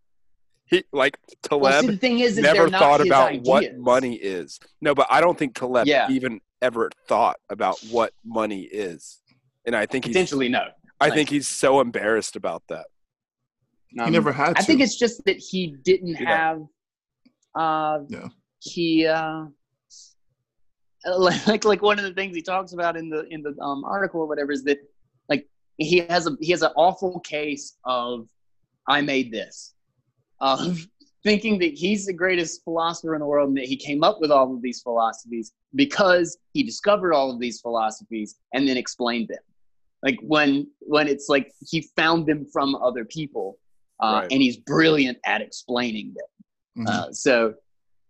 [0.66, 3.46] He like Taleb well, see, the thing is, is never thought about ideas.
[3.46, 4.58] what money is.
[4.80, 6.10] No, but I don't think Taleb yeah.
[6.10, 9.20] even ever thought about what money is.
[9.64, 10.64] And I think potentially no.
[11.00, 12.86] I like, think he's so embarrassed about that.
[13.98, 14.56] Um, he never had.
[14.56, 14.60] To.
[14.60, 16.36] I think it's just that he didn't yeah.
[16.36, 16.62] have
[17.56, 18.28] uh, yeah.
[18.60, 19.46] He uh,
[21.18, 24.20] like like one of the things he talks about in the in the um, article
[24.20, 24.78] or whatever is that
[25.28, 25.46] like
[25.78, 28.28] he has a he has an awful case of
[28.88, 29.74] I made this,
[30.40, 30.86] of
[31.24, 34.30] thinking that he's the greatest philosopher in the world and that he came up with
[34.30, 39.42] all of these philosophies because he discovered all of these philosophies and then explained them.
[40.02, 43.58] Like when when it's like he found them from other people,
[44.00, 44.32] uh, right.
[44.32, 46.26] and he's brilliant at explaining them.
[46.76, 46.86] Mm-hmm.
[46.86, 47.54] Uh, so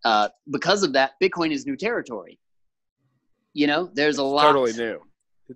[0.04, 2.38] uh, because of that, Bitcoin is new territory.
[3.52, 4.42] You know, there's a lot.
[4.42, 5.00] Totally new.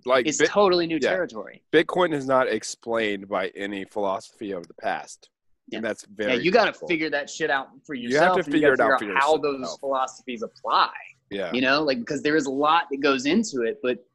[0.05, 1.09] Like it's Bit- totally new yeah.
[1.09, 1.63] territory.
[1.71, 5.29] Bitcoin is not explained by any philosophy of the past.
[5.67, 5.77] Yeah.
[5.77, 6.33] And that's very.
[6.33, 8.21] Yeah, you got to figure that shit out for yourself.
[8.21, 9.23] You have to figure it out for yourself.
[9.23, 10.91] How those philosophies apply.
[11.29, 11.51] Yeah.
[11.53, 14.05] You know, like because there is a lot that goes into it, but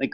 [0.00, 0.12] like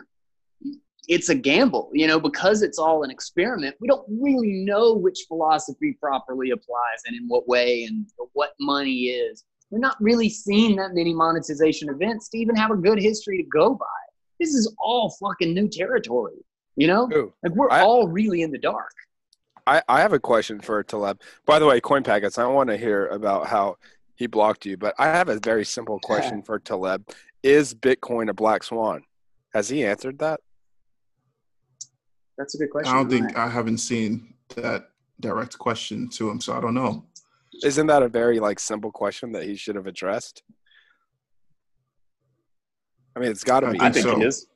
[1.09, 3.75] it's a gamble, you know, because it's all an experiment.
[3.81, 9.07] We don't really know which philosophy properly applies and in what way and what money
[9.07, 13.43] is we're not really seeing that many monetization events to even have a good history
[13.43, 13.87] to go by.
[14.41, 16.45] This is all fucking new territory,
[16.77, 17.11] you know?
[17.13, 18.93] Ooh, like we're I, all really in the dark.
[19.67, 21.21] I, I have a question for Taleb.
[21.45, 23.77] By the way, Coin Packets, I want to hear about how
[24.15, 27.07] he blocked you, but I have a very simple question for Taleb.
[27.43, 29.03] Is Bitcoin a black swan?
[29.53, 30.41] Has he answered that?
[32.39, 32.95] That's a good question.
[32.95, 37.05] I don't think I haven't seen that direct question to him, so I don't know.
[37.65, 40.45] Isn't that a very like simple question that he should have addressed?
[43.17, 43.81] I mean, it's got to be.
[43.81, 44.21] I think so.
[44.21, 44.47] it is.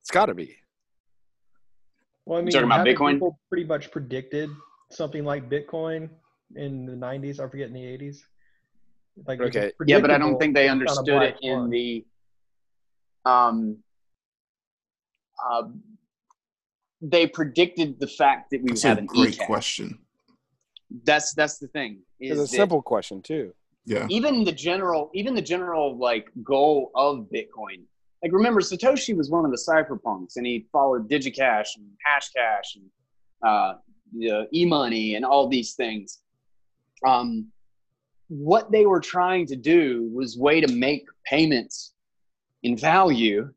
[0.00, 0.56] It's got to be.
[2.26, 4.50] Well, I mean, talking about Bitcoin, people pretty much predicted
[4.90, 6.10] something like Bitcoin
[6.56, 7.38] in the '90s.
[7.38, 8.18] I forget in the '80s.
[9.26, 11.70] Like okay, yeah, but I don't think they understood it in one.
[11.70, 12.04] the
[13.24, 13.78] um.
[15.48, 15.68] Uh,
[17.00, 19.98] they predicted the fact that we That's would have an great e question.
[21.04, 22.00] That's that's the thing.
[22.18, 23.54] It's a simple question too.
[23.86, 24.06] Yeah.
[24.10, 27.82] Even the general, even the general like goal of Bitcoin.
[28.22, 32.84] Like remember, Satoshi was one of the cypherpunks, and he followed DigiCash and Hashcash and
[33.42, 33.74] uh,
[34.12, 36.18] the e-money and all these things.
[37.06, 37.46] Um,
[38.28, 41.94] what they were trying to do was way to make payments
[42.62, 43.52] in value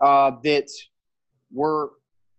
[0.00, 0.68] uh, that
[1.50, 1.92] were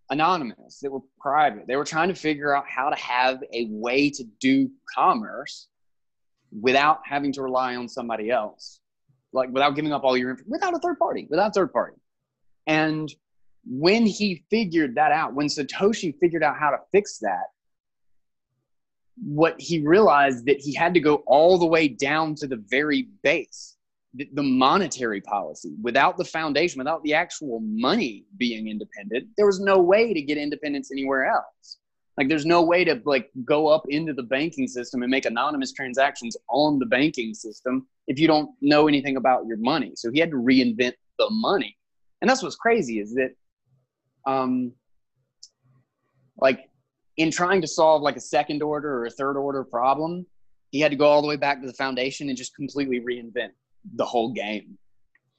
[0.09, 1.67] anonymous, that were private.
[1.67, 5.67] They were trying to figure out how to have a way to do commerce
[6.59, 8.79] without having to rely on somebody else,
[9.33, 11.97] like without giving up all your without a third party, without third party.
[12.65, 13.13] And
[13.65, 17.45] when he figured that out, when Satoshi figured out how to fix that,
[19.21, 23.09] what he realized that he had to go all the way down to the very
[23.21, 23.75] base
[24.13, 25.75] the monetary policy.
[25.81, 30.37] Without the foundation without the actual money being independent there was no way to get
[30.37, 31.77] independence anywhere else.
[32.17, 35.71] Like there's no way to like go up into the banking system and make anonymous
[35.71, 39.93] transactions on the banking system if you don't know anything about your money.
[39.95, 41.77] So he had to reinvent the money.
[42.21, 43.31] And that's what's crazy is that
[44.25, 44.73] um
[46.37, 46.69] like
[47.17, 50.25] in trying to solve like a second order or a third order problem
[50.71, 53.49] he had to go all the way back to the foundation and just completely reinvent
[53.95, 54.77] the whole game.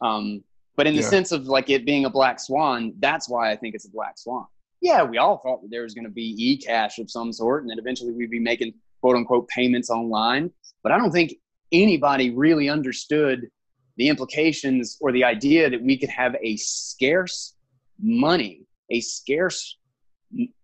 [0.01, 0.43] Um,
[0.77, 1.09] but in the yeah.
[1.09, 4.19] sense of like it being a black swan, that's why I think it's a black
[4.19, 4.47] swan.
[4.81, 7.71] Yeah, we all thought that there was going to be e-cash of some sort, and
[7.71, 10.51] that eventually we'd be making quote unquote payments online.
[10.83, 11.35] But I don't think
[11.71, 13.49] anybody really understood
[13.97, 17.55] the implications or the idea that we could have a scarce
[18.01, 19.77] money, a scarce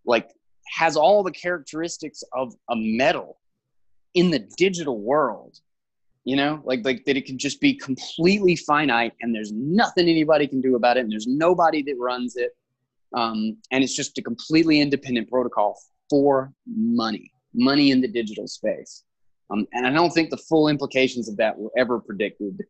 [0.06, 0.30] like
[0.78, 3.38] has all the characteristics of a metal
[4.14, 5.58] in the digital world
[6.26, 10.46] you know like like that it can just be completely finite and there's nothing anybody
[10.46, 12.50] can do about it and there's nobody that runs it.
[13.14, 15.78] Um, and it's just a completely independent protocol
[16.10, 19.04] for money money in the digital space.
[19.50, 22.60] Um, and i don't think the full implications of that were ever predicted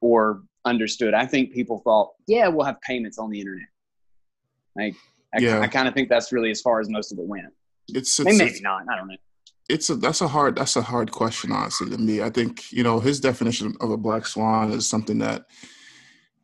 [0.00, 1.14] or understood.
[1.14, 3.68] I think people thought yeah we'll have payments on the internet.
[4.76, 4.96] Like
[5.32, 5.60] i, yeah.
[5.60, 7.46] I kind of think that's really as far as most of it went.
[7.88, 9.16] It's, it's maybe it's, not i don't know
[9.68, 12.22] it's a that's a hard that's a hard question honestly to me.
[12.22, 15.46] I think you know his definition of a black swan is something that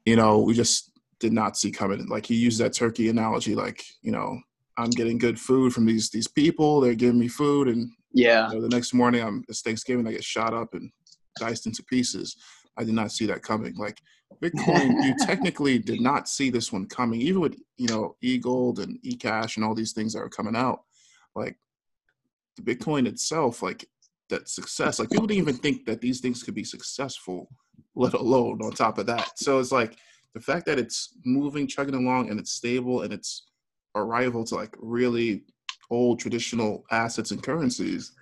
[0.04, 2.08] you know we just did not see coming.
[2.08, 4.38] Like he used that turkey analogy like you know
[4.78, 6.80] i'm getting good food from these these people.
[6.80, 8.48] They're giving me food and yeah.
[8.48, 10.90] you know, the next morning i'm it's thanksgiving i get shot up and
[11.38, 12.36] diced into pieces.
[12.76, 13.74] I did not see that coming.
[13.76, 14.00] Like
[14.42, 17.20] bitcoin you technically did not see this one coming.
[17.20, 20.82] Even with you know e-gold and e-cash and all these things that are coming out
[21.34, 21.56] like
[22.56, 23.86] the Bitcoin itself, like
[24.28, 27.48] that success, like people didn't even think that these things could be successful,
[27.94, 29.38] let alone on top of that.
[29.38, 29.96] So it's like
[30.34, 33.46] the fact that it's moving, chugging along, and it's stable, and it's
[33.94, 35.44] a rival to like really
[35.90, 38.12] old traditional assets and currencies.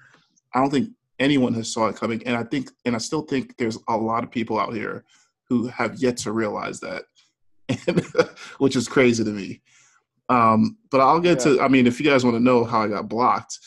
[0.54, 3.56] I don't think anyone has saw it coming, and I think, and I still think
[3.56, 5.04] there's a lot of people out here
[5.48, 7.04] who have yet to realize that,
[8.58, 9.62] which is crazy to me.
[10.28, 11.56] Um, but I'll get yeah.
[11.56, 11.60] to.
[11.60, 13.58] I mean, if you guys want to know how I got blocked.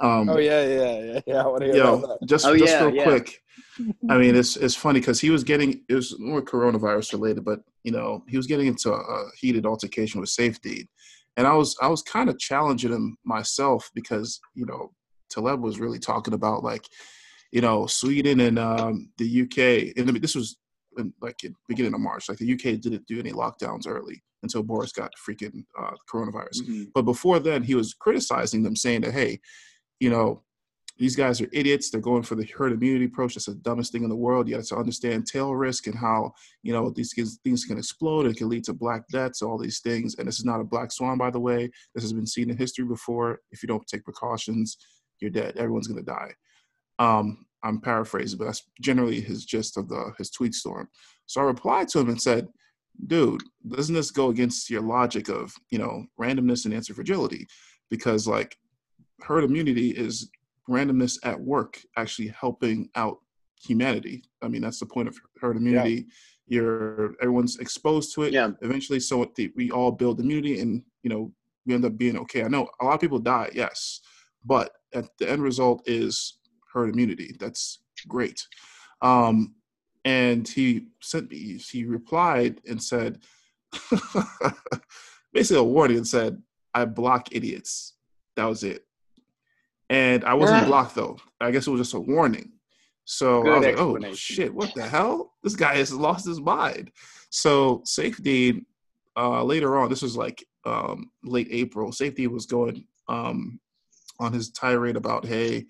[0.00, 1.42] Um, oh yeah, yeah, yeah, yeah.
[1.42, 2.26] I want to hear yo, about that.
[2.26, 3.04] Just, oh, just yeah, real yeah.
[3.04, 3.42] quick.
[4.10, 7.60] I mean, it's it's funny because he was getting it was more coronavirus related, but
[7.84, 10.88] you know he was getting into a, a heated altercation with Saifedean,
[11.36, 14.92] and I was I was kind of challenging him myself because you know
[15.30, 16.84] Taleb was really talking about like
[17.52, 20.56] you know Sweden and um, the UK, and this was
[20.96, 22.28] in, like in beginning of March.
[22.28, 26.62] Like the UK didn't do any lockdowns early until Boris got freaking uh, coronavirus.
[26.62, 26.84] Mm-hmm.
[26.94, 29.40] But before then, he was criticizing them, saying that hey,
[30.00, 30.42] you know
[31.00, 31.88] these guys are idiots.
[31.88, 33.34] They're going for the herd immunity approach.
[33.34, 34.46] That's the dumbest thing in the world.
[34.46, 38.26] You have to understand tail risk and how you know these things can explode.
[38.26, 40.16] It can lead to black deaths, all these things.
[40.16, 41.70] And this is not a black swan, by the way.
[41.94, 43.40] This has been seen in history before.
[43.50, 44.76] If you don't take precautions,
[45.20, 45.56] you're dead.
[45.56, 46.34] Everyone's gonna die.
[46.98, 50.88] Um, I'm paraphrasing, but that's generally his gist of the his tweet storm.
[51.24, 52.46] So I replied to him and said,
[53.06, 57.46] "Dude, doesn't this go against your logic of you know randomness and anti-fragility?
[57.88, 58.58] Because like
[59.22, 60.30] herd immunity is
[60.68, 63.18] randomness at work actually helping out
[63.60, 64.22] humanity.
[64.42, 65.92] I mean, that's the point of herd immunity.
[65.92, 66.02] Yeah.
[66.46, 68.32] You're everyone's exposed to it.
[68.32, 68.50] Yeah.
[68.60, 71.32] Eventually, so we all build immunity, and you know
[71.64, 72.42] we end up being okay.
[72.42, 74.00] I know a lot of people die, yes,
[74.44, 76.38] but at the end result is
[76.72, 77.36] herd immunity.
[77.38, 78.44] That's great.
[79.00, 79.54] Um,
[80.04, 81.58] and he sent me.
[81.58, 83.20] He replied and said,
[85.32, 86.42] basically a warning, and said,
[86.74, 87.94] "I block idiots."
[88.34, 88.86] That was it.
[89.90, 91.18] And I wasn't blocked though.
[91.40, 92.52] I guess it was just a warning.
[93.04, 95.32] So Good I was like, oh shit, what the hell?
[95.42, 96.92] This guy has lost his mind.
[97.30, 98.64] So safety
[99.16, 103.58] uh, later on, this was like um, late April, safety was going um,
[104.20, 105.66] on his tirade about, hey,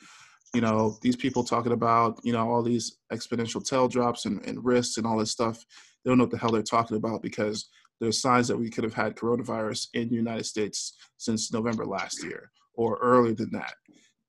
[0.53, 4.63] you know, these people talking about, you know, all these exponential tail drops and, and
[4.63, 5.65] risks and all this stuff.
[6.05, 8.85] They don't know what the hell they're talking about because there's signs that we could
[8.85, 13.75] have had coronavirus in the United States since November last year or earlier than that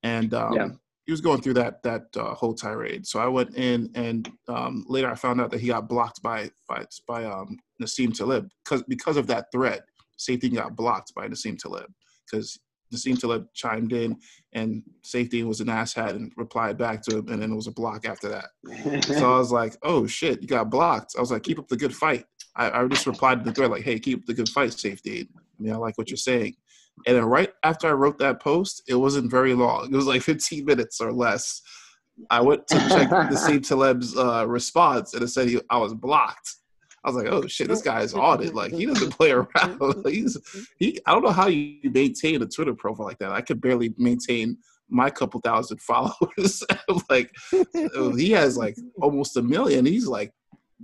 [0.03, 0.69] and um, yeah.
[1.05, 3.05] he was going through that that uh, whole tirade.
[3.07, 6.49] So I went in, and um, later I found out that he got blocked by
[6.67, 9.83] by, by um, Nassim Taleb because because of that threat.
[10.17, 11.91] Safety got blocked by Nassim Taleb
[12.29, 12.59] because
[12.93, 14.17] Nassim Taleb chimed in,
[14.53, 17.71] and Safety was an asshat and replied back to him, and then it was a
[17.71, 19.03] block after that.
[19.03, 21.77] so I was like, "Oh shit, you got blocked." I was like, "Keep up the
[21.77, 24.49] good fight." I, I just replied to the thread like, "Hey, keep up the good
[24.49, 26.55] fight, Safety." I mean, I like what you're saying.
[27.07, 29.85] And then right after I wrote that post, it wasn't very long.
[29.91, 31.61] It was like 15 minutes or less.
[32.29, 36.55] I went to check Nassim Taleb's uh, response, and it said he, I was blocked.
[37.03, 38.53] I was like, oh shit, this guy is audited.
[38.53, 40.05] Like he doesn't play around.
[40.05, 40.37] He's
[40.77, 40.99] he.
[41.05, 43.31] I don't know how you maintain a Twitter profile like that.
[43.31, 44.57] I could barely maintain
[44.89, 46.63] my couple thousand followers.
[47.09, 47.31] like
[48.17, 49.85] he has like almost a million.
[49.85, 50.31] He's like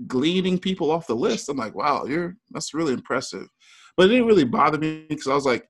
[0.08, 1.50] gleaning people off the list.
[1.50, 3.48] I'm like, wow, you're that's really impressive.
[3.95, 5.68] But it didn't really bother me because I was like,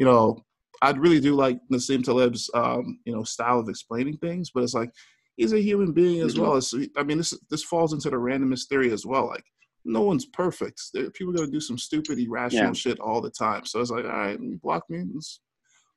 [0.00, 0.42] you know,
[0.80, 4.72] I really do like Nassim Taleb's, um, you know, style of explaining things, but it's
[4.72, 4.90] like
[5.36, 6.42] he's a human being as mm-hmm.
[6.42, 6.56] well.
[6.56, 9.26] As, I mean, this this falls into the randomness theory as well.
[9.26, 9.44] Like,
[9.84, 10.80] no one's perfect.
[11.12, 12.72] People are gonna do some stupid, irrational yeah.
[12.72, 13.66] shit all the time.
[13.66, 15.04] So it's like, all right, block me.
[15.12, 15.40] Let's,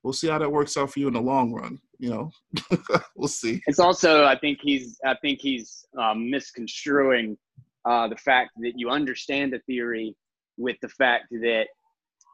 [0.04, 1.80] we'll see how that works out for you in the long run.
[1.98, 2.32] You know,
[3.16, 3.62] we'll see.
[3.68, 7.38] It's also, I think he's, I think he's um, misconstruing
[7.86, 10.14] uh, the fact that you understand the theory
[10.58, 11.68] with the fact that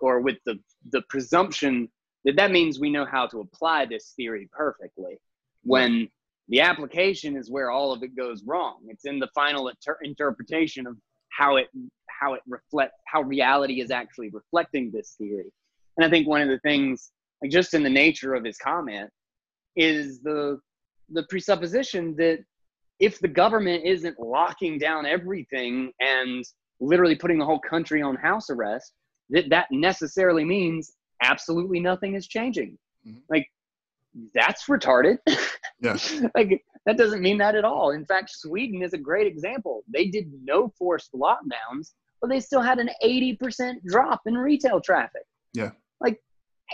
[0.01, 0.59] or with the
[0.91, 1.89] the presumption
[2.25, 5.17] that that means we know how to apply this theory perfectly
[5.63, 6.07] when
[6.49, 8.79] the application is where all of it goes wrong.
[8.87, 10.97] It's in the final inter- interpretation of
[11.29, 11.67] how it
[12.07, 15.51] how it reflect how reality is actually reflecting this theory.
[15.97, 17.11] And i think one of the things
[17.41, 19.09] like just in the nature of his comment
[19.75, 20.59] is the
[21.11, 22.39] the presupposition that
[22.99, 26.43] if the government isn't locking down everything and
[26.81, 28.93] literally putting the whole country on house arrest
[29.29, 32.77] that that necessarily means absolutely nothing is changing.
[33.07, 33.19] Mm-hmm.
[33.29, 33.47] Like
[34.33, 35.17] that's retarded.
[35.81, 35.95] Yeah.
[36.35, 37.91] like that doesn't mean that at all.
[37.91, 39.83] In fact, Sweden is a great example.
[39.87, 45.23] They did no forced lockdowns, but they still had an 80% drop in retail traffic.
[45.53, 45.71] Yeah.
[46.01, 46.19] Like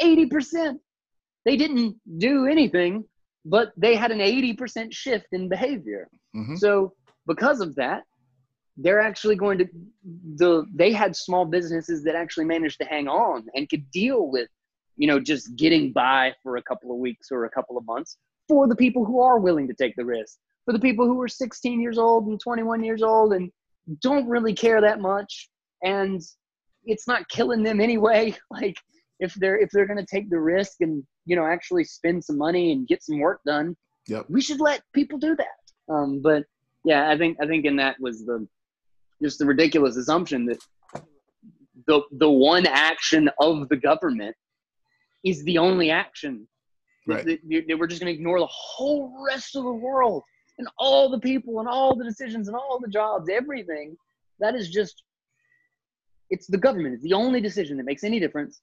[0.02, 0.80] 80%.
[1.46, 3.06] They didn't do anything,
[3.46, 6.08] but they had an 80% shift in behavior.
[6.36, 6.56] Mm-hmm.
[6.56, 6.94] So,
[7.28, 8.04] because of that,
[8.78, 9.68] they're actually going to
[10.36, 14.50] the they had small businesses that actually managed to hang on and could deal with
[14.98, 18.18] you know just getting by for a couple of weeks or a couple of months
[18.48, 21.28] for the people who are willing to take the risk for the people who are
[21.28, 23.52] 16 years old and 21 years old and
[24.02, 25.50] don't really care that much.
[25.84, 26.22] And
[26.84, 28.36] it's not killing them anyway.
[28.52, 28.78] Like
[29.20, 32.38] if they're if they're going to take the risk and you know actually spend some
[32.38, 33.76] money and get some work done
[34.08, 34.26] yep.
[34.30, 35.94] we should let people do that.
[35.94, 36.44] Um, but
[36.84, 38.46] yeah i think i think in that was the
[39.22, 40.60] just the ridiculous assumption that
[41.88, 44.36] the the one action of the government
[45.24, 46.48] is the only action.
[47.08, 47.26] Right.
[47.26, 50.24] That, that we're just going to ignore the whole rest of the world
[50.58, 53.96] and all the people and all the decisions and all the jobs, everything.
[54.40, 55.04] That is just,
[56.30, 56.96] it's the government.
[56.96, 58.62] It's the only decision that makes any difference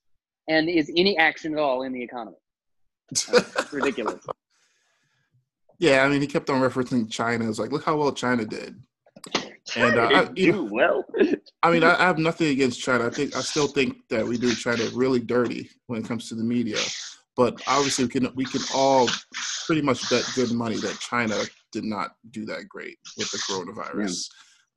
[0.49, 2.37] and is any action at all in the economy.
[3.73, 4.25] Ridiculous.
[5.79, 7.49] Yeah, I mean, he kept on referencing China.
[7.49, 8.81] It's like, look how well China did.
[9.77, 11.05] And uh, I, you know, well.
[11.63, 13.07] I mean, I, I, have nothing against China.
[13.07, 16.35] I think I still think that we do China really dirty when it comes to
[16.35, 16.79] the media.
[17.37, 19.09] But obviously, we can we can all
[19.67, 21.37] pretty much bet good money that China
[21.71, 24.29] did not do that great with the coronavirus.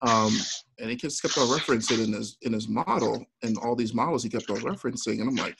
[0.06, 0.12] Yeah.
[0.12, 0.38] Um,
[0.80, 4.24] and he just kept on referencing in his in his model and all these models
[4.24, 5.58] he kept on referencing, and I'm like,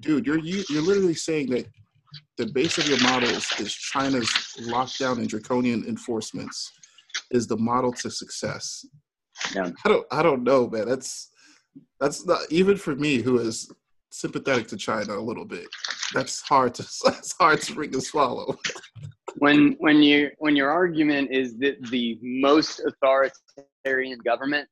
[0.00, 1.66] dude, you're you, you're literally saying that
[2.36, 4.28] the base of your models is China's
[4.60, 6.72] lockdown and draconian enforcements
[7.30, 8.84] is the model to success.
[9.54, 9.70] Yeah.
[9.84, 10.88] I don't I don't know, man.
[10.88, 11.30] That's
[12.00, 13.70] that's not even for me who is
[14.10, 15.66] sympathetic to China a little bit.
[16.14, 18.56] That's hard to that's hard to freaking swallow.
[19.36, 24.68] when when you when your argument is that the most authoritarian government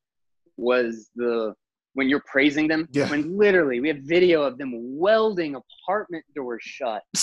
[0.57, 1.55] was the
[1.95, 3.09] when you're praising them yeah.
[3.09, 7.03] when literally we have video of them welding apartment doors shut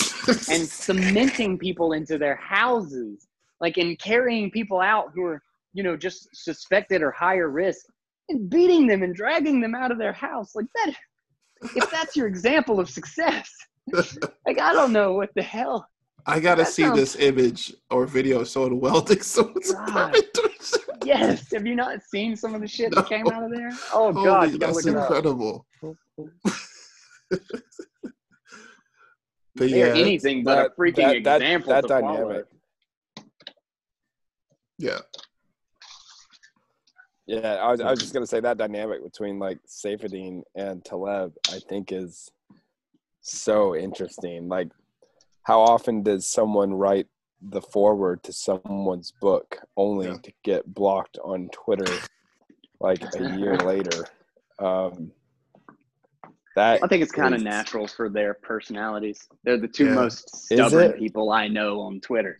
[0.50, 3.28] and cementing people into their houses
[3.64, 5.40] like in carrying people out who are
[5.72, 7.86] you know just suspected or higher risk
[8.28, 10.92] and beating them and dragging them out of their house like that
[11.74, 13.50] if that's your example of success
[14.46, 15.88] like i don't know what the hell
[16.26, 16.98] I gotta see sounds...
[16.98, 19.74] this image or video of someone welding someone's
[21.04, 21.52] Yes.
[21.52, 23.02] Have you not seen some of the shit no.
[23.02, 23.70] that came out of there?
[23.92, 25.66] Oh Holy, god, you that's incredible.
[29.54, 31.74] but yeah, anything but that, a freaking that, example.
[31.74, 32.46] That, that dynamic.
[34.84, 34.98] Yeah.
[37.26, 41.32] Yeah, I was, I was just gonna say that dynamic between like Saifedean and Taleb,
[41.50, 42.30] I think is
[43.22, 44.46] so interesting.
[44.48, 44.68] Like,
[45.44, 47.06] how often does someone write
[47.40, 50.16] the foreword to someone's book only yeah.
[50.22, 51.90] to get blocked on Twitter
[52.78, 54.04] like a year later?
[54.58, 55.12] Um,
[56.56, 59.26] that I think it's kind of natural for their personalities.
[59.44, 59.94] They're the two yeah.
[59.94, 62.38] most stubborn people I know on Twitter.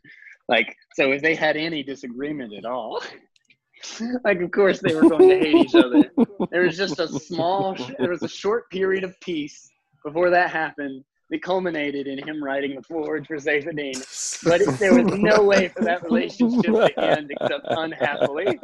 [0.49, 3.03] Like, so if they had any disagreement at all,
[4.25, 6.11] like, of course they were going to hate each other.
[6.51, 9.71] There was just a small, there was a short period of peace
[10.05, 14.45] before that happened that culminated in him writing the foreword for Saifedean.
[14.45, 18.59] But it, there was no way for that relationship to end except unhappily.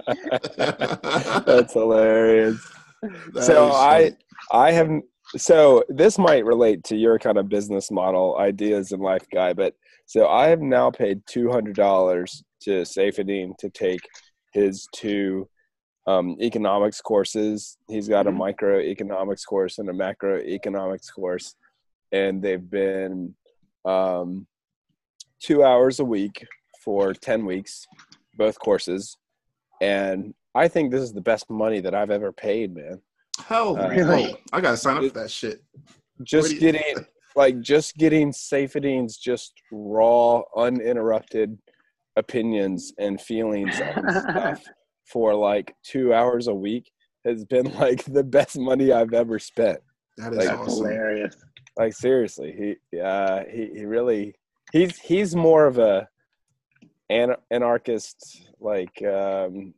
[0.56, 2.60] That's hilarious.
[3.32, 4.12] That so I,
[4.52, 4.90] I have
[5.36, 9.74] so this might relate to your kind of business model ideas in life guy but
[10.10, 14.00] so i have now paid $200 to Saifedean to take
[14.52, 15.48] his two
[16.08, 18.42] um, economics courses he's got a mm-hmm.
[18.42, 21.54] microeconomics course and a macroeconomics course
[22.10, 23.32] and they've been
[23.84, 24.48] um,
[25.40, 26.44] two hours a week
[26.84, 27.86] for 10 weeks
[28.36, 29.16] both courses
[29.80, 33.00] and i think this is the best money that i've ever paid man
[33.46, 34.36] Hell, uh, really?
[34.52, 35.62] I gotta sign up for that shit.
[36.22, 36.82] Just getting
[37.36, 41.58] like just getting Saifedean's just raw, uninterrupted
[42.16, 44.64] opinions and feelings on stuff
[45.04, 46.90] for like two hours a week
[47.24, 49.80] has been like the best money I've ever spent.
[50.16, 50.84] That is like, awesome.
[50.84, 51.36] hilarious.
[51.78, 54.34] Like seriously, he uh he, he really
[54.72, 56.08] he's he's more of a
[57.08, 59.72] an, anarchist like um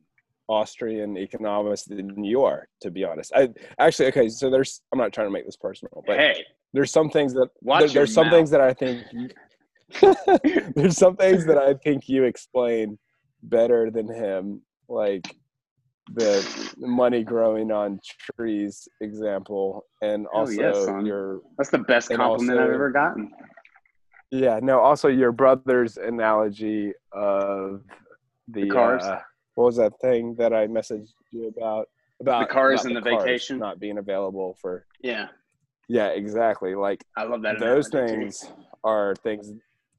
[0.49, 3.31] Austrian economist than you are, to be honest.
[3.33, 3.49] I
[3.79, 4.29] actually okay.
[4.29, 4.81] So there's.
[4.91, 8.13] I'm not trying to make this personal, but hey, there's some things that there, there's
[8.13, 8.33] some mouth.
[8.33, 9.03] things that I think
[10.75, 12.97] there's some things that I think you explain
[13.43, 15.35] better than him, like
[16.13, 17.99] the money growing on
[18.35, 21.41] trees example, and also oh, yes, your.
[21.57, 23.31] That's the best compliment also, I've ever gotten.
[24.31, 24.59] Yeah.
[24.61, 24.79] No.
[24.79, 27.83] Also, your brother's analogy of
[28.47, 29.03] the, the cars.
[29.03, 29.19] Uh,
[29.55, 31.87] what was that thing that I messaged you about?
[32.19, 34.85] About the cars and the, the cars vacation not being available for.
[35.01, 35.27] Yeah.
[35.87, 36.75] Yeah, exactly.
[36.75, 37.59] Like I love that.
[37.59, 38.47] Those things too.
[38.83, 39.51] are things.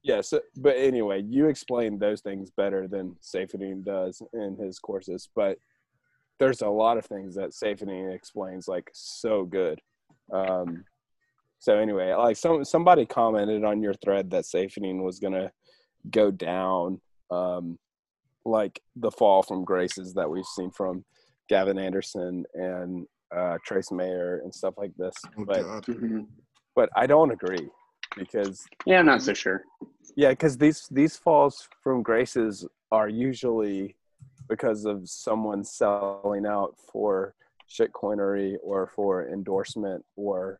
[0.03, 4.77] Yes, yeah, so, but anyway, you explain those things better than Saifedean does in his
[4.79, 5.29] courses.
[5.35, 5.57] But
[6.39, 9.81] there's a lot of things that Saifedean explains like so good.
[10.31, 10.83] Um,
[11.59, 15.51] so anyway, like some somebody commented on your thread that Saifedean was gonna
[16.11, 17.79] go down um,
[18.45, 21.03] like the fall from graces that we've seen from
[21.49, 25.15] Gavin Andresen and uh, Trace Mayer and stuff like this.
[25.37, 26.21] Oh, but mm-hmm.
[26.75, 27.69] but I don't agree
[28.17, 29.63] because yeah, I'm not so sure.
[30.15, 33.95] Yeah, because these these falls from graces are usually
[34.47, 37.35] because of someone selling out for
[37.69, 40.59] shitcoinery or for endorsement or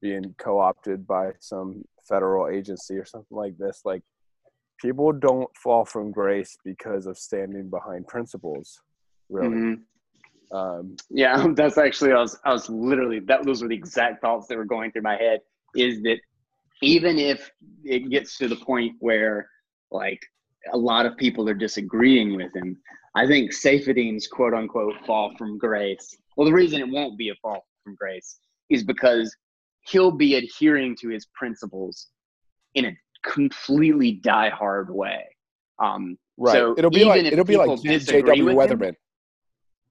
[0.00, 4.02] being co-opted by some federal agency or something like this like
[4.80, 8.80] people don't fall from grace because of standing behind principles
[9.28, 9.82] really mm-hmm.
[10.52, 14.46] Um, yeah that's actually i was i was literally that those were the exact thoughts
[14.46, 15.40] that were going through my head
[15.74, 16.18] is that
[16.82, 17.50] even if
[17.84, 19.48] it gets to the point where
[19.90, 20.20] like
[20.72, 22.76] a lot of people are disagreeing with him
[23.14, 27.34] i think Saifedean's quote unquote fall from grace well the reason it won't be a
[27.36, 29.34] fall from grace is because
[29.88, 32.08] he'll be adhering to his principles
[32.74, 35.24] in a completely die-hard way.
[35.78, 36.52] Um, right.
[36.52, 38.44] So it'll be like it'll be like J.W.
[38.46, 38.88] Weatherman.
[38.88, 38.96] Him,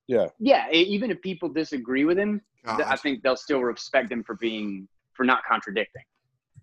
[0.08, 0.28] yeah.
[0.40, 0.70] Yeah.
[0.72, 2.82] Even if people disagree with him, God.
[2.82, 6.04] I think they'll still respect him for being for not contradicting.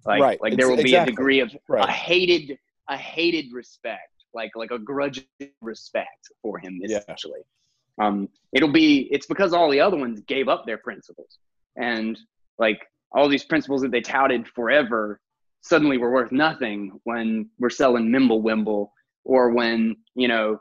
[0.04, 0.40] Like, right.
[0.40, 1.88] like there will be a degree of right.
[1.88, 5.24] a hated a hated respect, like like a grudging
[5.60, 7.40] respect for him essentially.
[7.98, 8.06] Yeah.
[8.06, 11.38] Um, it'll be it's because all the other ones gave up their principles,
[11.76, 12.18] and
[12.58, 12.80] like
[13.12, 15.20] all these principles that they touted forever
[15.60, 18.92] suddenly were worth nothing when we're selling Mimble Wimble
[19.24, 20.58] or when, you know,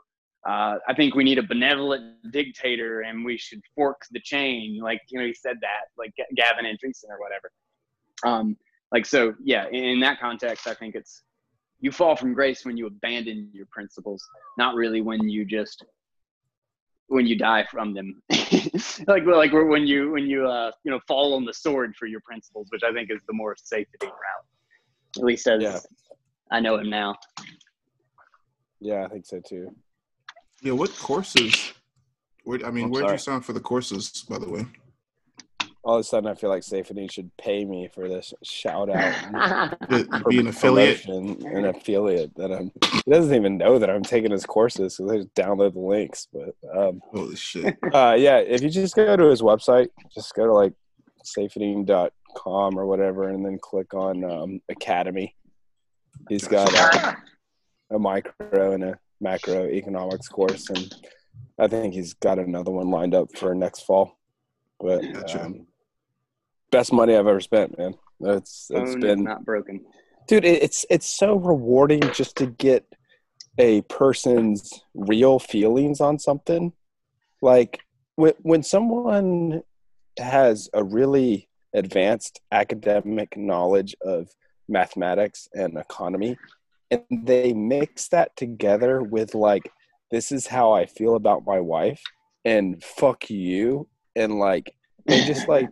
[0.48, 4.80] uh, I think we need a benevolent dictator and we should fork the chain.
[4.82, 7.52] Like, you know, he said that, like Gavin Andresen or whatever.
[8.24, 8.56] Um,
[8.90, 11.22] like, so yeah, in, in that context, I think it's,
[11.80, 14.24] you fall from grace when you abandon your principles,
[14.58, 15.84] not really when you just
[17.08, 18.22] when you die from them
[19.06, 22.20] like like when you when you uh you know fall on the sword for your
[22.20, 24.46] principles which i think is the more safety route
[25.18, 25.78] at least as yeah.
[26.50, 27.14] i know him now
[28.80, 29.68] yeah i think so too
[30.62, 31.72] yeah what courses
[32.44, 34.66] where, i mean where did you sign for the courses by the way
[35.84, 39.78] all of a sudden I feel like Saifedean should pay me for this shout out.
[40.28, 41.04] be an affiliate.
[41.06, 42.70] An affiliate that I'm.
[43.04, 46.28] He doesn't even know that I'm taking his courses, so they just download the links.
[46.32, 47.76] But um, holy shit.
[47.92, 50.72] Uh, yeah, if you just go to his website, just go to like
[51.24, 55.34] saifedean.com or whatever, and then click on um, Academy.
[56.28, 57.16] He's got a,
[57.94, 60.94] a micro and a macro economics course, and
[61.58, 64.18] I think he's got another one lined up for next fall.
[64.80, 65.04] But
[65.40, 65.66] um,
[66.70, 67.94] best money I've ever spent, man.
[68.20, 69.84] It's it's Phone been not broken,
[70.26, 70.44] dude.
[70.44, 72.84] it's it's so rewarding just to get
[73.58, 76.72] a person's real feelings on something.
[77.40, 77.80] Like
[78.16, 79.62] when when someone
[80.18, 84.28] has a really advanced academic knowledge of
[84.68, 86.36] mathematics and economy,
[86.92, 89.70] and they mix that together with like
[90.10, 92.02] this is how I feel about my wife
[92.44, 94.74] and fuck you and like
[95.06, 95.68] they just like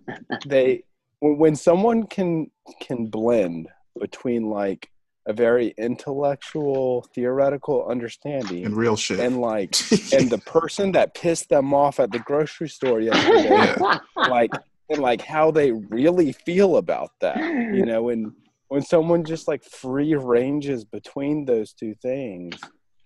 [0.47, 0.83] they
[1.21, 2.51] when someone can
[2.81, 3.69] can blend
[4.01, 4.89] between like
[5.27, 9.77] a very intellectual theoretical understanding and real shit and like
[10.13, 13.99] and the person that pissed them off at the grocery store yesterday yeah.
[14.17, 14.51] like
[14.89, 18.33] and like how they really feel about that you know when
[18.71, 22.57] when someone just like free ranges between those two things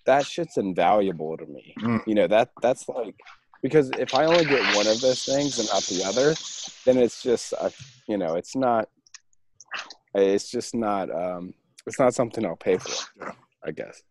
[0.06, 2.00] that shit's invaluable to me mm.
[2.06, 3.16] you know that that's like
[3.64, 6.34] because if I only get one of those things and not the other,
[6.84, 7.70] then it's just uh,
[8.06, 8.90] you know it's not
[10.14, 11.54] it's just not um,
[11.86, 12.92] it's not something I'll pay for.
[13.64, 14.02] I guess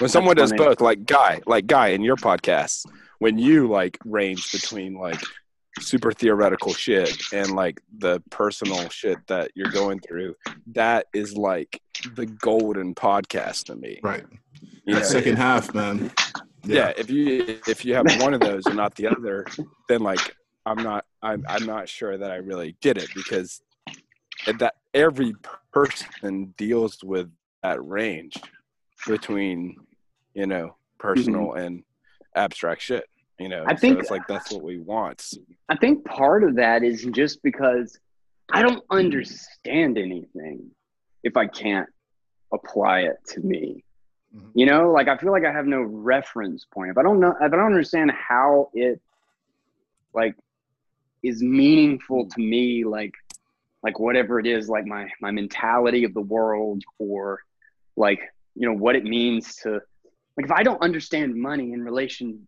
[0.00, 2.84] when someone does both, like guy, like guy in your podcast,
[3.20, 5.22] when you like range between like
[5.80, 10.34] super theoretical shit and like the personal shit that you're going through,
[10.66, 11.80] that is like
[12.14, 14.00] the golden podcast to me.
[14.02, 14.24] Right.
[14.84, 16.10] You know, second half, man
[16.64, 16.74] yeah.
[16.74, 16.92] yeah.
[16.96, 19.46] if you if you have one of those and not the other
[19.88, 20.36] then like
[20.66, 23.62] i'm not i'm, I'm not sure that i really get it because
[24.58, 25.34] that every
[25.72, 27.30] person deals with
[27.62, 28.36] that range
[29.06, 29.76] between
[30.34, 31.58] you know personal mm-hmm.
[31.58, 31.84] and
[32.34, 33.04] abstract shit
[33.42, 35.34] you know i think so it's like that's what we want
[35.68, 37.98] i think part of that is just because
[38.52, 40.70] i don't understand anything
[41.22, 41.88] if i can't
[42.52, 43.82] apply it to me
[44.34, 44.58] Mm-hmm.
[44.58, 46.90] You know, like I feel like I have no reference point.
[46.90, 49.00] If I don't know, if I don't understand how it
[50.14, 50.34] like
[51.22, 53.14] is meaningful to me, like
[53.82, 57.40] like whatever it is, like my my mentality of the world, or
[57.96, 58.20] like
[58.54, 59.80] you know what it means to
[60.36, 62.46] like if I don't understand money in relation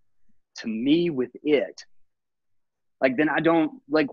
[0.58, 1.84] to me with it,
[3.00, 4.08] like then I don't like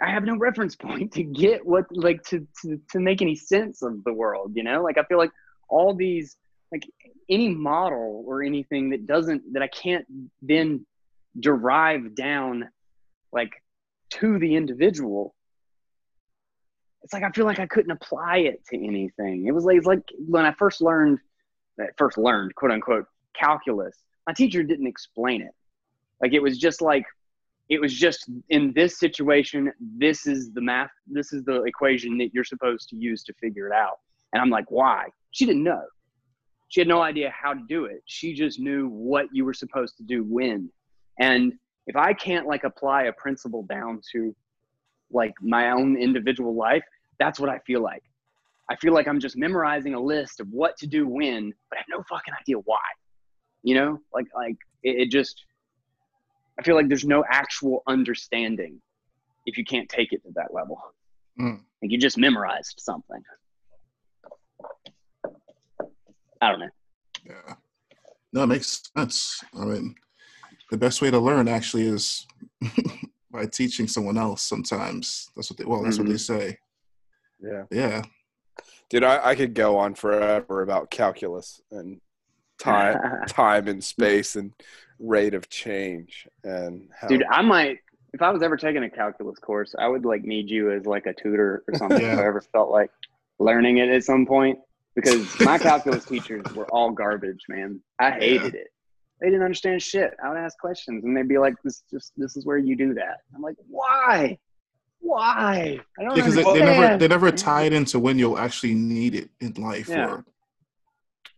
[0.00, 3.82] I have no reference point to get what like to to to make any sense
[3.82, 4.52] of the world.
[4.54, 5.32] You know, like I feel like
[5.68, 6.36] all these
[6.72, 6.84] like
[7.28, 10.06] any model or anything that doesn't that I can't
[10.42, 10.86] then
[11.38, 12.68] derive down
[13.32, 13.62] like
[14.10, 15.34] to the individual.
[17.02, 19.46] It's like I feel like I couldn't apply it to anything.
[19.46, 21.18] It was like it's like when I first learned
[21.76, 23.96] that first learned quote unquote calculus,
[24.28, 25.54] my teacher didn't explain it.
[26.20, 27.06] Like it was just like
[27.70, 32.34] it was just in this situation, this is the math, this is the equation that
[32.34, 34.00] you're supposed to use to figure it out.
[34.32, 35.06] And I'm like, why?
[35.30, 35.82] She didn't know.
[36.68, 38.02] She had no idea how to do it.
[38.04, 40.70] She just knew what you were supposed to do when.
[41.18, 41.54] And
[41.86, 44.36] if I can't like apply a principle down to
[45.10, 46.84] like my own individual life,
[47.18, 48.02] that's what I feel like.
[48.70, 51.80] I feel like I'm just memorizing a list of what to do when, but I
[51.80, 52.76] have no fucking idea why.
[53.62, 55.44] You know, like like it, it just
[56.58, 58.80] I feel like there's no actual understanding
[59.46, 60.78] if you can't take it to that level.
[61.40, 61.60] Mm.
[61.82, 63.22] Like you just memorized something.
[66.40, 66.68] I don't know.
[67.24, 67.54] Yeah.
[68.32, 69.42] No, it makes sense.
[69.58, 69.94] I mean,
[70.70, 72.26] the best way to learn actually is
[73.30, 75.30] by teaching someone else sometimes.
[75.34, 76.08] That's what they well, that's mm-hmm.
[76.08, 76.48] what they mm-hmm.
[76.48, 76.58] say.
[77.40, 77.64] Yeah.
[77.70, 78.02] Yeah.
[78.90, 82.00] Dude, I, I could go on forever about calculus and
[82.58, 84.52] time time and space and
[84.98, 87.78] rate of change and how dude i might
[88.12, 91.06] if i was ever taking a calculus course i would like need you as like
[91.06, 92.14] a tutor or something yeah.
[92.14, 92.90] if i ever felt like
[93.38, 94.58] learning it at some point
[94.94, 97.80] because my calculus teachers were all garbage man.
[98.00, 98.60] I hated yeah.
[98.60, 98.68] it.
[99.20, 100.14] They didn't understand shit.
[100.22, 102.94] I would ask questions and they'd be like this just this is where you do
[102.94, 103.18] that.
[103.34, 104.38] I'm like why?
[105.00, 105.78] Why?
[105.98, 109.30] I don't because they, they, never they never tied into when you'll actually need it
[109.40, 110.08] in life yeah.
[110.08, 110.24] or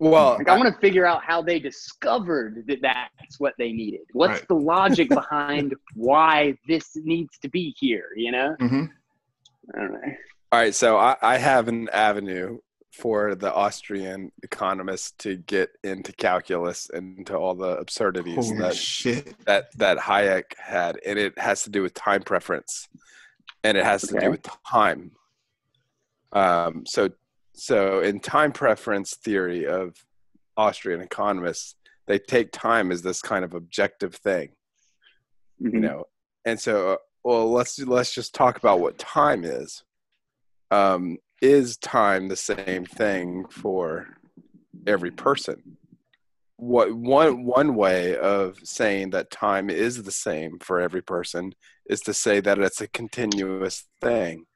[0.00, 3.70] well, like, I, I want to figure out how they discovered that that's what they
[3.70, 4.00] needed.
[4.12, 4.48] What's right.
[4.48, 8.06] the logic behind why this needs to be here?
[8.16, 8.56] You know.
[8.58, 8.84] Mm-hmm.
[9.74, 10.14] I don't know.
[10.52, 12.58] All right, so I, I have an avenue
[12.92, 18.74] for the Austrian economists to get into calculus and into all the absurdities Holy that
[18.74, 19.34] shit.
[19.44, 22.88] that that Hayek had, and it has to do with time preference,
[23.62, 24.14] and it has okay.
[24.14, 25.12] to do with time.
[26.32, 27.10] Um, so
[27.60, 29.94] so, in time preference theory of
[30.56, 34.48] Austrian economists, they take time as this kind of objective thing,
[35.62, 35.74] mm-hmm.
[35.74, 36.04] you know.
[36.46, 39.84] And so, well, let's let's just talk about what time is.
[40.70, 44.06] Um, is time the same thing for
[44.86, 45.76] every person?
[46.56, 52.00] What one one way of saying that time is the same for every person is
[52.02, 54.46] to say that it's a continuous thing.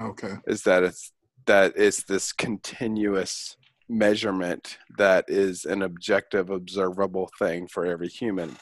[0.00, 0.36] Okay.
[0.46, 1.12] Is that it's
[1.46, 3.56] that it's this continuous
[3.88, 8.56] measurement that is an objective observable thing for every human.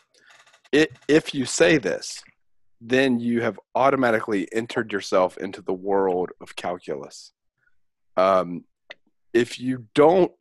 [0.71, 2.23] It, if you say this
[2.87, 7.33] then you have automatically entered yourself into the world of calculus.
[8.15, 8.65] Um,
[9.33, 10.33] if you don't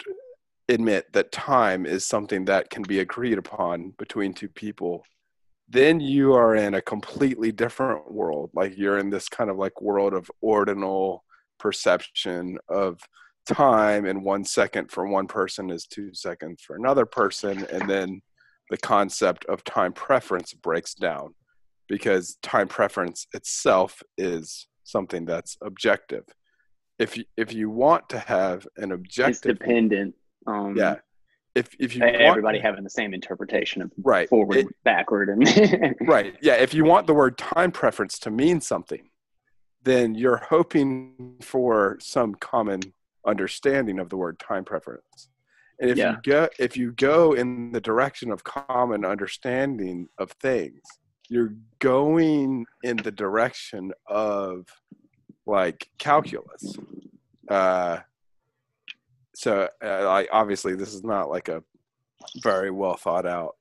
[0.67, 5.03] admit that time is something that can be agreed upon between two people
[5.69, 8.51] then you are in a completely different world.
[8.53, 11.23] Like you're in this kind of like world of ordinal
[11.63, 12.99] perception of
[13.47, 18.21] time and one second for one person is two seconds for another person and then
[18.69, 21.33] the concept of time preference breaks down
[21.87, 26.25] because time preference itself is something that's objective.
[26.99, 30.95] If you if you want to have an objective it's dependent um, yeah.
[31.55, 34.27] If if you everybody want, having the same interpretation of right.
[34.27, 36.35] forward it, backward and right.
[36.41, 36.55] Yeah.
[36.55, 39.07] If you want the word time preference to mean something
[39.83, 42.81] then you're hoping for some common
[43.25, 45.29] understanding of the word time preference.
[45.79, 46.11] And if yeah.
[46.11, 50.81] you go if you go in the direction of common understanding of things,
[51.29, 54.67] you're going in the direction of
[55.45, 56.77] like calculus.
[57.49, 57.99] Uh,
[59.35, 61.63] so, uh, like, obviously, this is not like a
[62.41, 63.55] very well thought out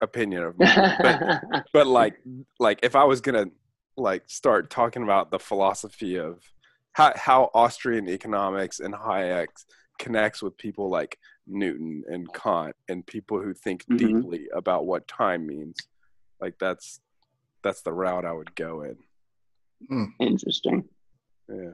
[0.00, 2.14] opinion of mine, but, but like,
[2.60, 3.46] like if I was gonna
[4.00, 6.42] like start talking about the philosophy of
[6.92, 9.48] how, how Austrian economics and Hayek
[9.98, 13.96] connects with people like Newton and Kant and people who think mm-hmm.
[13.96, 15.76] deeply about what time means.
[16.40, 17.00] Like that's
[17.62, 18.96] that's the route I would go in.
[19.88, 20.04] Hmm.
[20.20, 20.84] Interesting.
[21.48, 21.72] Yeah.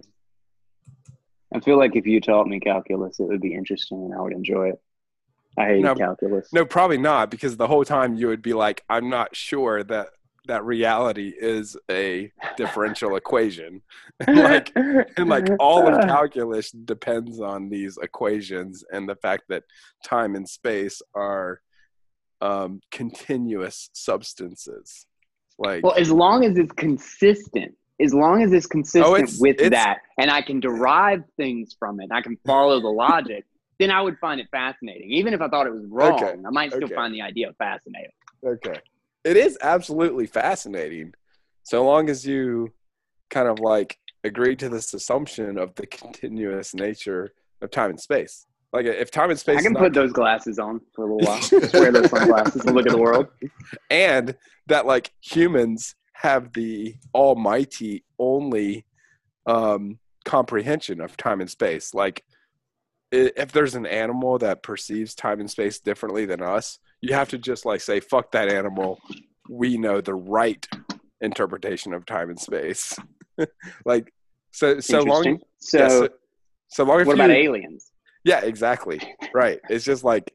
[1.55, 4.33] I feel like if you taught me calculus, it would be interesting and I would
[4.33, 4.81] enjoy it.
[5.57, 6.53] I hate no, calculus.
[6.53, 10.09] No, probably not, because the whole time you would be like, I'm not sure that
[10.47, 13.83] that reality is a differential equation.
[14.27, 19.65] And like and like all of calculus depends on these equations and the fact that
[20.05, 21.61] time and space are
[22.41, 25.07] um, continuous substances.
[25.59, 29.61] Like well as long as it's consistent as long as it's consistent oh, it's, with
[29.61, 33.45] it's, that and i can derive things from it i can follow the logic
[33.79, 35.13] then i would find it fascinating.
[35.13, 36.33] Even if i thought it was wrong okay.
[36.45, 36.95] i might still okay.
[36.95, 38.11] find the idea fascinating.
[38.45, 38.81] Okay
[39.25, 41.15] it is absolutely fascinating
[41.63, 42.73] so long as you
[43.31, 48.47] kind of like agree to this assumption of the continuous nature of time and space.
[48.73, 51.41] Like if time and space i can put those glasses on for a little while.
[51.61, 53.29] Just wear those sunglasses and look at the world.
[53.91, 54.37] And
[54.67, 58.85] that like humans have the almighty only
[59.47, 61.95] um, comprehension of time and space.
[61.95, 62.25] Like,
[63.13, 67.39] if there's an animal that perceives time and space differently than us, you have to
[67.39, 68.99] just like say, "Fuck that animal."
[69.49, 70.67] We know the right
[71.21, 72.97] interpretation of time and space.
[73.85, 74.13] like,
[74.53, 75.39] so so long.
[75.59, 76.09] So, yeah, so,
[76.69, 77.07] so long.
[77.07, 77.93] What about you, aliens?
[78.25, 79.01] Yeah, exactly.
[79.35, 79.61] Right.
[79.69, 80.33] It's just like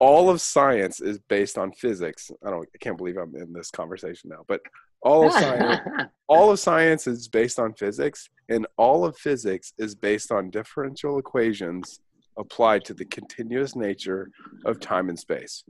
[0.00, 2.30] all of science is based on physics.
[2.44, 2.68] I don't.
[2.74, 4.60] I can't believe I'm in this conversation now, but
[5.02, 5.80] all of science,
[6.28, 11.18] all of science is based on physics, and all of physics is based on differential
[11.18, 12.00] equations
[12.38, 14.30] applied to the continuous nature
[14.64, 15.64] of time and space.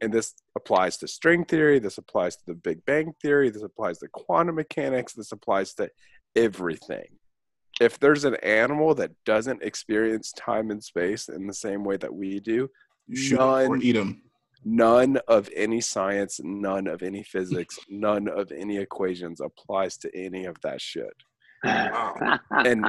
[0.00, 1.78] And this applies to string theory.
[1.78, 3.50] This applies to the Big Bang theory.
[3.50, 5.14] This applies to quantum mechanics.
[5.14, 5.90] This applies to
[6.36, 7.06] everything.
[7.80, 12.14] If there's an animal that doesn't experience time and space in the same way that
[12.14, 12.68] we do,
[13.12, 14.22] shoot none, or eat them.
[14.64, 20.44] None of any science, none of any physics, none of any equations applies to any
[20.44, 21.14] of that shit.
[21.64, 22.86] and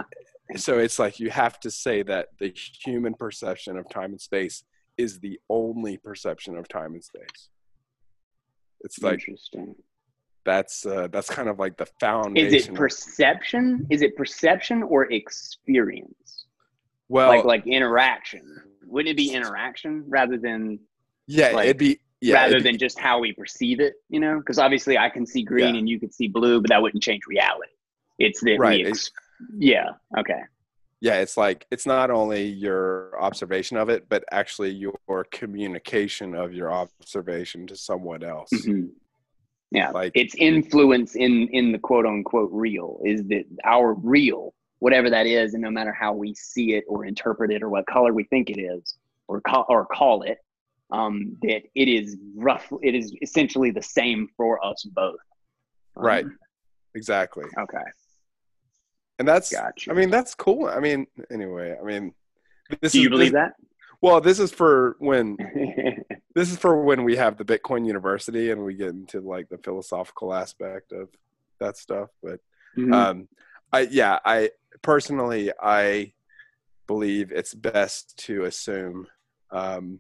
[0.55, 4.63] so it's like you have to say that the human perception of time and space
[4.97, 7.49] is the only perception of time and space.
[8.81, 9.75] It's like interesting.
[10.45, 12.53] That's uh, that's kind of like the foundation.
[12.53, 13.88] Is it perception?
[13.89, 16.45] Is it perception or experience?
[17.07, 18.61] Well, like like interaction.
[18.85, 20.80] Wouldn't it be interaction rather than?
[21.27, 23.93] Yeah, like, it'd be yeah, rather than just how we perceive it.
[24.09, 25.80] You know, because obviously I can see green yeah.
[25.80, 27.72] and you can see blue, but that wouldn't change reality.
[28.19, 28.83] It's that right.
[28.83, 29.11] we ex-
[29.57, 29.91] yeah.
[30.17, 30.41] Okay.
[31.03, 36.53] Yeah, it's like it's not only your observation of it, but actually your communication of
[36.53, 38.49] your observation to someone else.
[38.53, 38.85] Mm-hmm.
[39.72, 45.09] Yeah, like its influence in in the quote unquote real is that our real, whatever
[45.09, 48.13] that is, and no matter how we see it or interpret it or what color
[48.13, 48.95] we think it is
[49.27, 50.38] or call or call it,
[50.91, 52.72] um, that it is rough.
[52.81, 55.19] It is essentially the same for us both.
[55.97, 56.25] Um, right.
[56.95, 57.45] Exactly.
[57.59, 57.83] Okay
[59.24, 59.92] and that's gotcha.
[59.92, 60.68] I mean that's cool.
[60.68, 62.14] I mean anyway, I mean
[62.82, 63.53] this Do you is, believe this, that?
[64.02, 65.38] Well, this is for when
[66.35, 69.58] this is for when we have the Bitcoin University and we get into like the
[69.58, 71.08] philosophical aspect of
[71.60, 72.10] that stuff.
[72.22, 72.42] But
[72.77, 72.93] mm-hmm.
[72.93, 73.27] um,
[73.72, 74.50] I yeah, I
[74.82, 76.11] personally I
[76.85, 79.08] believe it's best to assume
[79.52, 80.00] um,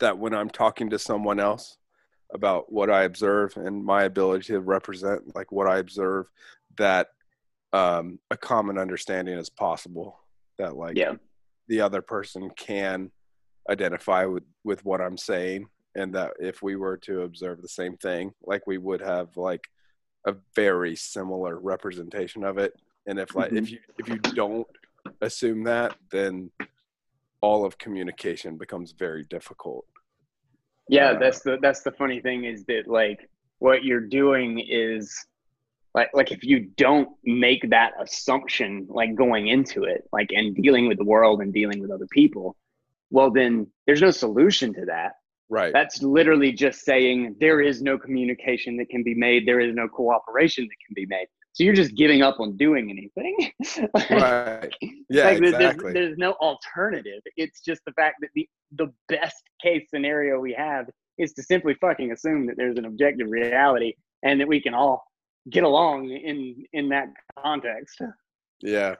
[0.00, 1.78] that when I'm talking to someone else
[2.34, 6.26] about what I observe and my ability to represent like what I observe,
[6.76, 7.08] that
[7.72, 10.18] um, a common understanding is possible
[10.58, 11.14] that like yeah.
[11.68, 13.10] the other person can
[13.70, 17.96] identify with with what I'm saying and that if we were to observe the same
[17.96, 19.64] thing like we would have like
[20.26, 22.72] a very similar representation of it
[23.06, 23.58] and if like mm-hmm.
[23.58, 24.66] if you if you don't
[25.20, 26.50] assume that then
[27.40, 29.84] all of communication becomes very difficult
[30.88, 35.26] yeah uh, that's the that's the funny thing is that like what you're doing is
[35.94, 40.86] like like if you don't make that assumption like going into it like and dealing
[40.88, 42.56] with the world and dealing with other people
[43.10, 45.14] well then there's no solution to that.
[45.50, 45.72] Right.
[45.72, 49.48] That's literally just saying there is no communication that can be made.
[49.48, 51.26] There is no cooperation that can be made.
[51.54, 53.52] So you're just giving up on doing anything.
[53.94, 54.74] Like, right.
[55.08, 55.92] yeah like exactly.
[55.92, 57.22] There's, there's no alternative.
[57.36, 61.74] It's just the fact that the the best case scenario we have is to simply
[61.80, 65.04] fucking assume that there's an objective reality and that we can all
[65.50, 67.08] get along in in that
[67.42, 68.00] context.
[68.60, 68.96] Yeah,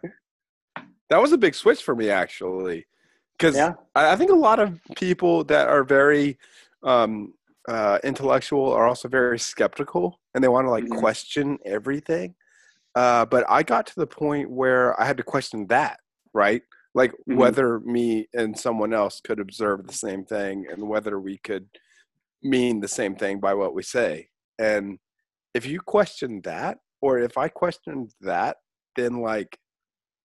[1.11, 2.87] that was a big switch for me actually,
[3.37, 3.75] because yeah.
[3.95, 6.39] I, I, think a lot of people that are very
[6.83, 7.35] um,
[7.69, 10.99] uh, intellectual are also very skeptical and they want to like mm-hmm.
[10.99, 12.35] question everything.
[12.95, 16.01] Uh, but I got to the point where I had to question that,
[16.33, 16.63] right?
[16.95, 17.37] Like mm-hmm.
[17.37, 21.69] whether me and someone else could observe the same thing and whether we could
[22.43, 24.29] mean the same thing by what we say.
[24.59, 24.99] And
[25.55, 28.57] if you question that or if i questioned that
[28.97, 29.59] then like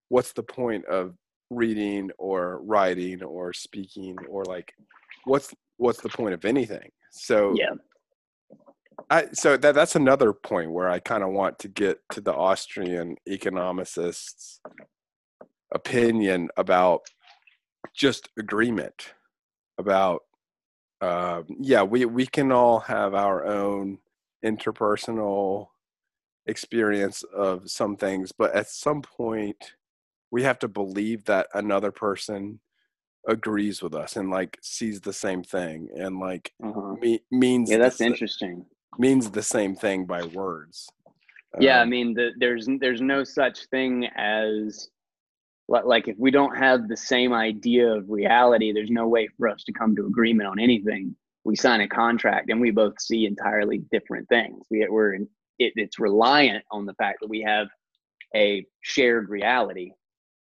[0.09, 1.13] what's the point of
[1.49, 4.73] reading or writing or speaking or like
[5.25, 6.89] what's what's the point of anything?
[7.11, 7.73] So yeah.
[9.09, 12.33] I, so that that's another point where I kind of want to get to the
[12.33, 14.61] Austrian economicist's
[15.73, 17.01] opinion about
[17.95, 19.13] just agreement
[19.79, 20.21] about
[21.01, 23.97] uh, yeah we we can all have our own
[24.43, 25.67] interpersonal
[26.45, 29.73] experience of some things but at some point
[30.31, 32.59] we have to believe that another person
[33.27, 36.95] agrees with us and like sees the same thing and like uh-huh.
[36.99, 38.65] me- means yeah that's the, interesting.
[38.97, 40.89] means the same thing by words.
[41.59, 44.89] Yeah um, i mean the, there's there's no such thing as
[45.69, 49.63] like if we don't have the same idea of reality there's no way for us
[49.63, 51.15] to come to agreement on anything
[51.45, 54.65] we sign a contract and we both see entirely different things.
[54.71, 55.27] We, we're it,
[55.75, 57.67] it's reliant on the fact that we have
[58.35, 59.91] a shared reality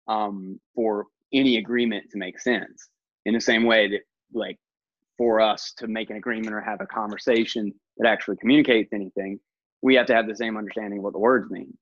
[0.08, 2.90] um, for any agreement to make sense.
[3.26, 4.02] In the same way that,
[4.34, 4.58] like,
[5.18, 9.40] for us to make an agreement or have a conversation that actually communicates anything,
[9.82, 11.76] we have to have the same understanding of what the words mean.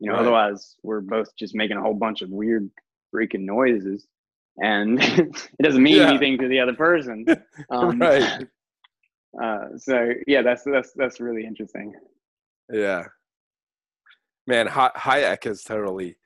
[0.00, 0.20] You know, right.
[0.20, 2.70] otherwise we're both just making a whole bunch of weird
[3.14, 4.06] freaking noises,
[4.62, 6.08] and it doesn't mean yeah.
[6.08, 7.24] anything to the other person.
[7.70, 8.46] Um, right.
[9.40, 11.92] Uh, so yeah, that's that's that's really interesting.
[12.72, 13.04] Yeah,
[14.46, 16.16] man, Hayek has totally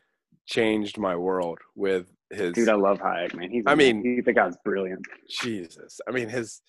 [0.47, 2.53] changed my world with his.
[2.53, 3.51] Dude, I love Hayek, man.
[3.51, 3.65] He's.
[3.67, 5.05] I mean, he, the guy's brilliant.
[5.29, 6.63] Jesus, I mean his.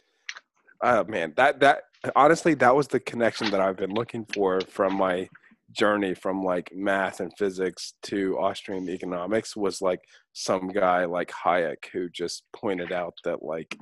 [0.82, 1.84] Oh man, that that
[2.16, 5.30] honestly, that was the connection that I've been looking for from my
[5.74, 10.00] journey from like math and physics to Austrian economics was like
[10.34, 13.78] some guy like Hayek who just pointed out that like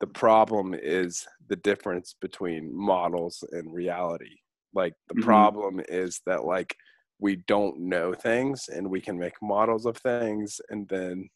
[0.00, 4.36] the problem is the difference between models and reality.
[4.74, 5.24] Like the mm-hmm.
[5.24, 6.76] problem is that like
[7.18, 11.28] we don't know things and we can make models of things and then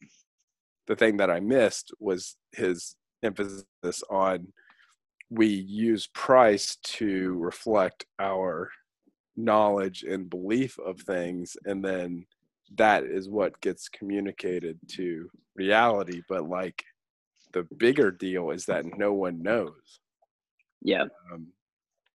[0.87, 4.47] the thing that I missed was his emphasis on
[5.29, 8.69] we use price to reflect our
[9.37, 12.25] knowledge and belief of things and then
[12.75, 16.21] that is what gets communicated to reality.
[16.27, 16.83] But like
[17.53, 19.99] the bigger deal is that no one knows.
[20.81, 21.05] Yeah.
[21.31, 21.47] Um,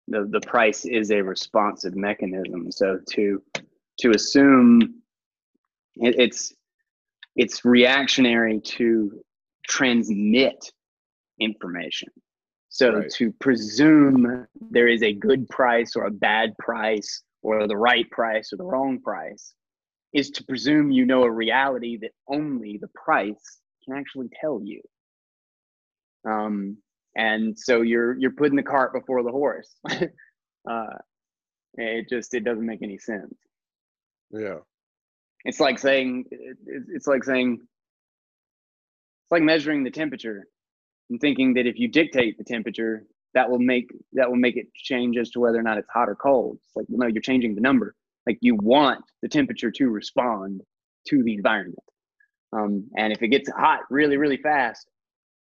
[0.09, 2.70] the the price is a responsive mechanism.
[2.70, 3.42] So to
[4.01, 4.81] to assume
[5.97, 6.52] it, it's
[7.36, 9.23] it's reactionary to
[9.68, 10.73] transmit
[11.41, 12.09] information
[12.73, 13.10] so right.
[13.10, 18.51] to presume there is a good price or a bad price or the right price
[18.51, 19.52] or the wrong price
[20.15, 24.81] is to presume you know a reality that only the price can actually tell you.
[26.26, 26.78] Um,
[27.15, 29.70] and so you're you're putting the cart before the horse.
[29.91, 30.97] uh,
[31.75, 33.34] it just it doesn't make any sense.
[34.31, 34.60] Yeah,
[35.44, 36.25] it's like saying
[36.67, 40.47] it's like saying it's like measuring the temperature
[41.18, 45.16] thinking that if you dictate the temperature, that will make that will make it change
[45.16, 46.58] as to whether or not it's hot or cold.
[46.65, 47.94] It's like no, you're changing the number.
[48.26, 50.62] Like you want the temperature to respond
[51.08, 51.78] to the environment.
[52.52, 54.86] Um, and if it gets hot really, really fast,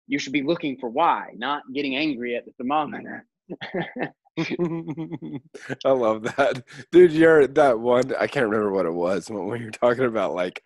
[0.07, 3.25] you should be looking for why, not getting angry at the thermometer.
[5.85, 6.63] I love that,
[6.93, 7.13] dude.
[7.13, 8.15] You're that one.
[8.19, 10.63] I can't remember what it was when we were talking about like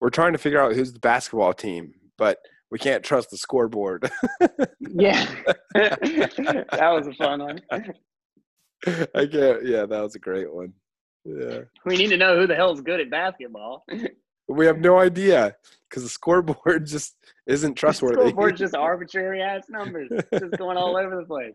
[0.00, 2.38] we're trying to figure out who's the basketball team, but
[2.70, 4.10] we can't trust the scoreboard.
[4.80, 5.26] yeah,
[5.74, 7.60] that was a fun one.
[7.74, 9.66] I can't.
[9.66, 10.72] Yeah, that was a great one.
[11.24, 11.60] Yeah.
[11.84, 13.84] We need to know who the hell's good at basketball.
[14.48, 15.54] We have no idea
[15.88, 17.16] because the scoreboard just
[17.46, 18.16] isn't trustworthy.
[18.16, 21.54] The scoreboard's just arbitrary ass numbers, just going all over the place.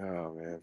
[0.00, 0.60] oh man.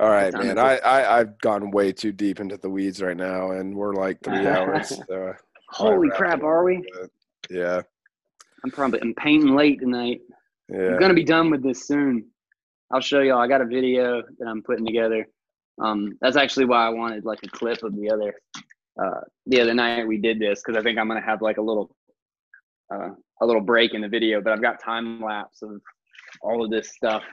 [0.00, 0.58] All right, man.
[0.58, 4.20] I, I I've gone way too deep into the weeds right now, and we're like
[4.22, 4.92] three hours.
[5.06, 5.34] So
[5.74, 6.84] Holy crap, are we?
[7.50, 7.82] Yeah.
[8.62, 10.20] I'm probably I'm painting late tonight.
[10.68, 10.90] Yeah.
[10.90, 12.26] I'm gonna be done with this soon.
[12.92, 13.40] I'll show y'all.
[13.40, 15.26] I got a video that I'm putting together.
[15.82, 18.34] Um, that's actually why I wanted like a clip of the other
[19.02, 21.62] uh, the other night we did this because I think I'm gonna have like a
[21.62, 21.94] little
[22.94, 25.80] uh, a little break in the video, but I've got time lapse of
[26.40, 27.24] all of this stuff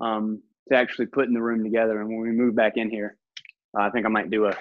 [0.00, 2.00] um, to actually put in the room together.
[2.00, 3.16] And when we move back in here,
[3.76, 4.56] uh, I think I might do a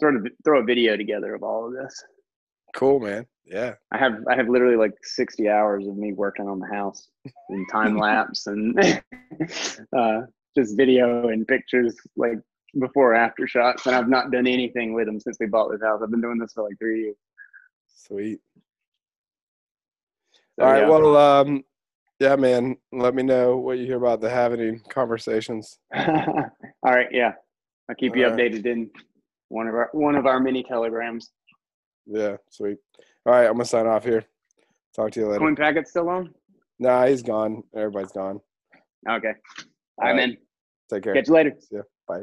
[0.00, 2.02] sort of throw a video together of all of this.
[2.74, 3.26] Cool, man.
[3.44, 3.74] Yeah.
[3.92, 7.08] I have I have literally like 60 hours of me working on the house
[7.50, 8.78] in time lapse and
[9.96, 10.20] uh,
[10.56, 12.38] just video and pictures like
[12.78, 16.00] before after shots and I've not done anything with them since we bought this house.
[16.02, 17.16] I've been doing this for like 3 years.
[17.88, 18.40] Sweet.
[20.58, 20.88] So, All right, yeah.
[20.88, 21.64] well um
[22.20, 22.76] yeah, man.
[22.92, 25.78] Let me know what you hear about the halving conversations.
[25.96, 26.50] All
[26.82, 27.32] right, yeah.
[27.88, 28.66] I'll keep All you updated right.
[28.66, 28.90] in
[29.48, 31.32] one of our one of our mini telegrams.
[32.06, 32.78] Yeah, sweet.
[33.26, 34.24] All right, I'm gonna sign off here.
[34.94, 35.40] Talk to you later.
[35.40, 36.34] Coin packet still on?
[36.78, 37.62] Nah, he's gone.
[37.74, 38.40] Everybody's gone.
[39.08, 39.32] Okay.
[39.98, 40.36] All right, man.
[40.90, 41.14] Take care.
[41.14, 41.52] Catch you later.
[41.70, 41.82] Ya.
[42.06, 42.22] Bye.